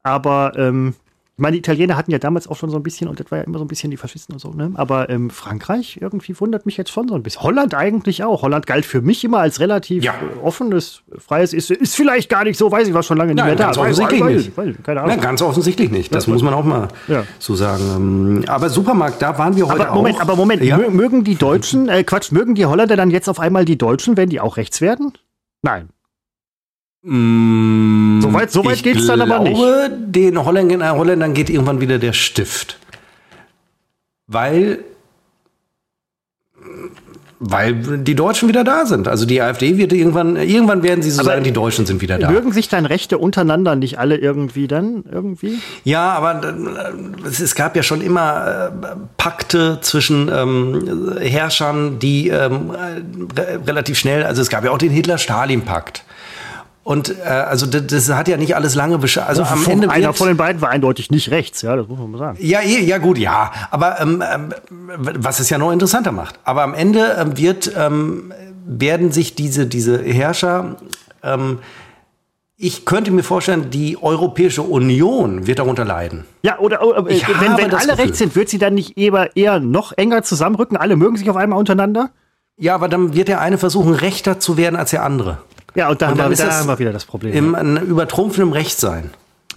Aber 0.01 0.53
ähm, 0.57 0.95
ich 1.35 1.39
meine, 1.41 1.53
die 1.53 1.59
Italiener 1.59 1.97
hatten 1.97 2.11
ja 2.11 2.19
damals 2.19 2.47
auch 2.47 2.57
schon 2.57 2.69
so 2.69 2.77
ein 2.77 2.83
bisschen, 2.83 3.07
und 3.07 3.19
das 3.19 3.31
war 3.31 3.39
ja 3.39 3.43
immer 3.45 3.57
so 3.57 3.65
ein 3.65 3.67
bisschen 3.67 3.89
die 3.89 3.97
Faschisten 3.97 4.33
und 4.33 4.39
so, 4.39 4.51
ne? 4.51 4.71
Aber 4.75 5.09
ähm, 5.09 5.31
Frankreich 5.31 5.97
irgendwie 5.99 6.39
wundert 6.39 6.67
mich 6.67 6.77
jetzt 6.77 6.91
schon 6.91 7.07
so 7.07 7.15
ein 7.15 7.23
bisschen. 7.23 7.41
Holland 7.41 7.73
eigentlich 7.73 8.23
auch. 8.23 8.43
Holland 8.43 8.67
galt 8.67 8.85
für 8.85 9.01
mich 9.01 9.23
immer 9.23 9.39
als 9.39 9.59
relativ 9.59 10.03
Ja. 10.03 10.13
offenes, 10.43 11.01
freies, 11.17 11.53
ist, 11.53 11.71
ist 11.71 11.95
vielleicht 11.95 12.29
gar 12.29 12.43
nicht 12.43 12.57
so, 12.59 12.71
weiß 12.71 12.87
ich, 12.87 12.93
war 12.93 13.01
schon 13.01 13.17
lange 13.17 13.33
nicht 13.33 13.37
Nein, 13.43 13.47
mehr 13.47 13.55
da. 13.55 13.65
ganz 13.65 13.77
offensichtlich 13.79 14.21
weiß- 14.21 14.29
nicht. 14.35 14.57
weiß- 14.59 14.81
keine 14.83 15.01
Ahnung. 15.01 15.19
ganz 15.21 15.41
offensichtlich 15.41 15.89
nicht. 15.89 16.13
Das 16.13 16.27
Ja, 16.27 16.33
muss 16.33 16.43
man 16.43 16.53
auch 16.53 16.63
mal 16.65 16.89
Ja. 17.07 17.23
so 17.39 17.55
sagen. 17.55 17.83
Ähm, 17.95 18.43
Aber 18.47 18.69
Supermarkt, 18.69 19.19
da 19.19 19.35
waren 19.35 19.55
wir 19.55 19.67
heute 19.67 19.87
aber 19.87 19.95
Moment, 19.95 20.17
auch. 20.17 20.21
aber 20.21 20.35
Moment, 20.35 20.63
Ja? 20.63 20.77
mö- 20.77 20.89
mögen 20.91 21.23
die 21.23 21.35
Deutschen, 21.35 21.89
äh, 21.89 22.03
Quatsch, 22.03 22.31
mögen 22.31 22.53
die 22.53 22.67
Holländer 22.67 22.95
dann 22.95 23.09
jetzt 23.09 23.27
auf 23.27 23.39
einmal 23.39 23.65
die 23.65 23.77
Deutschen, 23.79 24.17
wenn 24.17 24.29
die 24.29 24.39
auch 24.39 24.57
rechts 24.57 24.81
werden? 24.81 25.13
Nein. 25.63 25.89
Mm, 27.03 28.21
So 28.21 28.33
weit- 28.33 28.51
so 28.51 28.63
weit 28.65 28.75
ich 28.77 28.83
geht's 28.83 29.05
dann 29.07 29.19
aber 29.21 29.39
nicht. 29.39 29.55
glaube, 29.57 29.91
den 30.07 30.43
Holländern, 30.43 30.81
äh, 30.81 30.89
Holländern 30.97 31.33
geht 31.33 31.49
irgendwann 31.49 31.81
wieder 31.81 31.99
der 31.99 32.13
Stift. 32.13 32.79
Weil 34.27 34.79
Weil 37.45 37.73
die 37.97 38.15
Deutschen 38.15 38.47
wieder 38.47 38.63
da 38.63 38.85
sind. 38.85 39.09
Also 39.09 39.25
die 39.25 39.41
AfD 39.41 39.77
wird 39.77 39.91
irgendwann, 39.91 40.37
irgendwann 40.37 40.81
werden 40.81 41.01
sie 41.01 41.11
so 41.11 41.19
Aber 41.23 41.31
sagen, 41.31 41.43
die 41.43 41.51
Deutschen 41.51 41.85
sind 41.85 42.01
wieder 42.01 42.17
da. 42.17 42.31
Mögen 42.31 42.53
sich 42.53 42.69
dann 42.69 42.85
Rechte 42.85 43.17
untereinander 43.17 43.75
nicht 43.75 43.99
alle 43.99 44.15
irgendwie 44.15 44.65
dann 44.69 45.03
irgendwie? 45.11 45.59
Ja, 45.83 46.11
aber 46.13 46.41
äh, 46.41 47.27
es, 47.27 47.41
es 47.41 47.53
gab 47.55 47.75
ja 47.75 47.83
schon 47.83 47.99
immer 47.99 48.69
äh, 48.71 48.95
Pakte 49.17 49.79
zwischen 49.81 50.31
ähm, 50.33 51.17
Herrschern, 51.19 51.99
die 51.99 52.29
ähm, 52.29 52.71
re 52.71 53.59
relativ 53.67 53.97
schnell, 53.99 54.23
also 54.23 54.41
es 54.41 54.47
gab 54.47 54.63
ja 54.63 54.71
auch 54.71 54.77
den 54.77 54.91
Hitler-Stalin-Pakt. 54.91 56.05
Und 56.83 57.15
äh, 57.19 57.29
also 57.29 57.65
das, 57.65 57.87
das 57.87 58.09
hat 58.09 58.27
ja 58.27 58.35
nicht 58.35 58.55
alles 58.55 58.75
lange 58.75 58.97
beschäftigt. 58.97 59.29
Also 59.29 59.43
am 59.43 59.65
Ende 59.65 59.89
einer 59.89 60.13
von 60.13 60.27
den 60.27 60.35
beiden 60.35 60.61
war 60.61 60.69
eindeutig 60.69 61.11
nicht 61.11 61.31
rechts, 61.31 61.61
ja, 61.61 61.75
das 61.77 61.87
muss 61.87 61.97
man 61.97 62.11
mal 62.11 62.17
sagen. 62.17 62.37
Ja, 62.41 62.59
eh, 62.59 62.83
ja 62.83 62.97
gut, 62.97 63.17
ja. 63.17 63.51
Aber 63.71 64.01
ähm, 64.01 64.21
ähm, 64.33 64.53
was 64.97 65.39
es 65.39 65.49
ja 65.49 65.57
noch 65.57 65.71
interessanter 65.71 66.11
macht. 66.11 66.39
Aber 66.43 66.63
am 66.63 66.73
Ende 66.73 67.15
ähm, 67.17 67.37
wird, 67.37 67.71
ähm, 67.77 68.33
werden 68.65 69.13
sich 69.13 69.33
diese, 69.35 69.65
diese 69.65 70.01
Herrscher, 70.01 70.75
ähm, 71.23 71.59
ich 72.57 72.85
könnte 72.85 73.11
mir 73.11 73.23
vorstellen, 73.23 73.69
die 73.71 73.97
Europäische 74.01 74.61
Union 74.61 75.47
wird 75.47 75.59
darunter 75.59 75.85
leiden. 75.85 76.25
Ja, 76.43 76.59
oder 76.59 76.85
oder, 76.85 77.09
äh, 77.09 77.21
wenn, 77.39 77.57
wenn 77.57 77.73
alle 77.73 77.97
rechts 77.97 78.17
sind, 78.17 78.35
wird 78.35 78.49
sie 78.49 78.57
dann 78.57 78.73
nicht 78.73 78.97
eher, 78.97 79.35
eher 79.35 79.59
noch 79.59 79.93
enger 79.97 80.23
zusammenrücken? 80.23 80.75
Alle 80.75 80.97
mögen 80.97 81.15
sich 81.15 81.29
auf 81.29 81.37
einmal 81.37 81.59
untereinander? 81.59 82.11
Ja, 82.57 82.75
aber 82.75 82.89
dann 82.89 83.15
wird 83.15 83.29
der 83.29 83.41
eine 83.41 83.57
versuchen, 83.57 83.93
rechter 83.93 84.39
zu 84.39 84.57
werden 84.57 84.75
als 84.75 84.91
der 84.91 85.03
andere. 85.03 85.39
Ja, 85.75 85.89
und 85.89 86.01
da, 86.01 86.11
Und 86.11 86.21
haben, 86.21 86.29
wir, 86.29 86.37
da 86.37 86.51
haben 86.51 86.67
wir 86.67 86.79
wieder 86.79 86.93
das 86.93 87.05
Problem. 87.05 87.33
Im 87.33 87.55
ein 87.55 87.77
übertrumpfendem 87.77 88.53
Rechtsein. 88.53 89.11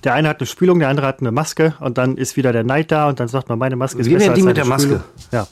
der 0.04 0.14
eine 0.14 0.28
hat 0.28 0.40
eine 0.40 0.46
Spülung, 0.46 0.78
der 0.78 0.88
andere 0.88 1.06
hat 1.06 1.20
eine 1.20 1.32
Maske 1.32 1.74
und 1.80 1.98
dann 1.98 2.16
ist 2.16 2.36
wieder 2.36 2.52
der 2.52 2.64
Neid 2.64 2.92
da 2.92 3.08
und 3.08 3.18
dann 3.18 3.28
sagt 3.28 3.48
man, 3.48 3.58
meine 3.58 3.76
Maske 3.76 4.00
ist 4.00 4.06
Wir 4.06 4.18
besser 4.18 4.34
die 4.34 4.40
als 4.42 4.46
mit 4.46 4.56
der 4.56 4.64
Maske. 4.64 5.02
Ja. 5.32 5.46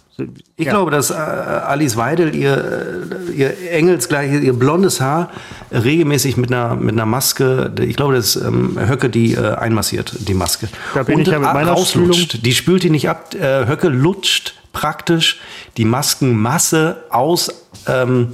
Ich 0.57 0.67
ja. 0.67 0.73
glaube, 0.73 0.93
dass 0.93 1.11
äh, 1.11 1.15
Alice 1.15 1.97
Weidel 1.97 2.35
ihr, 2.37 3.03
äh, 3.29 3.33
ihr 3.33 3.73
engelsgleiches, 3.73 4.43
ihr 4.43 4.53
blondes 4.53 5.01
Haar 5.01 5.31
regelmäßig 5.73 6.37
mit 6.37 6.53
einer, 6.53 6.77
mit 6.77 6.93
einer 6.93 7.07
Maske, 7.07 7.73
ich 7.81 7.97
glaube, 7.97 8.15
das 8.15 8.37
ist 8.37 8.45
ähm, 8.45 8.79
Höcke, 8.79 9.11
die 9.11 9.35
äh, 9.35 9.55
einmassiert, 9.57 10.15
die 10.29 10.35
Maske. 10.35 10.69
Da 10.95 11.03
bin 11.03 11.19
ich 11.19 11.27
ja 11.27 11.41
mit 11.41 11.49
äh, 11.49 11.53
meiner 11.53 11.73
rauslutscht. 11.73 12.47
Die 12.47 12.53
spült 12.53 12.85
die 12.85 12.91
nicht 12.91 13.09
ab. 13.09 13.35
Äh, 13.35 13.67
Höcke 13.67 13.89
lutscht 13.89 14.55
praktisch 14.73 15.41
die 15.77 15.85
Maskenmasse 15.85 17.05
aus 17.11 17.51
ähm, 17.89 18.29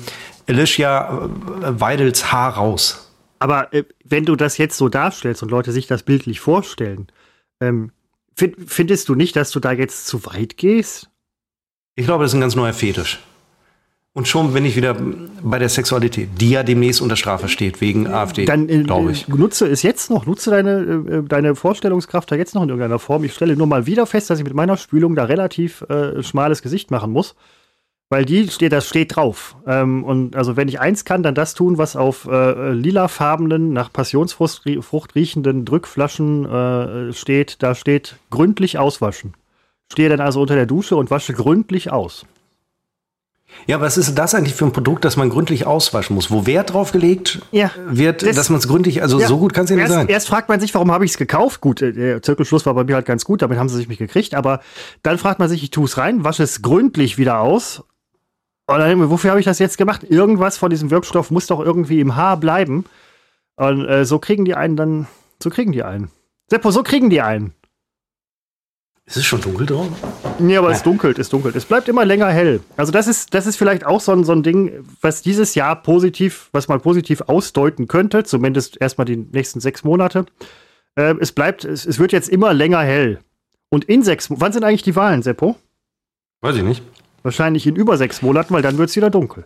Alicia 0.51 1.29
äh, 1.63 1.81
Weidels 1.81 2.33
Haar 2.33 2.55
raus. 2.55 3.13
Aber 3.39 3.73
äh, 3.73 3.85
wenn 4.05 4.25
du 4.25 4.37
das 4.37 4.59
jetzt 4.59 4.77
so 4.77 4.89
darstellst 4.89 5.43
und 5.43 5.51
Leute 5.51 5.73
sich 5.73 5.87
das 5.87 6.03
bildlich 6.03 6.41
vorstellen, 6.41 7.07
ähm, 7.61 7.93
find, 8.37 8.57
findest 8.67 9.09
du 9.09 9.15
nicht, 9.15 9.37
dass 9.37 9.51
du 9.51 9.61
da 9.61 9.73
jetzt 9.73 10.07
zu 10.07 10.25
weit 10.27 10.57
gehst? 10.57 11.11
Ich 11.95 12.07
glaube, 12.07 12.25
das 12.25 12.33
ist 12.33 12.37
ein 12.37 12.41
ganz 12.41 12.57
neuer 12.57 12.73
Fetisch. 12.73 13.21
Und 14.13 14.27
schon 14.27 14.53
bin 14.53 14.65
ich 14.65 14.75
wieder 14.75 14.97
bei 15.41 15.61
der 15.61 15.69
Sexualität, 15.69 16.31
die 16.41 16.51
ja 16.51 16.65
demnächst 16.65 17.01
unter 17.01 17.15
Strafe 17.15 17.49
steht, 17.49 17.81
wegen 17.81 18.09
AfD, 18.09 18.45
Dann 18.45 18.69
äh, 18.69 18.83
glaube 18.83 19.13
ich. 19.13 19.29
äh, 19.29 19.33
nutze 19.33 19.69
es 19.69 19.83
jetzt 19.83 20.11
noch, 20.11 20.27
nutze 20.27 20.51
deine, 20.51 20.81
äh, 21.09 21.23
deine 21.23 21.55
Vorstellungskraft 21.55 22.31
da 22.33 22.35
jetzt 22.35 22.57
noch 22.57 22.63
in 22.65 22.71
irgendeiner 22.71 22.99
Form. 22.99 23.23
Ich 23.23 23.35
stelle 23.35 23.55
nur 23.55 23.69
mal 23.69 23.87
wieder 23.87 24.07
fest, 24.07 24.29
dass 24.29 24.39
ich 24.39 24.45
mit 24.45 24.55
meiner 24.55 24.77
Spülung 24.77 25.15
da 25.15 25.25
relativ 25.25 25.83
äh, 25.83 26.23
schmales 26.25 26.61
Gesicht 26.61 26.91
machen 26.91 27.13
muss. 27.13 27.37
Weil 28.13 28.25
die 28.25 28.49
steht, 28.49 28.73
das 28.73 28.89
steht 28.89 29.15
drauf. 29.15 29.57
Ähm, 29.69 30.03
und 30.03 30.35
also 30.35 30.57
wenn 30.57 30.67
ich 30.67 30.81
eins 30.81 31.05
kann, 31.05 31.23
dann 31.23 31.37
das 31.37 31.55
tun, 31.55 31.79
was 31.79 31.95
auf 31.95 32.27
äh, 32.27 32.73
lilafarbenen, 32.73 33.73
nach 33.73 33.93
Passionsfrucht 33.93 34.67
rie- 34.67 34.83
Frucht 34.83 35.15
riechenden 35.15 35.65
Drückflaschen 35.65 36.45
äh, 36.45 37.13
steht. 37.13 37.63
Da 37.63 37.77
steht 37.77 38.17
gründlich 38.31 38.79
auswaschen. 38.79 39.35
Stehe 39.93 40.09
dann 40.09 40.21
also 40.21 40.41
unter 40.41 40.57
der 40.57 40.67
Dusche 40.67 40.97
und 40.97 41.11
wasche 41.13 41.35
gründlich 41.35 41.93
aus. 41.93 42.27
Ja, 43.67 43.81
was 43.81 43.97
ist 43.99 44.17
das 44.17 44.35
eigentlich 44.35 44.55
für 44.55 44.65
ein 44.65 44.73
Produkt, 44.73 45.05
das 45.05 45.17
man 45.17 45.29
gründlich 45.29 45.67
auswaschen 45.67 46.15
muss? 46.15 46.31
Wo 46.31 46.47
Wert 46.47 46.73
drauf 46.73 46.93
gelegt 46.93 47.41
Ja, 47.53 47.71
wird, 47.87 48.23
das- 48.25 48.35
dass 48.37 48.49
man 48.51 48.59
es 48.59 48.67
gründlich, 48.69 49.03
also 49.03 49.21
Ja, 49.21 49.27
so 49.29 49.39
gut 49.39 49.55
kann 49.55 49.65
es 49.65 49.71
ja 49.71 49.77
nicht 49.77 49.83
erst, 49.85 49.95
sein. 49.95 50.09
Erst 50.09 50.29
fragt 50.29 50.49
man 50.49 50.59
sich, 50.61 50.73
warum 50.75 50.91
habe 50.91 51.05
ich 51.05 51.13
es 51.13 51.17
gekauft? 51.17 51.61
Gut, 51.61 51.81
äh, 51.83 51.93
der 51.93 52.23
Zirkelschluss 52.23 52.67
war 52.67 52.75
bei 52.75 52.83
mir 52.85 52.95
halt 52.97 53.07
ganz 53.07 53.25
gut, 53.25 53.43
damit 53.43 53.59
haben 53.59 53.69
sie 53.69 53.77
sich 53.77 53.89
mich 53.89 53.99
gekriegt. 53.99 54.35
Aber 54.35 54.61
dann 55.05 55.19
fragt 55.19 55.39
man 55.41 55.49
sich, 55.49 55.63
ich 55.63 55.71
tue 55.71 55.85
es 55.85 55.97
rein, 55.97 56.25
wasche 56.25 56.43
es 56.43 56.63
gründlich 56.63 57.19
wieder 57.19 57.41
aus. 57.41 57.83
Und 58.71 58.79
dann, 58.79 58.89
denke 58.89 59.03
ich 59.03 59.09
mir, 59.09 59.11
wofür 59.11 59.31
habe 59.31 59.41
ich 59.41 59.47
das 59.47 59.59
jetzt 59.59 59.79
gemacht? 59.79 60.05
Irgendwas 60.09 60.57
von 60.57 60.71
diesem 60.71 60.91
Wirkstoff 60.91 61.31
muss 61.31 61.47
doch 61.49 61.59
irgendwie 61.61 62.01
im 62.01 62.15
Haar 62.15 62.37
bleiben. 62.37 62.85
Und 63.57 63.85
äh, 63.87 64.05
so 64.05 64.19
kriegen 64.21 64.45
die 64.45 64.55
einen 64.55 64.77
dann, 64.77 65.07
so 65.43 65.51
kriegen 65.51 65.73
die 65.73 65.83
einen. 65.83 66.11
Seppo, 66.49 66.71
so 66.71 66.83
kriegen 66.83 67.11
die 67.11 67.21
einen. 67.21 67.53
Ist 69.07 69.17
es 69.17 69.25
schon 69.27 69.41
dunkel 69.41 69.67
drauf? 69.67 69.89
Nee, 70.39 70.57
aber 70.57 70.71
es 70.71 70.79
Ja. 70.79 70.85
dunkelt, 70.85 71.19
es 71.19 71.29
dunkelt. 71.29 71.57
Es 71.57 71.65
bleibt 71.65 71.89
immer 71.89 72.05
länger 72.05 72.29
hell. 72.29 72.61
Also 72.77 72.93
das 72.93 73.09
ist, 73.09 73.35
das 73.35 73.47
ist 73.47 73.57
vielleicht 73.57 73.85
auch 73.85 74.01
so 74.01 74.13
ein, 74.13 74.23
so 74.23 74.31
ein 74.31 74.45
Ding, 74.45 74.85
was 75.01 75.21
dieses 75.23 75.57
Jahr 75.57 75.75
positiv, 75.83 76.49
was 76.53 76.69
man 76.69 76.81
positiv 76.81 77.23
ausdeuten 77.23 77.89
könnte, 77.89 78.23
zumindest 78.23 78.81
erstmal 78.81 79.05
die 79.05 79.17
nächsten 79.17 79.59
sechs 79.59 79.83
Monate. 79.83 80.27
Ähm, 80.97 81.19
es 81.21 81.33
bleibt, 81.33 81.65
es, 81.65 81.87
es 81.87 81.99
wird 81.99 82.13
jetzt 82.13 82.29
immer 82.29 82.55
länger 82.55 82.81
hell. 82.83 83.19
Und 83.69 83.85
in 83.85 84.05
sechs, 84.05 84.29
wann 84.31 84.53
sind 84.53 84.63
eigentlich 84.63 84.83
die 84.83 84.95
Wahlen, 84.97 85.23
Seppo? 85.23 85.57
Weiß 86.41 86.55
ich 86.55 86.63
nicht. 86.63 86.83
Wahrscheinlich 87.23 87.67
in 87.67 87.77
über 87.77 87.97
sechs 87.97 88.23
Monaten, 88.23 88.55
weil 88.55 88.63
dann 88.63 88.79
wird 88.79 88.91
es 88.91 88.97
wieder 88.97 89.11
dunkel. 89.11 89.45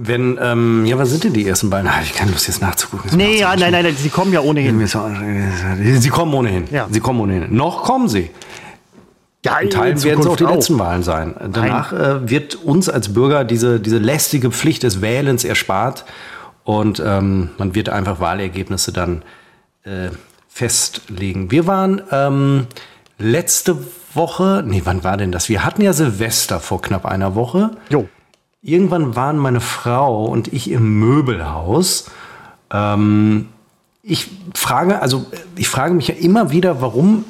Wenn, 0.00 0.38
ähm, 0.40 0.86
ja, 0.86 0.96
was 0.96 1.10
sind 1.10 1.24
denn 1.24 1.32
die 1.32 1.46
ersten 1.46 1.70
beiden? 1.70 1.90
Ah, 1.90 2.00
ich 2.02 2.14
kann 2.14 2.30
Lust 2.30 2.46
jetzt 2.46 2.62
nachzugucken. 2.62 3.10
Nee, 3.16 3.40
ja, 3.40 3.56
nein, 3.56 3.72
nein, 3.72 3.84
nein, 3.84 3.96
sie 3.96 4.10
kommen 4.10 4.32
ja 4.32 4.40
ohnehin. 4.40 4.86
Sie 4.86 6.08
kommen 6.08 6.34
ohnehin. 6.34 6.68
Ja. 6.70 6.86
Sie 6.88 7.00
kommen 7.00 7.20
ohnehin. 7.20 7.52
Noch 7.54 7.82
kommen 7.82 8.08
sie. 8.08 8.30
Ja, 9.44 9.58
In 9.58 9.70
Teilen 9.70 10.02
werden 10.04 10.20
es 10.20 10.26
auch 10.26 10.36
die 10.36 10.44
letzten 10.44 10.78
Wahlen 10.78 11.02
sein. 11.02 11.34
Danach 11.52 11.92
äh, 11.92 12.28
wird 12.28 12.56
uns 12.56 12.88
als 12.88 13.12
Bürger 13.12 13.44
diese, 13.44 13.80
diese 13.80 13.98
lästige 13.98 14.50
Pflicht 14.50 14.82
des 14.84 15.00
Wählens 15.00 15.44
erspart 15.44 16.04
und 16.64 17.02
ähm, 17.04 17.50
man 17.56 17.74
wird 17.74 17.88
einfach 17.88 18.20
Wahlergebnisse 18.20 18.92
dann 18.92 19.22
äh, 19.84 20.10
festlegen. 20.48 21.50
Wir 21.50 21.66
waren 21.66 22.02
ähm, 22.10 22.66
letzte 23.18 23.78
Woche, 24.14 24.62
nee, 24.66 24.82
wann 24.84 25.04
war 25.04 25.16
denn 25.16 25.32
das? 25.32 25.48
Wir 25.48 25.64
hatten 25.64 25.82
ja 25.82 25.92
Silvester 25.92 26.60
vor 26.60 26.82
knapp 26.82 27.04
einer 27.04 27.34
Woche. 27.34 27.70
Jo. 27.90 28.08
Irgendwann 28.62 29.14
waren 29.14 29.38
meine 29.38 29.60
Frau 29.60 30.24
und 30.24 30.52
ich 30.52 30.70
im 30.70 30.98
Möbelhaus. 30.98 32.10
Ähm, 32.72 33.48
ich 34.02 34.28
frage, 34.54 35.00
also 35.02 35.26
ich 35.56 35.68
frage 35.68 35.94
mich 35.94 36.08
ja 36.08 36.14
immer 36.14 36.50
wieder, 36.50 36.80
warum 36.80 37.24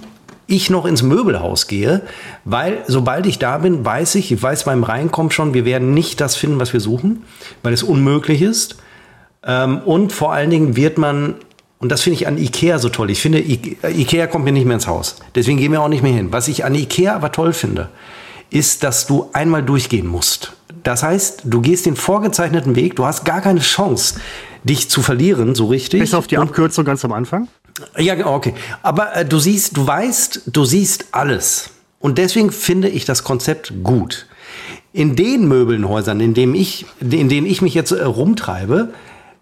ich 0.47 0.70
noch 0.70 0.87
ins 0.87 1.03
Möbelhaus 1.03 1.66
gehe, 1.66 2.03
weil 2.45 2.83
sobald 2.87 3.26
ich 3.26 3.39
da 3.39 3.59
bin, 3.59 3.85
weiß 3.85 4.14
ich, 4.14 4.33
ich 4.33 4.43
weiß 4.43 4.64
beim 4.64 4.83
Reinkommen 4.83 5.31
schon, 5.31 5.53
wir 5.53 5.66
werden 5.66 5.93
nicht 5.93 6.20
das 6.20 6.37
finden, 6.37 6.59
was 6.59 6.72
wir 6.72 6.81
suchen, 6.81 7.22
weil 7.62 7.74
es 7.74 7.83
unmöglich 7.83 8.41
ist. 8.41 8.76
Ähm, 9.45 9.81
und 9.85 10.12
vor 10.12 10.33
allen 10.33 10.51
Dingen 10.51 10.74
wird 10.74 10.97
man, 10.97 11.35
und 11.81 11.91
das 11.91 12.03
finde 12.03 12.16
ich 12.16 12.26
an 12.26 12.39
Ikea 12.39 12.79
so 12.79 12.89
toll, 12.89 13.11
ich 13.11 13.20
finde, 13.20 13.41
Ikea 13.41 14.26
kommt 14.26 14.45
mir 14.45 14.53
nicht 14.53 14.66
mehr 14.66 14.74
ins 14.74 14.89
Haus. 14.89 15.16
Deswegen 15.35 15.59
gehen 15.59 15.70
wir 15.70 15.81
auch 15.81 15.89
nicht 15.89 16.03
mehr 16.03 16.12
hin. 16.12 16.33
Was 16.33 16.49
ich 16.49 16.64
an 16.64 16.74
Ikea 16.74 17.14
aber 17.14 17.31
toll 17.31 17.53
finde, 17.53 17.89
ist, 18.51 18.83
dass 18.83 19.07
du 19.07 19.31
einmal 19.33 19.62
durchgehen 19.62 20.07
musst. 20.07 20.53
Das 20.83 21.03
heißt, 21.03 21.43
du 21.45 21.61
gehst 21.61 21.87
den 21.87 21.97
vorgezeichneten 21.97 22.74
Weg, 22.74 22.97
du 22.97 23.05
hast 23.05 23.24
gar 23.24 23.41
keine 23.41 23.61
Chance, 23.61 24.20
dich 24.64 24.89
zu 24.89 25.03
verlieren, 25.03 25.55
so 25.55 25.66
richtig. 25.66 26.01
Bis 26.01 26.14
auf 26.14 26.26
die 26.26 26.39
Abkürzung 26.39 26.85
ganz 26.85 27.05
am 27.05 27.12
Anfang. 27.12 27.49
Ja, 27.97 28.14
genau, 28.14 28.35
okay. 28.35 28.55
Aber 28.83 29.14
äh, 29.14 29.24
du 29.24 29.39
siehst, 29.39 29.76
du 29.76 29.87
weißt, 29.87 30.43
du 30.47 30.64
siehst 30.64 31.07
alles. 31.12 31.70
Und 32.01 32.18
deswegen 32.18 32.51
finde 32.51 32.89
ich 32.89 33.05
das 33.05 33.22
Konzept 33.22 33.72
gut. 33.83 34.26
In 34.93 35.14
den 35.14 35.47
Möbelhäusern, 35.47 36.20
in 36.20 36.35
denen 36.35 36.55
ich, 36.55 36.87
in 37.01 37.29
denen 37.29 37.47
ich 37.47 37.62
mich 37.62 37.74
jetzt 37.74 37.93
äh, 37.93 38.03
rumtreibe, 38.03 38.93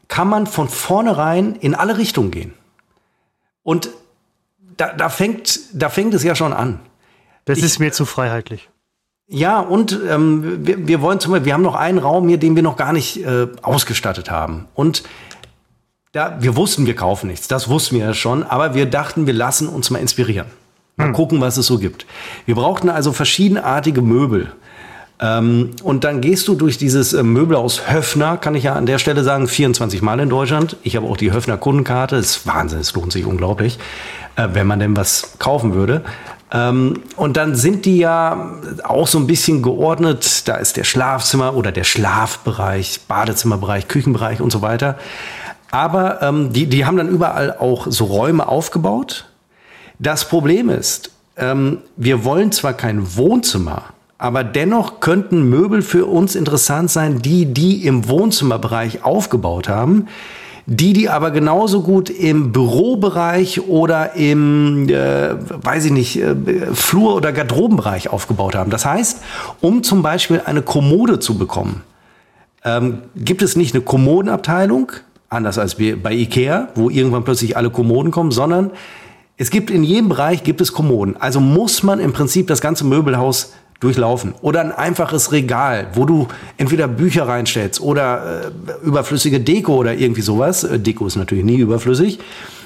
kann 0.09 0.29
man 0.29 0.47
von 0.47 0.69
vornherein 0.69 1.57
in 1.57 1.75
alle 1.75 1.99
Richtungen 1.99 2.31
gehen. 2.31 2.55
Und 3.63 3.91
da, 4.77 4.93
da, 4.93 5.09
fängt, 5.09 5.61
da 5.73 5.89
fängt 5.89 6.15
es 6.15 6.23
ja 6.23 6.35
schon 6.35 6.53
an. 6.53 6.81
Das 7.45 7.59
ist 7.59 7.79
mir 7.79 7.93
zu 7.93 8.05
freiheitlich. 8.05 8.69
Ja, 9.29 9.61
und 9.61 9.99
ähm, 10.09 10.67
wir, 10.67 10.87
wir 10.87 11.01
wollen 11.01 11.19
zum 11.19 11.33
Beispiel, 11.33 11.47
wir 11.47 11.55
haben 11.55 11.63
noch 11.63 11.75
einen 11.75 11.99
Raum 11.99 12.29
hier, 12.29 12.39
den 12.39 12.55
wir 12.55 12.63
noch 12.63 12.77
gar 12.77 12.93
nicht 12.93 13.25
äh, 13.25 13.49
ausgestattet 13.63 14.31
haben. 14.31 14.67
Und 14.75 15.03
da, 16.13 16.37
wir 16.41 16.57
wussten, 16.57 16.87
wir 16.87 16.95
kaufen 16.95 17.27
nichts. 17.27 17.49
Das 17.49 17.69
wussten 17.69 17.97
wir 17.97 18.07
ja 18.07 18.15
schon. 18.15 18.45
Aber 18.45 18.75
wir 18.75 18.87
dachten, 18.87 19.27
wir 19.27 19.35
lassen 19.35 19.69
uns 19.69 19.91
mal 19.91 19.99
inspirieren. 19.99 20.47
Mal 20.97 21.13
gucken, 21.13 21.41
was 21.41 21.57
es 21.57 21.67
so 21.67 21.79
gibt. 21.79 22.07
Wir 22.47 22.55
brauchten 22.55 22.89
also 22.89 23.13
verschiedenartige 23.13 24.01
Möbel. 24.01 24.53
Ähm, 25.19 25.71
und 25.83 26.05
dann 26.05 26.21
gehst 26.21 26.47
du 26.49 26.55
durch 26.55 26.77
dieses 26.77 27.13
äh, 27.13 27.23
Möbelhaus 27.23 27.91
Höfner, 27.91 28.37
kann 28.37 28.55
ich 28.55 28.65
ja 28.65 28.75
an 28.75 28.87
der 28.87 28.99
Stelle 28.99 29.25
sagen, 29.25 29.49
24 29.49 30.03
Mal 30.03 30.21
in 30.21 30.29
Deutschland. 30.29 30.77
Ich 30.83 30.97
habe 30.97 31.07
auch 31.07 31.17
die 31.17 31.33
Höfner 31.33 31.57
Kundenkarte. 31.57 32.17
Das 32.17 32.27
ist 32.27 32.47
Wahnsinn, 32.47 32.81
es 32.81 32.95
lohnt 32.95 33.13
sich 33.13 33.25
unglaublich, 33.25 33.79
äh, 34.37 34.49
wenn 34.53 34.67
man 34.67 34.79
denn 34.79 34.97
was 34.97 35.39
kaufen 35.39 35.75
würde. 35.75 36.03
Ähm, 36.53 37.01
und 37.17 37.37
dann 37.39 37.55
sind 37.55 37.87
die 37.87 37.99
ja 37.99 38.53
auch 38.85 39.07
so 39.07 39.19
ein 39.19 39.27
bisschen 39.27 39.63
geordnet. 39.63 40.47
Da 40.49 40.57
ist 40.57 40.77
der 40.77 40.85
Schlafzimmer 40.85 41.57
oder 41.57 41.73
der 41.73 41.85
Schlafbereich, 41.85 43.01
Badezimmerbereich, 43.09 43.89
Küchenbereich 43.89 44.41
und 44.41 44.51
so 44.51 44.61
weiter. 44.61 44.97
Aber 45.71 46.23
ähm, 46.23 46.53
die, 46.53 46.67
die 46.67 46.85
haben 46.85 46.97
dann 46.97 47.09
überall 47.09 47.57
auch 47.59 47.87
so 47.89 48.05
Räume 48.05 48.47
aufgebaut. 48.47 49.27
Das 49.99 50.29
Problem 50.29 50.69
ist, 50.69 51.11
ähm, 51.37 51.79
wir 51.97 52.25
wollen 52.25 52.53
zwar 52.53 52.75
kein 52.75 53.17
Wohnzimmer, 53.17 53.85
aber 54.19 54.45
dennoch 54.45 55.01
könnten 55.01 55.49
Möbel 55.49 55.83
für 55.83 56.07
uns 56.07 56.35
interessant 56.35 56.91
sein, 56.91 57.21
die 57.21 57.47
die 57.47 57.87
im 57.87 58.09
Wohnzimmerbereich 58.09 59.05
aufgebaut 59.05 59.69
haben, 59.69 60.07
die 60.67 60.93
die 60.93 61.09
aber 61.09 61.31
genauso 61.31 61.83
gut 61.83 62.11
im 62.11 62.51
Bürobereich 62.51 63.69
oder 63.69 64.15
im, 64.15 64.89
äh, 64.89 65.35
weiß 65.65 65.85
ich 65.87 65.93
nicht, 65.93 66.17
äh, 66.21 66.35
Flur- 66.73 67.15
oder 67.15 67.33
Garderobenbereich 67.33 68.09
aufgebaut 68.09 68.57
haben. 68.57 68.71
Das 68.71 68.85
heißt, 68.85 69.23
um 69.61 69.83
zum 69.85 70.03
Beispiel 70.03 70.43
eine 70.45 70.63
Kommode 70.63 71.21
zu 71.21 71.39
bekommen, 71.39 71.83
ähm, 72.65 73.03
gibt 73.15 73.43
es 73.43 73.55
nicht 73.55 73.75
eine 73.75 73.85
Kommodenabteilung, 73.85 74.93
anders 75.29 75.59
als 75.59 75.77
bei 75.77 76.13
Ikea, 76.13 76.69
wo 76.75 76.91
irgendwann 76.91 77.25
plötzlich 77.25 77.57
alle 77.57 77.71
Kommoden 77.71 78.11
kommen, 78.11 78.33
sondern 78.33 78.71
es 79.37 79.51
gibt 79.51 79.71
in 79.71 79.85
jedem 79.85 80.09
Bereich 80.09 80.43
gibt 80.43 80.61
es 80.61 80.73
Kommoden. 80.73 81.17
Also 81.17 81.41
muss 81.41 81.83
man 81.83 82.01
im 82.01 82.13
Prinzip 82.13 82.47
das 82.47 82.61
ganze 82.61 82.85
Möbelhaus 82.85 83.53
durchlaufen. 83.81 84.35
Oder 84.41 84.61
ein 84.61 84.73
einfaches 84.73 85.33
Regal, 85.33 85.89
wo 85.95 86.05
du 86.05 86.29
entweder 86.57 86.89
Bücher 86.89 87.29
reinstellst 87.29 87.81
oder 87.81 88.53
äh, 88.83 88.87
überflüssige 88.87 89.41
Deko 89.41 89.75
oder 89.77 89.95
irgendwie 89.95 90.23
sowas. 90.23 90.65
Äh, 90.65 90.79
Deko 90.79 91.07
ist 91.07 91.17
natürlich 91.17 91.45
nie 91.45 91.59
überflüssig. 91.59 92.19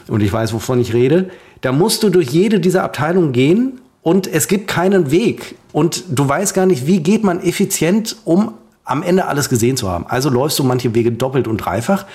Und 0.09 0.23
ich 0.23 0.33
weiß, 0.33 0.53
wovon 0.53 0.81
ich 0.81 0.93
rede. 0.93 1.31
Da 1.61 1.73
musst 1.73 2.03
du 2.03 2.11
durch 2.11 2.31
jede 2.31 2.61
dieser 2.61 2.85
Abteilungen 2.85 3.33
gehen 3.33 3.81
und 4.03 4.27
es 4.27 4.49
gibt 4.49 4.69
keinen 4.69 5.11
Weg. 5.11 5.57
Und 5.73 6.05
du 6.11 6.29
weißt 6.29 6.55
gar 6.55 6.67
nicht, 6.67 6.87
wie 6.87 7.01
geht 7.01 7.23
man 7.23 7.43
effizient, 7.43 8.17
um 8.25 8.55
am 8.85 9.03
Ende 9.03 9.27
alles 9.27 9.49
gesehen 9.49 9.77
zu 9.77 9.89
haben. 9.89 10.07
Also 10.09 10.31
läufst 10.31 10.59
du 10.59 10.65
manche 10.65 10.95
Wege 10.95 11.13
doppelt 11.13 11.47
und 11.47 11.59
dreifach. 11.59 12.07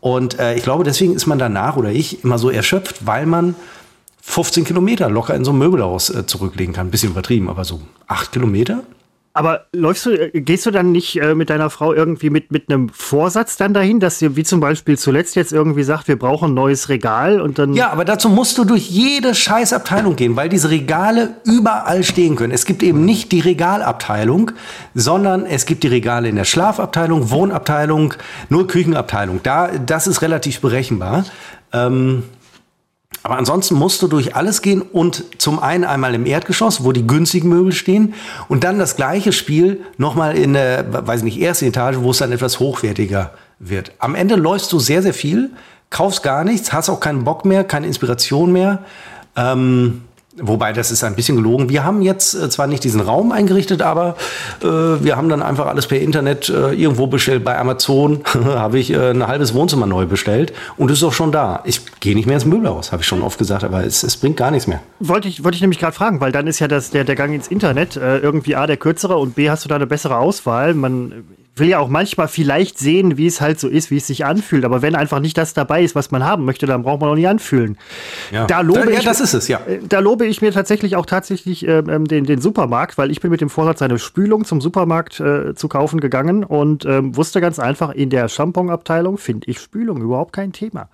Und 0.00 0.38
äh, 0.38 0.54
ich 0.54 0.62
glaube, 0.62 0.84
deswegen 0.84 1.14
ist 1.14 1.26
man 1.26 1.38
danach 1.38 1.76
oder 1.76 1.90
ich 1.90 2.24
immer 2.24 2.38
so 2.38 2.50
erschöpft, 2.50 3.06
weil 3.06 3.26
man 3.26 3.54
15 4.30 4.64
Kilometer 4.64 5.10
locker 5.10 5.34
in 5.34 5.44
so 5.44 5.50
einem 5.50 5.58
Möbelhaus 5.58 6.10
äh, 6.10 6.24
zurücklegen 6.26 6.72
kann. 6.72 6.86
Ein 6.86 6.90
bisschen 6.90 7.10
übertrieben, 7.10 7.48
aber 7.50 7.64
so 7.64 7.80
8 8.06 8.32
Kilometer? 8.32 8.84
Aber 9.32 9.66
läufst 9.72 10.06
du, 10.06 10.10
äh, 10.10 10.40
gehst 10.40 10.66
du 10.66 10.70
dann 10.70 10.90
nicht 10.92 11.20
äh, 11.20 11.34
mit 11.34 11.50
deiner 11.50 11.70
Frau 11.70 11.92
irgendwie 11.92 12.30
mit, 12.30 12.50
mit 12.50 12.68
einem 12.68 12.88
Vorsatz 12.88 13.56
dann 13.56 13.72
dahin, 13.74 14.00
dass 14.00 14.20
ihr, 14.20 14.34
wie 14.34 14.42
zum 14.42 14.58
Beispiel 14.60 14.98
zuletzt 14.98 15.36
jetzt 15.36 15.52
irgendwie 15.52 15.84
sagt, 15.84 16.08
wir 16.08 16.18
brauchen 16.18 16.50
ein 16.50 16.54
neues 16.54 16.88
Regal 16.88 17.40
und 17.40 17.58
dann. 17.58 17.74
Ja, 17.74 17.90
aber 17.90 18.04
dazu 18.04 18.28
musst 18.28 18.58
du 18.58 18.64
durch 18.64 18.90
jede 18.90 19.34
Scheißabteilung 19.34 20.16
gehen, 20.16 20.34
weil 20.34 20.48
diese 20.48 20.70
Regale 20.70 21.36
überall 21.44 22.02
stehen 22.02 22.34
können. 22.34 22.52
Es 22.52 22.64
gibt 22.64 22.82
eben 22.82 23.04
nicht 23.04 23.30
die 23.30 23.40
Regalabteilung, 23.40 24.50
sondern 24.94 25.46
es 25.46 25.64
gibt 25.64 25.84
die 25.84 25.88
Regale 25.88 26.28
in 26.28 26.36
der 26.36 26.44
Schlafabteilung, 26.44 27.30
Wohnabteilung, 27.30 28.14
nur 28.48 28.66
Küchenabteilung. 28.66 29.40
Da, 29.42 29.68
das 29.78 30.08
ist 30.08 30.22
relativ 30.22 30.60
berechenbar. 30.60 31.24
Ähm, 31.72 32.24
aber 33.22 33.36
ansonsten 33.36 33.74
musst 33.74 34.00
du 34.02 34.08
durch 34.08 34.34
alles 34.34 34.62
gehen 34.62 34.80
und 34.82 35.24
zum 35.38 35.58
einen 35.58 35.84
einmal 35.84 36.14
im 36.14 36.26
Erdgeschoss, 36.26 36.84
wo 36.84 36.92
die 36.92 37.06
günstigen 37.06 37.48
Möbel 37.48 37.72
stehen, 37.72 38.14
und 38.48 38.64
dann 38.64 38.78
das 38.78 38.96
gleiche 38.96 39.32
Spiel 39.32 39.82
nochmal 39.98 40.36
in 40.36 40.54
der, 40.54 41.06
weiß 41.06 41.20
ich 41.20 41.24
nicht, 41.24 41.40
erste 41.40 41.66
Etage, 41.66 41.98
wo 41.98 42.10
es 42.10 42.18
dann 42.18 42.32
etwas 42.32 42.60
hochwertiger 42.60 43.32
wird. 43.58 43.92
Am 43.98 44.14
Ende 44.14 44.36
läufst 44.36 44.72
du 44.72 44.78
sehr, 44.78 45.02
sehr 45.02 45.14
viel, 45.14 45.50
kaufst 45.90 46.22
gar 46.22 46.44
nichts, 46.44 46.72
hast 46.72 46.88
auch 46.88 47.00
keinen 47.00 47.24
Bock 47.24 47.44
mehr, 47.44 47.64
keine 47.64 47.86
Inspiration 47.86 48.52
mehr. 48.52 48.84
Ähm, 49.36 50.02
Wobei, 50.40 50.72
das 50.72 50.90
ist 50.90 51.04
ein 51.04 51.14
bisschen 51.14 51.36
gelogen. 51.36 51.68
Wir 51.68 51.84
haben 51.84 52.02
jetzt 52.02 52.34
äh, 52.34 52.48
zwar 52.48 52.66
nicht 52.66 52.84
diesen 52.84 53.00
Raum 53.00 53.32
eingerichtet, 53.32 53.82
aber 53.82 54.16
äh, 54.62 54.66
wir 54.66 55.16
haben 55.16 55.28
dann 55.28 55.42
einfach 55.42 55.66
alles 55.66 55.86
per 55.86 56.00
Internet 56.00 56.48
äh, 56.48 56.72
irgendwo 56.72 57.06
bestellt. 57.06 57.44
Bei 57.44 57.58
Amazon 57.58 58.22
habe 58.44 58.78
ich 58.78 58.90
äh, 58.90 59.10
ein 59.10 59.26
halbes 59.26 59.54
Wohnzimmer 59.54 59.86
neu 59.86 60.06
bestellt 60.06 60.52
und 60.76 60.90
ist 60.90 61.02
auch 61.02 61.12
schon 61.12 61.32
da. 61.32 61.62
Ich 61.64 61.80
gehe 62.00 62.14
nicht 62.14 62.26
mehr 62.26 62.36
ins 62.36 62.44
Möbelhaus, 62.44 62.92
habe 62.92 63.02
ich 63.02 63.08
schon 63.08 63.22
oft 63.22 63.38
gesagt, 63.38 63.64
aber 63.64 63.84
es, 63.84 64.02
es 64.02 64.16
bringt 64.16 64.36
gar 64.36 64.50
nichts 64.50 64.66
mehr. 64.66 64.80
Wollte 65.00 65.28
ich, 65.28 65.44
wollte 65.44 65.56
ich 65.56 65.60
nämlich 65.60 65.78
gerade 65.78 65.94
fragen, 65.94 66.20
weil 66.20 66.32
dann 66.32 66.46
ist 66.46 66.58
ja 66.58 66.68
das, 66.68 66.90
der, 66.90 67.04
der 67.04 67.16
Gang 67.16 67.34
ins 67.34 67.48
Internet 67.48 67.96
äh, 67.96 68.18
irgendwie 68.18 68.56
A, 68.56 68.66
der 68.66 68.76
kürzere 68.76 69.16
und 69.16 69.34
B, 69.34 69.50
hast 69.50 69.64
du 69.64 69.68
da 69.68 69.76
eine 69.76 69.86
bessere 69.86 70.16
Auswahl. 70.16 70.74
Man 70.74 71.24
will 71.56 71.68
ja 71.68 71.78
auch 71.78 71.88
manchmal 71.88 72.28
vielleicht 72.28 72.78
sehen, 72.78 73.16
wie 73.18 73.26
es 73.26 73.40
halt 73.40 73.60
so 73.60 73.68
ist, 73.68 73.90
wie 73.90 73.96
es 73.96 74.06
sich 74.06 74.24
anfühlt. 74.24 74.64
Aber 74.64 74.82
wenn 74.82 74.94
einfach 74.94 75.20
nicht 75.20 75.36
das 75.36 75.54
dabei 75.54 75.82
ist, 75.82 75.94
was 75.94 76.10
man 76.10 76.24
haben 76.24 76.44
möchte, 76.44 76.66
dann 76.66 76.82
braucht 76.82 77.00
man 77.00 77.10
auch 77.10 77.14
nicht 77.14 77.28
anfühlen. 77.28 77.76
Ja, 78.30 78.46
da 78.46 78.60
lobe 78.60 78.86
da, 78.86 78.90
ja, 78.90 78.98
ich, 78.98 79.04
das 79.04 79.20
ist 79.20 79.34
es, 79.34 79.48
ja. 79.48 79.60
Äh, 79.66 79.80
da 79.86 79.98
lobe 79.98 80.26
ich 80.26 80.42
mir 80.42 80.52
tatsächlich 80.52 80.96
auch 80.96 81.06
tatsächlich 81.06 81.66
ähm, 81.66 81.88
ähm, 81.88 82.04
den, 82.06 82.24
den 82.24 82.40
Supermarkt, 82.40 82.98
weil 82.98 83.10
ich 83.10 83.20
bin 83.20 83.30
mit 83.30 83.40
dem 83.40 83.50
Vorsatz, 83.50 83.82
eine 83.82 83.98
Spülung 83.98 84.44
zum 84.44 84.60
Supermarkt 84.60 85.20
äh, 85.20 85.54
zu 85.54 85.68
kaufen 85.68 86.00
gegangen 86.00 86.44
und 86.44 86.84
ähm, 86.84 87.16
wusste 87.16 87.40
ganz 87.40 87.58
einfach, 87.58 87.90
in 87.90 88.10
der 88.10 88.28
Shampoon-Abteilung 88.28 89.18
finde 89.18 89.50
ich 89.50 89.58
Spülung 89.58 90.00
überhaupt 90.00 90.32
kein 90.32 90.52
Thema. 90.52 90.88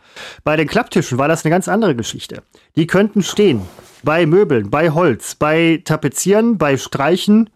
Bei 0.45 0.57
den 0.57 0.67
Klapptischen 0.67 1.19
war 1.19 1.29
das 1.29 1.45
eine 1.45 1.51
ganz 1.51 1.69
andere 1.69 1.95
Geschichte. 1.95 2.43
Die 2.77 2.87
könnten 2.87 3.23
stehen 3.23 3.63
bei 4.03 4.27
Möbeln, 4.27 4.71
bei 4.71 4.91
Holz, 4.91 5.35
bei 5.35 5.83
Tapezieren, 5.85 6.59
bei 6.59 6.77
Streichen 6.77 7.51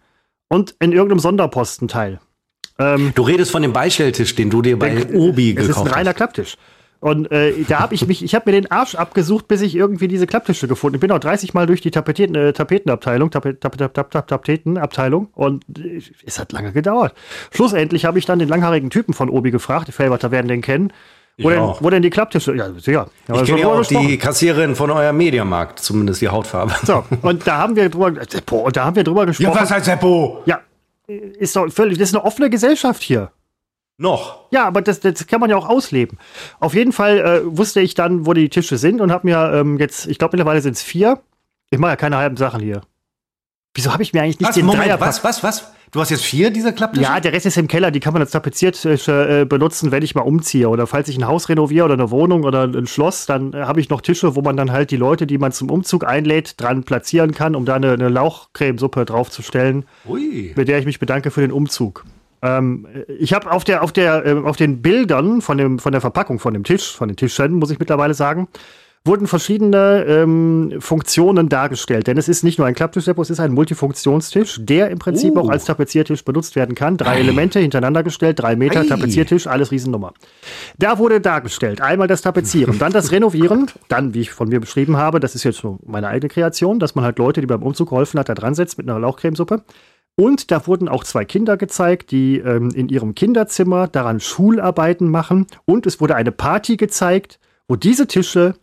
und 0.49 0.75
in 0.79 0.91
irgendeinem 0.91 1.19
Sonderpostenteil. 1.19 2.19
Ähm, 2.81 3.11
du 3.15 3.21
redest 3.23 3.51
von 3.51 3.61
dem 3.61 3.73
Beistelltisch, 3.73 4.35
den 4.35 4.49
du 4.49 4.61
dir 4.61 4.77
bei 4.77 5.05
Obi 5.13 5.53
gekauft 5.53 5.69
hast. 5.69 5.77
Das 5.77 5.85
ist 5.85 5.91
ein 5.91 5.93
reiner 5.93 6.13
Klapptisch. 6.13 6.57
Und 7.01 7.31
äh, 7.31 7.63
da 7.67 7.79
habe 7.79 7.95
ich 7.95 8.05
mich, 8.05 8.23
ich 8.23 8.35
habe 8.35 8.51
mir 8.51 8.61
den 8.61 8.69
Arsch 8.69 8.93
abgesucht, 8.93 9.47
bis 9.47 9.61
ich 9.61 9.75
irgendwie 9.75 10.07
diese 10.07 10.27
Klapptische 10.27 10.67
gefunden. 10.67 10.95
Ich 10.95 11.01
bin 11.01 11.11
auch 11.11 11.19
30 11.19 11.55
Mal 11.55 11.65
durch 11.65 11.81
die 11.81 11.89
Tapeten, 11.89 12.35
äh, 12.35 12.53
Tapetenabteilung, 12.53 13.31
Tapet, 13.31 13.59
Tapet, 13.59 13.91
Tapet, 13.95 14.27
Tapetenabteilung 14.27 15.29
und 15.33 15.65
äh, 15.79 15.99
es 16.23 16.37
hat 16.37 16.51
lange 16.51 16.71
gedauert. 16.71 17.15
Schlussendlich 17.49 18.05
habe 18.05 18.19
ich 18.19 18.25
dann 18.25 18.37
den 18.37 18.47
langhaarigen 18.47 18.91
Typen 18.91 19.15
von 19.15 19.31
Obi 19.31 19.49
gefragt, 19.49 19.87
die 19.87 19.93
Felberter 19.93 20.29
werden 20.29 20.47
den 20.47 20.61
kennen. 20.61 20.93
Wo 21.39 21.49
denn, 21.49 21.59
wo 21.79 21.89
denn, 21.89 22.03
die 22.03 22.11
Klapptische? 22.11 22.55
Ja, 22.55 22.71
sicher. 22.73 23.09
Ja, 23.27 23.35
ich 23.35 23.45
kenne 23.45 23.61
ja 23.61 23.67
auch 23.67 23.83
die 23.83 24.17
Kassiererin 24.17 24.75
von 24.75 24.91
eurem 24.91 25.17
Mediamarkt, 25.17 25.79
zumindest 25.79 26.21
die 26.21 26.29
Hautfarbe. 26.29 26.73
So, 26.85 27.03
und 27.23 27.47
da 27.47 27.57
haben 27.57 27.75
wir 27.75 27.89
drüber, 27.89 28.13
Seppo, 28.29 28.57
und 28.57 28.77
da 28.77 28.85
haben 28.85 28.95
wir 28.95 29.03
drüber 29.03 29.25
gesprochen. 29.25 29.55
Ja, 29.55 29.59
was 29.59 29.71
heißt 29.71 29.85
Seppo? 29.85 30.43
Ja, 30.45 30.59
ist 31.17 31.55
doch 31.55 31.71
völlig, 31.71 31.97
das 31.97 32.09
ist 32.09 32.15
eine 32.15 32.23
offene 32.23 32.49
Gesellschaft 32.49 33.01
hier. 33.01 33.31
Noch. 33.97 34.47
Ja, 34.51 34.65
aber 34.65 34.81
das, 34.81 34.99
das 34.99 35.27
kann 35.27 35.39
man 35.39 35.49
ja 35.49 35.57
auch 35.57 35.69
ausleben. 35.69 36.17
Auf 36.59 36.73
jeden 36.73 36.91
Fall 36.91 37.19
äh, 37.19 37.57
wusste 37.57 37.81
ich 37.81 37.93
dann, 37.93 38.25
wo 38.25 38.33
die 38.33 38.49
Tische 38.49 38.77
sind 38.77 38.99
und 38.99 39.11
habe 39.11 39.27
mir 39.27 39.53
ähm, 39.53 39.77
jetzt, 39.77 40.07
ich 40.07 40.17
glaube 40.17 40.35
mittlerweile 40.35 40.61
sind 40.61 40.75
es 40.75 40.81
vier. 40.81 41.21
Ich 41.69 41.77
mache 41.77 41.91
ja 41.91 41.95
keine 41.97 42.17
halben 42.17 42.35
Sachen 42.35 42.61
hier. 42.61 42.81
Wieso 43.73 43.93
habe 43.93 44.03
ich 44.03 44.11
mir 44.11 44.23
eigentlich 44.23 44.39
nicht 44.39 44.49
was, 44.49 44.55
den 44.55 44.65
Moment, 44.65 44.99
Was, 44.99 45.23
was, 45.23 45.43
was? 45.43 45.71
Du 45.91 45.99
hast 45.99 46.09
jetzt 46.09 46.23
vier 46.23 46.51
dieser 46.51 46.71
Klapptische? 46.71 47.03
Ja, 47.03 47.19
der 47.19 47.33
Rest 47.33 47.45
ist 47.45 47.57
im 47.57 47.67
Keller. 47.67 47.91
Die 47.91 47.99
kann 47.99 48.13
man 48.13 48.21
als 48.21 48.31
Tapeziertische 48.31 49.41
äh, 49.41 49.45
benutzen, 49.45 49.91
wenn 49.91 50.03
ich 50.03 50.15
mal 50.15 50.21
umziehe. 50.21 50.69
Oder 50.69 50.87
falls 50.87 51.09
ich 51.09 51.17
ein 51.17 51.27
Haus 51.27 51.49
renoviere 51.49 51.83
oder 51.83 51.95
eine 51.95 52.11
Wohnung 52.11 52.45
oder 52.45 52.63
ein 52.63 52.87
Schloss, 52.87 53.25
dann 53.25 53.51
äh, 53.51 53.63
habe 53.63 53.81
ich 53.81 53.89
noch 53.89 53.99
Tische, 53.99 54.37
wo 54.37 54.41
man 54.41 54.55
dann 54.55 54.71
halt 54.71 54.91
die 54.91 54.95
Leute, 54.95 55.27
die 55.27 55.37
man 55.37 55.51
zum 55.51 55.69
Umzug 55.69 56.05
einlädt, 56.05 56.61
dran 56.61 56.83
platzieren 56.83 57.33
kann, 57.33 57.55
um 57.55 57.65
da 57.65 57.75
eine, 57.75 57.91
eine 57.91 58.07
Lauchcremesuppe 58.07 59.03
draufzustellen. 59.03 59.83
Ui. 60.07 60.53
Mit 60.55 60.69
der 60.69 60.79
ich 60.79 60.85
mich 60.85 60.99
bedanke 60.99 61.29
für 61.29 61.41
den 61.41 61.51
Umzug. 61.51 62.05
Ähm, 62.41 62.87
ich 63.19 63.33
habe 63.33 63.51
auf 63.51 63.65
der, 63.65 63.83
auf 63.83 63.91
der, 63.91 64.25
äh, 64.25 64.33
auf 64.45 64.55
den 64.55 64.81
Bildern 64.81 65.41
von 65.41 65.57
dem, 65.57 65.77
von 65.77 65.91
der 65.91 65.99
Verpackung 65.99 66.39
von 66.39 66.53
dem 66.53 66.63
Tisch, 66.63 66.95
von 66.95 67.09
den 67.09 67.17
Tischchen, 67.17 67.51
muss 67.51 67.69
ich 67.69 67.79
mittlerweile 67.79 68.13
sagen, 68.13 68.47
wurden 69.03 69.25
verschiedene 69.25 70.05
ähm, 70.07 70.75
Funktionen 70.79 71.49
dargestellt. 71.49 72.05
Denn 72.05 72.17
es 72.17 72.29
ist 72.29 72.43
nicht 72.43 72.59
nur 72.59 72.67
ein 72.67 72.75
Klapptischdepot, 72.75 73.25
es 73.25 73.31
ist 73.31 73.39
ein 73.39 73.51
Multifunktionstisch, 73.51 74.59
der 74.61 74.91
im 74.91 74.99
Prinzip 74.99 75.35
uh. 75.35 75.39
auch 75.39 75.49
als 75.49 75.65
Tapeziertisch 75.65 76.23
benutzt 76.23 76.55
werden 76.55 76.75
kann. 76.75 76.97
Drei 76.97 77.15
Ei. 77.15 77.19
Elemente 77.21 77.59
hintereinander 77.59 78.03
gestellt, 78.03 78.39
drei 78.39 78.55
Meter, 78.55 78.81
Ei. 78.81 78.85
Tapeziertisch, 78.85 79.47
alles 79.47 79.71
Riesennummer. 79.71 80.13
Da 80.77 80.99
wurde 80.99 81.19
dargestellt, 81.19 81.81
einmal 81.81 82.07
das 82.07 82.21
Tapezieren, 82.21 82.77
dann 82.77 82.91
das 82.91 83.11
Renovieren, 83.11 83.71
dann, 83.87 84.13
wie 84.13 84.21
ich 84.21 84.31
von 84.31 84.49
mir 84.49 84.59
beschrieben 84.59 84.97
habe, 84.97 85.19
das 85.19 85.33
ist 85.33 85.43
jetzt 85.43 85.63
nur 85.63 85.79
meine 85.83 86.07
eigene 86.07 86.29
Kreation, 86.29 86.79
dass 86.79 86.93
man 86.93 87.03
halt 87.03 87.17
Leute, 87.17 87.41
die 87.41 87.47
beim 87.47 87.63
Umzug 87.63 87.89
geholfen 87.89 88.19
hat, 88.19 88.29
da 88.29 88.35
dran 88.35 88.53
setzt 88.53 88.77
mit 88.77 88.87
einer 88.87 88.99
Lauchcremesuppe. 88.99 89.63
Und 90.15 90.51
da 90.51 90.67
wurden 90.67 90.87
auch 90.87 91.03
zwei 91.03 91.25
Kinder 91.25 91.57
gezeigt, 91.57 92.11
die 92.11 92.37
ähm, 92.37 92.69
in 92.75 92.89
ihrem 92.89 93.15
Kinderzimmer 93.15 93.87
daran 93.87 94.19
Schularbeiten 94.19 95.09
machen. 95.09 95.47
Und 95.65 95.87
es 95.87 95.99
wurde 96.01 96.15
eine 96.15 96.31
Party 96.31 96.77
gezeigt, 96.77 97.39
wo 97.67 97.75
diese 97.75 98.05
Tische 98.05 98.55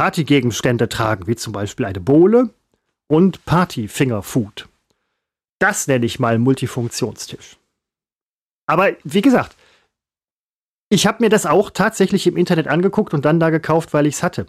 Partygegenstände 0.00 0.88
tragen, 0.88 1.26
wie 1.26 1.36
zum 1.36 1.52
Beispiel 1.52 1.84
eine 1.84 2.00
Bohle 2.00 2.48
und 3.06 3.44
Partyfingerfood. 3.44 4.66
Das 5.58 5.88
nenne 5.88 6.06
ich 6.06 6.18
mal 6.18 6.38
Multifunktionstisch. 6.38 7.58
Aber 8.66 8.96
wie 9.04 9.20
gesagt, 9.20 9.58
ich 10.88 11.06
habe 11.06 11.22
mir 11.22 11.28
das 11.28 11.44
auch 11.44 11.68
tatsächlich 11.68 12.26
im 12.26 12.38
Internet 12.38 12.66
angeguckt 12.66 13.12
und 13.12 13.26
dann 13.26 13.40
da 13.40 13.50
gekauft, 13.50 13.92
weil 13.92 14.06
ich 14.06 14.14
es 14.14 14.22
hatte. 14.22 14.46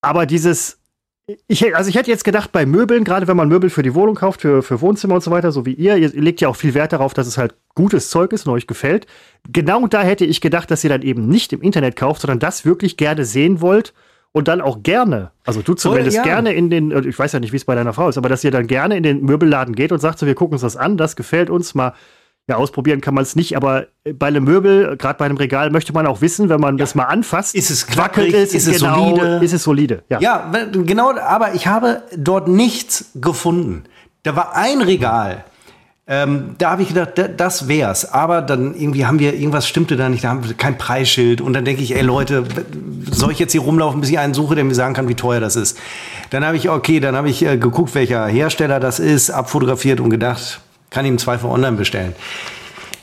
Aber 0.00 0.24
dieses 0.24 0.80
ich, 1.46 1.76
also 1.76 1.88
ich 1.88 1.94
hätte 1.94 2.10
jetzt 2.10 2.24
gedacht, 2.24 2.50
bei 2.50 2.66
Möbeln, 2.66 3.04
gerade 3.04 3.28
wenn 3.28 3.36
man 3.36 3.48
Möbel 3.48 3.70
für 3.70 3.82
die 3.82 3.94
Wohnung 3.94 4.16
kauft, 4.16 4.40
für, 4.40 4.62
für 4.62 4.80
Wohnzimmer 4.80 5.14
und 5.14 5.22
so 5.22 5.30
weiter, 5.30 5.52
so 5.52 5.64
wie 5.64 5.72
ihr, 5.72 5.96
ihr 5.96 6.08
legt 6.08 6.40
ja 6.40 6.48
auch 6.48 6.56
viel 6.56 6.74
Wert 6.74 6.92
darauf, 6.92 7.14
dass 7.14 7.26
es 7.26 7.38
halt 7.38 7.54
gutes 7.74 8.10
Zeug 8.10 8.32
ist 8.32 8.46
und 8.46 8.52
euch 8.52 8.66
gefällt. 8.66 9.06
Genau 9.48 9.86
da 9.86 10.02
hätte 10.02 10.24
ich 10.24 10.40
gedacht, 10.40 10.70
dass 10.70 10.82
ihr 10.82 10.90
dann 10.90 11.02
eben 11.02 11.28
nicht 11.28 11.52
im 11.52 11.62
Internet 11.62 11.94
kauft, 11.94 12.22
sondern 12.22 12.40
das 12.40 12.64
wirklich 12.64 12.96
gerne 12.96 13.24
sehen 13.24 13.60
wollt 13.60 13.94
und 14.32 14.48
dann 14.48 14.60
auch 14.60 14.82
gerne, 14.82 15.30
also 15.44 15.62
du 15.62 15.74
zumindest 15.74 16.16
ja. 16.16 16.22
gerne 16.22 16.54
in 16.54 16.70
den, 16.70 16.90
ich 17.06 17.18
weiß 17.18 17.32
ja 17.32 17.40
nicht, 17.40 17.52
wie 17.52 17.56
es 17.56 17.66
bei 17.66 17.74
deiner 17.74 17.92
Frau 17.92 18.08
ist, 18.08 18.18
aber 18.18 18.28
dass 18.28 18.42
ihr 18.42 18.50
dann 18.50 18.66
gerne 18.66 18.96
in 18.96 19.02
den 19.02 19.22
Möbelladen 19.22 19.74
geht 19.74 19.92
und 19.92 20.00
sagt 20.00 20.18
so, 20.18 20.26
wir 20.26 20.34
gucken 20.34 20.54
uns 20.54 20.62
das 20.62 20.76
an, 20.76 20.96
das 20.96 21.16
gefällt 21.16 21.50
uns, 21.50 21.74
mal 21.74 21.92
ja, 22.48 22.56
ausprobieren 22.56 23.00
kann 23.00 23.14
man 23.14 23.22
es 23.22 23.36
nicht, 23.36 23.56
aber 23.56 23.86
bei 24.14 24.26
einem 24.26 24.44
Möbel, 24.44 24.96
gerade 24.96 25.16
bei 25.16 25.26
einem 25.26 25.36
Regal, 25.36 25.70
möchte 25.70 25.92
man 25.92 26.06
auch 26.06 26.20
wissen, 26.20 26.48
wenn 26.48 26.60
man 26.60 26.76
ja. 26.76 26.82
das 26.82 26.94
mal 26.94 27.04
anfasst. 27.04 27.54
Ist 27.54 27.70
es 27.70 27.86
quackelt, 27.86 28.34
ist, 28.34 28.54
ist 28.54 28.66
es 28.66 28.80
genau, 28.80 29.16
solide? 29.16 29.44
Ist 29.44 29.52
es 29.52 29.62
solide, 29.62 30.02
ja. 30.08 30.20
Ja, 30.20 30.50
genau, 30.72 31.12
aber 31.16 31.54
ich 31.54 31.68
habe 31.68 32.02
dort 32.16 32.48
nichts 32.48 33.10
gefunden. 33.14 33.84
Da 34.24 34.34
war 34.34 34.56
ein 34.56 34.82
Regal. 34.82 35.44
Ähm, 36.08 36.56
da 36.58 36.72
habe 36.72 36.82
ich 36.82 36.88
gedacht, 36.88 37.10
da, 37.14 37.28
das 37.28 37.68
wär's. 37.68 38.12
Aber 38.12 38.42
dann 38.42 38.74
irgendwie 38.74 39.06
haben 39.06 39.20
wir, 39.20 39.34
irgendwas 39.34 39.68
stimmte 39.68 39.96
da 39.96 40.08
nicht, 40.08 40.24
da 40.24 40.30
haben 40.30 40.46
wir 40.46 40.54
kein 40.54 40.76
Preisschild. 40.76 41.40
Und 41.40 41.52
dann 41.52 41.64
denke 41.64 41.82
ich, 41.82 41.94
ey 41.94 42.02
Leute, 42.02 42.44
soll 43.08 43.30
ich 43.30 43.38
jetzt 43.38 43.52
hier 43.52 43.60
rumlaufen, 43.60 44.00
bis 44.00 44.10
ich 44.10 44.18
einen 44.18 44.34
suche, 44.34 44.56
der 44.56 44.64
mir 44.64 44.74
sagen 44.74 44.94
kann, 44.94 45.08
wie 45.08 45.14
teuer 45.14 45.38
das 45.38 45.54
ist? 45.54 45.78
Dann 46.30 46.44
habe 46.44 46.56
ich, 46.56 46.68
okay, 46.68 46.98
dann 46.98 47.14
habe 47.14 47.30
ich 47.30 47.46
äh, 47.46 47.56
geguckt, 47.56 47.94
welcher 47.94 48.26
Hersteller 48.26 48.80
das 48.80 48.98
ist, 48.98 49.30
abfotografiert 49.30 50.00
und 50.00 50.10
gedacht, 50.10 50.60
kann 50.92 51.04
ich 51.04 51.10
im 51.10 51.18
Zweifel 51.18 51.50
online 51.50 51.76
bestellen. 51.76 52.14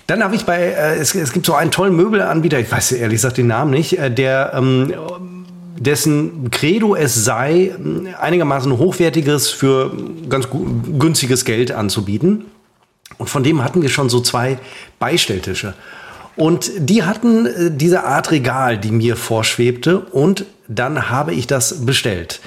Dann 0.07 0.23
habe 0.23 0.35
ich 0.35 0.45
bei, 0.45 0.59
äh, 0.59 0.95
es, 0.97 1.13
es, 1.13 1.33
gibt 1.33 1.45
so 1.45 1.53
einen 1.53 1.71
tollen 1.71 1.95
Möbelanbieter, 1.95 2.59
ich 2.59 2.71
weiß 2.71 2.93
ehrlich 2.93 3.17
gesagt 3.17 3.37
den 3.37 3.47
Namen 3.47 3.71
nicht, 3.71 3.99
äh, 3.99 4.09
der 4.09 4.53
ähm, 4.55 4.93
dessen 5.77 6.51
Credo 6.51 6.95
es 6.95 7.15
sei, 7.15 7.75
einigermaßen 8.19 8.77
hochwertiges 8.77 9.49
für 9.49 9.91
ganz 10.27 10.47
günstiges 10.99 11.45
Geld 11.45 11.71
anzubieten. 11.71 12.45
Und 13.17 13.29
von 13.29 13.43
dem 13.43 13.63
hatten 13.63 13.81
wir 13.81 13.89
schon 13.89 14.09
so 14.09 14.19
zwei 14.19 14.59
Beistelltische. 14.99 15.73
Und 16.35 16.71
die 16.77 17.03
hatten 17.03 17.45
äh, 17.45 17.71
diese 17.71 18.05
Art 18.05 18.31
Regal, 18.31 18.77
die 18.77 18.91
mir 18.91 19.15
vorschwebte. 19.15 19.99
Und 19.99 20.45
dann 20.67 21.09
habe 21.09 21.33
ich 21.33 21.47
das 21.47 21.85
bestellt. 21.85 22.39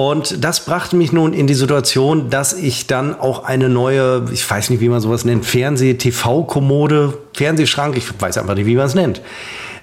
Und 0.00 0.42
das 0.42 0.64
brachte 0.64 0.96
mich 0.96 1.12
nun 1.12 1.34
in 1.34 1.46
die 1.46 1.52
Situation, 1.52 2.30
dass 2.30 2.54
ich 2.54 2.86
dann 2.86 3.20
auch 3.20 3.44
eine 3.44 3.68
neue, 3.68 4.24
ich 4.32 4.50
weiß 4.50 4.70
nicht, 4.70 4.80
wie 4.80 4.88
man 4.88 5.02
sowas 5.02 5.26
nennt, 5.26 5.44
Fernseh-TV-Kommode, 5.44 7.18
Fernsehschrank, 7.34 7.98
ich 7.98 8.18
weiß 8.18 8.38
einfach 8.38 8.54
nicht, 8.54 8.64
wie 8.64 8.76
man 8.76 8.86
es 8.86 8.94
nennt, 8.94 9.20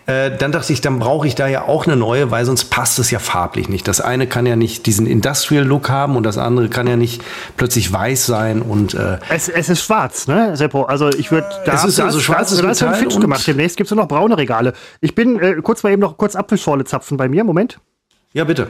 äh, 0.08 0.36
dann 0.36 0.52
dachte 0.52 0.74
ich, 0.74 0.82
dann 0.82 0.98
brauche 0.98 1.28
ich 1.28 1.36
da 1.36 1.48
ja 1.48 1.66
auch 1.66 1.86
eine 1.86 1.96
neue, 1.96 2.32
weil 2.32 2.46
sonst 2.46 2.72
passt 2.72 2.98
es 2.98 3.12
ja 3.12 3.20
farblich 3.20 3.70
nicht. 3.70 3.88
Das 3.88 4.02
eine 4.02 4.26
kann 4.26 4.48
ja 4.48 4.56
nicht 4.56 4.88
diesen 4.88 5.06
Industrial-Look 5.06 5.88
haben 5.92 6.16
und 6.16 6.24
das 6.24 6.40
andere 6.40 6.68
kann 6.68 6.88
ja 6.88 6.96
nicht 6.96 7.22
plötzlich 7.56 7.94
weiß 7.94 8.26
sein 8.26 8.64
und 8.64 8.96
äh 8.96 9.20
es, 9.30 9.50
es 9.50 9.70
ist 9.70 9.84
schwarz, 9.84 10.28
ne, 10.28 10.58
Seppo? 10.58 10.86
Also 10.86 11.10
ich 11.10 11.30
würde 11.30 11.48
da 11.64 11.76
es 11.76 11.84
ist 11.84 12.00
also 12.00 12.20
schwarzes 12.20 12.60
das, 12.60 12.80
das 12.80 13.02
Metall 13.02 13.20
gemacht. 13.22 13.46
Demnächst 13.46 13.78
gibt 13.78 13.92
es 13.92 13.96
noch 13.96 14.08
braune 14.08 14.36
Regale. 14.36 14.74
Ich 15.00 15.14
bin 15.14 15.40
äh, 15.40 15.58
kurz 15.62 15.84
mal 15.84 15.92
eben 15.92 16.02
noch 16.02 16.18
kurz 16.18 16.36
Apfelschorle 16.36 16.86
zapfen 16.86 17.18
bei 17.18 17.30
mir. 17.30 17.44
Moment. 17.44 17.80
Ja, 18.34 18.44
bitte. 18.44 18.68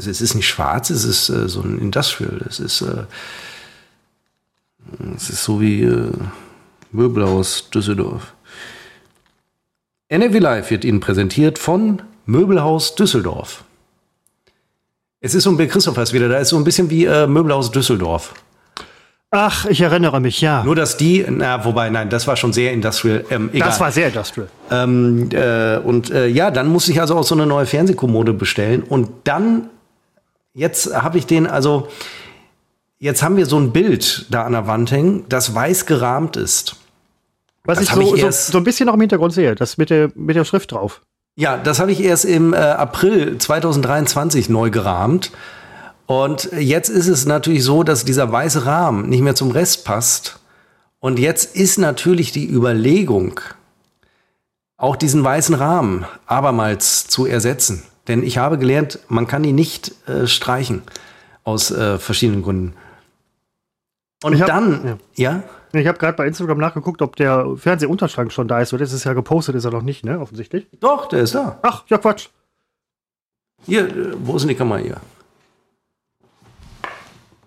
Also 0.00 0.10
es 0.10 0.22
ist 0.22 0.34
nicht 0.34 0.48
schwarz, 0.48 0.88
es 0.88 1.04
ist 1.04 1.28
äh, 1.28 1.46
so 1.46 1.60
ein 1.60 1.78
Industrial. 1.78 2.40
Es 2.48 2.58
ist, 2.58 2.80
äh, 2.80 3.04
es 5.14 5.28
ist 5.28 5.44
so 5.44 5.60
wie 5.60 5.82
äh, 5.82 6.10
Möbelhaus 6.90 7.68
Düsseldorf. 7.68 8.32
NRW 10.08 10.38
Live 10.38 10.70
wird 10.70 10.86
Ihnen 10.86 11.00
präsentiert 11.00 11.58
von 11.58 12.00
Möbelhaus 12.24 12.94
Düsseldorf. 12.94 13.62
Es 15.20 15.34
ist 15.34 15.42
so 15.42 15.50
ein 15.50 15.58
Bild 15.58 15.70
Christophers 15.70 16.14
wieder, 16.14 16.30
da 16.30 16.38
ist 16.38 16.48
so 16.48 16.56
ein 16.56 16.64
bisschen 16.64 16.88
wie 16.88 17.04
äh, 17.04 17.26
Möbelhaus 17.26 17.70
Düsseldorf. 17.70 18.32
Ach, 19.30 19.66
ich 19.66 19.82
erinnere 19.82 20.18
mich, 20.18 20.40
ja. 20.40 20.64
Nur, 20.64 20.76
dass 20.76 20.96
die, 20.96 21.26
na, 21.28 21.62
wobei, 21.66 21.90
nein, 21.90 22.08
das 22.08 22.26
war 22.26 22.36
schon 22.36 22.54
sehr 22.54 22.72
industrial. 22.72 23.26
Ähm, 23.28 23.50
egal. 23.52 23.68
Das 23.68 23.80
war 23.80 23.92
sehr 23.92 24.08
industrial. 24.08 24.48
Ähm, 24.70 25.28
äh, 25.32 25.76
und 25.76 26.10
äh, 26.10 26.26
ja, 26.26 26.50
dann 26.50 26.68
muss 26.68 26.88
ich 26.88 27.02
also 27.02 27.16
auch 27.16 27.24
so 27.24 27.34
eine 27.34 27.44
neue 27.44 27.66
Fernsehkommode 27.66 28.32
bestellen. 28.32 28.82
Und 28.82 29.10
dann, 29.24 29.68
jetzt 30.54 30.94
habe 30.94 31.18
ich 31.18 31.26
den, 31.26 31.46
also, 31.46 31.88
jetzt 32.98 33.22
haben 33.22 33.36
wir 33.36 33.46
so 33.46 33.58
ein 33.58 33.72
Bild 33.72 34.26
da 34.30 34.44
an 34.44 34.52
der 34.52 34.66
Wand 34.66 34.90
hängen, 34.90 35.24
das 35.28 35.54
weiß 35.54 35.86
gerahmt 35.86 36.36
ist. 36.36 36.76
Was 37.64 37.78
das 37.78 37.88
ich, 37.88 37.94
so, 37.94 38.14
ich 38.14 38.22
so, 38.22 38.30
so, 38.30 38.58
ein 38.58 38.64
bisschen 38.64 38.86
noch 38.86 38.94
im 38.94 39.00
Hintergrund 39.00 39.32
sehe, 39.32 39.54
das 39.54 39.76
mit 39.76 39.90
der, 39.90 40.10
mit 40.14 40.36
der 40.36 40.44
Schrift 40.44 40.72
drauf. 40.72 41.02
Ja, 41.36 41.56
das 41.56 41.78
habe 41.78 41.92
ich 41.92 42.02
erst 42.02 42.24
im 42.24 42.52
äh, 42.52 42.56
April 42.56 43.38
2023 43.38 44.48
neu 44.48 44.70
gerahmt. 44.70 45.30
Und 46.06 46.50
jetzt 46.58 46.88
ist 46.88 47.06
es 47.06 47.24
natürlich 47.24 47.62
so, 47.62 47.82
dass 47.82 48.04
dieser 48.04 48.32
weiße 48.32 48.66
Rahmen 48.66 49.08
nicht 49.08 49.20
mehr 49.20 49.34
zum 49.34 49.52
Rest 49.52 49.84
passt. 49.84 50.40
Und 50.98 51.18
jetzt 51.18 51.54
ist 51.54 51.78
natürlich 51.78 52.32
die 52.32 52.50
Überlegung, 52.50 53.40
auch 54.76 54.96
diesen 54.96 55.22
weißen 55.22 55.54
Rahmen 55.54 56.04
abermals 56.26 57.06
zu 57.06 57.26
ersetzen. 57.26 57.84
Denn 58.10 58.24
ich 58.24 58.38
habe 58.38 58.58
gelernt, 58.58 58.98
man 59.06 59.28
kann 59.28 59.44
ihn 59.44 59.54
nicht 59.54 59.92
äh, 60.08 60.26
streichen 60.26 60.82
aus 61.44 61.70
äh, 61.70 61.96
verschiedenen 61.96 62.42
Gründen. 62.42 62.74
Und 64.24 64.40
hab, 64.40 64.48
dann, 64.48 64.98
ja. 65.14 65.42
ja? 65.72 65.80
Ich 65.80 65.86
habe 65.86 65.96
gerade 65.96 66.16
bei 66.16 66.26
Instagram 66.26 66.58
nachgeguckt, 66.58 67.02
ob 67.02 67.14
der 67.14 67.56
Fernsehunterschrank 67.56 68.32
schon 68.32 68.48
da 68.48 68.60
ist. 68.60 68.72
Oder 68.72 68.82
ist 68.82 68.92
es 68.92 69.04
ja 69.04 69.12
gepostet, 69.12 69.54
ist 69.54 69.64
er 69.64 69.70
noch 69.70 69.82
nicht, 69.82 70.04
ne? 70.04 70.18
Offensichtlich. 70.18 70.66
Doch, 70.80 71.06
der 71.06 71.20
ist 71.20 71.36
da. 71.36 71.60
Ach, 71.62 71.84
ja, 71.86 71.98
Quatsch. 71.98 72.30
Hier, 73.64 73.86
äh, 73.86 74.14
wo 74.18 74.34
ist 74.34 74.42
denn 74.42 74.48
die 74.48 74.56
Kamera 74.56 74.78
hier? 74.78 74.96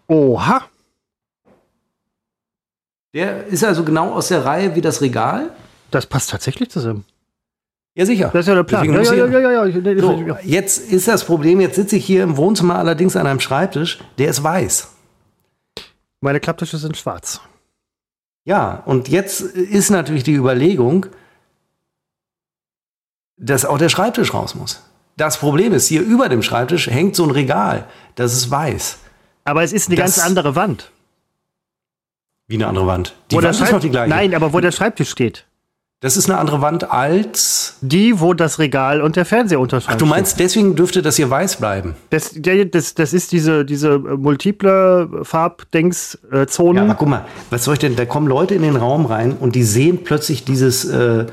Oha. 0.07 0.61
Der 3.13 3.47
ist 3.47 3.65
also 3.65 3.83
genau 3.83 4.13
aus 4.13 4.29
der 4.29 4.45
Reihe 4.45 4.75
wie 4.75 4.81
das 4.81 5.01
Regal. 5.01 5.51
Das 5.91 6.05
passt 6.05 6.29
tatsächlich 6.29 6.71
zusammen. 6.71 7.03
Ja, 7.95 8.05
sicher. 8.05 8.29
Das 8.33 8.41
ist 8.41 8.47
ja 8.47 8.55
der 8.55 8.63
Plan. 8.63 8.85
Ja, 8.85 9.01
ja, 9.01 9.25
ja, 9.25 9.39
ja, 9.39 9.65
ja, 9.65 9.99
so, 9.99 10.37
jetzt 10.43 10.91
ist 10.91 11.07
das 11.07 11.23
Problem, 11.23 11.61
jetzt 11.61 11.75
sitze 11.75 11.97
ich 11.97 12.05
hier 12.05 12.23
im 12.23 12.37
Wohnzimmer 12.37 12.75
allerdings 12.75 13.15
an 13.15 13.27
einem 13.27 13.39
Schreibtisch, 13.39 13.99
der 14.17 14.29
ist 14.29 14.43
weiß. 14.43 14.89
Meine 16.21 16.39
Klapptische 16.39 16.77
sind 16.77 16.97
schwarz. 16.97 17.41
Ja, 18.45 18.81
und 18.85 19.09
jetzt 19.09 19.41
ist 19.41 19.89
natürlich 19.91 20.23
die 20.23 20.33
Überlegung, 20.33 21.05
dass 23.37 23.65
auch 23.65 23.77
der 23.77 23.89
Schreibtisch 23.89 24.33
raus 24.33 24.55
muss. 24.55 24.81
Das 25.15 25.37
Problem 25.37 25.73
ist, 25.73 25.87
hier 25.87 26.01
über 26.01 26.29
dem 26.29 26.41
Schreibtisch 26.41 26.87
hängt 26.87 27.15
so 27.15 27.23
ein 27.23 27.31
Regal, 27.31 27.85
das 28.15 28.33
ist 28.33 28.49
weiß. 28.49 28.97
Aber 29.45 29.63
es 29.63 29.71
ist 29.71 29.89
eine 29.89 29.97
das, 29.97 30.15
ganz 30.15 30.25
andere 30.25 30.55
Wand. 30.55 30.91
Wie 32.47 32.55
eine 32.55 32.67
andere 32.67 32.87
Wand? 32.87 33.15
Die 33.29 33.35
wo 33.35 33.43
Wand 33.43 33.59
ist 33.59 33.71
noch 33.71 33.79
die 33.79 33.89
gleiche. 33.89 34.09
Nein, 34.09 34.33
aber 34.33 34.53
wo 34.53 34.59
der 34.59 34.71
Schreibtisch 34.71 35.11
steht. 35.11 35.45
Das 36.03 36.17
ist 36.17 36.29
eine 36.29 36.37
andere 36.37 36.59
Wand 36.59 36.91
als. 36.91 37.77
Die, 37.79 38.19
wo 38.19 38.33
das 38.33 38.59
Regal 38.59 39.01
und 39.01 39.15
der 39.15 39.23
Fernseher 39.23 39.61
unterscheiden. 39.61 39.95
Ach, 39.95 39.97
du 39.97 40.05
meinst, 40.05 40.37
deswegen 40.37 40.75
dürfte 40.75 41.01
das 41.01 41.15
hier 41.15 41.29
weiß 41.29 41.55
bleiben? 41.55 41.95
Das, 42.09 42.35
das, 42.35 42.93
das 42.93 43.13
ist 43.13 43.31
diese, 43.31 43.63
diese 43.63 43.99
multiple 43.99 45.21
Farbdings-Zone. 45.23 46.79
ja, 46.79 46.83
aber 46.83 46.95
guck 46.95 47.07
mal, 47.07 47.25
was 47.51 47.63
soll 47.63 47.75
ich 47.75 47.79
denn? 47.79 47.95
Da 47.95 48.03
kommen 48.03 48.27
Leute 48.27 48.53
in 48.53 48.63
den 48.63 48.75
Raum 48.75 49.05
rein 49.05 49.37
und 49.39 49.55
die 49.55 49.63
sehen 49.63 50.03
plötzlich 50.03 50.43
dieses. 50.43 50.85
Äh, 50.85 51.25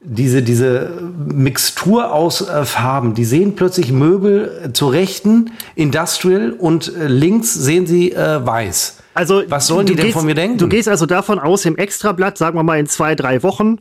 diese, 0.00 0.42
diese 0.42 0.92
Mixtur 1.26 2.12
aus 2.12 2.40
äh, 2.40 2.64
Farben. 2.64 3.14
Die 3.14 3.24
sehen 3.24 3.56
plötzlich 3.56 3.90
Möbel 3.90 4.62
äh, 4.66 4.72
zur 4.72 4.92
rechten, 4.92 5.50
Industrial 5.74 6.52
und 6.52 6.94
äh, 6.94 7.08
links 7.08 7.52
sehen 7.52 7.88
sie 7.88 8.12
äh, 8.12 8.46
weiß. 8.46 8.98
Also, 9.14 9.42
was 9.48 9.66
sollen 9.66 9.86
die 9.86 9.96
denn 9.96 10.04
gehst, 10.04 10.16
von 10.16 10.24
mir 10.24 10.36
denken? 10.36 10.58
Du 10.58 10.68
gehst 10.68 10.88
also 10.88 11.04
davon 11.04 11.40
aus, 11.40 11.64
im 11.64 11.76
Extrablatt, 11.76 12.38
sagen 12.38 12.56
wir 12.56 12.62
mal 12.62 12.78
in 12.78 12.86
zwei, 12.86 13.16
drei 13.16 13.42
Wochen, 13.42 13.80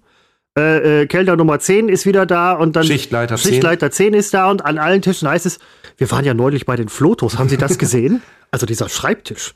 äh, 0.58 1.02
äh, 1.02 1.06
Kellner 1.08 1.36
Nummer 1.36 1.60
10 1.60 1.88
ist 1.88 2.06
wieder 2.06 2.26
da 2.26 2.54
und 2.54 2.76
dann 2.76 2.84
Schichtleiter 2.84 3.38
10. 3.38 3.52
Schichtleiter 3.52 3.92
10 3.92 4.14
ist 4.14 4.34
da 4.34 4.50
und 4.50 4.66
an 4.66 4.78
allen 4.78 5.02
Tischen 5.02 5.30
heißt 5.30 5.46
es, 5.46 5.60
wir 5.98 6.10
waren 6.12 6.26
ja 6.26 6.34
neulich 6.34 6.66
bei 6.66 6.76
den 6.76 6.90
Flotos, 6.90 7.38
haben 7.38 7.50
Sie 7.50 7.58
das 7.58 7.78
gesehen? 7.78 8.22
also 8.52 8.66
dieser 8.66 8.90
Schreibtisch. 8.90 9.54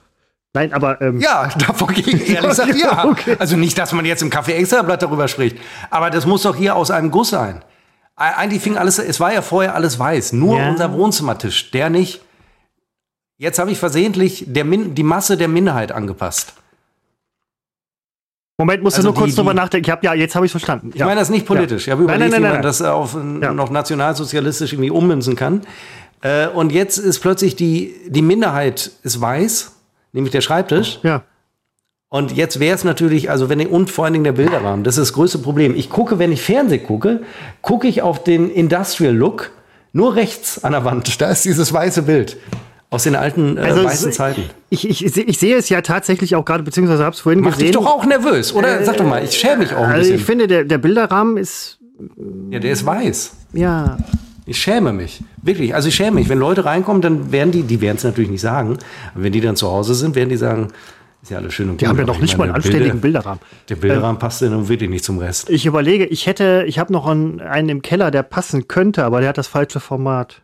Nein, 0.54 0.74
aber. 0.74 1.02
Ähm 1.02 1.22
ja, 1.22 1.50
davon 1.58 1.94
ging 1.94 2.20
ehrlich 2.20 2.42
gesagt 2.50 2.76
ja. 2.76 3.06
Okay. 3.06 3.36
Also 3.40 3.56
nicht, 3.56 3.78
dass 3.78 3.94
man 3.94 4.06
jetzt 4.06 4.22
im 4.22 4.30
Café 4.30 4.52
Extrablatt 4.52 5.02
darüber 5.02 5.28
spricht. 5.28 5.58
Aber 5.90 6.10
das 6.10 6.26
muss 6.26 6.44
doch 6.44 6.56
hier 6.56 6.76
aus 6.76 6.92
einem 6.92 7.12
Guss 7.12 7.30
sein. 7.30 7.64
Eigentlich 8.16 8.62
fing 8.62 8.78
alles, 8.78 9.00
es 9.00 9.20
war 9.20 9.34
ja 9.34 9.42
vorher 9.42 9.74
alles 9.74 9.98
weiß. 9.98 10.34
Nur 10.34 10.60
ja. 10.60 10.70
unser 10.70 10.94
Wohnzimmertisch, 10.94 11.72
der 11.72 11.90
nicht. 11.90 12.22
Jetzt 13.38 13.58
habe 13.58 13.72
ich 13.72 13.80
versehentlich 13.80 14.44
der 14.48 14.66
Min 14.66 14.94
die 14.94 15.04
Masse 15.04 15.38
der 15.38 15.48
Minderheit 15.48 15.92
angepasst. 15.92 16.54
Moment, 18.58 18.84
musst 18.84 18.98
also 18.98 19.10
du 19.10 19.14
nur 19.14 19.24
kurz 19.24 19.32
die, 19.32 19.38
drüber 19.38 19.54
nachdenken. 19.54 19.86
Ich 19.86 19.92
hab, 19.92 20.04
ja, 20.04 20.14
jetzt 20.14 20.36
habe 20.36 20.46
ich 20.46 20.52
verstanden. 20.52 20.92
Ich 20.94 21.00
ja. 21.00 21.06
meine 21.06 21.20
das 21.20 21.30
nicht 21.30 21.46
politisch. 21.46 21.88
Ja. 21.88 21.92
Ich 21.92 21.92
habe 21.94 22.04
überlegt, 22.04 22.32
nein, 22.32 22.42
nein, 22.42 22.42
nein, 22.42 22.52
wie 22.52 22.56
man 22.56 22.64
das 22.64 22.82
auf 22.82 23.16
ja. 23.16 23.54
noch 23.54 23.70
nationalsozialistisch 23.72 24.74
irgendwie 24.74 24.92
ummünzen 24.92 25.36
kann. 25.36 25.62
Äh, 26.22 26.48
und 26.48 26.72
jetzt 26.72 26.98
ist 26.98 27.20
plötzlich 27.20 27.56
die, 27.56 27.96
die 28.08 28.22
Minderheit 28.22 28.92
ist 29.04 29.20
weiß, 29.20 29.76
nämlich 30.14 30.32
der 30.32 30.42
Schreibtisch. 30.42 31.00
Ja. 31.04 31.24
Und 32.10 32.34
jetzt 32.34 32.60
wäre 32.60 32.76
es 32.76 32.84
natürlich, 32.84 33.30
also 33.30 33.48
wenn 33.48 33.62
ich, 33.62 33.70
und 33.70 33.90
vor 33.90 34.04
allen 34.04 34.14
Dingen 34.14 34.26
der 34.26 34.34
Bilderrahmen, 34.34 34.84
das 34.84 34.98
ist 34.98 35.10
das 35.10 35.14
größte 35.14 35.40
Problem. 35.40 35.76
Ich 35.76 35.90
gucke, 35.90 36.20
wenn 36.20 36.32
ich 36.32 36.42
Fernseh 36.42 36.80
gucke, 36.80 37.22
gucke 37.62 37.88
ich 37.88 38.02
auf 38.02 38.24
den 38.24 38.52
Industrial 38.52 39.16
Look, 39.16 39.52
nur 39.94 40.16
rechts 40.16 40.64
an 40.64 40.74
der 40.74 40.84
Wand, 40.84 41.22
da 41.22 41.32
ist 41.32 41.46
dieses 41.46 41.72
weiße 41.72 42.04
Bild. 42.04 42.38
Aus 42.94 43.04
den 43.04 43.16
alten 43.16 43.58
äh, 43.58 43.62
also, 43.62 43.86
weißen 43.86 44.12
Zeiten. 44.12 44.44
Ich, 44.70 44.88
ich, 44.88 45.06
ich, 45.06 45.40
sehe 45.40 45.56
es 45.56 45.70
ja 45.70 45.82
tatsächlich 45.82 46.36
auch 46.36 46.44
gerade, 46.44 46.62
beziehungsweise 46.62 47.06
habe 47.06 47.16
es 47.16 47.22
vorhin 47.22 47.40
Macht 47.40 47.54
gesehen. 47.54 47.74
Macht 47.74 47.80
dich 47.80 47.86
doch 47.86 47.90
auch 47.90 48.06
nervös, 48.06 48.54
oder? 48.54 48.82
Äh, 48.82 48.86
Sag 48.86 48.98
doch 48.98 49.06
mal, 49.06 49.24
ich 49.24 49.32
schäme 49.32 49.60
mich 49.60 49.74
auch 49.74 49.84
ein 49.84 49.92
also 49.92 50.00
bisschen. 50.00 50.16
Ich 50.18 50.24
finde, 50.24 50.48
der, 50.48 50.66
der 50.66 50.78
Bilderrahmen 50.78 51.38
ist. 51.38 51.80
Ja, 52.50 52.60
der 52.60 52.72
ist 52.72 52.86
weiß. 52.86 53.34
Ja. 53.54 53.98
Ich 54.46 54.62
schäme 54.62 54.92
mich. 54.92 55.24
Wirklich. 55.42 55.74
Also 55.74 55.88
ich 55.88 55.96
schäme 55.96 56.16
mich. 56.16 56.28
Wenn 56.28 56.38
Leute 56.40 56.66
reinkommen, 56.66 57.02
dann 57.02 57.32
werden 57.32 57.52
die, 57.52 57.64
die 57.64 57.80
werden 57.80 57.96
es 57.96 58.04
natürlich 58.04 58.30
nicht 58.30 58.42
sagen, 58.42 58.78
aber 59.14 59.24
wenn 59.24 59.32
die 59.32 59.40
dann 59.40 59.56
zu 59.56 59.72
Hause 59.72 59.96
sind, 59.96 60.16
werden 60.16 60.28
die 60.28 60.36
sagen, 60.36 60.68
ist 61.22 61.32
ja 61.32 61.38
alles 61.38 61.54
schön 61.54 61.68
und 61.68 61.76
gut. 61.76 61.82
Die 61.82 61.88
haben 61.88 61.98
ja 61.98 62.06
noch 62.06 62.20
nicht 62.20 62.38
mal 62.38 62.46
einen 62.46 62.56
anständigen 62.56 63.00
Bilder, 63.00 63.20
Bilderrahmen. 63.20 63.40
Der 63.70 63.76
Bilderrahmen 63.78 64.16
ähm, 64.16 64.20
passt 64.20 64.42
ja 64.42 64.50
nun 64.50 64.68
wirklich 64.68 64.90
nicht 64.90 65.06
zum 65.06 65.20
Rest. 65.20 65.50
Ich 65.50 65.66
überlege, 65.66 66.06
ich 66.08 66.28
hätte, 66.28 66.66
ich 66.68 66.78
habe 66.78 66.92
noch 66.92 67.08
einen, 67.08 67.40
einen 67.40 67.70
im 67.70 67.82
Keller, 67.82 68.12
der 68.12 68.24
passen 68.24 68.68
könnte, 68.68 69.06
aber 69.06 69.22
der 69.22 69.30
hat 69.30 69.38
das 69.38 69.48
falsche 69.48 69.80
Format. 69.80 70.42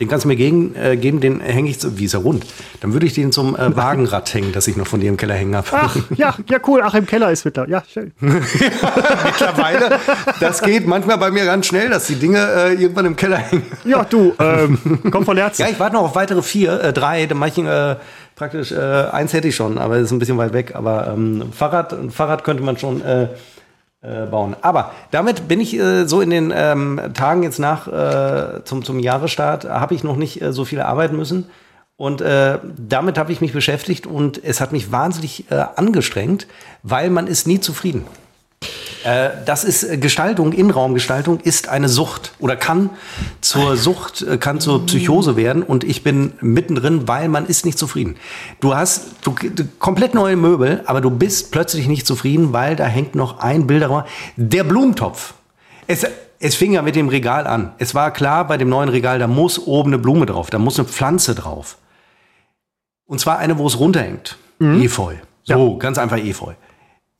Den 0.00 0.06
kannst 0.06 0.24
du 0.24 0.28
mir 0.28 0.36
gegen, 0.36 0.76
äh, 0.76 0.96
geben, 0.96 1.20
den 1.20 1.40
hänge 1.40 1.70
ich, 1.70 1.80
zu, 1.80 1.98
wie 1.98 2.04
ist 2.04 2.14
er 2.14 2.20
rund? 2.20 2.46
Dann 2.80 2.92
würde 2.92 3.04
ich 3.06 3.14
den 3.14 3.32
zum 3.32 3.56
äh, 3.56 3.76
Wagenrad 3.76 4.32
hängen, 4.34 4.52
das 4.52 4.68
ich 4.68 4.76
noch 4.76 4.86
von 4.86 5.00
dir 5.00 5.08
im 5.08 5.16
Keller 5.16 5.34
hängen 5.34 5.56
habe. 5.56 5.66
Ach, 5.72 5.96
ja, 6.14 6.36
ja, 6.48 6.58
cool. 6.68 6.82
Ach, 6.84 6.94
im 6.94 7.06
Keller 7.06 7.32
ist 7.32 7.44
wieder. 7.44 7.68
Ja, 7.68 7.82
schön. 7.92 8.12
Mittlerweile, 8.20 9.98
das 10.38 10.62
geht 10.62 10.86
manchmal 10.86 11.18
bei 11.18 11.32
mir 11.32 11.44
ganz 11.46 11.66
schnell, 11.66 11.88
dass 11.88 12.06
die 12.06 12.14
Dinge 12.14 12.38
äh, 12.38 12.74
irgendwann 12.74 13.06
im 13.06 13.16
Keller 13.16 13.38
hängen. 13.38 13.64
Ja, 13.84 14.04
du, 14.04 14.34
ähm, 14.38 14.78
komm 15.10 15.24
von 15.24 15.36
Herzen. 15.36 15.62
Ja, 15.62 15.68
ich 15.68 15.80
warte 15.80 15.96
noch 15.96 16.04
auf 16.04 16.14
weitere 16.14 16.42
vier, 16.42 16.80
äh, 16.80 16.92
drei, 16.92 17.26
dann 17.26 17.38
mache 17.38 17.50
ich 17.50 17.58
äh, 17.58 17.96
praktisch, 18.36 18.70
äh, 18.70 18.76
eins 18.76 19.32
hätte 19.32 19.48
ich 19.48 19.56
schon, 19.56 19.78
aber 19.78 19.96
das 19.96 20.04
ist 20.04 20.12
ein 20.12 20.20
bisschen 20.20 20.38
weit 20.38 20.52
weg. 20.52 20.76
Aber 20.76 21.08
ähm, 21.08 21.52
Fahrrad, 21.52 21.92
ein 21.92 22.10
Fahrrad 22.10 22.44
könnte 22.44 22.62
man 22.62 22.78
schon 22.78 23.02
äh, 24.00 24.26
bauen. 24.26 24.56
Aber 24.62 24.92
damit 25.10 25.48
bin 25.48 25.60
ich 25.60 25.76
äh, 25.78 26.06
so 26.06 26.20
in 26.20 26.30
den 26.30 26.52
ähm, 26.54 27.00
Tagen 27.14 27.42
jetzt 27.42 27.58
nach 27.58 27.88
äh, 27.88 28.64
zum, 28.64 28.84
zum 28.84 28.98
Jahresstart, 29.00 29.64
habe 29.64 29.94
ich 29.94 30.04
noch 30.04 30.16
nicht 30.16 30.40
äh, 30.40 30.52
so 30.52 30.64
viel 30.64 30.80
arbeiten 30.80 31.16
müssen. 31.16 31.50
Und 31.96 32.20
äh, 32.20 32.58
damit 32.76 33.18
habe 33.18 33.32
ich 33.32 33.40
mich 33.40 33.52
beschäftigt 33.52 34.06
und 34.06 34.42
es 34.44 34.60
hat 34.60 34.70
mich 34.70 34.92
wahnsinnig 34.92 35.50
äh, 35.50 35.64
angestrengt, 35.74 36.46
weil 36.84 37.10
man 37.10 37.26
ist 37.26 37.48
nie 37.48 37.58
zufrieden. 37.58 38.06
Äh, 39.08 39.30
das 39.46 39.64
ist 39.64 39.84
äh, 39.84 39.96
Gestaltung, 39.96 40.52
Innenraumgestaltung 40.52 41.40
ist 41.40 41.68
eine 41.70 41.88
Sucht 41.88 42.32
oder 42.40 42.56
kann 42.56 42.90
zur 43.40 43.78
Sucht, 43.78 44.20
äh, 44.20 44.36
kann 44.36 44.60
zur 44.60 44.84
Psychose 44.84 45.34
werden 45.34 45.62
und 45.62 45.82
ich 45.82 46.02
bin 46.02 46.34
mittendrin, 46.42 47.08
weil 47.08 47.30
man 47.30 47.46
ist 47.46 47.64
nicht 47.64 47.78
zufrieden. 47.78 48.16
Du 48.60 48.74
hast 48.74 49.12
du, 49.22 49.34
komplett 49.78 50.12
neue 50.12 50.36
Möbel, 50.36 50.82
aber 50.84 51.00
du 51.00 51.08
bist 51.08 51.52
plötzlich 51.52 51.88
nicht 51.88 52.06
zufrieden, 52.06 52.52
weil 52.52 52.76
da 52.76 52.84
hängt 52.84 53.14
noch 53.14 53.38
ein 53.38 53.66
Bilderraum. 53.66 54.02
Der 54.36 54.62
Blumentopf. 54.62 55.32
Es, 55.86 56.04
es 56.38 56.54
fing 56.54 56.72
ja 56.72 56.82
mit 56.82 56.94
dem 56.94 57.08
Regal 57.08 57.46
an. 57.46 57.72
Es 57.78 57.94
war 57.94 58.12
klar 58.12 58.46
bei 58.46 58.58
dem 58.58 58.68
neuen 58.68 58.90
Regal, 58.90 59.18
da 59.18 59.26
muss 59.26 59.58
oben 59.58 59.90
eine 59.90 59.98
Blume 59.98 60.26
drauf, 60.26 60.50
da 60.50 60.58
muss 60.58 60.78
eine 60.78 60.86
Pflanze 60.86 61.34
drauf. 61.34 61.78
Und 63.06 63.20
zwar 63.20 63.38
eine, 63.38 63.56
wo 63.56 63.66
es 63.66 63.78
runterhängt. 63.78 64.36
Mhm. 64.58 64.82
Efeu. 64.82 65.14
So, 65.44 65.72
ja. 65.72 65.78
ganz 65.78 65.96
einfach 65.96 66.18
Efeu. 66.18 66.52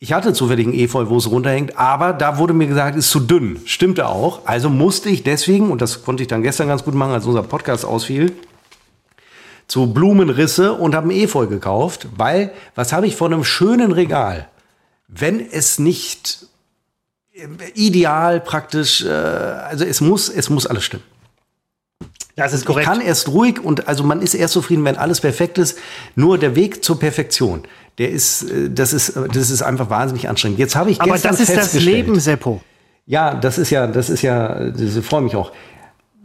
Ich 0.01 0.13
hatte 0.13 0.33
zufällig 0.33 0.67
einen 0.67 0.79
Efeu, 0.79 1.09
wo 1.09 1.17
es 1.17 1.29
runterhängt, 1.29 1.77
aber 1.77 2.13
da 2.13 2.39
wurde 2.39 2.55
mir 2.55 2.69
gesagt, 2.69 2.97
ist 2.97 3.11
zu 3.11 3.19
dünn. 3.19 3.61
Stimmte 3.65 4.07
auch. 4.07 4.47
Also 4.47 4.71
musste 4.71 5.09
ich 5.09 5.25
deswegen, 5.25 5.73
und 5.73 5.83
das 5.83 6.05
konnte 6.05 6.23
ich 6.23 6.29
dann 6.29 6.43
gestern 6.45 6.69
ganz 6.69 6.85
gut 6.85 6.95
machen, 6.95 7.13
als 7.13 7.27
unser 7.27 7.43
Podcast 7.43 7.85
ausfiel, 7.85 8.33
zu 9.67 9.93
Blumenrisse 9.93 10.73
und 10.73 10.95
habe 10.95 11.11
einen 11.11 11.21
Efeu 11.21 11.47
gekauft, 11.47 12.07
weil 12.17 12.53
was 12.77 12.93
habe 12.93 13.09
ich 13.09 13.17
von 13.17 13.33
einem 13.33 13.45
schönen 13.45 13.91
Regal, 13.91 14.49
wenn 15.09 15.41
es 15.41 15.81
nicht 15.81 16.47
äh, 17.35 17.49
ideal 17.75 18.41
praktisch, 18.41 19.05
äh, 19.05 19.09
also 19.09 19.85
es 19.85 20.01
muss, 20.01 20.29
es 20.29 20.49
muss 20.49 20.67
alles 20.67 20.85
stimmen. 20.85 21.05
Das 22.39 22.53
ist 22.53 22.65
korrekt. 22.65 22.87
Ich 22.87 22.93
kann 22.93 23.01
erst 23.05 23.29
ruhig 23.29 23.59
und 23.59 23.89
also 23.89 24.05
man 24.05 24.23
ist 24.23 24.33
erst 24.33 24.55
zufrieden, 24.55 24.85
wenn 24.85 24.97
alles 24.97 25.21
perfekt 25.21 25.59
ist. 25.59 25.77
Nur 26.15 26.39
der 26.39 26.55
Weg 26.55 26.85
zur 26.85 26.99
Perfektion, 27.01 27.65
der 27.99 28.11
ist, 28.11 28.45
äh, 28.45 28.71
das 28.71 28.93
ist, 28.93 29.17
das 29.17 29.51
ist 29.51 29.63
einfach 29.63 29.91
wahnsinnig 29.91 30.29
anstrengend. 30.29 30.61
Jetzt 30.61 30.77
habe 30.77 30.91
ich 30.91 31.01
Aber 31.01 31.19
das 31.19 31.41
ist 31.41 31.57
das 31.57 31.75
Leben, 31.75 32.21
Seppo. 32.21 32.61
Ja, 33.07 33.35
das 33.35 33.59
ist 33.59 33.71
ja, 33.71 33.89
das 33.89 34.09
ist 34.09 34.23
ja, 34.23 34.71
das 34.71 35.05
freue 35.05 35.23
mich 35.23 35.35
auch. 35.35 35.51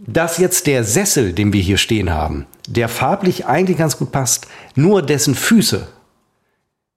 Dass 0.05 0.37
jetzt 0.37 0.67
der 0.67 0.83
Sessel, 0.83 1.33
den 1.33 1.51
wir 1.51 1.61
hier 1.61 1.77
stehen 1.77 2.11
haben, 2.11 2.45
der 2.67 2.89
farblich 2.89 3.47
eigentlich 3.47 3.79
ganz 3.79 3.97
gut 3.97 4.11
passt, 4.11 4.47
nur 4.75 5.01
dessen 5.01 5.33
Füße 5.33 5.87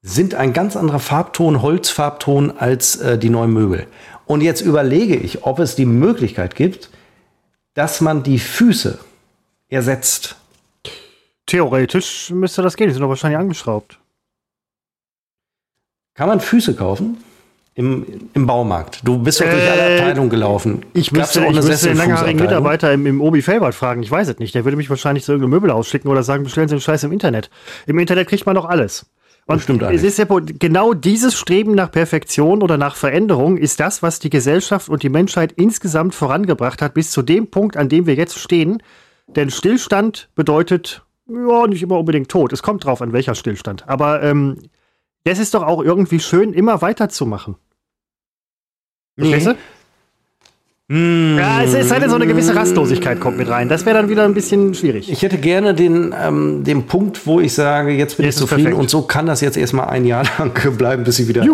sind 0.03 0.35
ein 0.35 0.53
ganz 0.53 0.77
anderer 0.77 1.01
Farbton, 1.01 1.63
Holzfarbton 1.63 2.53
als 2.59 2.97
äh, 2.97 3.17
die 3.17 3.31
neuen 3.31 3.53
Möbel. 3.53 3.87
Und 4.27 4.43
jetzt 4.43 4.61
überlege 4.61 5.17
ich, 5.17 5.45
ob 5.45 5.59
es 5.59 5.75
die 5.75 5.87
Möglichkeit 5.87 6.55
gibt, 6.55 6.91
dass 7.73 8.03
man 8.03 8.23
die 8.23 8.39
Füße 8.39 8.99
ersetzt. 9.69 10.37
Theoretisch 11.47 12.31
müsste 12.31 12.63
das 12.63 12.77
gehen, 12.77 12.89
die 12.89 12.93
sind 12.93 13.03
doch 13.03 13.09
wahrscheinlich 13.09 13.39
angeschraubt. 13.39 13.99
Kann 16.15 16.29
man 16.29 16.41
Füße 16.41 16.75
kaufen? 16.75 17.19
Im, 17.75 18.31
im 18.33 18.47
Baumarkt. 18.47 19.01
Du 19.05 19.19
bist 19.19 19.39
doch 19.39 19.45
durch 19.45 19.63
äh, 19.63 19.69
alle 19.69 19.97
Abteilungen 19.99 20.31
gelaufen. 20.31 20.87
Ich 20.95 21.13
müsste, 21.13 21.45
auch 21.45 21.51
ich 21.51 21.63
müsste 21.63 21.89
den 21.89 21.99
langjährigen 21.99 22.41
Mitarbeiter 22.41 22.91
im, 22.91 23.05
im 23.05 23.21
Obi 23.21 23.43
Felbert 23.43 23.75
fragen. 23.75 24.03
Ich 24.03 24.11
weiß 24.11 24.29
es 24.29 24.39
nicht. 24.39 24.55
Der 24.55 24.65
würde 24.65 24.79
mich 24.79 24.89
wahrscheinlich 24.89 25.27
so 25.27 25.33
irgendeine 25.33 25.55
Möbel 25.55 25.71
ausschicken 25.71 26.11
oder 26.11 26.23
sagen, 26.23 26.43
bestellen 26.43 26.69
Sie 26.69 26.75
einen 26.75 26.81
Scheiß 26.81 27.05
im 27.05 27.13
Internet. 27.13 27.51
Im 27.87 27.99
Internet 27.99 28.29
kriegt 28.29 28.47
man 28.47 28.55
doch 28.55 28.65
alles. 28.65 29.05
Und 29.45 29.61
Stimmt 29.61 29.83
es 29.83 30.03
ist 30.03 30.19
ja 30.19 30.25
genau 30.25 30.95
dieses 30.95 31.39
Streben 31.39 31.75
nach 31.75 31.93
Perfektion 31.93 32.63
oder 32.63 32.79
nach 32.79 32.97
Veränderung 32.97 33.59
ist 33.59 33.79
das, 33.79 34.03
was 34.03 34.21
die 34.21 34.31
Gesellschaft 34.31 34.89
und 34.89 35.03
die 35.03 35.09
Menschheit 35.09 35.53
insgesamt 35.53 36.15
vorangebracht 36.15 36.81
hat, 36.81 36.95
bis 36.95 37.11
zu 37.11 37.23
dem 37.23 37.49
Punkt, 37.49 37.77
an 37.77 37.89
dem 37.89 38.07
wir 38.07 38.15
jetzt 38.15 38.39
stehen. 38.39 38.83
Denn 39.29 39.51
Stillstand 39.51 40.29
bedeutet 40.35 41.05
ja 41.29 41.67
nicht 41.67 41.83
immer 41.83 41.99
unbedingt 41.99 42.29
tot. 42.29 42.53
Es 42.53 42.63
kommt 42.63 42.85
drauf 42.85 43.03
an 43.03 43.13
welcher 43.13 43.35
Stillstand. 43.35 43.89
Aber 43.89 44.23
ähm, 44.23 44.59
das 45.25 45.39
ist 45.39 45.55
doch 45.55 45.65
auch 45.65 45.83
irgendwie 45.83 46.21
schön, 46.21 46.53
immer 46.53 46.83
weiterzumachen. 46.83 47.57
Nee. 49.17 49.57
Mmh. 50.89 51.39
Ja, 51.39 51.63
es 51.65 51.75
ist 51.75 51.91
halt 51.91 52.09
so 52.09 52.15
eine 52.15 52.29
gewisse 52.29 52.55
Rastlosigkeit 52.55 53.19
kommt 53.19 53.39
mit 53.39 53.49
rein. 53.49 53.69
Das 53.69 53.85
wäre 53.85 53.97
dann 53.97 54.09
wieder 54.09 54.25
ein 54.25 54.35
bisschen 54.35 54.73
schwierig. 54.73 55.11
Ich 55.11 55.23
hätte 55.23 55.37
gerne 55.37 55.75
den, 55.75 56.15
ähm, 56.17 56.63
den 56.63 56.87
Punkt, 56.87 57.27
wo 57.27 57.41
ich 57.41 57.55
sage, 57.55 57.91
jetzt 57.91 58.19
bin 58.19 58.27
jetzt 58.27 58.37
ich 58.37 58.41
zufrieden 58.41 58.65
perfekt. 58.67 58.81
und 58.83 58.91
so 58.91 59.03
kann 59.03 59.27
das 59.27 59.41
jetzt 59.41 59.57
erstmal 59.57 59.89
ein 59.89 60.05
Jahr 60.05 60.25
lang 60.39 60.53
bleiben, 60.77 61.03
bis 61.03 61.19
ich 61.19 61.27
wieder 61.27 61.45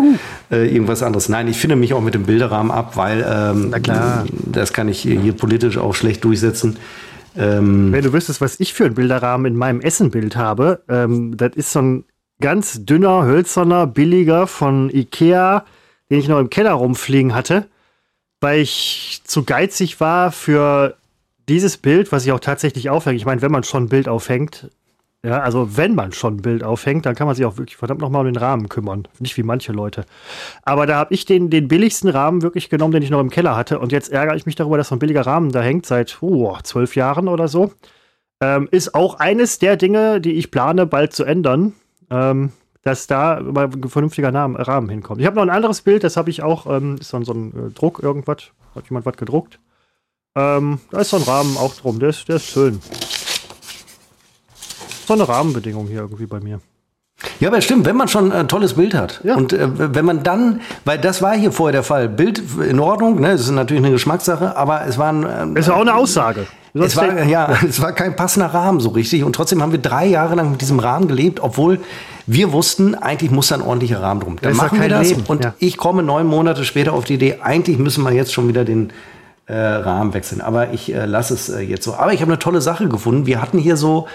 äh, 0.51 0.71
irgendwas 0.71 1.01
anderes. 1.01 1.29
Nein, 1.29 1.47
ich 1.47 1.57
finde 1.57 1.75
mich 1.75 1.95
auch 1.95 2.01
mit 2.01 2.13
dem 2.13 2.23
Bilderrahmen 2.23 2.71
ab, 2.71 2.95
weil 2.95 3.25
ähm, 3.27 3.73
das 4.51 4.71
kann 4.71 4.87
ich 4.87 5.01
hier 5.01 5.33
politisch 5.33 5.79
auch 5.79 5.95
schlecht 5.95 6.23
durchsetzen. 6.23 6.77
Ähm, 7.35 7.91
Wenn 7.91 8.03
du 8.03 8.13
wüsstest, 8.13 8.41
was 8.41 8.59
ich 8.59 8.73
für 8.73 8.85
ein 8.85 8.93
Bilderrahmen 8.93 9.45
in 9.53 9.57
meinem 9.57 9.81
Essenbild 9.81 10.35
habe, 10.35 10.83
ähm, 10.87 11.35
das 11.37 11.55
ist 11.55 11.71
so 11.71 11.81
ein 11.81 12.05
ganz 12.39 12.85
dünner, 12.85 13.23
hölzerner, 13.23 13.87
billiger 13.87 14.47
von 14.47 14.89
Ikea, 14.89 15.65
den 16.09 16.19
ich 16.19 16.27
noch 16.27 16.39
im 16.39 16.49
Keller 16.49 16.73
rumfliegen 16.73 17.33
hatte, 17.33 17.67
weil 18.41 18.59
ich 18.59 19.21
zu 19.23 19.43
geizig 19.43 19.99
war 19.99 20.31
für 20.31 20.95
dieses 21.49 21.77
Bild, 21.77 22.11
was 22.11 22.25
ich 22.25 22.31
auch 22.31 22.39
tatsächlich 22.39 22.89
aufhänge. 22.89 23.17
Ich 23.17 23.25
meine, 23.25 23.41
wenn 23.41 23.51
man 23.51 23.63
schon 23.63 23.85
ein 23.85 23.89
Bild 23.89 24.07
aufhängt, 24.07 24.69
ja, 25.25 25.39
also 25.39 25.77
wenn 25.77 25.95
man 25.95 26.11
schon 26.11 26.35
ein 26.35 26.41
Bild 26.41 26.63
aufhängt, 26.63 27.05
dann 27.05 27.15
kann 27.15 27.27
man 27.27 27.35
sich 27.35 27.45
auch 27.45 27.57
wirklich 27.57 27.77
verdammt 27.77 28.01
nochmal 28.01 28.21
um 28.21 28.33
den 28.33 28.35
Rahmen 28.35 28.69
kümmern. 28.69 29.07
Nicht 29.19 29.37
wie 29.37 29.43
manche 29.43 29.71
Leute. 29.71 30.05
Aber 30.63 30.85
da 30.85 30.97
habe 30.97 31.13
ich 31.13 31.25
den, 31.25 31.49
den 31.49 31.67
billigsten 31.67 32.09
Rahmen 32.09 32.41
wirklich 32.41 32.69
genommen, 32.69 32.93
den 32.93 33.03
ich 33.03 33.09
noch 33.09 33.21
im 33.21 33.29
Keller 33.29 33.55
hatte. 33.55 33.79
Und 33.79 33.91
jetzt 33.91 34.11
ärgere 34.11 34.35
ich 34.35 34.45
mich 34.45 34.55
darüber, 34.55 34.77
dass 34.77 34.89
so 34.89 34.95
ein 34.95 34.99
billiger 34.99 35.25
Rahmen 35.25 35.51
da 35.51 35.61
hängt 35.61 35.85
seit 35.85 36.17
oh, 36.21 36.57
zwölf 36.63 36.95
Jahren 36.95 37.27
oder 37.27 37.47
so. 37.47 37.71
Ähm, 38.41 38.67
ist 38.71 38.93
auch 38.93 39.19
eines 39.19 39.59
der 39.59 39.77
Dinge, 39.77 40.19
die 40.19 40.33
ich 40.33 40.51
plane, 40.51 40.85
bald 40.85 41.13
zu 41.13 41.23
ändern 41.23 41.73
ähm, 42.13 42.51
dass 42.83 43.07
da 43.07 43.39
mal 43.41 43.65
ein 43.65 43.89
vernünftiger 43.89 44.31
Namen, 44.31 44.55
Rahmen 44.55 44.89
hinkommt. 44.89 45.21
Ich 45.21 45.25
habe 45.25 45.37
noch 45.37 45.43
ein 45.43 45.49
anderes 45.49 45.81
Bild, 45.81 46.03
das 46.03 46.17
habe 46.17 46.29
ich 46.29 46.43
auch, 46.43 46.65
ähm, 46.67 46.97
ist 46.99 47.13
dann 47.13 47.23
so 47.23 47.33
ein 47.33 47.67
äh, 47.67 47.71
Druck, 47.71 48.03
irgendwas, 48.03 48.51
hat 48.75 48.89
jemand 48.89 49.05
was 49.05 49.17
gedruckt. 49.17 49.59
Ähm, 50.35 50.79
da 50.91 50.99
ist 50.99 51.11
so 51.11 51.17
ein 51.17 51.23
Rahmen 51.23 51.57
auch 51.57 51.75
drum, 51.75 51.99
der 51.99 52.09
ist, 52.09 52.27
der 52.27 52.37
ist 52.37 52.45
schön. 52.45 52.79
So 55.07 55.13
eine 55.13 55.27
Rahmenbedingung 55.27 55.87
hier 55.87 56.01
irgendwie 56.01 56.25
bei 56.25 56.39
mir. 56.39 56.59
Ja, 57.39 57.49
aber 57.49 57.61
stimmt, 57.61 57.85
wenn 57.85 57.95
man 57.95 58.07
schon 58.07 58.31
ein 58.31 58.47
tolles 58.47 58.73
Bild 58.73 58.93
hat 58.93 59.21
ja. 59.23 59.35
und 59.35 59.53
äh, 59.53 59.67
wenn 59.95 60.03
man 60.03 60.23
dann, 60.23 60.61
weil 60.83 60.97
das 60.97 61.21
war 61.21 61.35
hier 61.35 61.51
vorher 61.51 61.71
der 61.71 61.83
Fall, 61.83 62.09
Bild 62.09 62.41
in 62.67 62.79
Ordnung, 62.79 63.19
ne, 63.21 63.31
das 63.31 63.41
ist 63.41 63.51
natürlich 63.51 63.83
eine 63.83 63.91
Geschmackssache, 63.91 64.57
aber 64.57 64.85
es 64.87 64.97
waren. 64.97 65.25
Ähm, 65.29 65.55
es 65.55 65.67
war 65.67 65.77
auch 65.77 65.81
eine 65.81 65.95
Aussage. 65.95 66.47
Es 66.73 66.95
war, 66.97 67.23
ja, 67.23 67.55
es 67.67 67.81
war 67.81 67.93
kein 67.93 68.15
passender 68.15 68.47
Rahmen 68.47 68.79
so 68.79 68.89
richtig 68.89 69.23
und 69.23 69.33
trotzdem 69.35 69.61
haben 69.61 69.71
wir 69.71 69.79
drei 69.79 70.05
Jahre 70.05 70.35
lang 70.35 70.51
mit 70.51 70.61
diesem 70.61 70.79
Rahmen 70.79 71.07
gelebt, 71.07 71.39
obwohl 71.39 71.79
wir 72.25 72.51
wussten, 72.51 72.95
eigentlich 72.95 73.31
muss 73.31 73.47
da 73.47 73.55
ein 73.55 73.61
ordentlicher 73.61 74.01
Rahmen 74.01 74.21
drum. 74.21 74.37
Dann 74.41 74.55
machen 74.55 74.81
wir 74.81 74.89
das 74.89 75.09
Leben. 75.09 75.23
und 75.27 75.43
ja. 75.43 75.53
ich 75.59 75.77
komme 75.77 76.03
neun 76.03 76.25
Monate 76.25 76.65
später 76.65 76.93
auf 76.93 77.03
die 77.03 77.15
Idee, 77.15 77.39
eigentlich 77.41 77.77
müssen 77.77 78.03
wir 78.03 78.11
jetzt 78.11 78.33
schon 78.33 78.47
wieder 78.47 78.65
den 78.65 78.91
äh, 79.45 79.55
Rahmen 79.55 80.13
wechseln. 80.13 80.41
Aber 80.41 80.71
ich 80.71 80.93
äh, 80.93 81.05
lasse 81.05 81.33
es 81.33 81.49
äh, 81.49 81.59
jetzt 81.59 81.83
so. 81.83 81.95
Aber 81.95 82.13
ich 82.13 82.21
habe 82.21 82.31
eine 82.31 82.39
tolle 82.39 82.61
Sache 82.61 82.87
gefunden. 82.87 83.25
Wir 83.25 83.41
hatten 83.41 83.59
hier 83.59 83.75
so 83.75 84.07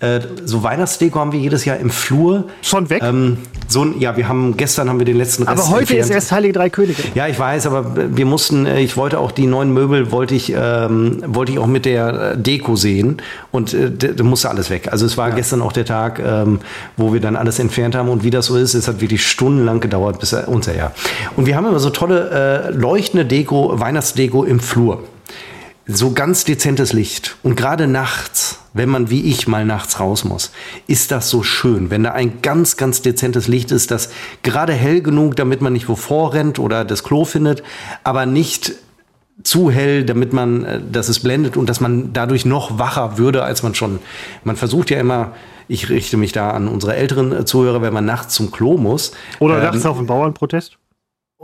äh, 0.00 0.20
so 0.44 0.62
Weihnachtsdeko 0.62 1.18
haben 1.18 1.32
wir 1.32 1.40
jedes 1.40 1.64
Jahr 1.64 1.76
im 1.76 1.90
Flur. 1.90 2.44
Schon 2.62 2.90
weg? 2.90 3.02
Ähm, 3.02 3.38
so 3.68 3.86
ja, 3.98 4.16
wir 4.16 4.28
haben 4.28 4.56
gestern 4.56 4.88
haben 4.88 4.98
wir 4.98 5.06
den 5.06 5.16
letzten 5.16 5.44
Rest. 5.44 5.58
Aber 5.58 5.70
heute 5.70 5.80
entfernt. 5.80 6.04
ist 6.04 6.10
erst 6.10 6.32
Heilige 6.32 6.54
Drei 6.54 6.68
Könige. 6.68 7.02
Ja, 7.14 7.28
ich 7.28 7.38
weiß, 7.38 7.66
aber 7.66 8.16
wir 8.16 8.26
mussten. 8.26 8.66
Äh, 8.66 8.80
ich 8.80 8.96
wollte 8.96 9.18
auch 9.18 9.32
die 9.32 9.46
neuen 9.46 9.72
Möbel 9.72 10.10
wollte 10.10 10.34
ich 10.34 10.52
ähm, 10.56 11.22
wollte 11.26 11.52
ich 11.52 11.58
auch 11.58 11.66
mit 11.66 11.84
der 11.84 12.32
äh, 12.32 12.38
Deko 12.38 12.76
sehen 12.76 13.22
und 13.52 13.72
äh, 13.72 13.90
da 13.90 14.24
musste 14.24 14.50
alles 14.50 14.68
weg. 14.68 14.88
Also 14.90 15.06
es 15.06 15.16
war 15.16 15.30
ja. 15.30 15.34
gestern 15.36 15.62
auch 15.62 15.72
der 15.72 15.84
Tag, 15.84 16.18
ähm, 16.18 16.60
wo 16.96 17.12
wir 17.12 17.20
dann 17.20 17.36
alles 17.36 17.58
entfernt 17.58 17.94
haben 17.94 18.08
und 18.08 18.24
wie 18.24 18.30
das 18.30 18.46
so 18.46 18.56
ist, 18.56 18.74
es 18.74 18.88
hat 18.88 19.00
wirklich 19.00 19.26
stundenlang 19.26 19.80
gedauert 19.80 20.20
bis 20.20 20.32
er 20.32 20.48
unser 20.48 20.76
Jahr. 20.76 20.92
Und 21.36 21.46
wir 21.46 21.56
haben 21.56 21.66
immer 21.66 21.80
so 21.80 21.90
tolle 21.90 22.70
äh, 22.70 22.70
leuchtende 22.70 23.24
Deko, 23.24 23.78
Weihnachtsdeko 23.78 24.44
im 24.44 24.60
Flur 24.60 25.04
so 25.86 26.12
ganz 26.12 26.44
dezentes 26.44 26.92
Licht. 26.92 27.36
Und 27.42 27.56
gerade 27.56 27.86
nachts, 27.86 28.60
wenn 28.72 28.88
man 28.88 29.10
wie 29.10 29.22
ich 29.24 29.46
mal 29.46 29.64
nachts 29.64 30.00
raus 30.00 30.24
muss, 30.24 30.50
ist 30.86 31.10
das 31.10 31.28
so 31.28 31.42
schön, 31.42 31.90
wenn 31.90 32.04
da 32.04 32.12
ein 32.12 32.40
ganz, 32.40 32.76
ganz 32.76 33.02
dezentes 33.02 33.48
Licht 33.48 33.70
ist, 33.70 33.90
das 33.90 34.10
gerade 34.42 34.72
hell 34.72 35.02
genug, 35.02 35.36
damit 35.36 35.60
man 35.60 35.72
nicht 35.72 35.88
wo 35.88 35.96
vorrennt 35.96 36.58
oder 36.58 36.84
das 36.84 37.04
Klo 37.04 37.24
findet, 37.24 37.62
aber 38.02 38.24
nicht 38.24 38.74
zu 39.42 39.70
hell, 39.70 40.04
damit 40.04 40.32
man, 40.32 40.64
äh, 40.64 40.80
dass 40.90 41.08
es 41.08 41.20
blendet 41.20 41.56
und 41.56 41.68
dass 41.68 41.80
man 41.80 42.12
dadurch 42.12 42.44
noch 42.44 42.78
wacher 42.78 43.18
würde, 43.18 43.42
als 43.42 43.62
man 43.62 43.74
schon. 43.74 43.98
Man 44.44 44.56
versucht 44.56 44.90
ja 44.90 44.98
immer, 44.98 45.32
ich 45.66 45.88
richte 45.88 46.16
mich 46.16 46.32
da 46.32 46.50
an 46.50 46.68
unsere 46.68 46.94
älteren 46.94 47.32
äh, 47.32 47.44
Zuhörer, 47.44 47.82
wenn 47.82 47.92
man 47.92 48.04
nachts 48.04 48.34
zum 48.34 48.50
Klo 48.52 48.76
muss. 48.76 49.12
Oder 49.40 49.56
ähm, 49.56 49.64
nachts 49.64 49.84
auf 49.86 49.98
einen 49.98 50.06
Bauernprotest? 50.06 50.78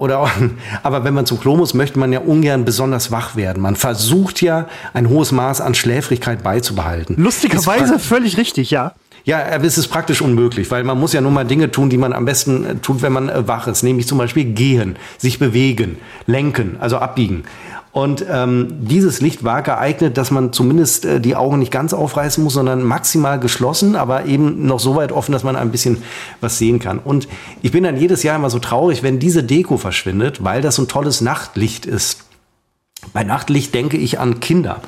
Oder 0.01 0.21
auch, 0.21 0.31
aber 0.83 1.05
wenn 1.05 1.13
man 1.13 1.27
zum 1.27 1.39
Klo 1.39 1.57
muss, 1.57 1.75
möchte 1.75 1.99
man 1.99 2.11
ja 2.11 2.21
ungern 2.21 2.65
besonders 2.65 3.11
wach 3.11 3.37
werden. 3.37 3.63
Man 3.63 3.77
versucht 3.77 4.41
ja 4.41 4.67
ein 4.95 5.11
hohes 5.11 5.31
Maß 5.31 5.61
an 5.61 5.75
Schläfrigkeit 5.75 6.43
beizubehalten. 6.43 7.17
Lustigerweise 7.19 7.99
völlig 7.99 8.39
richtig, 8.39 8.71
ja. 8.71 8.95
Ja, 9.25 9.41
es 9.41 9.77
ist 9.77 9.89
praktisch 9.89 10.23
unmöglich, 10.23 10.71
weil 10.71 10.85
man 10.85 10.99
muss 10.99 11.13
ja 11.13 11.21
nur 11.21 11.31
mal 11.31 11.45
Dinge 11.45 11.71
tun, 11.71 11.91
die 11.91 11.99
man 11.99 12.15
am 12.15 12.25
besten 12.25 12.65
äh, 12.65 12.75
tut, 12.77 13.03
wenn 13.03 13.13
man 13.13 13.29
äh, 13.29 13.47
wach 13.47 13.67
ist. 13.67 13.83
Nämlich 13.83 14.09
zum 14.09 14.17
Beispiel 14.17 14.45
gehen, 14.45 14.97
sich 15.19 15.39
bewegen, 15.39 15.99
lenken, 16.27 16.79
also 16.81 16.97
abbiegen. 16.97 17.45
Und 17.93 18.25
ähm, 18.31 18.69
dieses 18.83 19.21
Licht 19.21 19.43
war 19.43 19.63
geeignet, 19.63 20.17
dass 20.17 20.31
man 20.31 20.53
zumindest 20.53 21.05
äh, 21.05 21.21
die 21.21 21.35
Augen 21.35 21.59
nicht 21.59 21.73
ganz 21.73 21.93
aufreißen 21.93 22.43
muss, 22.43 22.55
sondern 22.55 22.85
maximal 22.85 23.41
geschlossen, 23.41 23.97
aber 23.97 24.27
eben 24.27 24.65
noch 24.67 24.79
so 24.79 24.95
weit 24.95 25.11
offen, 25.11 25.33
dass 25.33 25.43
man 25.43 25.57
ein 25.57 25.73
bisschen 25.73 26.03
was 26.41 26.57
sehen 26.57 26.79
kann. 26.79 27.01
Und 27.01 27.27
ich 27.63 27.73
bin 27.73 27.83
dann 27.83 27.97
jedes 27.97 28.23
Jahr 28.23 28.37
immer 28.37 28.51
so 28.51 28.61
traurig, 28.61 29.03
wenn 29.03 29.19
diese 29.19 29.43
Deko 29.43 29.77
verschwindet, 29.77 30.45
weil 30.45 30.63
das 30.63 30.77
so 30.77 30.83
ein 30.83 30.89
tolles 30.89 31.21
Nachtlicht 31.21 31.85
ist. 31.85 32.25
Bei 33.13 33.25
Nachtlicht 33.25 33.75
denke 33.75 33.97
ich 33.97 34.21
an 34.21 34.39
Kinder. 34.39 34.83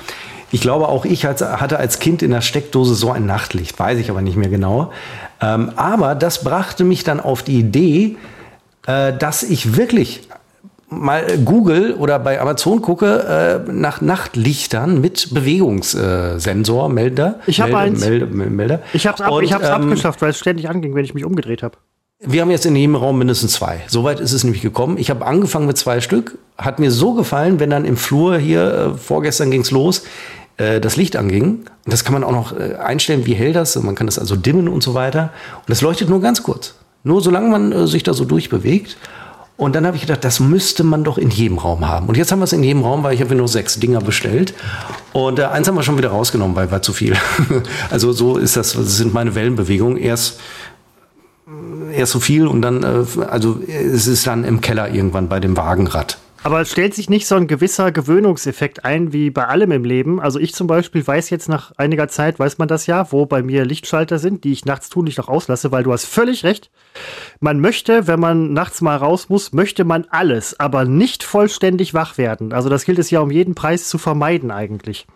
Ich 0.53 0.61
glaube, 0.61 0.89
auch 0.89 1.05
ich 1.05 1.25
hatte 1.25 1.79
als 1.79 1.99
Kind 1.99 2.23
in 2.23 2.31
der 2.31 2.43
Steckdose 2.43 2.95
so 2.95 3.11
ein 3.11 3.25
Nachtlicht, 3.27 3.79
weiß 3.79 3.99
ich 3.99 4.11
aber 4.11 4.21
nicht 4.21 4.37
mehr 4.37 4.51
genau. 4.51 4.93
Ähm, 5.41 5.73
aber 5.77 6.15
das 6.15 6.45
brachte 6.45 6.85
mich 6.85 7.05
dann 7.05 7.21
auf 7.21 7.43
die 7.43 7.59
Idee, 7.59 8.17
äh, 8.87 9.17
dass 9.17 9.43
ich 9.43 9.77
wirklich 9.77 10.29
mal 10.93 11.39
Google 11.45 11.95
oder 11.95 12.19
bei 12.19 12.41
Amazon 12.41 12.83
gucke 12.83 13.65
äh, 13.67 13.73
nach 13.73 14.01
Nachtlichtern 14.01 15.01
mit 15.01 15.33
Bewegungssensor, 15.33 16.89
Melder. 16.89 17.41
Ich 17.47 17.61
habe 17.61 17.77
eins. 17.77 18.01
Melder, 18.01 18.27
Melder. 18.27 18.81
Ich 18.93 19.07
habe 19.07 19.17
es 19.17 19.53
ab, 19.53 19.63
ähm, 19.63 19.71
abgeschafft, 19.71 20.23
weil 20.23 20.31
es 20.31 20.39
ständig 20.39 20.69
anging, 20.69 20.95
wenn 20.95 21.05
ich 21.05 21.15
mich 21.15 21.25
umgedreht 21.25 21.63
habe. 21.63 21.77
Wir 22.25 22.43
haben 22.43 22.53
jetzt 22.53 22.67
in 22.67 22.77
jedem 22.77 22.95
Raum 22.95 23.19
mindestens 23.19 23.53
zwei. 23.55 23.81
Soweit 23.89 24.21
ist 24.21 24.33
es 24.33 24.45
nämlich 24.45 24.63
gekommen. 24.63 24.97
Ich 24.97 25.11
habe 25.11 25.27
angefangen 25.27 25.67
mit 25.67 25.77
zwei 25.77 26.01
Stück. 26.01 26.39
Hat 26.57 26.79
mir 26.79 26.93
so 26.93 27.15
gefallen, 27.15 27.59
wenn 27.59 27.71
dann 27.71 27.85
im 27.85 27.97
Flur 27.97 28.39
hier, 28.39 28.93
äh, 28.95 28.97
vorgestern 28.97 29.51
ging's 29.51 29.73
los, 29.73 30.05
äh, 30.57 30.81
das 30.81 30.97
Licht 30.97 31.17
anging. 31.17 31.65
Und 31.85 31.93
das 31.93 32.05
kann 32.05 32.13
man 32.13 32.23
auch 32.23 32.31
noch 32.31 32.57
äh, 32.57 32.77
einstellen, 32.77 33.27
wie 33.27 33.35
hell 33.35 33.53
das. 33.53 33.75
Man 33.75 33.97
kann 33.97 34.07
das 34.07 34.21
also 34.21 34.37
dimmen 34.37 34.69
und 34.69 34.85
so 34.85 34.95
weiter. 34.95 35.33
Und 35.57 35.71
das 35.71 35.81
leuchtet 35.81 36.09
nur 36.09 36.21
ganz 36.21 36.45
kurz. 36.45 36.77
Nur 37.03 37.21
solange 37.21 37.49
man 37.49 37.73
äh, 37.73 37.87
sich 37.89 38.05
da 38.05 38.15
so 38.15 38.25
durchbewegt. 38.25 38.97
Und 39.63 39.77
dann 39.77 39.87
habe 39.87 39.95
ich 39.95 40.03
gedacht, 40.03 40.25
das 40.25 40.41
müsste 40.41 40.83
man 40.83 41.05
doch 41.05 41.19
in 41.19 41.31
jedem 41.31 41.57
Raum 41.57 41.87
haben. 41.87 42.09
Und 42.09 42.17
jetzt 42.17 42.33
haben 42.33 42.41
wir 42.41 42.47
es 42.47 42.53
in 42.53 42.65
jedem 42.65 42.83
Raum, 42.83 43.05
weil 43.05 43.15
ich 43.15 43.21
habe 43.21 43.33
nur 43.37 43.47
sechs 43.47 43.79
Dinger 43.79 44.01
bestellt. 44.01 44.55
Und 45.13 45.39
äh, 45.39 45.45
eins 45.45 45.69
haben 45.69 45.77
wir 45.77 45.85
schon 45.85 45.97
wieder 45.97 46.09
rausgenommen, 46.09 46.57
weil 46.57 46.73
war 46.73 46.83
zu 46.83 46.93
viel. 46.93 47.15
also 47.91 48.11
so 48.13 48.39
ist 48.39 48.57
das, 48.57 48.73
das 48.73 48.97
sind 48.97 49.15
meine 49.15 49.37
Wellenbewegungen. 49.37 49.99
Erst 49.99 50.41
erst 51.95 52.11
so 52.11 52.19
viel 52.19 52.49
und 52.49 52.61
dann, 52.61 52.83
äh, 52.83 53.25
also 53.31 53.61
es 53.69 54.09
ist 54.09 54.27
dann 54.27 54.43
im 54.43 54.61
Keller 54.61 54.93
irgendwann 54.93 55.29
bei 55.29 55.39
dem 55.39 55.57
Wagenrad. 55.57 56.19
Aber 56.45 56.65
stellt 56.65 56.93
sich 56.93 57.09
nicht 57.09 57.29
so 57.29 57.37
ein 57.37 57.47
gewisser 57.47 57.93
Gewöhnungseffekt 57.93 58.85
ein 58.85 59.13
wie 59.13 59.31
bei 59.31 59.47
allem 59.47 59.71
im 59.71 59.85
Leben? 59.85 60.21
Also 60.21 60.41
ich 60.41 60.55
zum 60.55 60.67
Beispiel 60.67 61.07
weiß 61.07 61.31
jetzt 61.31 61.49
nach 61.49 61.71
einiger 61.77 62.09
Zeit, 62.09 62.41
weiß 62.41 62.59
man 62.59 62.67
das 62.67 62.87
ja, 62.89 63.13
wo 63.13 63.27
bei 63.27 63.45
mir 63.45 63.65
Lichtschalter 63.65 64.19
sind, 64.19 64.43
die 64.43 64.51
ich 64.51 64.65
nachts 64.65 64.89
tun 64.89 65.05
nicht 65.05 65.19
noch 65.19 65.29
auslasse, 65.29 65.71
weil 65.71 65.85
du 65.85 65.93
hast 65.93 66.05
völlig 66.05 66.43
recht. 66.43 66.71
Man 67.39 67.61
möchte, 67.61 68.09
wenn 68.09 68.19
man 68.19 68.53
nachts 68.53 68.81
mal 68.81 68.97
raus 68.97 69.29
muss, 69.29 69.53
möchte 69.53 69.85
man 69.85 70.05
alles, 70.11 70.59
aber 70.59 70.85
nicht 70.85 71.23
vollständig 71.23 71.95
wach 71.95 72.19
werden. 72.19 72.53
Also 72.53 72.69
das 72.69 72.85
gilt 72.85 72.99
es 72.99 73.11
ja 73.13 73.21
um 73.21 73.31
jeden 73.31 73.55
Preis 73.55 73.89
zu 73.89 73.99
vermeiden 73.99 74.51
eigentlich. 74.51 75.07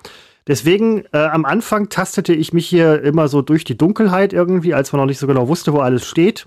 Deswegen 0.47 1.07
äh, 1.13 1.19
am 1.19 1.45
Anfang 1.45 1.89
tastete 1.89 2.33
ich 2.33 2.53
mich 2.53 2.69
hier 2.69 3.03
immer 3.03 3.27
so 3.27 3.43
durch 3.43 3.65
die 3.65 3.77
Dunkelheit 3.77 4.33
irgendwie, 4.33 4.75
als 4.75 4.93
man 4.93 5.01
noch 5.01 5.07
nicht 5.07 5.19
so 5.19 5.27
genau 5.27 5.49
wusste, 5.49 5.73
wo 5.73 5.79
alles 5.79 6.07
steht 6.07 6.47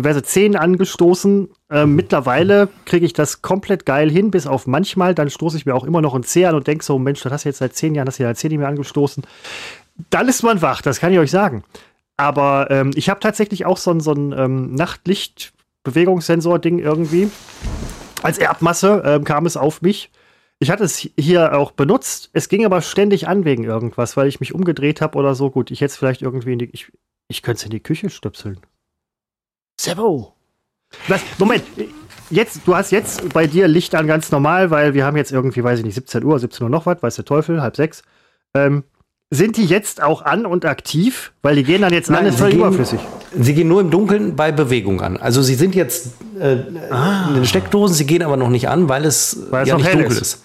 diverse 0.00 0.22
Zehen 0.22 0.56
angestoßen. 0.56 1.48
Äh, 1.70 1.86
mittlerweile 1.86 2.68
kriege 2.84 3.06
ich 3.06 3.12
das 3.12 3.42
komplett 3.42 3.86
geil 3.86 4.10
hin, 4.10 4.30
bis 4.30 4.46
auf 4.46 4.66
manchmal. 4.66 5.14
Dann 5.14 5.30
stoße 5.30 5.56
ich 5.56 5.66
mir 5.66 5.74
auch 5.74 5.84
immer 5.84 6.00
noch 6.00 6.14
ein 6.14 6.22
Zeh 6.22 6.46
an 6.46 6.54
und 6.54 6.66
denke 6.66 6.84
so, 6.84 6.98
Mensch, 6.98 7.20
das 7.22 7.32
hast 7.32 7.44
du 7.44 7.50
jetzt 7.50 7.58
seit 7.58 7.74
zehn 7.74 7.94
Jahren, 7.94 8.08
hast 8.08 8.18
du 8.18 8.22
ja 8.22 8.34
Zeh 8.34 8.48
nicht 8.48 8.58
mehr 8.58 8.68
angestoßen. 8.68 9.24
Dann 10.08 10.28
ist 10.28 10.42
man 10.42 10.62
wach, 10.62 10.80
das 10.82 11.00
kann 11.00 11.12
ich 11.12 11.18
euch 11.18 11.30
sagen. 11.30 11.64
Aber 12.16 12.68
ähm, 12.70 12.92
ich 12.94 13.08
habe 13.08 13.20
tatsächlich 13.20 13.66
auch 13.66 13.78
so 13.78 13.90
ein, 13.90 14.00
so 14.00 14.12
ein 14.12 14.32
ähm, 14.32 14.74
Nachtlicht-Bewegungssensor-Ding 14.74 16.78
irgendwie. 16.78 17.30
Als 18.22 18.38
Erbmasse 18.38 19.02
ähm, 19.04 19.24
kam 19.24 19.46
es 19.46 19.56
auf 19.56 19.82
mich. 19.82 20.10
Ich 20.58 20.70
hatte 20.70 20.84
es 20.84 21.08
hier 21.18 21.56
auch 21.56 21.70
benutzt. 21.70 22.28
Es 22.34 22.50
ging 22.50 22.66
aber 22.66 22.82
ständig 22.82 23.26
an 23.28 23.46
wegen 23.46 23.64
irgendwas, 23.64 24.18
weil 24.18 24.28
ich 24.28 24.40
mich 24.40 24.54
umgedreht 24.54 25.00
habe 25.00 25.16
oder 25.16 25.34
so. 25.34 25.50
Gut, 25.50 25.70
ich 25.70 25.80
hätte 25.80 25.92
es 25.92 25.96
vielleicht 25.96 26.20
irgendwie 26.20 26.52
in 26.52 26.58
die. 26.58 26.68
Ich, 26.72 26.92
ich 27.28 27.40
könnte 27.42 27.60
es 27.60 27.64
in 27.64 27.70
die 27.70 27.80
Küche 27.80 28.10
stöpseln. 28.10 28.60
Servo. 29.80 30.34
Was? 31.08 31.22
Moment, 31.38 31.62
jetzt, 32.28 32.60
du 32.66 32.76
hast 32.76 32.90
jetzt 32.90 33.32
bei 33.32 33.46
dir 33.46 33.66
Licht 33.66 33.94
an 33.94 34.06
ganz 34.06 34.30
normal, 34.30 34.70
weil 34.70 34.92
wir 34.92 35.06
haben 35.06 35.16
jetzt 35.16 35.32
irgendwie, 35.32 35.64
weiß 35.64 35.78
ich 35.78 35.84
nicht, 35.86 35.94
17 35.94 36.22
Uhr, 36.22 36.38
17 36.38 36.64
Uhr 36.64 36.70
noch 36.70 36.84
was, 36.84 37.02
weiß 37.02 37.16
der 37.16 37.24
Teufel, 37.24 37.62
halb 37.62 37.76
sechs. 37.76 38.02
Ähm, 38.52 38.84
sind 39.30 39.56
die 39.56 39.64
jetzt 39.64 40.02
auch 40.02 40.22
an 40.22 40.44
und 40.44 40.66
aktiv? 40.66 41.32
Weil 41.40 41.56
die 41.56 41.64
gehen 41.64 41.80
dann 41.80 41.94
jetzt 41.94 42.10
Nein, 42.10 42.20
an, 42.20 42.26
ist 42.26 42.38
völlig 42.38 42.56
überflüssig. 42.56 43.00
Sie 43.38 43.54
gehen 43.54 43.68
nur 43.68 43.80
im 43.80 43.90
Dunkeln 43.90 44.36
bei 44.36 44.52
Bewegung 44.52 45.00
an. 45.00 45.16
Also 45.16 45.40
sie 45.40 45.54
sind 45.54 45.74
jetzt 45.74 46.08
äh, 46.38 46.58
ah. 46.90 47.28
in 47.28 47.36
den 47.36 47.46
Steckdosen, 47.46 47.96
sie 47.96 48.04
gehen 48.04 48.22
aber 48.22 48.36
noch 48.36 48.50
nicht 48.50 48.68
an, 48.68 48.88
weil 48.90 49.06
es, 49.06 49.46
weil 49.50 49.62
es 49.62 49.68
ja 49.70 49.76
nicht 49.76 49.94
dunkel 49.94 50.10
ist. 50.10 50.20
ist. 50.20 50.44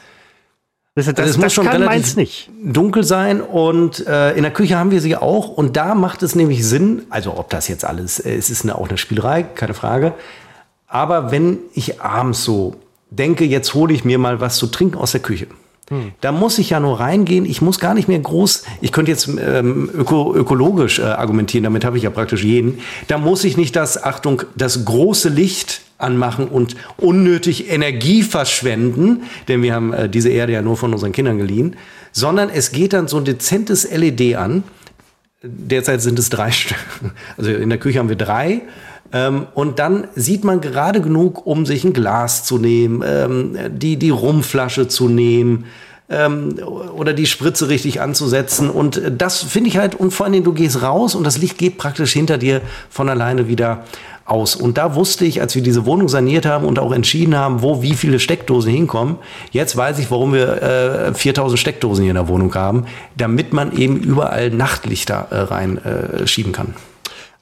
Das, 0.96 1.08
das, 1.08 1.18
also 1.18 1.32
es 1.32 1.38
muss 1.38 1.54
schon 1.54 1.68
relativ 1.68 2.16
nicht. 2.16 2.50
dunkel 2.64 3.04
sein 3.04 3.42
und 3.42 4.08
äh, 4.08 4.32
in 4.34 4.44
der 4.44 4.52
Küche 4.52 4.78
haben 4.78 4.92
wir 4.92 5.02
sie 5.02 5.18
auch 5.18 5.50
und 5.50 5.76
da 5.76 5.94
macht 5.94 6.24
es 6.24 6.36
nämlich 6.36 6.66
Sinn, 6.66 7.04
also 7.10 7.38
ob 7.38 7.50
das 7.50 7.68
jetzt 7.68 7.84
alles, 7.84 8.20
äh, 8.20 8.34
es 8.34 8.50
ist 8.50 8.64
eine, 8.64 8.76
auch 8.76 8.88
eine 8.88 8.98
Spielerei, 8.98 9.44
keine 9.44 9.74
Frage, 9.74 10.14
aber 10.88 11.32
wenn 11.32 11.58
ich 11.74 12.02
abends 12.02 12.46
so 12.46 12.76
denke, 13.10 13.44
jetzt 13.44 13.74
hole 13.74 13.94
ich 13.94 14.06
mir 14.06 14.18
mal 14.18 14.40
was 14.40 14.56
zu 14.56 14.68
trinken 14.68 14.98
aus 14.98 15.12
der 15.12 15.22
Küche, 15.22 15.48
hm. 15.90 16.14
Da 16.20 16.32
muss 16.32 16.58
ich 16.58 16.72
ja 16.72 16.80
nur 16.80 17.00
reingehen. 17.00 17.46
Ich 17.46 17.62
muss 17.62 17.80
gar 17.80 17.94
nicht 17.94 18.08
mehr 18.08 18.18
groß. 18.18 18.64
Ich 18.82 18.92
könnte 18.92 19.12
jetzt 19.12 19.28
ähm, 19.28 19.88
öko, 19.94 20.34
ökologisch 20.36 20.98
äh, 20.98 21.04
argumentieren. 21.04 21.64
Damit 21.64 21.86
habe 21.86 21.98
ich 21.98 22.04
ja 22.04 22.10
praktisch 22.10 22.44
jeden. 22.44 22.80
Da 23.08 23.20
muss 23.20 23.44
ich 23.44 23.56
nicht 23.56 23.76
das 23.76 24.04
Achtung 24.04 24.42
das 24.56 24.84
große 24.84 25.30
Licht 25.30 25.82
anmachen 25.98 26.48
und 26.48 26.76
unnötig 26.98 27.70
Energie 27.70 28.24
verschwenden, 28.24 29.24
denn 29.48 29.62
wir 29.62 29.74
haben 29.74 29.94
äh, 29.94 30.10
diese 30.10 30.30
Erde 30.30 30.54
ja 30.54 30.62
nur 30.62 30.78
von 30.78 30.94
unseren 30.94 31.12
Kindern 31.12 31.38
geliehen, 31.38 31.76
sondern 32.12 32.50
es 32.50 32.72
geht 32.72 32.94
dann 32.94 33.08
so 33.08 33.18
ein 33.18 33.26
dezentes 33.26 33.90
LED 33.90 34.36
an. 34.36 34.64
Derzeit 35.44 36.02
sind 36.02 36.20
es 36.20 36.30
drei 36.30 36.52
Stück. 36.52 36.78
Also 37.38 37.52
in 37.52 37.70
der 37.70 37.78
Küche 37.78 38.00
haben 38.00 38.10
wir 38.10 38.16
drei. 38.16 38.62
Ähm, 39.14 39.48
und 39.54 39.80
dann 39.80 40.08
sieht 40.16 40.44
man 40.44 40.62
gerade 40.62 41.02
genug, 41.02 41.46
um 41.46 41.66
sich 41.66 41.84
ein 41.84 41.94
Glas 41.94 42.44
zu 42.44 42.58
nehmen, 42.58 43.04
ähm, 43.06 43.58
die, 43.70 43.98
die 43.98 44.10
Rumflasche 44.10 44.88
zu 44.88 45.08
nehmen 45.08 45.66
ähm, 46.10 46.60
oder 46.60 47.14
die 47.14 47.26
Spritze 47.26 47.70
richtig 47.70 48.02
anzusetzen. 48.02 48.70
Und 48.70 49.02
das 49.18 49.42
finde 49.42 49.70
ich 49.70 49.78
halt, 49.78 49.96
und 49.96 50.12
vor 50.12 50.26
allen 50.26 50.34
Dingen, 50.34 50.46
du 50.46 50.54
gehst 50.54 50.82
raus 50.82 51.16
und 51.16 51.24
das 51.24 51.38
Licht 51.38 51.58
geht 51.58 51.78
praktisch 51.78 52.14
hinter 52.14 52.38
dir 52.38 52.62
von 52.90 53.10
alleine 53.10 53.48
wieder 53.48 53.84
aus. 54.26 54.56
Und 54.56 54.78
da 54.78 54.96
wusste 54.96 55.26
ich, 55.26 55.42
als 55.42 55.56
wir 55.56 55.62
diese 55.62 55.86
Wohnung 55.86 56.10
saniert 56.10 56.46
haben 56.46 56.66
und 56.66 56.80
auch 56.80 56.92
entschieden 56.92 57.36
haben, 57.36 57.62
wo 57.62 57.82
wie 57.82 57.94
viele 57.94 58.20
Steckdosen 58.20 58.72
hinkommen, 58.72 59.18
jetzt 59.52 59.78
weiß 59.78 60.00
ich, 60.00 60.10
warum 60.10 60.34
wir 60.34 60.62
äh, 60.62 61.14
4000 61.14 61.60
Steckdosen 61.60 62.04
hier 62.04 62.12
in 62.12 62.16
der 62.16 62.28
Wohnung 62.28 62.54
haben, 62.56 62.86
damit 63.16 63.54
man 63.54 63.72
eben 63.78 63.98
überall 63.98 64.50
Nachtlichter 64.50 65.28
äh, 65.30 65.40
reinschieben 65.42 66.54
äh, 66.54 66.56
kann. 66.56 66.74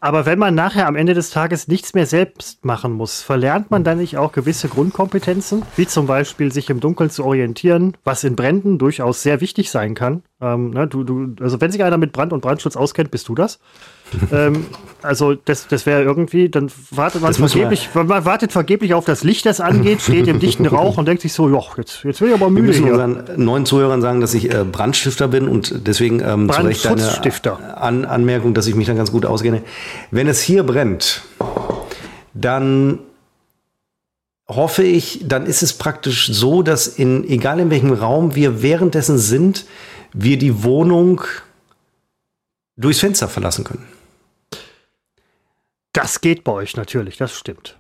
Aber 0.04 0.26
wenn 0.26 0.38
man 0.38 0.54
nachher 0.54 0.88
am 0.88 0.98
Ende 0.98 1.14
des 1.14 1.30
Tages 1.30 1.70
nichts 1.70 1.94
mehr 1.94 2.06
selbst 2.06 2.66
machen 2.66 2.92
muss, 2.92 3.22
verlernt 3.22 3.72
man 3.72 3.86
dann 3.86 4.00
nicht 4.00 4.18
auch 4.18 4.34
gewisse 4.34 4.68
Grundkompetenzen, 4.68 5.64
wie 5.78 5.88
zum 5.88 6.08
Beispiel 6.08 6.52
sich 6.52 6.70
im 6.70 6.82
Dunkeln 6.82 7.10
zu 7.10 7.24
orientieren, 7.24 7.96
was 8.04 8.26
in 8.26 8.36
Bränden 8.36 8.78
durchaus 8.78 9.24
sehr 9.24 9.40
wichtig 9.40 9.72
sein 9.72 9.96
kann. 9.96 10.24
Ähm, 10.42 10.72
ne, 10.72 10.90
du, 10.90 11.06
du, 11.06 11.42
also 11.42 11.62
wenn 11.62 11.72
sich 11.72 11.86
einer 11.86 11.96
mit 11.96 12.12
Brand 12.12 12.34
und 12.34 12.42
Brandschutz 12.42 12.76
auskennt, 12.76 13.12
bist 13.12 13.30
du 13.30 13.36
das 13.36 13.62
ähm, 14.32 14.66
also 15.04 15.36
das, 15.36 15.68
das 15.68 15.86
wäre 15.86 16.02
irgendwie, 16.02 16.50
dann 16.50 16.72
wartet 16.92 17.22
man 17.22 17.34
vergeblich, 17.34 17.90
man 17.94 18.26
wartet 18.26 18.52
vergeblich 18.52 18.94
auf 18.94 19.06
das 19.06 19.24
Licht, 19.24 19.46
das 19.46 19.60
angeht, 19.60 20.02
steht 20.02 20.28
im 20.28 20.40
dichten 20.40 20.66
Rauch 20.68 20.98
und 20.98 21.08
denkt 21.08 21.22
sich 21.22 21.34
so, 21.34 21.50
ja, 21.50 21.62
jetzt, 21.78 22.04
jetzt 22.04 22.22
will 22.22 22.30
ich 22.30 22.34
aber 22.34 22.50
müde. 22.50 22.64
Wir 22.64 22.68
müssen 22.68 22.84
hier. 22.86 22.94
unseren 22.94 23.44
neuen 23.44 23.66
Zuhörern 23.66 24.02
sagen, 24.02 24.22
dass 24.22 24.34
ich 24.34 24.54
äh, 24.54 24.64
Brandstifter 24.64 25.28
bin 25.28 25.48
und 25.48 25.88
deswegen 25.88 26.22
ähm, 26.22 26.50
zu 26.50 26.62
Recht 26.62 26.86
deine 26.86 27.78
An 27.78 28.06
Anmerkung, 28.06 28.54
dass 28.54 28.68
ich 28.68 28.76
mich 28.76 28.88
dann 28.88 28.98
ganz 28.98 29.12
gut 29.12 29.26
auskenne. 29.26 29.62
Wenn 30.12 30.28
es 30.28 30.42
hier 30.42 30.64
brennt, 30.64 31.24
dann 32.34 33.00
hoffe 34.48 34.84
ich, 34.84 35.22
dann 35.28 35.46
ist 35.46 35.64
es 35.64 35.74
praktisch 35.74 36.28
so, 36.32 36.64
dass 36.64 36.88
in, 36.88 37.28
egal 37.28 37.60
in 37.60 37.70
welchem 37.70 37.92
Raum 37.92 38.36
wir 38.36 38.62
währenddessen 38.62 39.18
sind, 39.18 39.66
wir 40.14 40.38
die 40.38 40.64
Wohnung 40.64 41.22
durchs 42.78 43.00
Fenster 43.00 43.28
verlassen 43.28 43.64
können. 43.64 43.86
Das 45.94 46.22
geht 46.22 46.44
bei 46.44 46.52
euch 46.52 46.76
natürlich, 46.76 47.18
das 47.18 47.34
stimmt. 47.34 47.78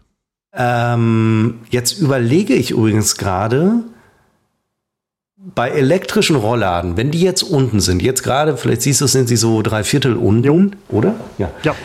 Ähm, 0.55 1.61
jetzt 1.69 1.99
überlege 1.99 2.53
ich 2.53 2.71
übrigens 2.71 3.17
gerade, 3.17 3.83
bei 5.55 5.69
elektrischen 5.69 6.35
Rollladen, 6.35 6.95
wenn 6.95 7.11
die 7.11 7.21
jetzt 7.21 7.43
unten 7.43 7.79
sind, 7.79 8.01
jetzt 8.01 8.23
gerade, 8.23 8.55
vielleicht 8.55 8.83
siehst 8.83 9.01
du, 9.01 9.07
sind 9.07 9.27
sie 9.27 9.35
so 9.35 9.61
drei 9.61 9.83
Viertel 9.83 10.15
unten, 10.15 10.75
oder? 10.89 11.15
Ja. 11.37 11.51
ja. 11.63 11.75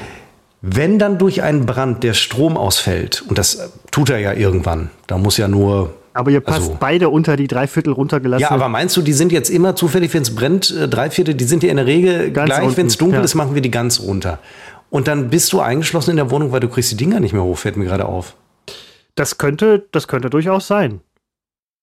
Wenn 0.60 0.98
dann 0.98 1.18
durch 1.18 1.42
einen 1.42 1.66
Brand 1.66 2.04
der 2.04 2.14
Strom 2.14 2.56
ausfällt, 2.56 3.24
und 3.28 3.38
das 3.38 3.72
tut 3.90 4.10
er 4.10 4.18
ja 4.18 4.32
irgendwann, 4.32 4.90
da 5.06 5.18
muss 5.18 5.36
ja 5.36 5.48
nur. 5.48 5.94
Aber 6.14 6.30
ihr 6.30 6.40
passt 6.40 6.60
also, 6.60 6.76
beide 6.78 7.08
unter 7.08 7.36
die 7.36 7.46
Dreiviertel 7.46 7.92
runtergelassen. 7.92 8.42
Ja, 8.42 8.50
aber 8.50 8.68
meinst 8.68 8.96
du, 8.96 9.02
die 9.02 9.12
sind 9.12 9.32
jetzt 9.32 9.50
immer 9.50 9.76
zufällig, 9.76 10.12
wenn 10.14 10.22
es 10.22 10.34
brennt, 10.34 10.70
äh, 10.70 10.88
Dreiviertel, 10.88 11.34
die 11.34 11.44
sind 11.44 11.62
ja 11.62 11.70
in 11.70 11.76
der 11.76 11.86
Regel 11.86 12.32
ganz 12.32 12.50
gleich, 12.50 12.76
wenn 12.76 12.86
es 12.86 12.96
dunkel 12.96 13.18
ja. 13.18 13.24
ist, 13.24 13.34
machen 13.34 13.54
wir 13.54 13.62
die 13.62 13.70
ganz 13.70 14.00
runter. 14.00 14.40
Und 14.90 15.08
dann 15.08 15.30
bist 15.30 15.52
du 15.52 15.60
eingeschlossen 15.60 16.12
in 16.12 16.16
der 16.16 16.30
Wohnung, 16.30 16.52
weil 16.52 16.60
du 16.60 16.68
kriegst 16.68 16.90
die 16.90 16.96
Dinger 16.96 17.20
nicht 17.20 17.32
mehr 17.32 17.42
hoch, 17.42 17.58
fällt 17.58 17.76
mir 17.76 17.84
gerade 17.84 18.06
auf. 18.06 18.36
Das 19.14 19.38
könnte, 19.38 19.86
das 19.92 20.08
könnte 20.08 20.30
durchaus 20.30 20.66
sein. 20.66 21.00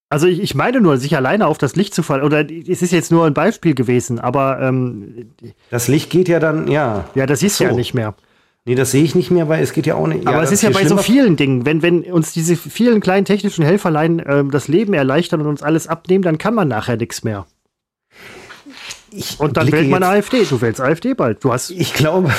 Also 0.09 0.27
ich, 0.27 0.39
ich 0.39 0.55
meine 0.55 0.81
nur, 0.81 0.97
sich 0.97 1.15
alleine 1.15 1.47
auf 1.47 1.57
das 1.57 1.75
Licht 1.75 1.93
zu 1.93 2.03
fallen, 2.03 2.23
oder 2.23 2.49
es 2.49 2.81
ist 2.81 2.91
jetzt 2.91 3.11
nur 3.11 3.25
ein 3.25 3.33
Beispiel 3.33 3.73
gewesen, 3.73 4.19
aber 4.19 4.61
ähm, 4.61 5.31
das 5.71 5.87
Licht 5.87 6.09
geht 6.09 6.27
ja 6.27 6.39
dann, 6.39 6.67
ja. 6.67 7.05
Ja, 7.15 7.25
das 7.25 7.39
siehst 7.39 7.59
du 7.59 7.65
so. 7.65 7.69
ja 7.69 7.75
nicht 7.75 7.93
mehr. 7.93 8.15
Nee, 8.67 8.75
das 8.75 8.91
sehe 8.91 9.03
ich 9.03 9.13
nicht 9.13 9.29
mehr, 9.29 9.47
weil 9.47 9.61
es 9.61 9.73
geht 9.73 9.85
ja 9.85 9.95
auch 9.95 10.07
nicht. 10.07 10.25
Aber 10.25 10.37
ja, 10.37 10.43
es 10.43 10.51
ist 10.51 10.63
ja 10.63 10.71
bei 10.71 10.85
so 10.85 10.97
vielen 10.97 11.35
Dingen, 11.35 11.65
wenn, 11.65 11.83
wenn 11.83 12.03
uns 12.03 12.33
diese 12.33 12.55
vielen 12.55 12.99
kleinen 12.99 13.25
technischen 13.25 13.63
Helferlein 13.63 14.19
äh, 14.19 14.43
das 14.45 14.67
Leben 14.67 14.93
erleichtern 14.93 15.41
und 15.41 15.47
uns 15.47 15.61
alles 15.61 15.87
abnehmen, 15.87 16.23
dann 16.23 16.39
kann 16.39 16.55
man 16.55 16.67
nachher 16.67 16.97
nichts 16.97 17.23
mehr. 17.23 17.45
Ich 19.15 19.39
und 19.39 19.57
dann 19.57 19.71
wählt 19.71 19.89
man 19.89 20.03
AfD. 20.03 20.43
Du 20.43 20.61
wählst 20.61 20.81
AfD 20.81 21.13
bald. 21.13 21.43
Du 21.43 21.53
hast. 21.53 21.69
Ich 21.71 21.93
glaube, 21.93 22.31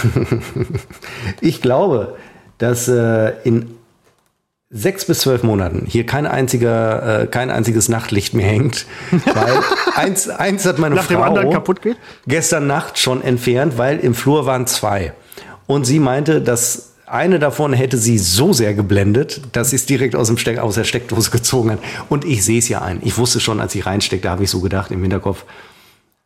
ich 1.40 1.62
glaube, 1.62 2.16
dass 2.58 2.88
äh, 2.88 3.32
in 3.44 3.76
sechs 4.68 5.04
bis 5.04 5.20
zwölf 5.20 5.42
Monaten 5.42 5.86
hier 5.86 6.04
kein 6.04 6.26
einziger, 6.26 7.22
äh, 7.22 7.26
kein 7.26 7.50
einziges 7.50 7.88
Nachtlicht 7.88 8.34
mehr 8.34 8.46
hängt, 8.46 8.86
weil 9.10 9.60
eins, 9.94 10.28
eins 10.28 10.66
hat 10.66 10.78
meine 10.78 10.96
Nach 10.96 11.04
Frau 11.04 11.64
gestern 12.26 12.66
Nacht 12.66 12.98
schon 12.98 13.22
entfernt, 13.22 13.78
weil 13.78 13.98
im 13.98 14.14
Flur 14.14 14.46
waren 14.46 14.66
zwei. 14.66 15.12
Und 15.66 15.84
sie 15.84 15.98
meinte, 15.98 16.40
dass 16.40 16.92
eine 17.06 17.38
davon 17.38 17.72
hätte 17.72 17.98
sie 17.98 18.18
so 18.18 18.52
sehr 18.52 18.74
geblendet, 18.74 19.40
dass 19.52 19.70
sie 19.70 19.76
es 19.76 19.86
direkt 19.86 20.16
aus, 20.16 20.26
dem 20.26 20.38
Steck, 20.38 20.58
aus 20.58 20.74
der 20.74 20.84
Steckdose 20.84 21.30
gezogen 21.30 21.72
hat. 21.72 21.78
Und 22.08 22.24
ich 22.24 22.44
sehe 22.44 22.58
es 22.58 22.68
ja 22.68 22.82
ein. 22.82 22.98
Ich 23.02 23.16
wusste 23.16 23.38
schon, 23.38 23.60
als 23.60 23.74
ich 23.76 23.86
reinsteckte, 23.86 24.28
habe 24.28 24.42
ich 24.42 24.50
so 24.50 24.60
gedacht 24.60 24.90
im 24.90 25.02
Hinterkopf, 25.02 25.44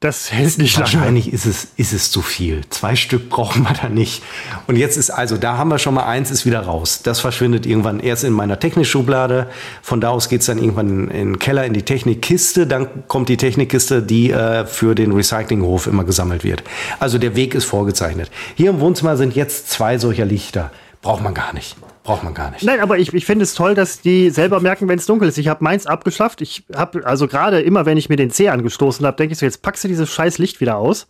das 0.01 0.32
hält 0.32 0.57
nicht 0.57 0.78
Wahrscheinlich 0.78 1.26
lange. 1.26 1.34
ist 1.36 1.44
es, 1.44 1.68
ist 1.76 1.92
es 1.92 2.11
zu 2.11 2.22
viel. 2.22 2.62
Zwei 2.70 2.96
Stück 2.96 3.28
brauchen 3.28 3.64
wir 3.64 3.74
da 3.74 3.90
nicht. 3.90 4.22
Und 4.66 4.76
jetzt 4.76 4.96
ist 4.96 5.11
also, 5.11 5.36
da 5.36 5.59
haben 5.59 5.68
wir 5.68 5.78
schon 5.78 5.92
mal 5.92 6.05
eins, 6.05 6.30
ist 6.30 6.46
wieder 6.46 6.61
raus. 6.61 7.01
Das 7.03 7.20
verschwindet 7.20 7.66
irgendwann 7.66 8.01
erst 8.01 8.24
in 8.24 8.32
meiner 8.32 8.59
Technikschublade. 8.59 9.48
Von 9.82 10.01
da 10.01 10.09
aus 10.09 10.30
geht's 10.30 10.46
dann 10.46 10.57
irgendwann 10.57 10.88
in, 10.88 11.09
in 11.09 11.28
den 11.32 11.38
Keller, 11.38 11.66
in 11.66 11.74
die 11.74 11.82
Technikkiste. 11.82 12.66
Dann 12.66 13.07
kommt 13.09 13.28
die 13.28 13.36
Technikkiste, 13.36 14.03
die 14.03 14.30
äh, 14.30 14.64
für 14.64 14.94
den 14.94 15.12
Recyclinghof 15.12 15.86
immer 15.86 16.05
gesammelt 16.05 16.44
wird. 16.44 16.62
Also 16.98 17.18
der 17.18 17.36
Weg 17.36 17.55
ist 17.55 17.66
vorgezeichnet. 17.66 18.30
Hier 18.55 18.70
im 18.70 18.80
Wohnzimmer 18.80 19.18
sind 19.18 19.36
jetzt 19.36 19.68
zwei 19.68 19.98
solcher 19.98 20.24
Lichter. 20.24 20.70
Braucht 21.03 21.22
man 21.22 21.34
gar 21.34 21.53
nicht. 21.53 21.76
Braucht 22.03 22.24
man 22.24 22.32
gar 22.32 22.51
nicht. 22.51 22.64
Nein, 22.64 22.80
aber 22.80 22.98
ich, 22.98 23.12
ich 23.12 23.26
finde 23.26 23.42
es 23.42 23.55
toll, 23.55 23.74
dass 23.74 24.01
die 24.01 24.30
selber 24.30 24.61
merken, 24.61 24.88
wenn 24.88 24.98
es 24.98 25.07
dunkel 25.07 25.28
ist. 25.28 25.38
Ich 25.38 25.48
habe 25.48 25.62
meins 25.62 25.86
abgeschafft. 25.86 26.40
Ich 26.40 26.64
habe, 26.74 27.07
also 27.07 27.26
gerade 27.28 27.61
immer, 27.61 27.84
wenn 27.84 27.98
ich 27.98 28.09
mir 28.09 28.16
den 28.16 28.30
C 28.30 28.48
angestoßen 28.48 29.05
habe, 29.05 29.16
denke 29.16 29.32
ich 29.32 29.38
so, 29.38 29.46
jetzt 29.46 29.62
packst 29.62 29.84
du 29.84 29.88
dieses 29.88 30.11
scheiß 30.11 30.38
Licht 30.38 30.61
wieder 30.61 30.76
aus. 30.76 31.09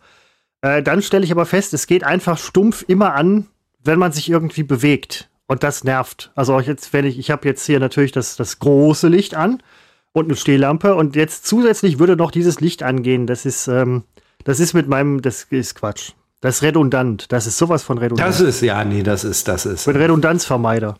Äh, 0.61 0.83
dann 0.83 1.01
stelle 1.01 1.23
ich 1.23 1.31
aber 1.31 1.45
fest, 1.45 1.73
es 1.73 1.87
geht 1.87 2.03
einfach 2.03 2.37
stumpf 2.37 2.83
immer 2.87 3.13
an, 3.13 3.47
wenn 3.83 3.99
man 3.99 4.11
sich 4.11 4.29
irgendwie 4.29 4.63
bewegt. 4.63 5.29
Und 5.47 5.63
das 5.63 5.83
nervt. 5.83 6.31
Also 6.35 6.59
jetzt, 6.59 6.93
wenn 6.93 7.05
ich, 7.05 7.17
ich 7.19 7.31
habe 7.31 7.47
jetzt 7.47 7.65
hier 7.65 7.79
natürlich 7.79 8.11
das, 8.11 8.35
das 8.35 8.59
große 8.59 9.07
Licht 9.07 9.35
an 9.35 9.61
und 10.13 10.25
eine 10.25 10.35
Stehlampe 10.35 10.95
und 10.95 11.15
jetzt 11.15 11.45
zusätzlich 11.45 11.99
würde 11.99 12.15
noch 12.15 12.31
dieses 12.31 12.59
Licht 12.61 12.83
angehen. 12.83 13.27
Das 13.27 13.45
ist, 13.45 13.67
ähm, 13.67 14.03
das 14.43 14.59
ist 14.59 14.73
mit 14.73 14.87
meinem, 14.87 15.21
das 15.21 15.43
ist 15.49 15.75
Quatsch. 15.75 16.11
Das 16.41 16.57
ist 16.57 16.63
redundant. 16.63 17.31
Das 17.31 17.47
ist 17.47 17.57
sowas 17.57 17.83
von 17.83 17.99
redundant. 17.99 18.27
Das 18.27 18.41
ist, 18.41 18.61
ja, 18.61 18.83
nee, 18.83 19.03
das 19.03 19.23
ist, 19.23 19.47
das 19.47 19.65
ist. 19.65 19.85
Bin 19.85 19.95
Redundanzvermeider. 19.95 20.97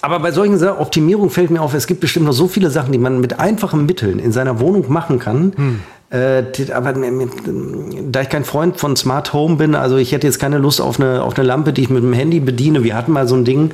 Aber 0.00 0.20
bei 0.20 0.32
solchen 0.32 0.58
Sachen, 0.58 0.78
Optimierung 0.78 1.30
fällt 1.30 1.50
mir 1.50 1.60
auf, 1.60 1.74
es 1.74 1.86
gibt 1.86 2.00
bestimmt 2.00 2.26
noch 2.26 2.32
so 2.32 2.48
viele 2.48 2.70
Sachen, 2.70 2.92
die 2.92 2.98
man 2.98 3.20
mit 3.20 3.38
einfachen 3.38 3.84
Mitteln 3.84 4.18
in 4.18 4.32
seiner 4.32 4.60
Wohnung 4.60 4.90
machen 4.90 5.18
kann. 5.18 5.52
Hm. 5.54 5.80
Äh, 6.10 6.44
aber 6.72 6.94
da 6.94 8.20
ich 8.22 8.28
kein 8.30 8.44
Freund 8.44 8.80
von 8.80 8.96
Smart 8.96 9.34
Home 9.34 9.56
bin, 9.56 9.74
also 9.74 9.96
ich 9.96 10.12
hätte 10.12 10.26
jetzt 10.26 10.38
keine 10.38 10.56
Lust 10.56 10.80
auf 10.80 10.98
eine, 10.98 11.22
auf 11.22 11.36
eine 11.36 11.46
Lampe, 11.46 11.74
die 11.74 11.82
ich 11.82 11.90
mit 11.90 12.02
dem 12.02 12.14
Handy 12.14 12.40
bediene. 12.40 12.82
Wir 12.82 12.96
hatten 12.96 13.12
mal 13.12 13.28
so 13.28 13.34
ein 13.34 13.44
Ding, 13.44 13.72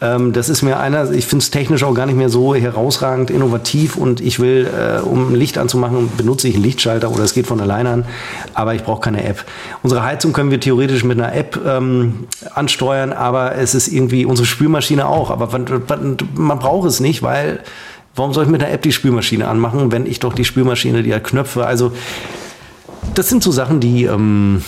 ähm, 0.00 0.32
das 0.32 0.48
ist 0.48 0.62
mir 0.62 0.78
einer, 0.78 1.10
ich 1.10 1.26
finde 1.26 1.42
es 1.42 1.50
technisch 1.50 1.82
auch 1.82 1.94
gar 1.94 2.06
nicht 2.06 2.16
mehr 2.16 2.28
so 2.28 2.54
herausragend 2.54 3.30
innovativ 3.30 3.96
und 3.96 4.20
ich 4.20 4.38
will, 4.38 4.68
äh, 4.68 5.00
um 5.00 5.34
Licht 5.34 5.58
anzumachen, 5.58 6.08
benutze 6.16 6.46
ich 6.46 6.54
einen 6.54 6.62
Lichtschalter 6.62 7.10
oder 7.10 7.24
es 7.24 7.34
geht 7.34 7.48
von 7.48 7.60
alleine 7.60 7.90
an, 7.90 8.04
aber 8.54 8.74
ich 8.74 8.84
brauche 8.84 9.00
keine 9.00 9.24
App. 9.24 9.44
Unsere 9.82 10.04
Heizung 10.04 10.32
können 10.32 10.52
wir 10.52 10.60
theoretisch 10.60 11.02
mit 11.02 11.18
einer 11.18 11.34
App 11.34 11.58
ähm, 11.66 12.28
ansteuern, 12.54 13.12
aber 13.12 13.56
es 13.56 13.74
ist 13.74 13.88
irgendwie 13.88 14.24
unsere 14.24 14.46
Spülmaschine 14.46 15.06
auch. 15.06 15.30
Aber 15.30 15.48
man, 15.50 16.16
man 16.34 16.58
braucht 16.60 16.88
es 16.88 17.00
nicht, 17.00 17.22
weil 17.24 17.60
Warum 18.14 18.34
soll 18.34 18.44
ich 18.44 18.50
mit 18.50 18.62
einer 18.62 18.72
App 18.72 18.82
die 18.82 18.92
Spülmaschine 18.92 19.48
anmachen, 19.48 19.90
wenn 19.90 20.06
ich 20.06 20.20
doch 20.20 20.34
die 20.34 20.44
Spülmaschine, 20.44 21.02
die 21.02 21.14
hat 21.14 21.24
Knöpfe, 21.24 21.66
also 21.66 21.92
das 23.14 23.28
sind 23.28 23.42
so 23.42 23.50
Sachen, 23.50 23.80
die, 23.80 24.04
ähm, 24.04 24.62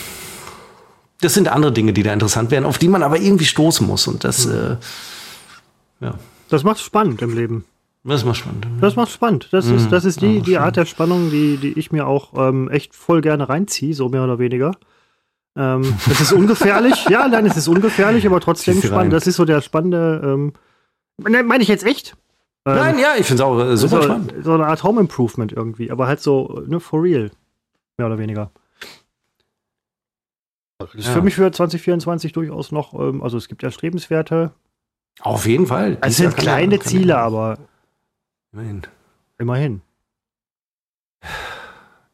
das 1.21 1.35
sind 1.35 1.49
andere 1.49 1.73
Dinge, 1.73 1.93
die 1.93 2.03
da 2.03 2.13
interessant 2.13 2.51
wären, 2.51 2.65
auf 2.65 2.79
die 2.79 2.89
man 2.89 3.03
aber 3.03 3.19
irgendwie 3.19 3.45
stoßen 3.45 3.87
muss 3.87 4.07
und 4.07 4.25
das, 4.25 4.47
mhm. 4.47 4.53
äh, 4.53 4.77
ja. 6.07 6.15
Das 6.49 6.65
macht 6.65 6.81
spannend 6.81 7.23
im 7.23 7.35
Leben. 7.35 7.65
Das 8.05 8.25
macht 8.25 8.37
spannend. 8.37 8.67
Das 8.81 8.97
macht 8.97 9.11
spannend. 9.11 9.49
Das 9.51 9.67
ist, 9.67 9.91
das 9.91 10.05
ist 10.05 10.21
die, 10.21 10.43
die 10.43 10.59
Art 10.59 10.77
der 10.77 10.85
Spannung, 10.85 11.31
die, 11.31 11.57
die 11.57 11.79
ich 11.79 11.91
mir 11.91 12.07
auch 12.07 12.35
ähm, 12.37 12.69
echt 12.69 12.95
voll 12.95 13.23
gerne 13.23 13.49
reinziehe, 13.49 13.95
so 13.95 14.11
mehr 14.11 14.23
oder 14.23 14.39
weniger. 14.39 14.73
Ähm, 15.57 15.95
es 16.11 16.21
ist 16.21 16.33
ungefährlich. 16.33 17.07
ja, 17.09 17.27
nein, 17.29 17.47
es 17.47 17.57
ist 17.57 17.67
ungefährlich, 17.67 18.27
aber 18.27 18.41
trotzdem 18.41 18.83
spannend. 18.83 19.15
Das 19.15 19.27
ist 19.27 19.37
so 19.37 19.47
der 19.47 19.63
spannende. 19.63 20.21
Ähm, 20.23 20.53
meine 21.17 21.63
ich 21.63 21.69
jetzt 21.69 21.85
echt? 21.85 22.15
Ähm, 22.67 22.77
Nein, 22.77 22.99
ja, 22.99 23.15
ich 23.19 23.27
finde 23.27 23.43
es 23.43 23.47
auch 23.47 23.59
äh, 23.59 23.77
super 23.77 23.97
so, 23.97 24.03
spannend. 24.03 24.35
So 24.43 24.53
eine 24.53 24.67
Art 24.67 24.83
Home 24.83 25.01
Improvement 25.01 25.53
irgendwie, 25.53 25.91
aber 25.91 26.07
halt 26.07 26.21
so, 26.21 26.63
ne, 26.67 26.81
for 26.81 27.03
real. 27.03 27.31
Mehr 27.99 28.07
oder 28.07 28.19
weniger. 28.19 28.51
Das 30.79 30.95
ist 30.95 31.07
ja. 31.07 31.13
für 31.13 31.23
mich 31.23 31.35
für 31.35 31.51
2024 31.51 32.33
durchaus 32.33 32.73
noch, 32.73 32.95
ähm, 32.95 33.23
also 33.23 33.37
es 33.37 33.49
gibt 33.49 33.63
ja 33.63 33.71
strebenswerte. 33.71 34.53
Auf 35.21 35.47
jeden 35.47 35.67
Fall. 35.67 35.99
Es 36.01 36.17
sind 36.17 36.37
kleine 36.37 36.81
Ziele, 36.81 37.19
aber. 37.19 37.59
Immerhin. 38.53 38.83
Immerhin. 39.39 39.83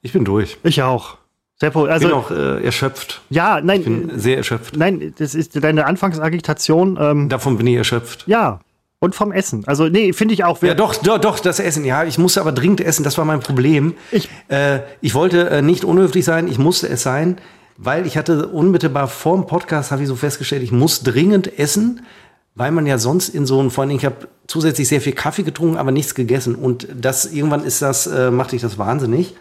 Ich 0.02 0.12
bin 0.12 0.24
durch. 0.24 0.58
Ich 0.62 0.82
auch. 0.82 1.18
Sehr 1.56 1.74
also, 1.76 1.92
ich 1.92 2.00
bin 2.00 2.12
auch 2.12 2.30
äh, 2.30 2.64
erschöpft. 2.64 3.20
Ja, 3.28 3.60
nein. 3.60 3.80
Ich 3.80 3.84
bin 3.84 4.18
sehr 4.18 4.38
erschöpft. 4.38 4.76
Nein, 4.76 5.14
das 5.18 5.34
ist 5.34 5.62
deine 5.62 5.86
Anfangsagitation. 5.86 6.98
Ähm, 6.98 7.28
Davon 7.28 7.58
bin 7.58 7.66
ich 7.66 7.76
erschöpft. 7.76 8.26
Ja, 8.26 8.60
und 9.00 9.14
vom 9.14 9.32
Essen. 9.32 9.64
Also, 9.66 9.88
nee, 9.88 10.12
finde 10.12 10.34
ich 10.34 10.44
auch. 10.44 10.62
Ja, 10.62 10.74
doch, 10.74 10.94
doch, 10.94 11.18
doch, 11.18 11.40
das 11.40 11.58
Essen. 11.58 11.84
Ja, 11.84 12.04
ich 12.04 12.18
musste 12.18 12.40
aber 12.40 12.52
dringend 12.52 12.82
essen. 12.82 13.02
Das 13.02 13.16
war 13.18 13.24
mein 13.24 13.40
Problem. 13.40 13.94
Ich, 14.12 14.28
äh, 14.48 14.80
ich 15.00 15.14
wollte 15.14 15.48
äh, 15.48 15.62
nicht 15.62 15.84
unhöflich 15.84 16.24
sein. 16.24 16.46
Ich 16.46 16.58
musste 16.58 16.88
es 16.88 17.02
sein, 17.02 17.38
weil 17.78 18.06
ich 18.06 18.18
hatte 18.18 18.48
unmittelbar 18.48 19.08
vor 19.08 19.36
dem 19.36 19.46
Podcast, 19.46 19.90
habe 19.90 20.02
ich 20.02 20.08
so 20.08 20.16
festgestellt, 20.16 20.62
ich 20.62 20.70
muss 20.70 21.02
dringend 21.02 21.58
essen, 21.58 22.02
weil 22.54 22.72
man 22.72 22.86
ja 22.86 22.98
sonst 22.98 23.30
in 23.30 23.46
so 23.46 23.58
einem, 23.58 23.70
vor 23.70 23.84
allem, 23.84 23.96
ich 23.96 24.04
habe 24.04 24.28
zusätzlich 24.46 24.88
sehr 24.88 25.00
viel 25.00 25.14
Kaffee 25.14 25.44
getrunken, 25.44 25.78
aber 25.78 25.92
nichts 25.92 26.14
gegessen. 26.14 26.54
Und 26.54 26.86
das, 26.94 27.24
irgendwann 27.24 27.64
ist 27.64 27.80
das, 27.80 28.06
äh, 28.06 28.30
machte 28.30 28.54
ich 28.54 28.60
das 28.60 28.76
wahnsinnig. 28.76 29.34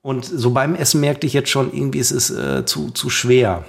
Und 0.00 0.24
so 0.24 0.50
beim 0.50 0.76
Essen 0.76 1.00
merkte 1.00 1.26
ich 1.26 1.32
jetzt 1.32 1.50
schon, 1.50 1.72
irgendwie 1.72 1.98
ist 1.98 2.12
es 2.12 2.30
äh, 2.30 2.64
zu, 2.64 2.90
zu 2.90 3.10
schwer. 3.10 3.64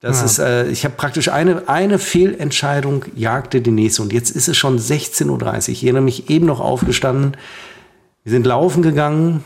Das 0.00 0.20
ja. 0.20 0.24
ist, 0.24 0.38
äh, 0.38 0.70
ich 0.70 0.84
habe 0.84 0.94
praktisch 0.96 1.28
eine, 1.28 1.68
eine 1.68 1.98
Fehlentscheidung 1.98 3.04
jagte 3.14 3.60
die 3.60 3.70
nächste. 3.70 4.02
Und 4.02 4.12
jetzt 4.12 4.30
ist 4.30 4.48
es 4.48 4.56
schon 4.56 4.78
16.30 4.78 5.28
Uhr. 5.28 5.68
Ich 5.68 5.84
erinnere 5.84 6.02
mich 6.02 6.30
eben 6.30 6.46
noch 6.46 6.60
aufgestanden. 6.60 7.36
Wir 8.24 8.32
sind 8.32 8.46
laufen 8.46 8.82
gegangen. 8.82 9.44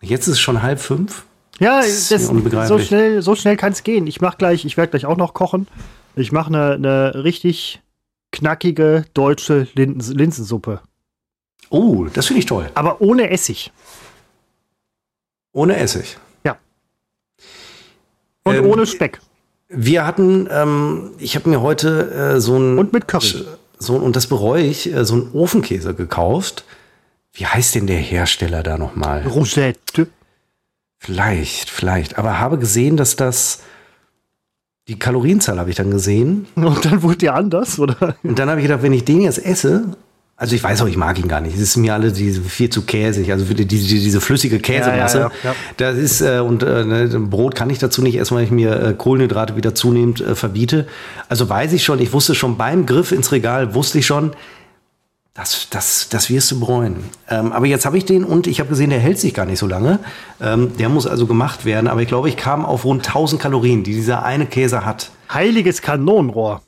Jetzt 0.00 0.28
ist 0.28 0.34
es 0.34 0.40
schon 0.40 0.62
halb 0.62 0.78
fünf. 0.78 1.24
Ja, 1.58 1.80
das, 1.80 2.08
das 2.08 2.26
so 2.68 2.78
schnell, 2.78 3.22
so 3.22 3.34
schnell 3.34 3.56
kann 3.56 3.72
es 3.72 3.82
gehen. 3.82 4.06
Ich 4.06 4.20
mach 4.20 4.38
gleich, 4.38 4.64
ich 4.64 4.76
werde 4.76 4.90
gleich 4.90 5.06
auch 5.06 5.16
noch 5.16 5.34
kochen. 5.34 5.66
Ich 6.14 6.30
mache 6.30 6.48
eine, 6.48 6.74
eine 6.74 7.24
richtig 7.24 7.80
knackige 8.30 9.06
deutsche 9.14 9.66
Linsen, 9.74 10.16
Linsensuppe. 10.16 10.80
Oh, 11.70 12.06
das 12.12 12.26
finde 12.26 12.40
ich 12.40 12.46
toll. 12.46 12.70
Aber 12.74 13.00
ohne 13.00 13.30
Essig. 13.30 13.72
Ohne 15.52 15.76
Essig. 15.76 16.18
Und 18.46 18.54
ähm, 18.56 18.66
ohne 18.66 18.86
Speck. 18.86 19.20
Wir 19.68 20.06
hatten, 20.06 20.48
ähm, 20.50 21.10
ich 21.18 21.34
habe 21.34 21.48
mir 21.48 21.60
heute 21.60 22.10
äh, 22.36 22.40
so 22.40 22.56
ein 22.56 22.78
und 22.78 22.92
mit 22.92 23.08
Curry. 23.08 23.44
So, 23.78 23.96
und 23.96 24.16
das 24.16 24.26
bereue 24.26 24.62
ich, 24.62 24.92
äh, 24.92 25.04
so 25.04 25.14
einen 25.14 25.32
Ofenkäse 25.32 25.94
gekauft. 25.94 26.64
Wie 27.32 27.46
heißt 27.46 27.74
denn 27.74 27.86
der 27.86 27.98
Hersteller 27.98 28.62
da 28.62 28.78
nochmal? 28.78 29.26
Rosette. 29.26 30.06
Vielleicht, 30.98 31.68
vielleicht. 31.68 32.18
Aber 32.18 32.38
habe 32.38 32.58
gesehen, 32.58 32.96
dass 32.96 33.16
das 33.16 33.60
die 34.88 34.98
Kalorienzahl 34.98 35.58
habe 35.58 35.70
ich 35.70 35.76
dann 35.76 35.90
gesehen. 35.90 36.46
Und 36.54 36.84
dann 36.84 37.02
wurde 37.02 37.18
die 37.18 37.30
anders, 37.30 37.78
oder? 37.78 38.16
Und 38.22 38.38
dann 38.38 38.48
habe 38.48 38.60
ich 38.60 38.66
gedacht, 38.66 38.82
wenn 38.82 38.92
ich 38.92 39.04
den 39.04 39.22
jetzt 39.22 39.44
esse, 39.44 39.96
Also 40.38 40.54
ich 40.54 40.62
weiß 40.62 40.82
auch, 40.82 40.86
ich 40.86 40.98
mag 40.98 41.18
ihn 41.18 41.28
gar 41.28 41.40
nicht. 41.40 41.54
Es 41.54 41.62
ist 41.62 41.76
mir 41.78 41.94
alle 41.94 42.12
diese 42.12 42.42
viel 42.42 42.68
zu 42.68 42.82
käsig. 42.82 43.32
Also 43.32 43.46
die, 43.46 43.64
die, 43.64 43.78
diese 43.78 44.20
flüssige 44.20 44.58
Käsemasse. 44.58 45.18
Ja, 45.18 45.30
ja, 45.42 45.50
ja, 45.50 45.54
das 45.78 45.96
ist 45.96 46.20
äh, 46.20 46.40
und 46.40 46.62
äh, 46.62 46.84
ne, 46.84 47.08
Brot 47.20 47.54
kann 47.54 47.70
ich 47.70 47.78
dazu 47.78 48.02
nicht 48.02 48.18
essen, 48.18 48.36
weil 48.36 48.44
ich 48.44 48.50
mir 48.50 48.78
äh, 48.78 48.92
Kohlenhydrate 48.92 49.56
wieder 49.56 49.74
zunehmend 49.74 50.20
äh, 50.20 50.34
verbiete. 50.34 50.86
Also 51.30 51.48
weiß 51.48 51.72
ich 51.72 51.84
schon. 51.84 52.00
Ich 52.00 52.12
wusste 52.12 52.34
schon 52.34 52.58
beim 52.58 52.84
Griff 52.84 53.12
ins 53.12 53.32
Regal 53.32 53.74
wusste 53.74 53.98
ich 53.98 54.06
schon, 54.06 54.32
das, 55.32 55.68
das, 55.70 56.08
das 56.10 56.28
wirst 56.28 56.50
du 56.50 56.60
bereuen. 56.60 56.96
Ähm, 57.30 57.52
aber 57.52 57.66
jetzt 57.66 57.86
habe 57.86 57.96
ich 57.96 58.04
den 58.04 58.22
und 58.24 58.46
ich 58.46 58.60
habe 58.60 58.68
gesehen, 58.68 58.90
der 58.90 59.00
hält 59.00 59.18
sich 59.18 59.32
gar 59.32 59.46
nicht 59.46 59.58
so 59.58 59.66
lange. 59.66 60.00
Ähm, 60.40 60.76
der 60.78 60.90
muss 60.90 61.06
also 61.06 61.26
gemacht 61.26 61.64
werden. 61.64 61.88
Aber 61.88 62.02
ich 62.02 62.08
glaube, 62.08 62.28
ich 62.28 62.36
kam 62.36 62.66
auf 62.66 62.84
rund 62.84 63.06
1000 63.06 63.40
Kalorien, 63.40 63.84
die 63.84 63.94
dieser 63.94 64.22
eine 64.22 64.44
Käse 64.44 64.84
hat. 64.84 65.10
Heiliges 65.32 65.80
Kanonenrohr. 65.80 66.62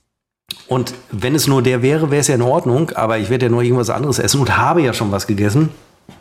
Und 0.67 0.95
wenn 1.11 1.35
es 1.35 1.47
nur 1.47 1.63
der 1.63 1.83
wäre, 1.83 2.11
wäre 2.11 2.21
es 2.21 2.29
ja 2.29 2.35
in 2.35 2.43
Ordnung, 2.43 2.91
aber 2.91 3.19
ich 3.19 3.31
werde 3.31 3.47
ja 3.47 3.51
nur 3.51 3.63
irgendwas 3.63 3.91
anderes 3.91 4.19
essen 4.19 4.41
und 4.41 4.57
habe 4.57 4.83
ja 4.83 4.93
schon 4.93 5.11
was 5.13 5.27
gegessen. 5.27 5.71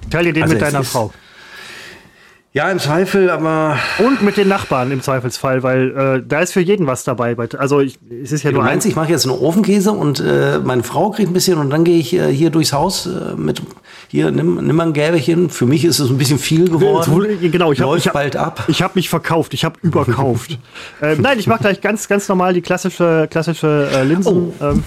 Teile 0.09 0.33
den 0.33 0.43
also 0.43 0.53
mit 0.53 0.61
deiner 0.61 0.83
Frau. 0.83 1.11
Ja, 2.53 2.71
im 2.71 2.79
Zweifel, 2.79 3.29
aber. 3.29 3.77
Und 3.99 4.23
mit 4.23 4.37
den 4.37 4.47
Nachbarn 4.47 4.89
im 4.91 5.01
Zweifelsfall, 5.01 5.63
weil 5.63 5.91
äh, 5.91 6.23
da 6.27 6.39
ist 6.39 6.53
für 6.53 6.61
jeden 6.61 6.87
was 6.87 7.03
dabei. 7.03 7.35
Also 7.57 7.81
ich, 7.81 7.99
es 8.23 8.31
ist 8.31 8.43
ja 8.43 8.51
du 8.51 8.57
nur 8.57 8.65
meinst, 8.65 8.87
ich 8.87 8.95
mache 8.95 9.11
jetzt 9.11 9.27
einen 9.27 9.37
Ofenkäse 9.37 9.91
und 9.91 10.19
äh, 10.19 10.59
meine 10.63 10.83
Frau 10.83 11.11
kriegt 11.11 11.29
ein 11.29 11.33
bisschen 11.33 11.59
und 11.59 11.69
dann 11.69 11.83
gehe 11.83 11.99
ich 11.99 12.13
äh, 12.13 12.33
hier 12.33 12.49
durchs 12.49 12.73
Haus 12.73 13.05
äh, 13.05 13.35
mit 13.35 13.61
hier 14.07 14.31
nimm, 14.31 14.55
nimm 14.65 14.75
mal 14.75 14.87
ein 14.87 14.93
Gäbelchen. 14.93 15.49
Für 15.49 15.65
mich 15.65 15.83
ist 15.83 15.99
es 15.99 16.09
ein 16.09 16.17
bisschen 16.17 16.39
viel 16.39 16.69
geworden. 16.69 17.37
Genau, 17.51 17.73
ich 17.73 17.81
habe 17.81 18.13
bald 18.13 18.37
ab. 18.37 18.63
Ich 18.69 18.81
habe 18.81 18.93
mich 18.95 19.09
verkauft, 19.09 19.53
ich 19.53 19.65
habe 19.65 19.77
überkauft. 19.81 20.57
ähm, 21.01 21.21
nein, 21.21 21.37
ich 21.37 21.47
mache 21.47 21.59
gleich 21.59 21.81
ganz 21.81 22.07
ganz 22.07 22.27
normal 22.29 22.53
die 22.53 22.61
klassische 22.61 23.27
klassische 23.29 23.89
äh, 23.93 24.03
Linsen. 24.03 24.53
Oh. 24.59 24.65
Ähm. 24.65 24.83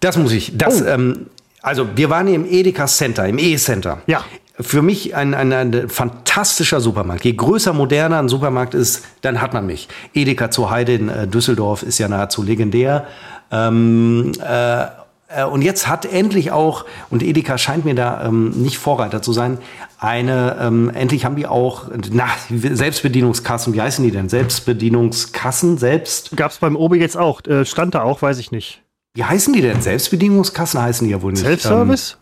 Das 0.00 0.18
muss 0.18 0.32
ich. 0.32 0.56
Das, 0.56 0.82
oh. 0.82 0.86
ähm, 0.86 1.26
also 1.62 1.88
wir 1.96 2.10
waren 2.10 2.26
hier 2.26 2.36
im 2.36 2.44
Edeka 2.44 2.86
Center, 2.86 3.26
im 3.26 3.38
E-Center. 3.38 4.02
Ja 4.06 4.22
für 4.60 4.82
mich 4.82 5.16
ein, 5.16 5.34
ein, 5.34 5.52
ein, 5.52 5.88
fantastischer 5.88 6.80
Supermarkt. 6.80 7.24
Je 7.24 7.32
größer, 7.32 7.72
moderner 7.72 8.18
ein 8.18 8.28
Supermarkt 8.28 8.74
ist, 8.74 9.04
dann 9.22 9.40
hat 9.40 9.52
man 9.52 9.66
mich. 9.66 9.88
Edeka 10.14 10.50
zur 10.50 10.70
Heide 10.70 10.94
in 10.94 11.08
äh, 11.08 11.26
Düsseldorf 11.26 11.82
ist 11.82 11.98
ja 11.98 12.08
nahezu 12.08 12.42
legendär. 12.42 13.06
Ähm, 13.50 14.32
äh, 14.40 14.84
äh, 15.28 15.44
und 15.44 15.62
jetzt 15.62 15.88
hat 15.88 16.06
endlich 16.06 16.52
auch, 16.52 16.84
und 17.10 17.22
Edeka 17.22 17.58
scheint 17.58 17.84
mir 17.84 17.94
da 17.94 18.26
ähm, 18.26 18.50
nicht 18.50 18.78
Vorreiter 18.78 19.22
zu 19.22 19.32
sein, 19.32 19.58
eine, 19.98 20.56
ähm, 20.60 20.90
endlich 20.90 21.24
haben 21.24 21.36
die 21.36 21.46
auch, 21.46 21.86
na, 22.10 22.26
Selbstbedienungskassen, 22.50 23.74
wie 23.74 23.80
heißen 23.80 24.04
die 24.04 24.10
denn? 24.10 24.28
Selbstbedienungskassen 24.28 25.78
selbst? 25.78 26.36
Gab 26.36 26.52
es 26.52 26.58
beim 26.58 26.76
Obi 26.76 26.98
jetzt 26.98 27.16
auch, 27.16 27.44
äh, 27.46 27.64
stand 27.64 27.94
da 27.94 28.02
auch, 28.02 28.22
weiß 28.22 28.38
ich 28.38 28.52
nicht. 28.52 28.82
Wie 29.14 29.24
heißen 29.24 29.52
die 29.52 29.62
denn? 29.62 29.80
Selbstbedienungskassen 29.80 30.80
heißen 30.80 31.06
die 31.06 31.12
ja 31.12 31.22
wohl 31.22 31.32
nicht. 31.32 31.42
Selbstservice? 31.42 32.18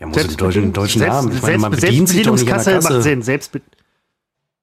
Ja, 0.00 0.06
muss 0.06 0.16
Selbst, 0.16 0.40
deutschen, 0.40 0.72
deutschen 0.72 1.00
Selbst, 1.00 1.14
Namen. 1.14 1.32
Ich 1.36 1.42
meine, 1.42 1.58
man 1.58 1.70
bedient 1.72 2.08
sich 2.08 2.22
doch 2.22 2.32
nicht 2.32 2.50
an 2.50 2.64
der 2.64 2.74
Kasse. 2.74 2.92
Macht 2.94 3.02
Sinn. 3.02 3.22
Selbstbe 3.22 3.60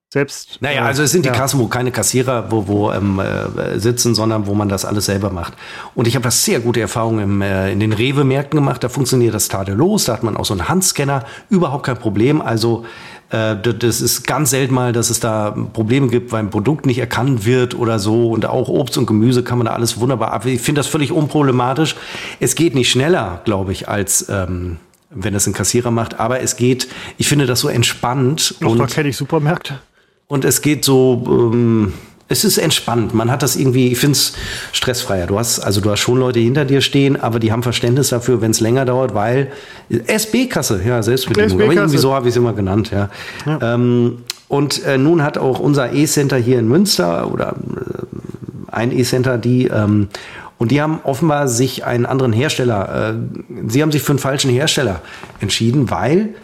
selbst. 0.09 0.59
Naja, 0.61 0.85
also 0.85 1.03
es 1.03 1.11
sind 1.11 1.25
die 1.25 1.29
ja. 1.29 1.35
Kassen, 1.35 1.59
wo 1.59 1.67
keine 1.67 1.91
Kassierer 1.91 2.49
wo, 2.49 2.67
wo 2.67 2.91
ähm, 2.93 3.19
äh, 3.19 3.77
sitzen, 3.77 4.15
sondern 4.15 4.47
wo 4.47 4.53
man 4.53 4.69
das 4.69 4.85
alles 4.85 5.05
selber 5.05 5.31
macht. 5.31 5.53
Und 5.95 6.07
ich 6.07 6.15
habe 6.15 6.23
das 6.23 6.45
sehr 6.45 6.61
gute 6.61 6.79
Erfahrungen 6.79 7.23
im, 7.23 7.41
äh, 7.41 7.73
in 7.73 7.81
den 7.81 7.91
Rewe-Märkten 7.91 8.57
gemacht. 8.57 8.83
Da 8.83 8.89
funktioniert 8.89 9.33
das 9.33 9.49
tadellos. 9.49 10.05
Da 10.05 10.13
hat 10.13 10.23
man 10.23 10.37
auch 10.37 10.45
so 10.45 10.53
einen 10.53 10.69
Handscanner. 10.69 11.25
Überhaupt 11.49 11.85
kein 11.85 11.97
Problem. 11.97 12.41
Also 12.41 12.85
äh, 13.31 13.57
das 13.57 13.99
ist 13.99 14.25
ganz 14.25 14.51
selten 14.51 14.73
mal, 14.73 14.93
dass 14.93 15.09
es 15.09 15.19
da 15.19 15.51
Probleme 15.73 16.07
gibt, 16.07 16.31
weil 16.31 16.39
ein 16.39 16.51
Produkt 16.51 16.85
nicht 16.85 16.99
erkannt 16.99 17.45
wird 17.45 17.75
oder 17.75 17.99
so. 17.99 18.29
Und 18.29 18.45
auch 18.45 18.69
Obst 18.69 18.97
und 18.97 19.07
Gemüse 19.07 19.43
kann 19.43 19.57
man 19.57 19.65
da 19.65 19.73
alles 19.73 19.99
wunderbar 19.99 20.31
ab. 20.31 20.45
Ich 20.45 20.61
finde 20.61 20.79
das 20.79 20.87
völlig 20.87 21.11
unproblematisch. 21.11 21.97
Es 22.39 22.55
geht 22.55 22.75
nicht 22.75 22.89
schneller, 22.89 23.41
glaube 23.43 23.73
ich, 23.73 23.89
als 23.89 24.29
ähm, 24.29 24.77
wenn 25.09 25.35
es 25.35 25.47
ein 25.47 25.53
Kassierer 25.53 25.91
macht. 25.91 26.19
Aber 26.19 26.41
es 26.41 26.55
geht, 26.55 26.87
ich 27.17 27.27
finde 27.27 27.45
das 27.45 27.59
so 27.59 27.69
entspannt. 27.69 28.55
Noch 28.59 28.71
und, 28.71 28.79
da 28.79 28.85
kenne 28.85 29.09
ich 29.09 29.17
Supermärkte. 29.17 29.79
Und 30.27 30.45
es 30.45 30.61
geht 30.61 30.83
so, 30.83 31.51
ähm, 31.53 31.93
es 32.29 32.43
ist 32.43 32.57
entspannt. 32.57 33.13
Man 33.13 33.31
hat 33.31 33.41
das 33.41 33.55
irgendwie, 33.55 33.87
ich 33.87 33.97
finde 33.97 34.13
es 34.13 34.33
stressfreier. 34.73 35.27
Du 35.27 35.39
hast, 35.39 35.59
also 35.59 35.79
du 35.79 35.89
hast 35.89 35.99
schon 35.99 36.19
Leute 36.19 36.39
hinter 36.39 36.65
dir 36.65 36.81
stehen, 36.81 37.15
aber 37.15 37.39
die 37.39 37.51
haben 37.51 37.63
Verständnis 37.63 38.09
dafür, 38.09 38.41
wenn 38.41 38.51
es 38.51 38.59
länger 38.59 38.85
dauert, 38.85 39.13
weil 39.13 39.51
SB-Kasse, 39.89 40.81
ja, 40.85 41.01
Selbstbedienung. 41.01 41.51
SB 41.51 41.63
aber 41.63 41.73
irgendwie 41.73 41.97
so 41.97 42.13
habe 42.13 42.27
ich 42.27 42.33
es 42.33 42.37
immer 42.37 42.53
genannt, 42.53 42.91
ja. 42.91 43.09
ja. 43.45 43.75
Ähm, 43.75 44.23
und 44.49 44.83
äh, 44.85 44.97
nun 44.97 45.23
hat 45.23 45.37
auch 45.37 45.59
unser 45.59 45.93
E-Center 45.93 46.37
hier 46.37 46.59
in 46.59 46.67
Münster 46.67 47.31
oder 47.31 47.55
äh, 47.55 48.71
ein 48.71 48.97
E-Center, 48.97 49.37
die 49.37 49.67
ähm, 49.67 50.09
und 50.57 50.71
die 50.71 50.81
haben 50.81 50.99
offenbar 51.03 51.47
sich 51.47 51.85
einen 51.85 52.05
anderen 52.05 52.33
Hersteller, 52.33 53.11
äh, 53.11 53.67
sie 53.67 53.81
haben 53.81 53.91
sich 53.91 54.01
für 54.01 54.13
einen 54.13 54.19
falschen 54.19 54.51
Hersteller 54.51 55.01
entschieden, 55.39 55.89
weil 55.89 56.35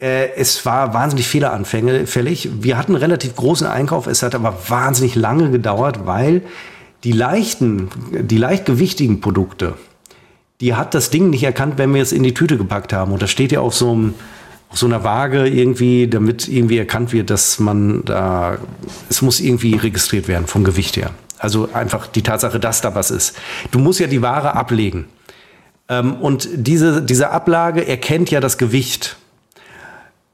äh, 0.00 0.30
es 0.36 0.64
war 0.66 0.94
wahnsinnig 0.94 1.26
fehleranfällig. 1.26 2.50
Wir 2.60 2.76
hatten 2.76 2.94
relativ 2.94 3.34
großen 3.36 3.66
Einkauf, 3.66 4.06
es 4.06 4.22
hat 4.22 4.34
aber 4.34 4.56
wahnsinnig 4.68 5.14
lange 5.14 5.50
gedauert, 5.50 6.06
weil 6.06 6.42
die 7.02 7.12
leichten, 7.12 7.88
die 8.12 8.38
leichtgewichtigen 8.38 9.20
Produkte, 9.20 9.74
die 10.60 10.74
hat 10.74 10.94
das 10.94 11.10
Ding 11.10 11.30
nicht 11.30 11.42
erkannt, 11.42 11.74
wenn 11.76 11.92
wir 11.92 12.02
es 12.02 12.12
in 12.12 12.22
die 12.22 12.34
Tüte 12.34 12.56
gepackt 12.56 12.92
haben. 12.92 13.12
Und 13.12 13.20
das 13.20 13.30
steht 13.30 13.52
ja 13.52 13.60
auf 13.60 13.74
so 13.74 13.92
einem 13.92 14.14
auf 14.74 14.80
so 14.80 14.86
einer 14.86 15.04
Waage 15.04 15.46
irgendwie, 15.46 16.08
damit 16.08 16.48
irgendwie 16.48 16.78
erkannt 16.78 17.12
wird, 17.12 17.30
dass 17.30 17.60
man 17.60 18.04
da, 18.04 18.58
es 19.08 19.22
muss 19.22 19.38
irgendwie 19.38 19.76
registriert 19.76 20.26
werden 20.26 20.48
vom 20.48 20.64
Gewicht 20.64 20.96
her. 20.96 21.12
Also 21.44 21.68
einfach 21.74 22.06
die 22.06 22.22
Tatsache, 22.22 22.58
dass 22.58 22.80
da 22.80 22.94
was 22.94 23.10
ist. 23.10 23.36
Du 23.70 23.78
musst 23.78 24.00
ja 24.00 24.06
die 24.06 24.22
Ware 24.22 24.54
ablegen. 24.54 25.04
Ähm, 25.90 26.14
und 26.14 26.48
diese, 26.54 27.02
diese 27.02 27.32
Ablage 27.32 27.86
erkennt 27.86 28.30
ja 28.30 28.40
das 28.40 28.56
Gewicht. 28.56 29.18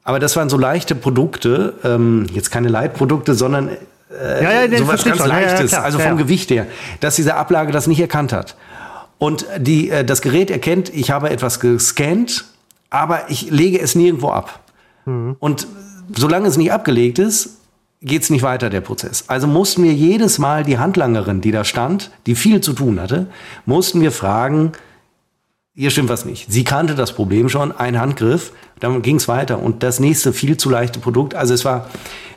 Aber 0.05 0.19
das 0.19 0.37
waren 0.37 0.47
so 0.47 0.57
leichte 0.57 0.95
Produkte, 0.95 1.73
ähm, 1.83 2.27
jetzt 2.31 2.49
keine 2.49 2.69
Leitprodukte, 2.69 3.33
sondern 3.33 3.67
äh, 3.67 4.41
ja, 4.41 4.63
ja, 4.63 4.77
sowas 4.77 5.03
ganz 5.03 5.19
Leichtes, 5.25 5.71
ja, 5.71 5.79
ja, 5.79 5.83
also 5.83 5.99
vom 5.99 6.15
Gewicht 6.15 6.49
her, 6.49 6.65
dass 7.01 7.17
diese 7.17 7.35
Ablage 7.35 7.73
das 7.73 7.87
nicht 7.87 7.99
erkannt 7.99 8.31
hat. 8.31 8.55
Und 9.17 9.45
die, 9.57 9.89
äh, 9.89 10.05
das 10.05 10.21
Gerät 10.21 10.49
erkennt, 10.49 10.87
ich 10.95 11.11
habe 11.11 11.29
etwas 11.29 11.59
gescannt, 11.59 12.45
aber 12.89 13.29
ich 13.29 13.51
lege 13.51 13.81
es 13.81 13.95
nirgendwo 13.95 14.29
ab. 14.29 14.61
Mhm. 15.05 15.35
Und 15.39 15.67
solange 16.15 16.47
es 16.47 16.55
nicht 16.55 16.71
abgelegt 16.71 17.19
ist, 17.19 17.57
geht 18.01 18.23
es 18.23 18.29
nicht 18.29 18.41
weiter, 18.41 18.69
der 18.69 18.81
Prozess. 18.81 19.25
Also 19.27 19.47
mussten 19.47 19.83
wir 19.83 19.93
jedes 19.93 20.39
Mal 20.39 20.63
die 20.63 20.77
Handlangerin, 20.79 21.41
die 21.41 21.51
da 21.51 21.63
stand, 21.63 22.11
die 22.25 22.35
viel 22.35 22.61
zu 22.61 22.73
tun 22.73 22.99
hatte, 22.99 23.27
mussten 23.65 24.01
wir 24.01 24.11
fragen, 24.11 24.71
hier 25.73 25.91
stimmt 25.91 26.09
was 26.09 26.25
nicht. 26.25 26.51
Sie 26.51 26.63
kannte 26.63 26.95
das 26.95 27.13
Problem 27.13 27.47
schon, 27.47 27.71
ein 27.71 27.99
Handgriff, 27.99 28.51
dann 28.79 29.01
ging 29.01 29.17
es 29.17 29.27
weiter. 29.27 29.59
Und 29.59 29.83
das 29.83 29.99
nächste 29.99 30.33
viel 30.33 30.57
zu 30.57 30.69
leichte 30.69 30.99
Produkt, 30.99 31.35
also 31.35 31.53
es 31.53 31.63
war, 31.63 31.89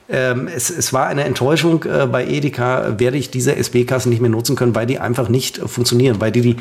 ähm, 0.09 0.49
es, 0.55 0.71
es 0.71 0.93
war 0.93 1.07
eine 1.07 1.25
Enttäuschung. 1.25 1.85
Äh, 1.85 2.07
bei 2.07 2.27
Edeka 2.27 3.01
werde 3.01 3.17
ich 3.17 3.31
diese 3.31 3.57
SB-Kassen 3.57 4.11
nicht 4.11 4.21
mehr 4.21 4.31
nutzen 4.31 4.55
können, 4.55 4.75
weil 4.75 4.87
die 4.87 4.99
einfach 4.99 5.31
nicht 5.31 5.59
äh, 5.59 5.67
funktionieren, 5.67 6.21
weil 6.21 6.31
die 6.31 6.43
die 6.43 6.57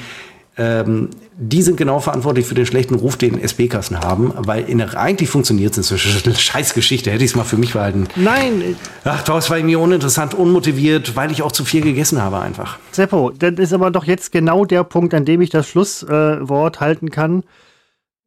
ähm, 0.56 1.10
die 1.36 1.64
sind 1.64 1.78
genau 1.78 2.00
verantwortlich 2.00 2.46
für 2.46 2.54
den 2.54 2.68
schlechten 2.68 2.94
Ruf, 2.94 3.18
den 3.18 3.40
SB-Kassen 3.42 4.00
haben, 4.00 4.34
weil 4.38 4.70
in 4.70 4.78
der, 4.78 5.00
eigentlich 5.00 5.30
funktioniert 5.30 5.76
es. 5.78 5.90
Das 5.90 6.06
ist 6.06 6.28
eine 6.28 6.36
Scheißgeschichte. 6.36 7.10
Hätte 7.10 7.24
ich 7.24 7.32
es 7.32 7.36
mal 7.36 7.44
für 7.44 7.58
mich 7.58 7.74
behalten. 7.74 8.08
Nein. 8.16 8.76
Ach, 9.04 9.24
das 9.24 9.50
war 9.50 9.58
irgendwie 9.58 9.76
uninteressant, 9.76 10.36
unmotiviert, 10.36 11.16
weil 11.16 11.32
ich 11.32 11.42
auch 11.42 11.52
zu 11.52 11.66
viel 11.66 11.82
gegessen 11.82 12.22
habe 12.22 12.40
einfach. 12.40 12.78
Seppo, 12.92 13.32
das 13.32 13.54
ist 13.54 13.74
aber 13.74 13.90
doch 13.90 14.06
jetzt 14.06 14.32
genau 14.32 14.66
der 14.66 14.84
Punkt, 14.84 15.14
an 15.14 15.26
dem 15.26 15.42
ich 15.42 15.50
das 15.50 15.68
Schlusswort 15.68 16.78
äh, 16.78 16.80
halten 16.80 17.10
kann. 17.10 17.44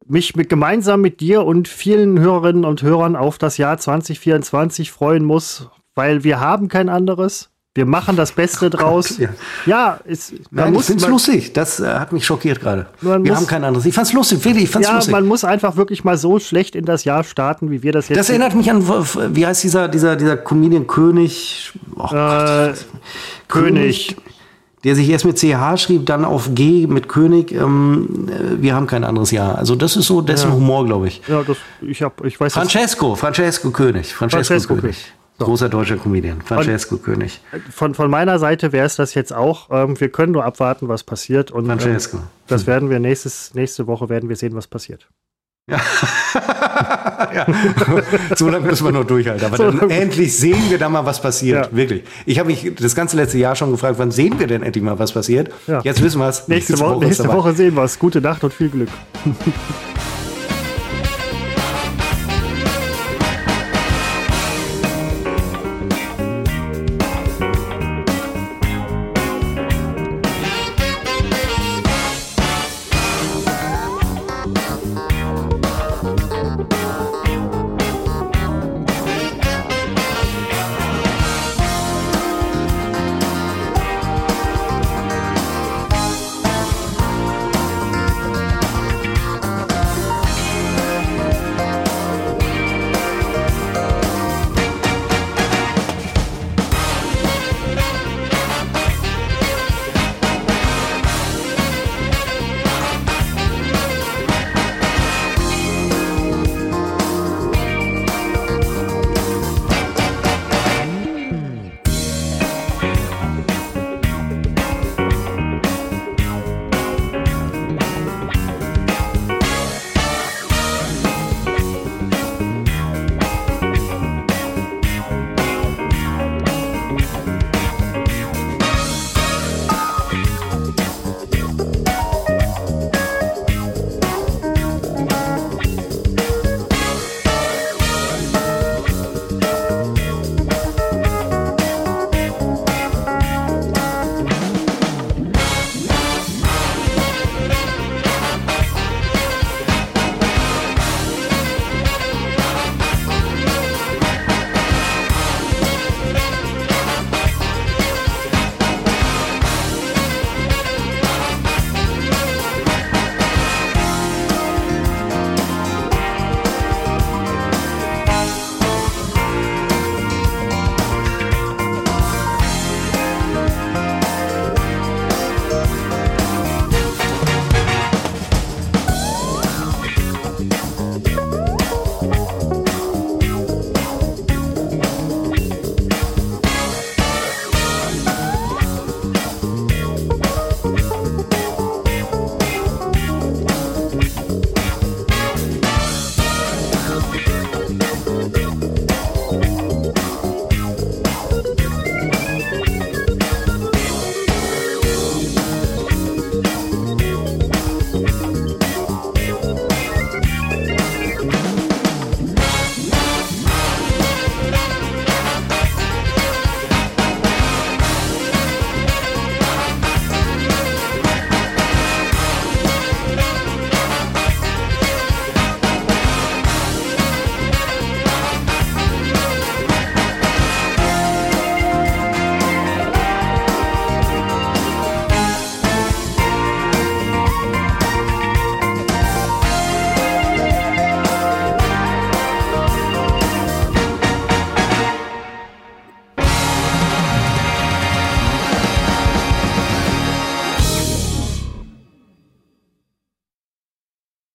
Mich 0.05 0.35
mit, 0.35 0.49
gemeinsam 0.49 1.01
mit 1.01 1.19
dir 1.21 1.43
und 1.43 1.67
vielen 1.67 2.19
Hörerinnen 2.19 2.65
und 2.65 2.81
Hörern 2.81 3.15
auf 3.15 3.37
das 3.37 3.57
Jahr 3.57 3.77
2024 3.77 4.91
freuen 4.91 5.23
muss, 5.23 5.69
weil 5.95 6.23
wir 6.23 6.39
haben 6.39 6.67
kein 6.67 6.89
anderes. 6.89 7.49
Wir 7.77 7.85
machen 7.85 8.15
das 8.15 8.31
Beste 8.31 8.71
draus. 8.71 9.19
Ja, 9.19 9.29
ja 9.67 9.99
es, 10.03 10.33
Nein, 10.49 10.73
muss, 10.73 10.81
ich 10.81 10.87
finde 10.87 11.03
es 11.03 11.09
lustig. 11.11 11.53
Das 11.53 11.79
äh, 11.79 11.85
hat 11.85 12.11
mich 12.11 12.25
schockiert 12.25 12.59
gerade. 12.59 12.87
Wir 13.01 13.19
muss, 13.19 13.37
haben 13.37 13.45
kein 13.45 13.63
anderes. 13.63 13.85
Ich 13.85 13.93
fand 13.93 14.07
es 14.07 14.13
lustig, 14.13 14.43
wirklich, 14.43 14.63
ich 14.63 14.69
fand's 14.71 14.87
ja, 14.87 14.95
lustig. 14.95 15.11
man 15.11 15.27
muss 15.27 15.43
einfach 15.43 15.75
wirklich 15.75 16.03
mal 16.03 16.17
so 16.17 16.39
schlecht 16.39 16.75
in 16.75 16.85
das 16.85 17.03
Jahr 17.03 17.23
starten, 17.23 17.69
wie 17.69 17.83
wir 17.83 17.91
das 17.91 18.09
jetzt. 18.09 18.17
Das 18.17 18.29
erinnert 18.31 18.55
mich 18.55 18.71
an, 18.71 18.83
wie 18.87 19.45
heißt 19.45 19.63
dieser, 19.63 19.89
dieser, 19.89 20.15
dieser 20.15 20.37
Comedian 20.37 20.87
König? 20.87 21.71
Oh 21.95 22.05
äh, 22.05 22.73
König. 23.47 24.07
König. 24.07 24.17
Der 24.83 24.95
sich 24.95 25.09
erst 25.09 25.25
mit 25.25 25.37
CH 25.37 25.77
schrieb, 25.77 26.07
dann 26.07 26.25
auf 26.25 26.55
G 26.55 26.87
mit 26.87 27.07
König. 27.07 27.51
Ähm, 27.51 28.27
äh, 28.27 28.59
wir 28.59 28.73
haben 28.73 28.87
kein 28.87 29.03
anderes 29.03 29.29
Jahr. 29.29 29.55
Also 29.55 29.75
das 29.75 29.95
ist 29.95 30.07
so 30.07 30.21
dessen 30.21 30.49
ja. 30.49 30.55
Humor, 30.55 30.83
glaube 30.83 31.09
ich. 31.09 31.21
Ja, 31.27 31.43
das, 31.43 31.57
ich 31.81 32.01
habe, 32.01 32.27
ich 32.27 32.39
weiß. 32.39 32.53
Francesco, 32.53 33.13
Francesco 33.13 33.69
König, 33.69 34.15
Francesco, 34.15 34.47
Francesco 34.47 34.75
König. 34.75 34.81
König. 34.81 35.13
Großer 35.39 35.69
deutscher 35.69 35.97
Comedian, 35.97 36.41
Francesco 36.41 36.95
und 36.95 37.03
König. 37.03 37.41
Von, 37.69 37.93
von 37.93 38.09
meiner 38.09 38.39
Seite 38.39 38.71
wäre 38.71 38.85
es 38.85 38.95
das 38.95 39.13
jetzt 39.13 39.33
auch. 39.33 39.69
Ähm, 39.71 39.99
wir 39.99 40.09
können 40.09 40.31
nur 40.31 40.43
abwarten, 40.45 40.87
was 40.87 41.03
passiert. 41.03 41.51
Und, 41.51 41.67
Francesco. 41.67 42.17
Ähm, 42.17 42.23
das 42.47 42.65
werden 42.65 42.89
wir 42.89 42.99
nächstes, 42.99 43.53
nächste 43.53 43.85
Woche 43.85 44.09
werden 44.09 44.29
wir 44.29 44.35
sehen, 44.35 44.55
was 44.55 44.67
passiert. 44.67 45.07
Ja. 45.69 45.77
ja. 47.35 47.45
So 48.35 48.49
lange 48.49 48.65
müssen 48.67 48.85
wir 48.85 48.91
noch 48.91 49.03
durchhalten. 49.03 49.45
Aber 49.45 49.57
so 49.57 49.69
dann 49.69 49.89
endlich 49.89 50.35
sehen 50.35 50.69
wir 50.69 50.77
da 50.77 50.87
mal, 50.87 51.05
was 51.05 51.21
passiert. 51.21 51.65
Ja. 51.65 51.75
Wirklich. 51.75 52.03
Ich 52.25 52.39
habe 52.39 52.47
mich 52.47 52.73
das 52.79 52.95
ganze 52.95 53.17
letzte 53.17 53.37
Jahr 53.37 53.55
schon 53.55 53.71
gefragt, 53.71 53.99
wann 53.99 54.11
sehen 54.11 54.39
wir 54.39 54.47
denn 54.47 54.63
endlich 54.63 54.83
mal, 54.83 54.97
was 54.97 55.11
passiert? 55.11 55.51
Ja. 55.67 55.81
Jetzt 55.83 56.01
wissen 56.01 56.19
wir 56.19 56.29
es. 56.29 56.47
Nächste, 56.47 56.73
nächste, 56.73 56.79
Woche, 56.79 57.05
nächste 57.05 57.27
Woche 57.27 57.53
sehen 57.53 57.75
wir 57.75 57.83
es. 57.83 57.99
Gute 57.99 58.21
Nacht 58.21 58.43
und 58.43 58.53
viel 58.53 58.69
Glück. 58.69 58.89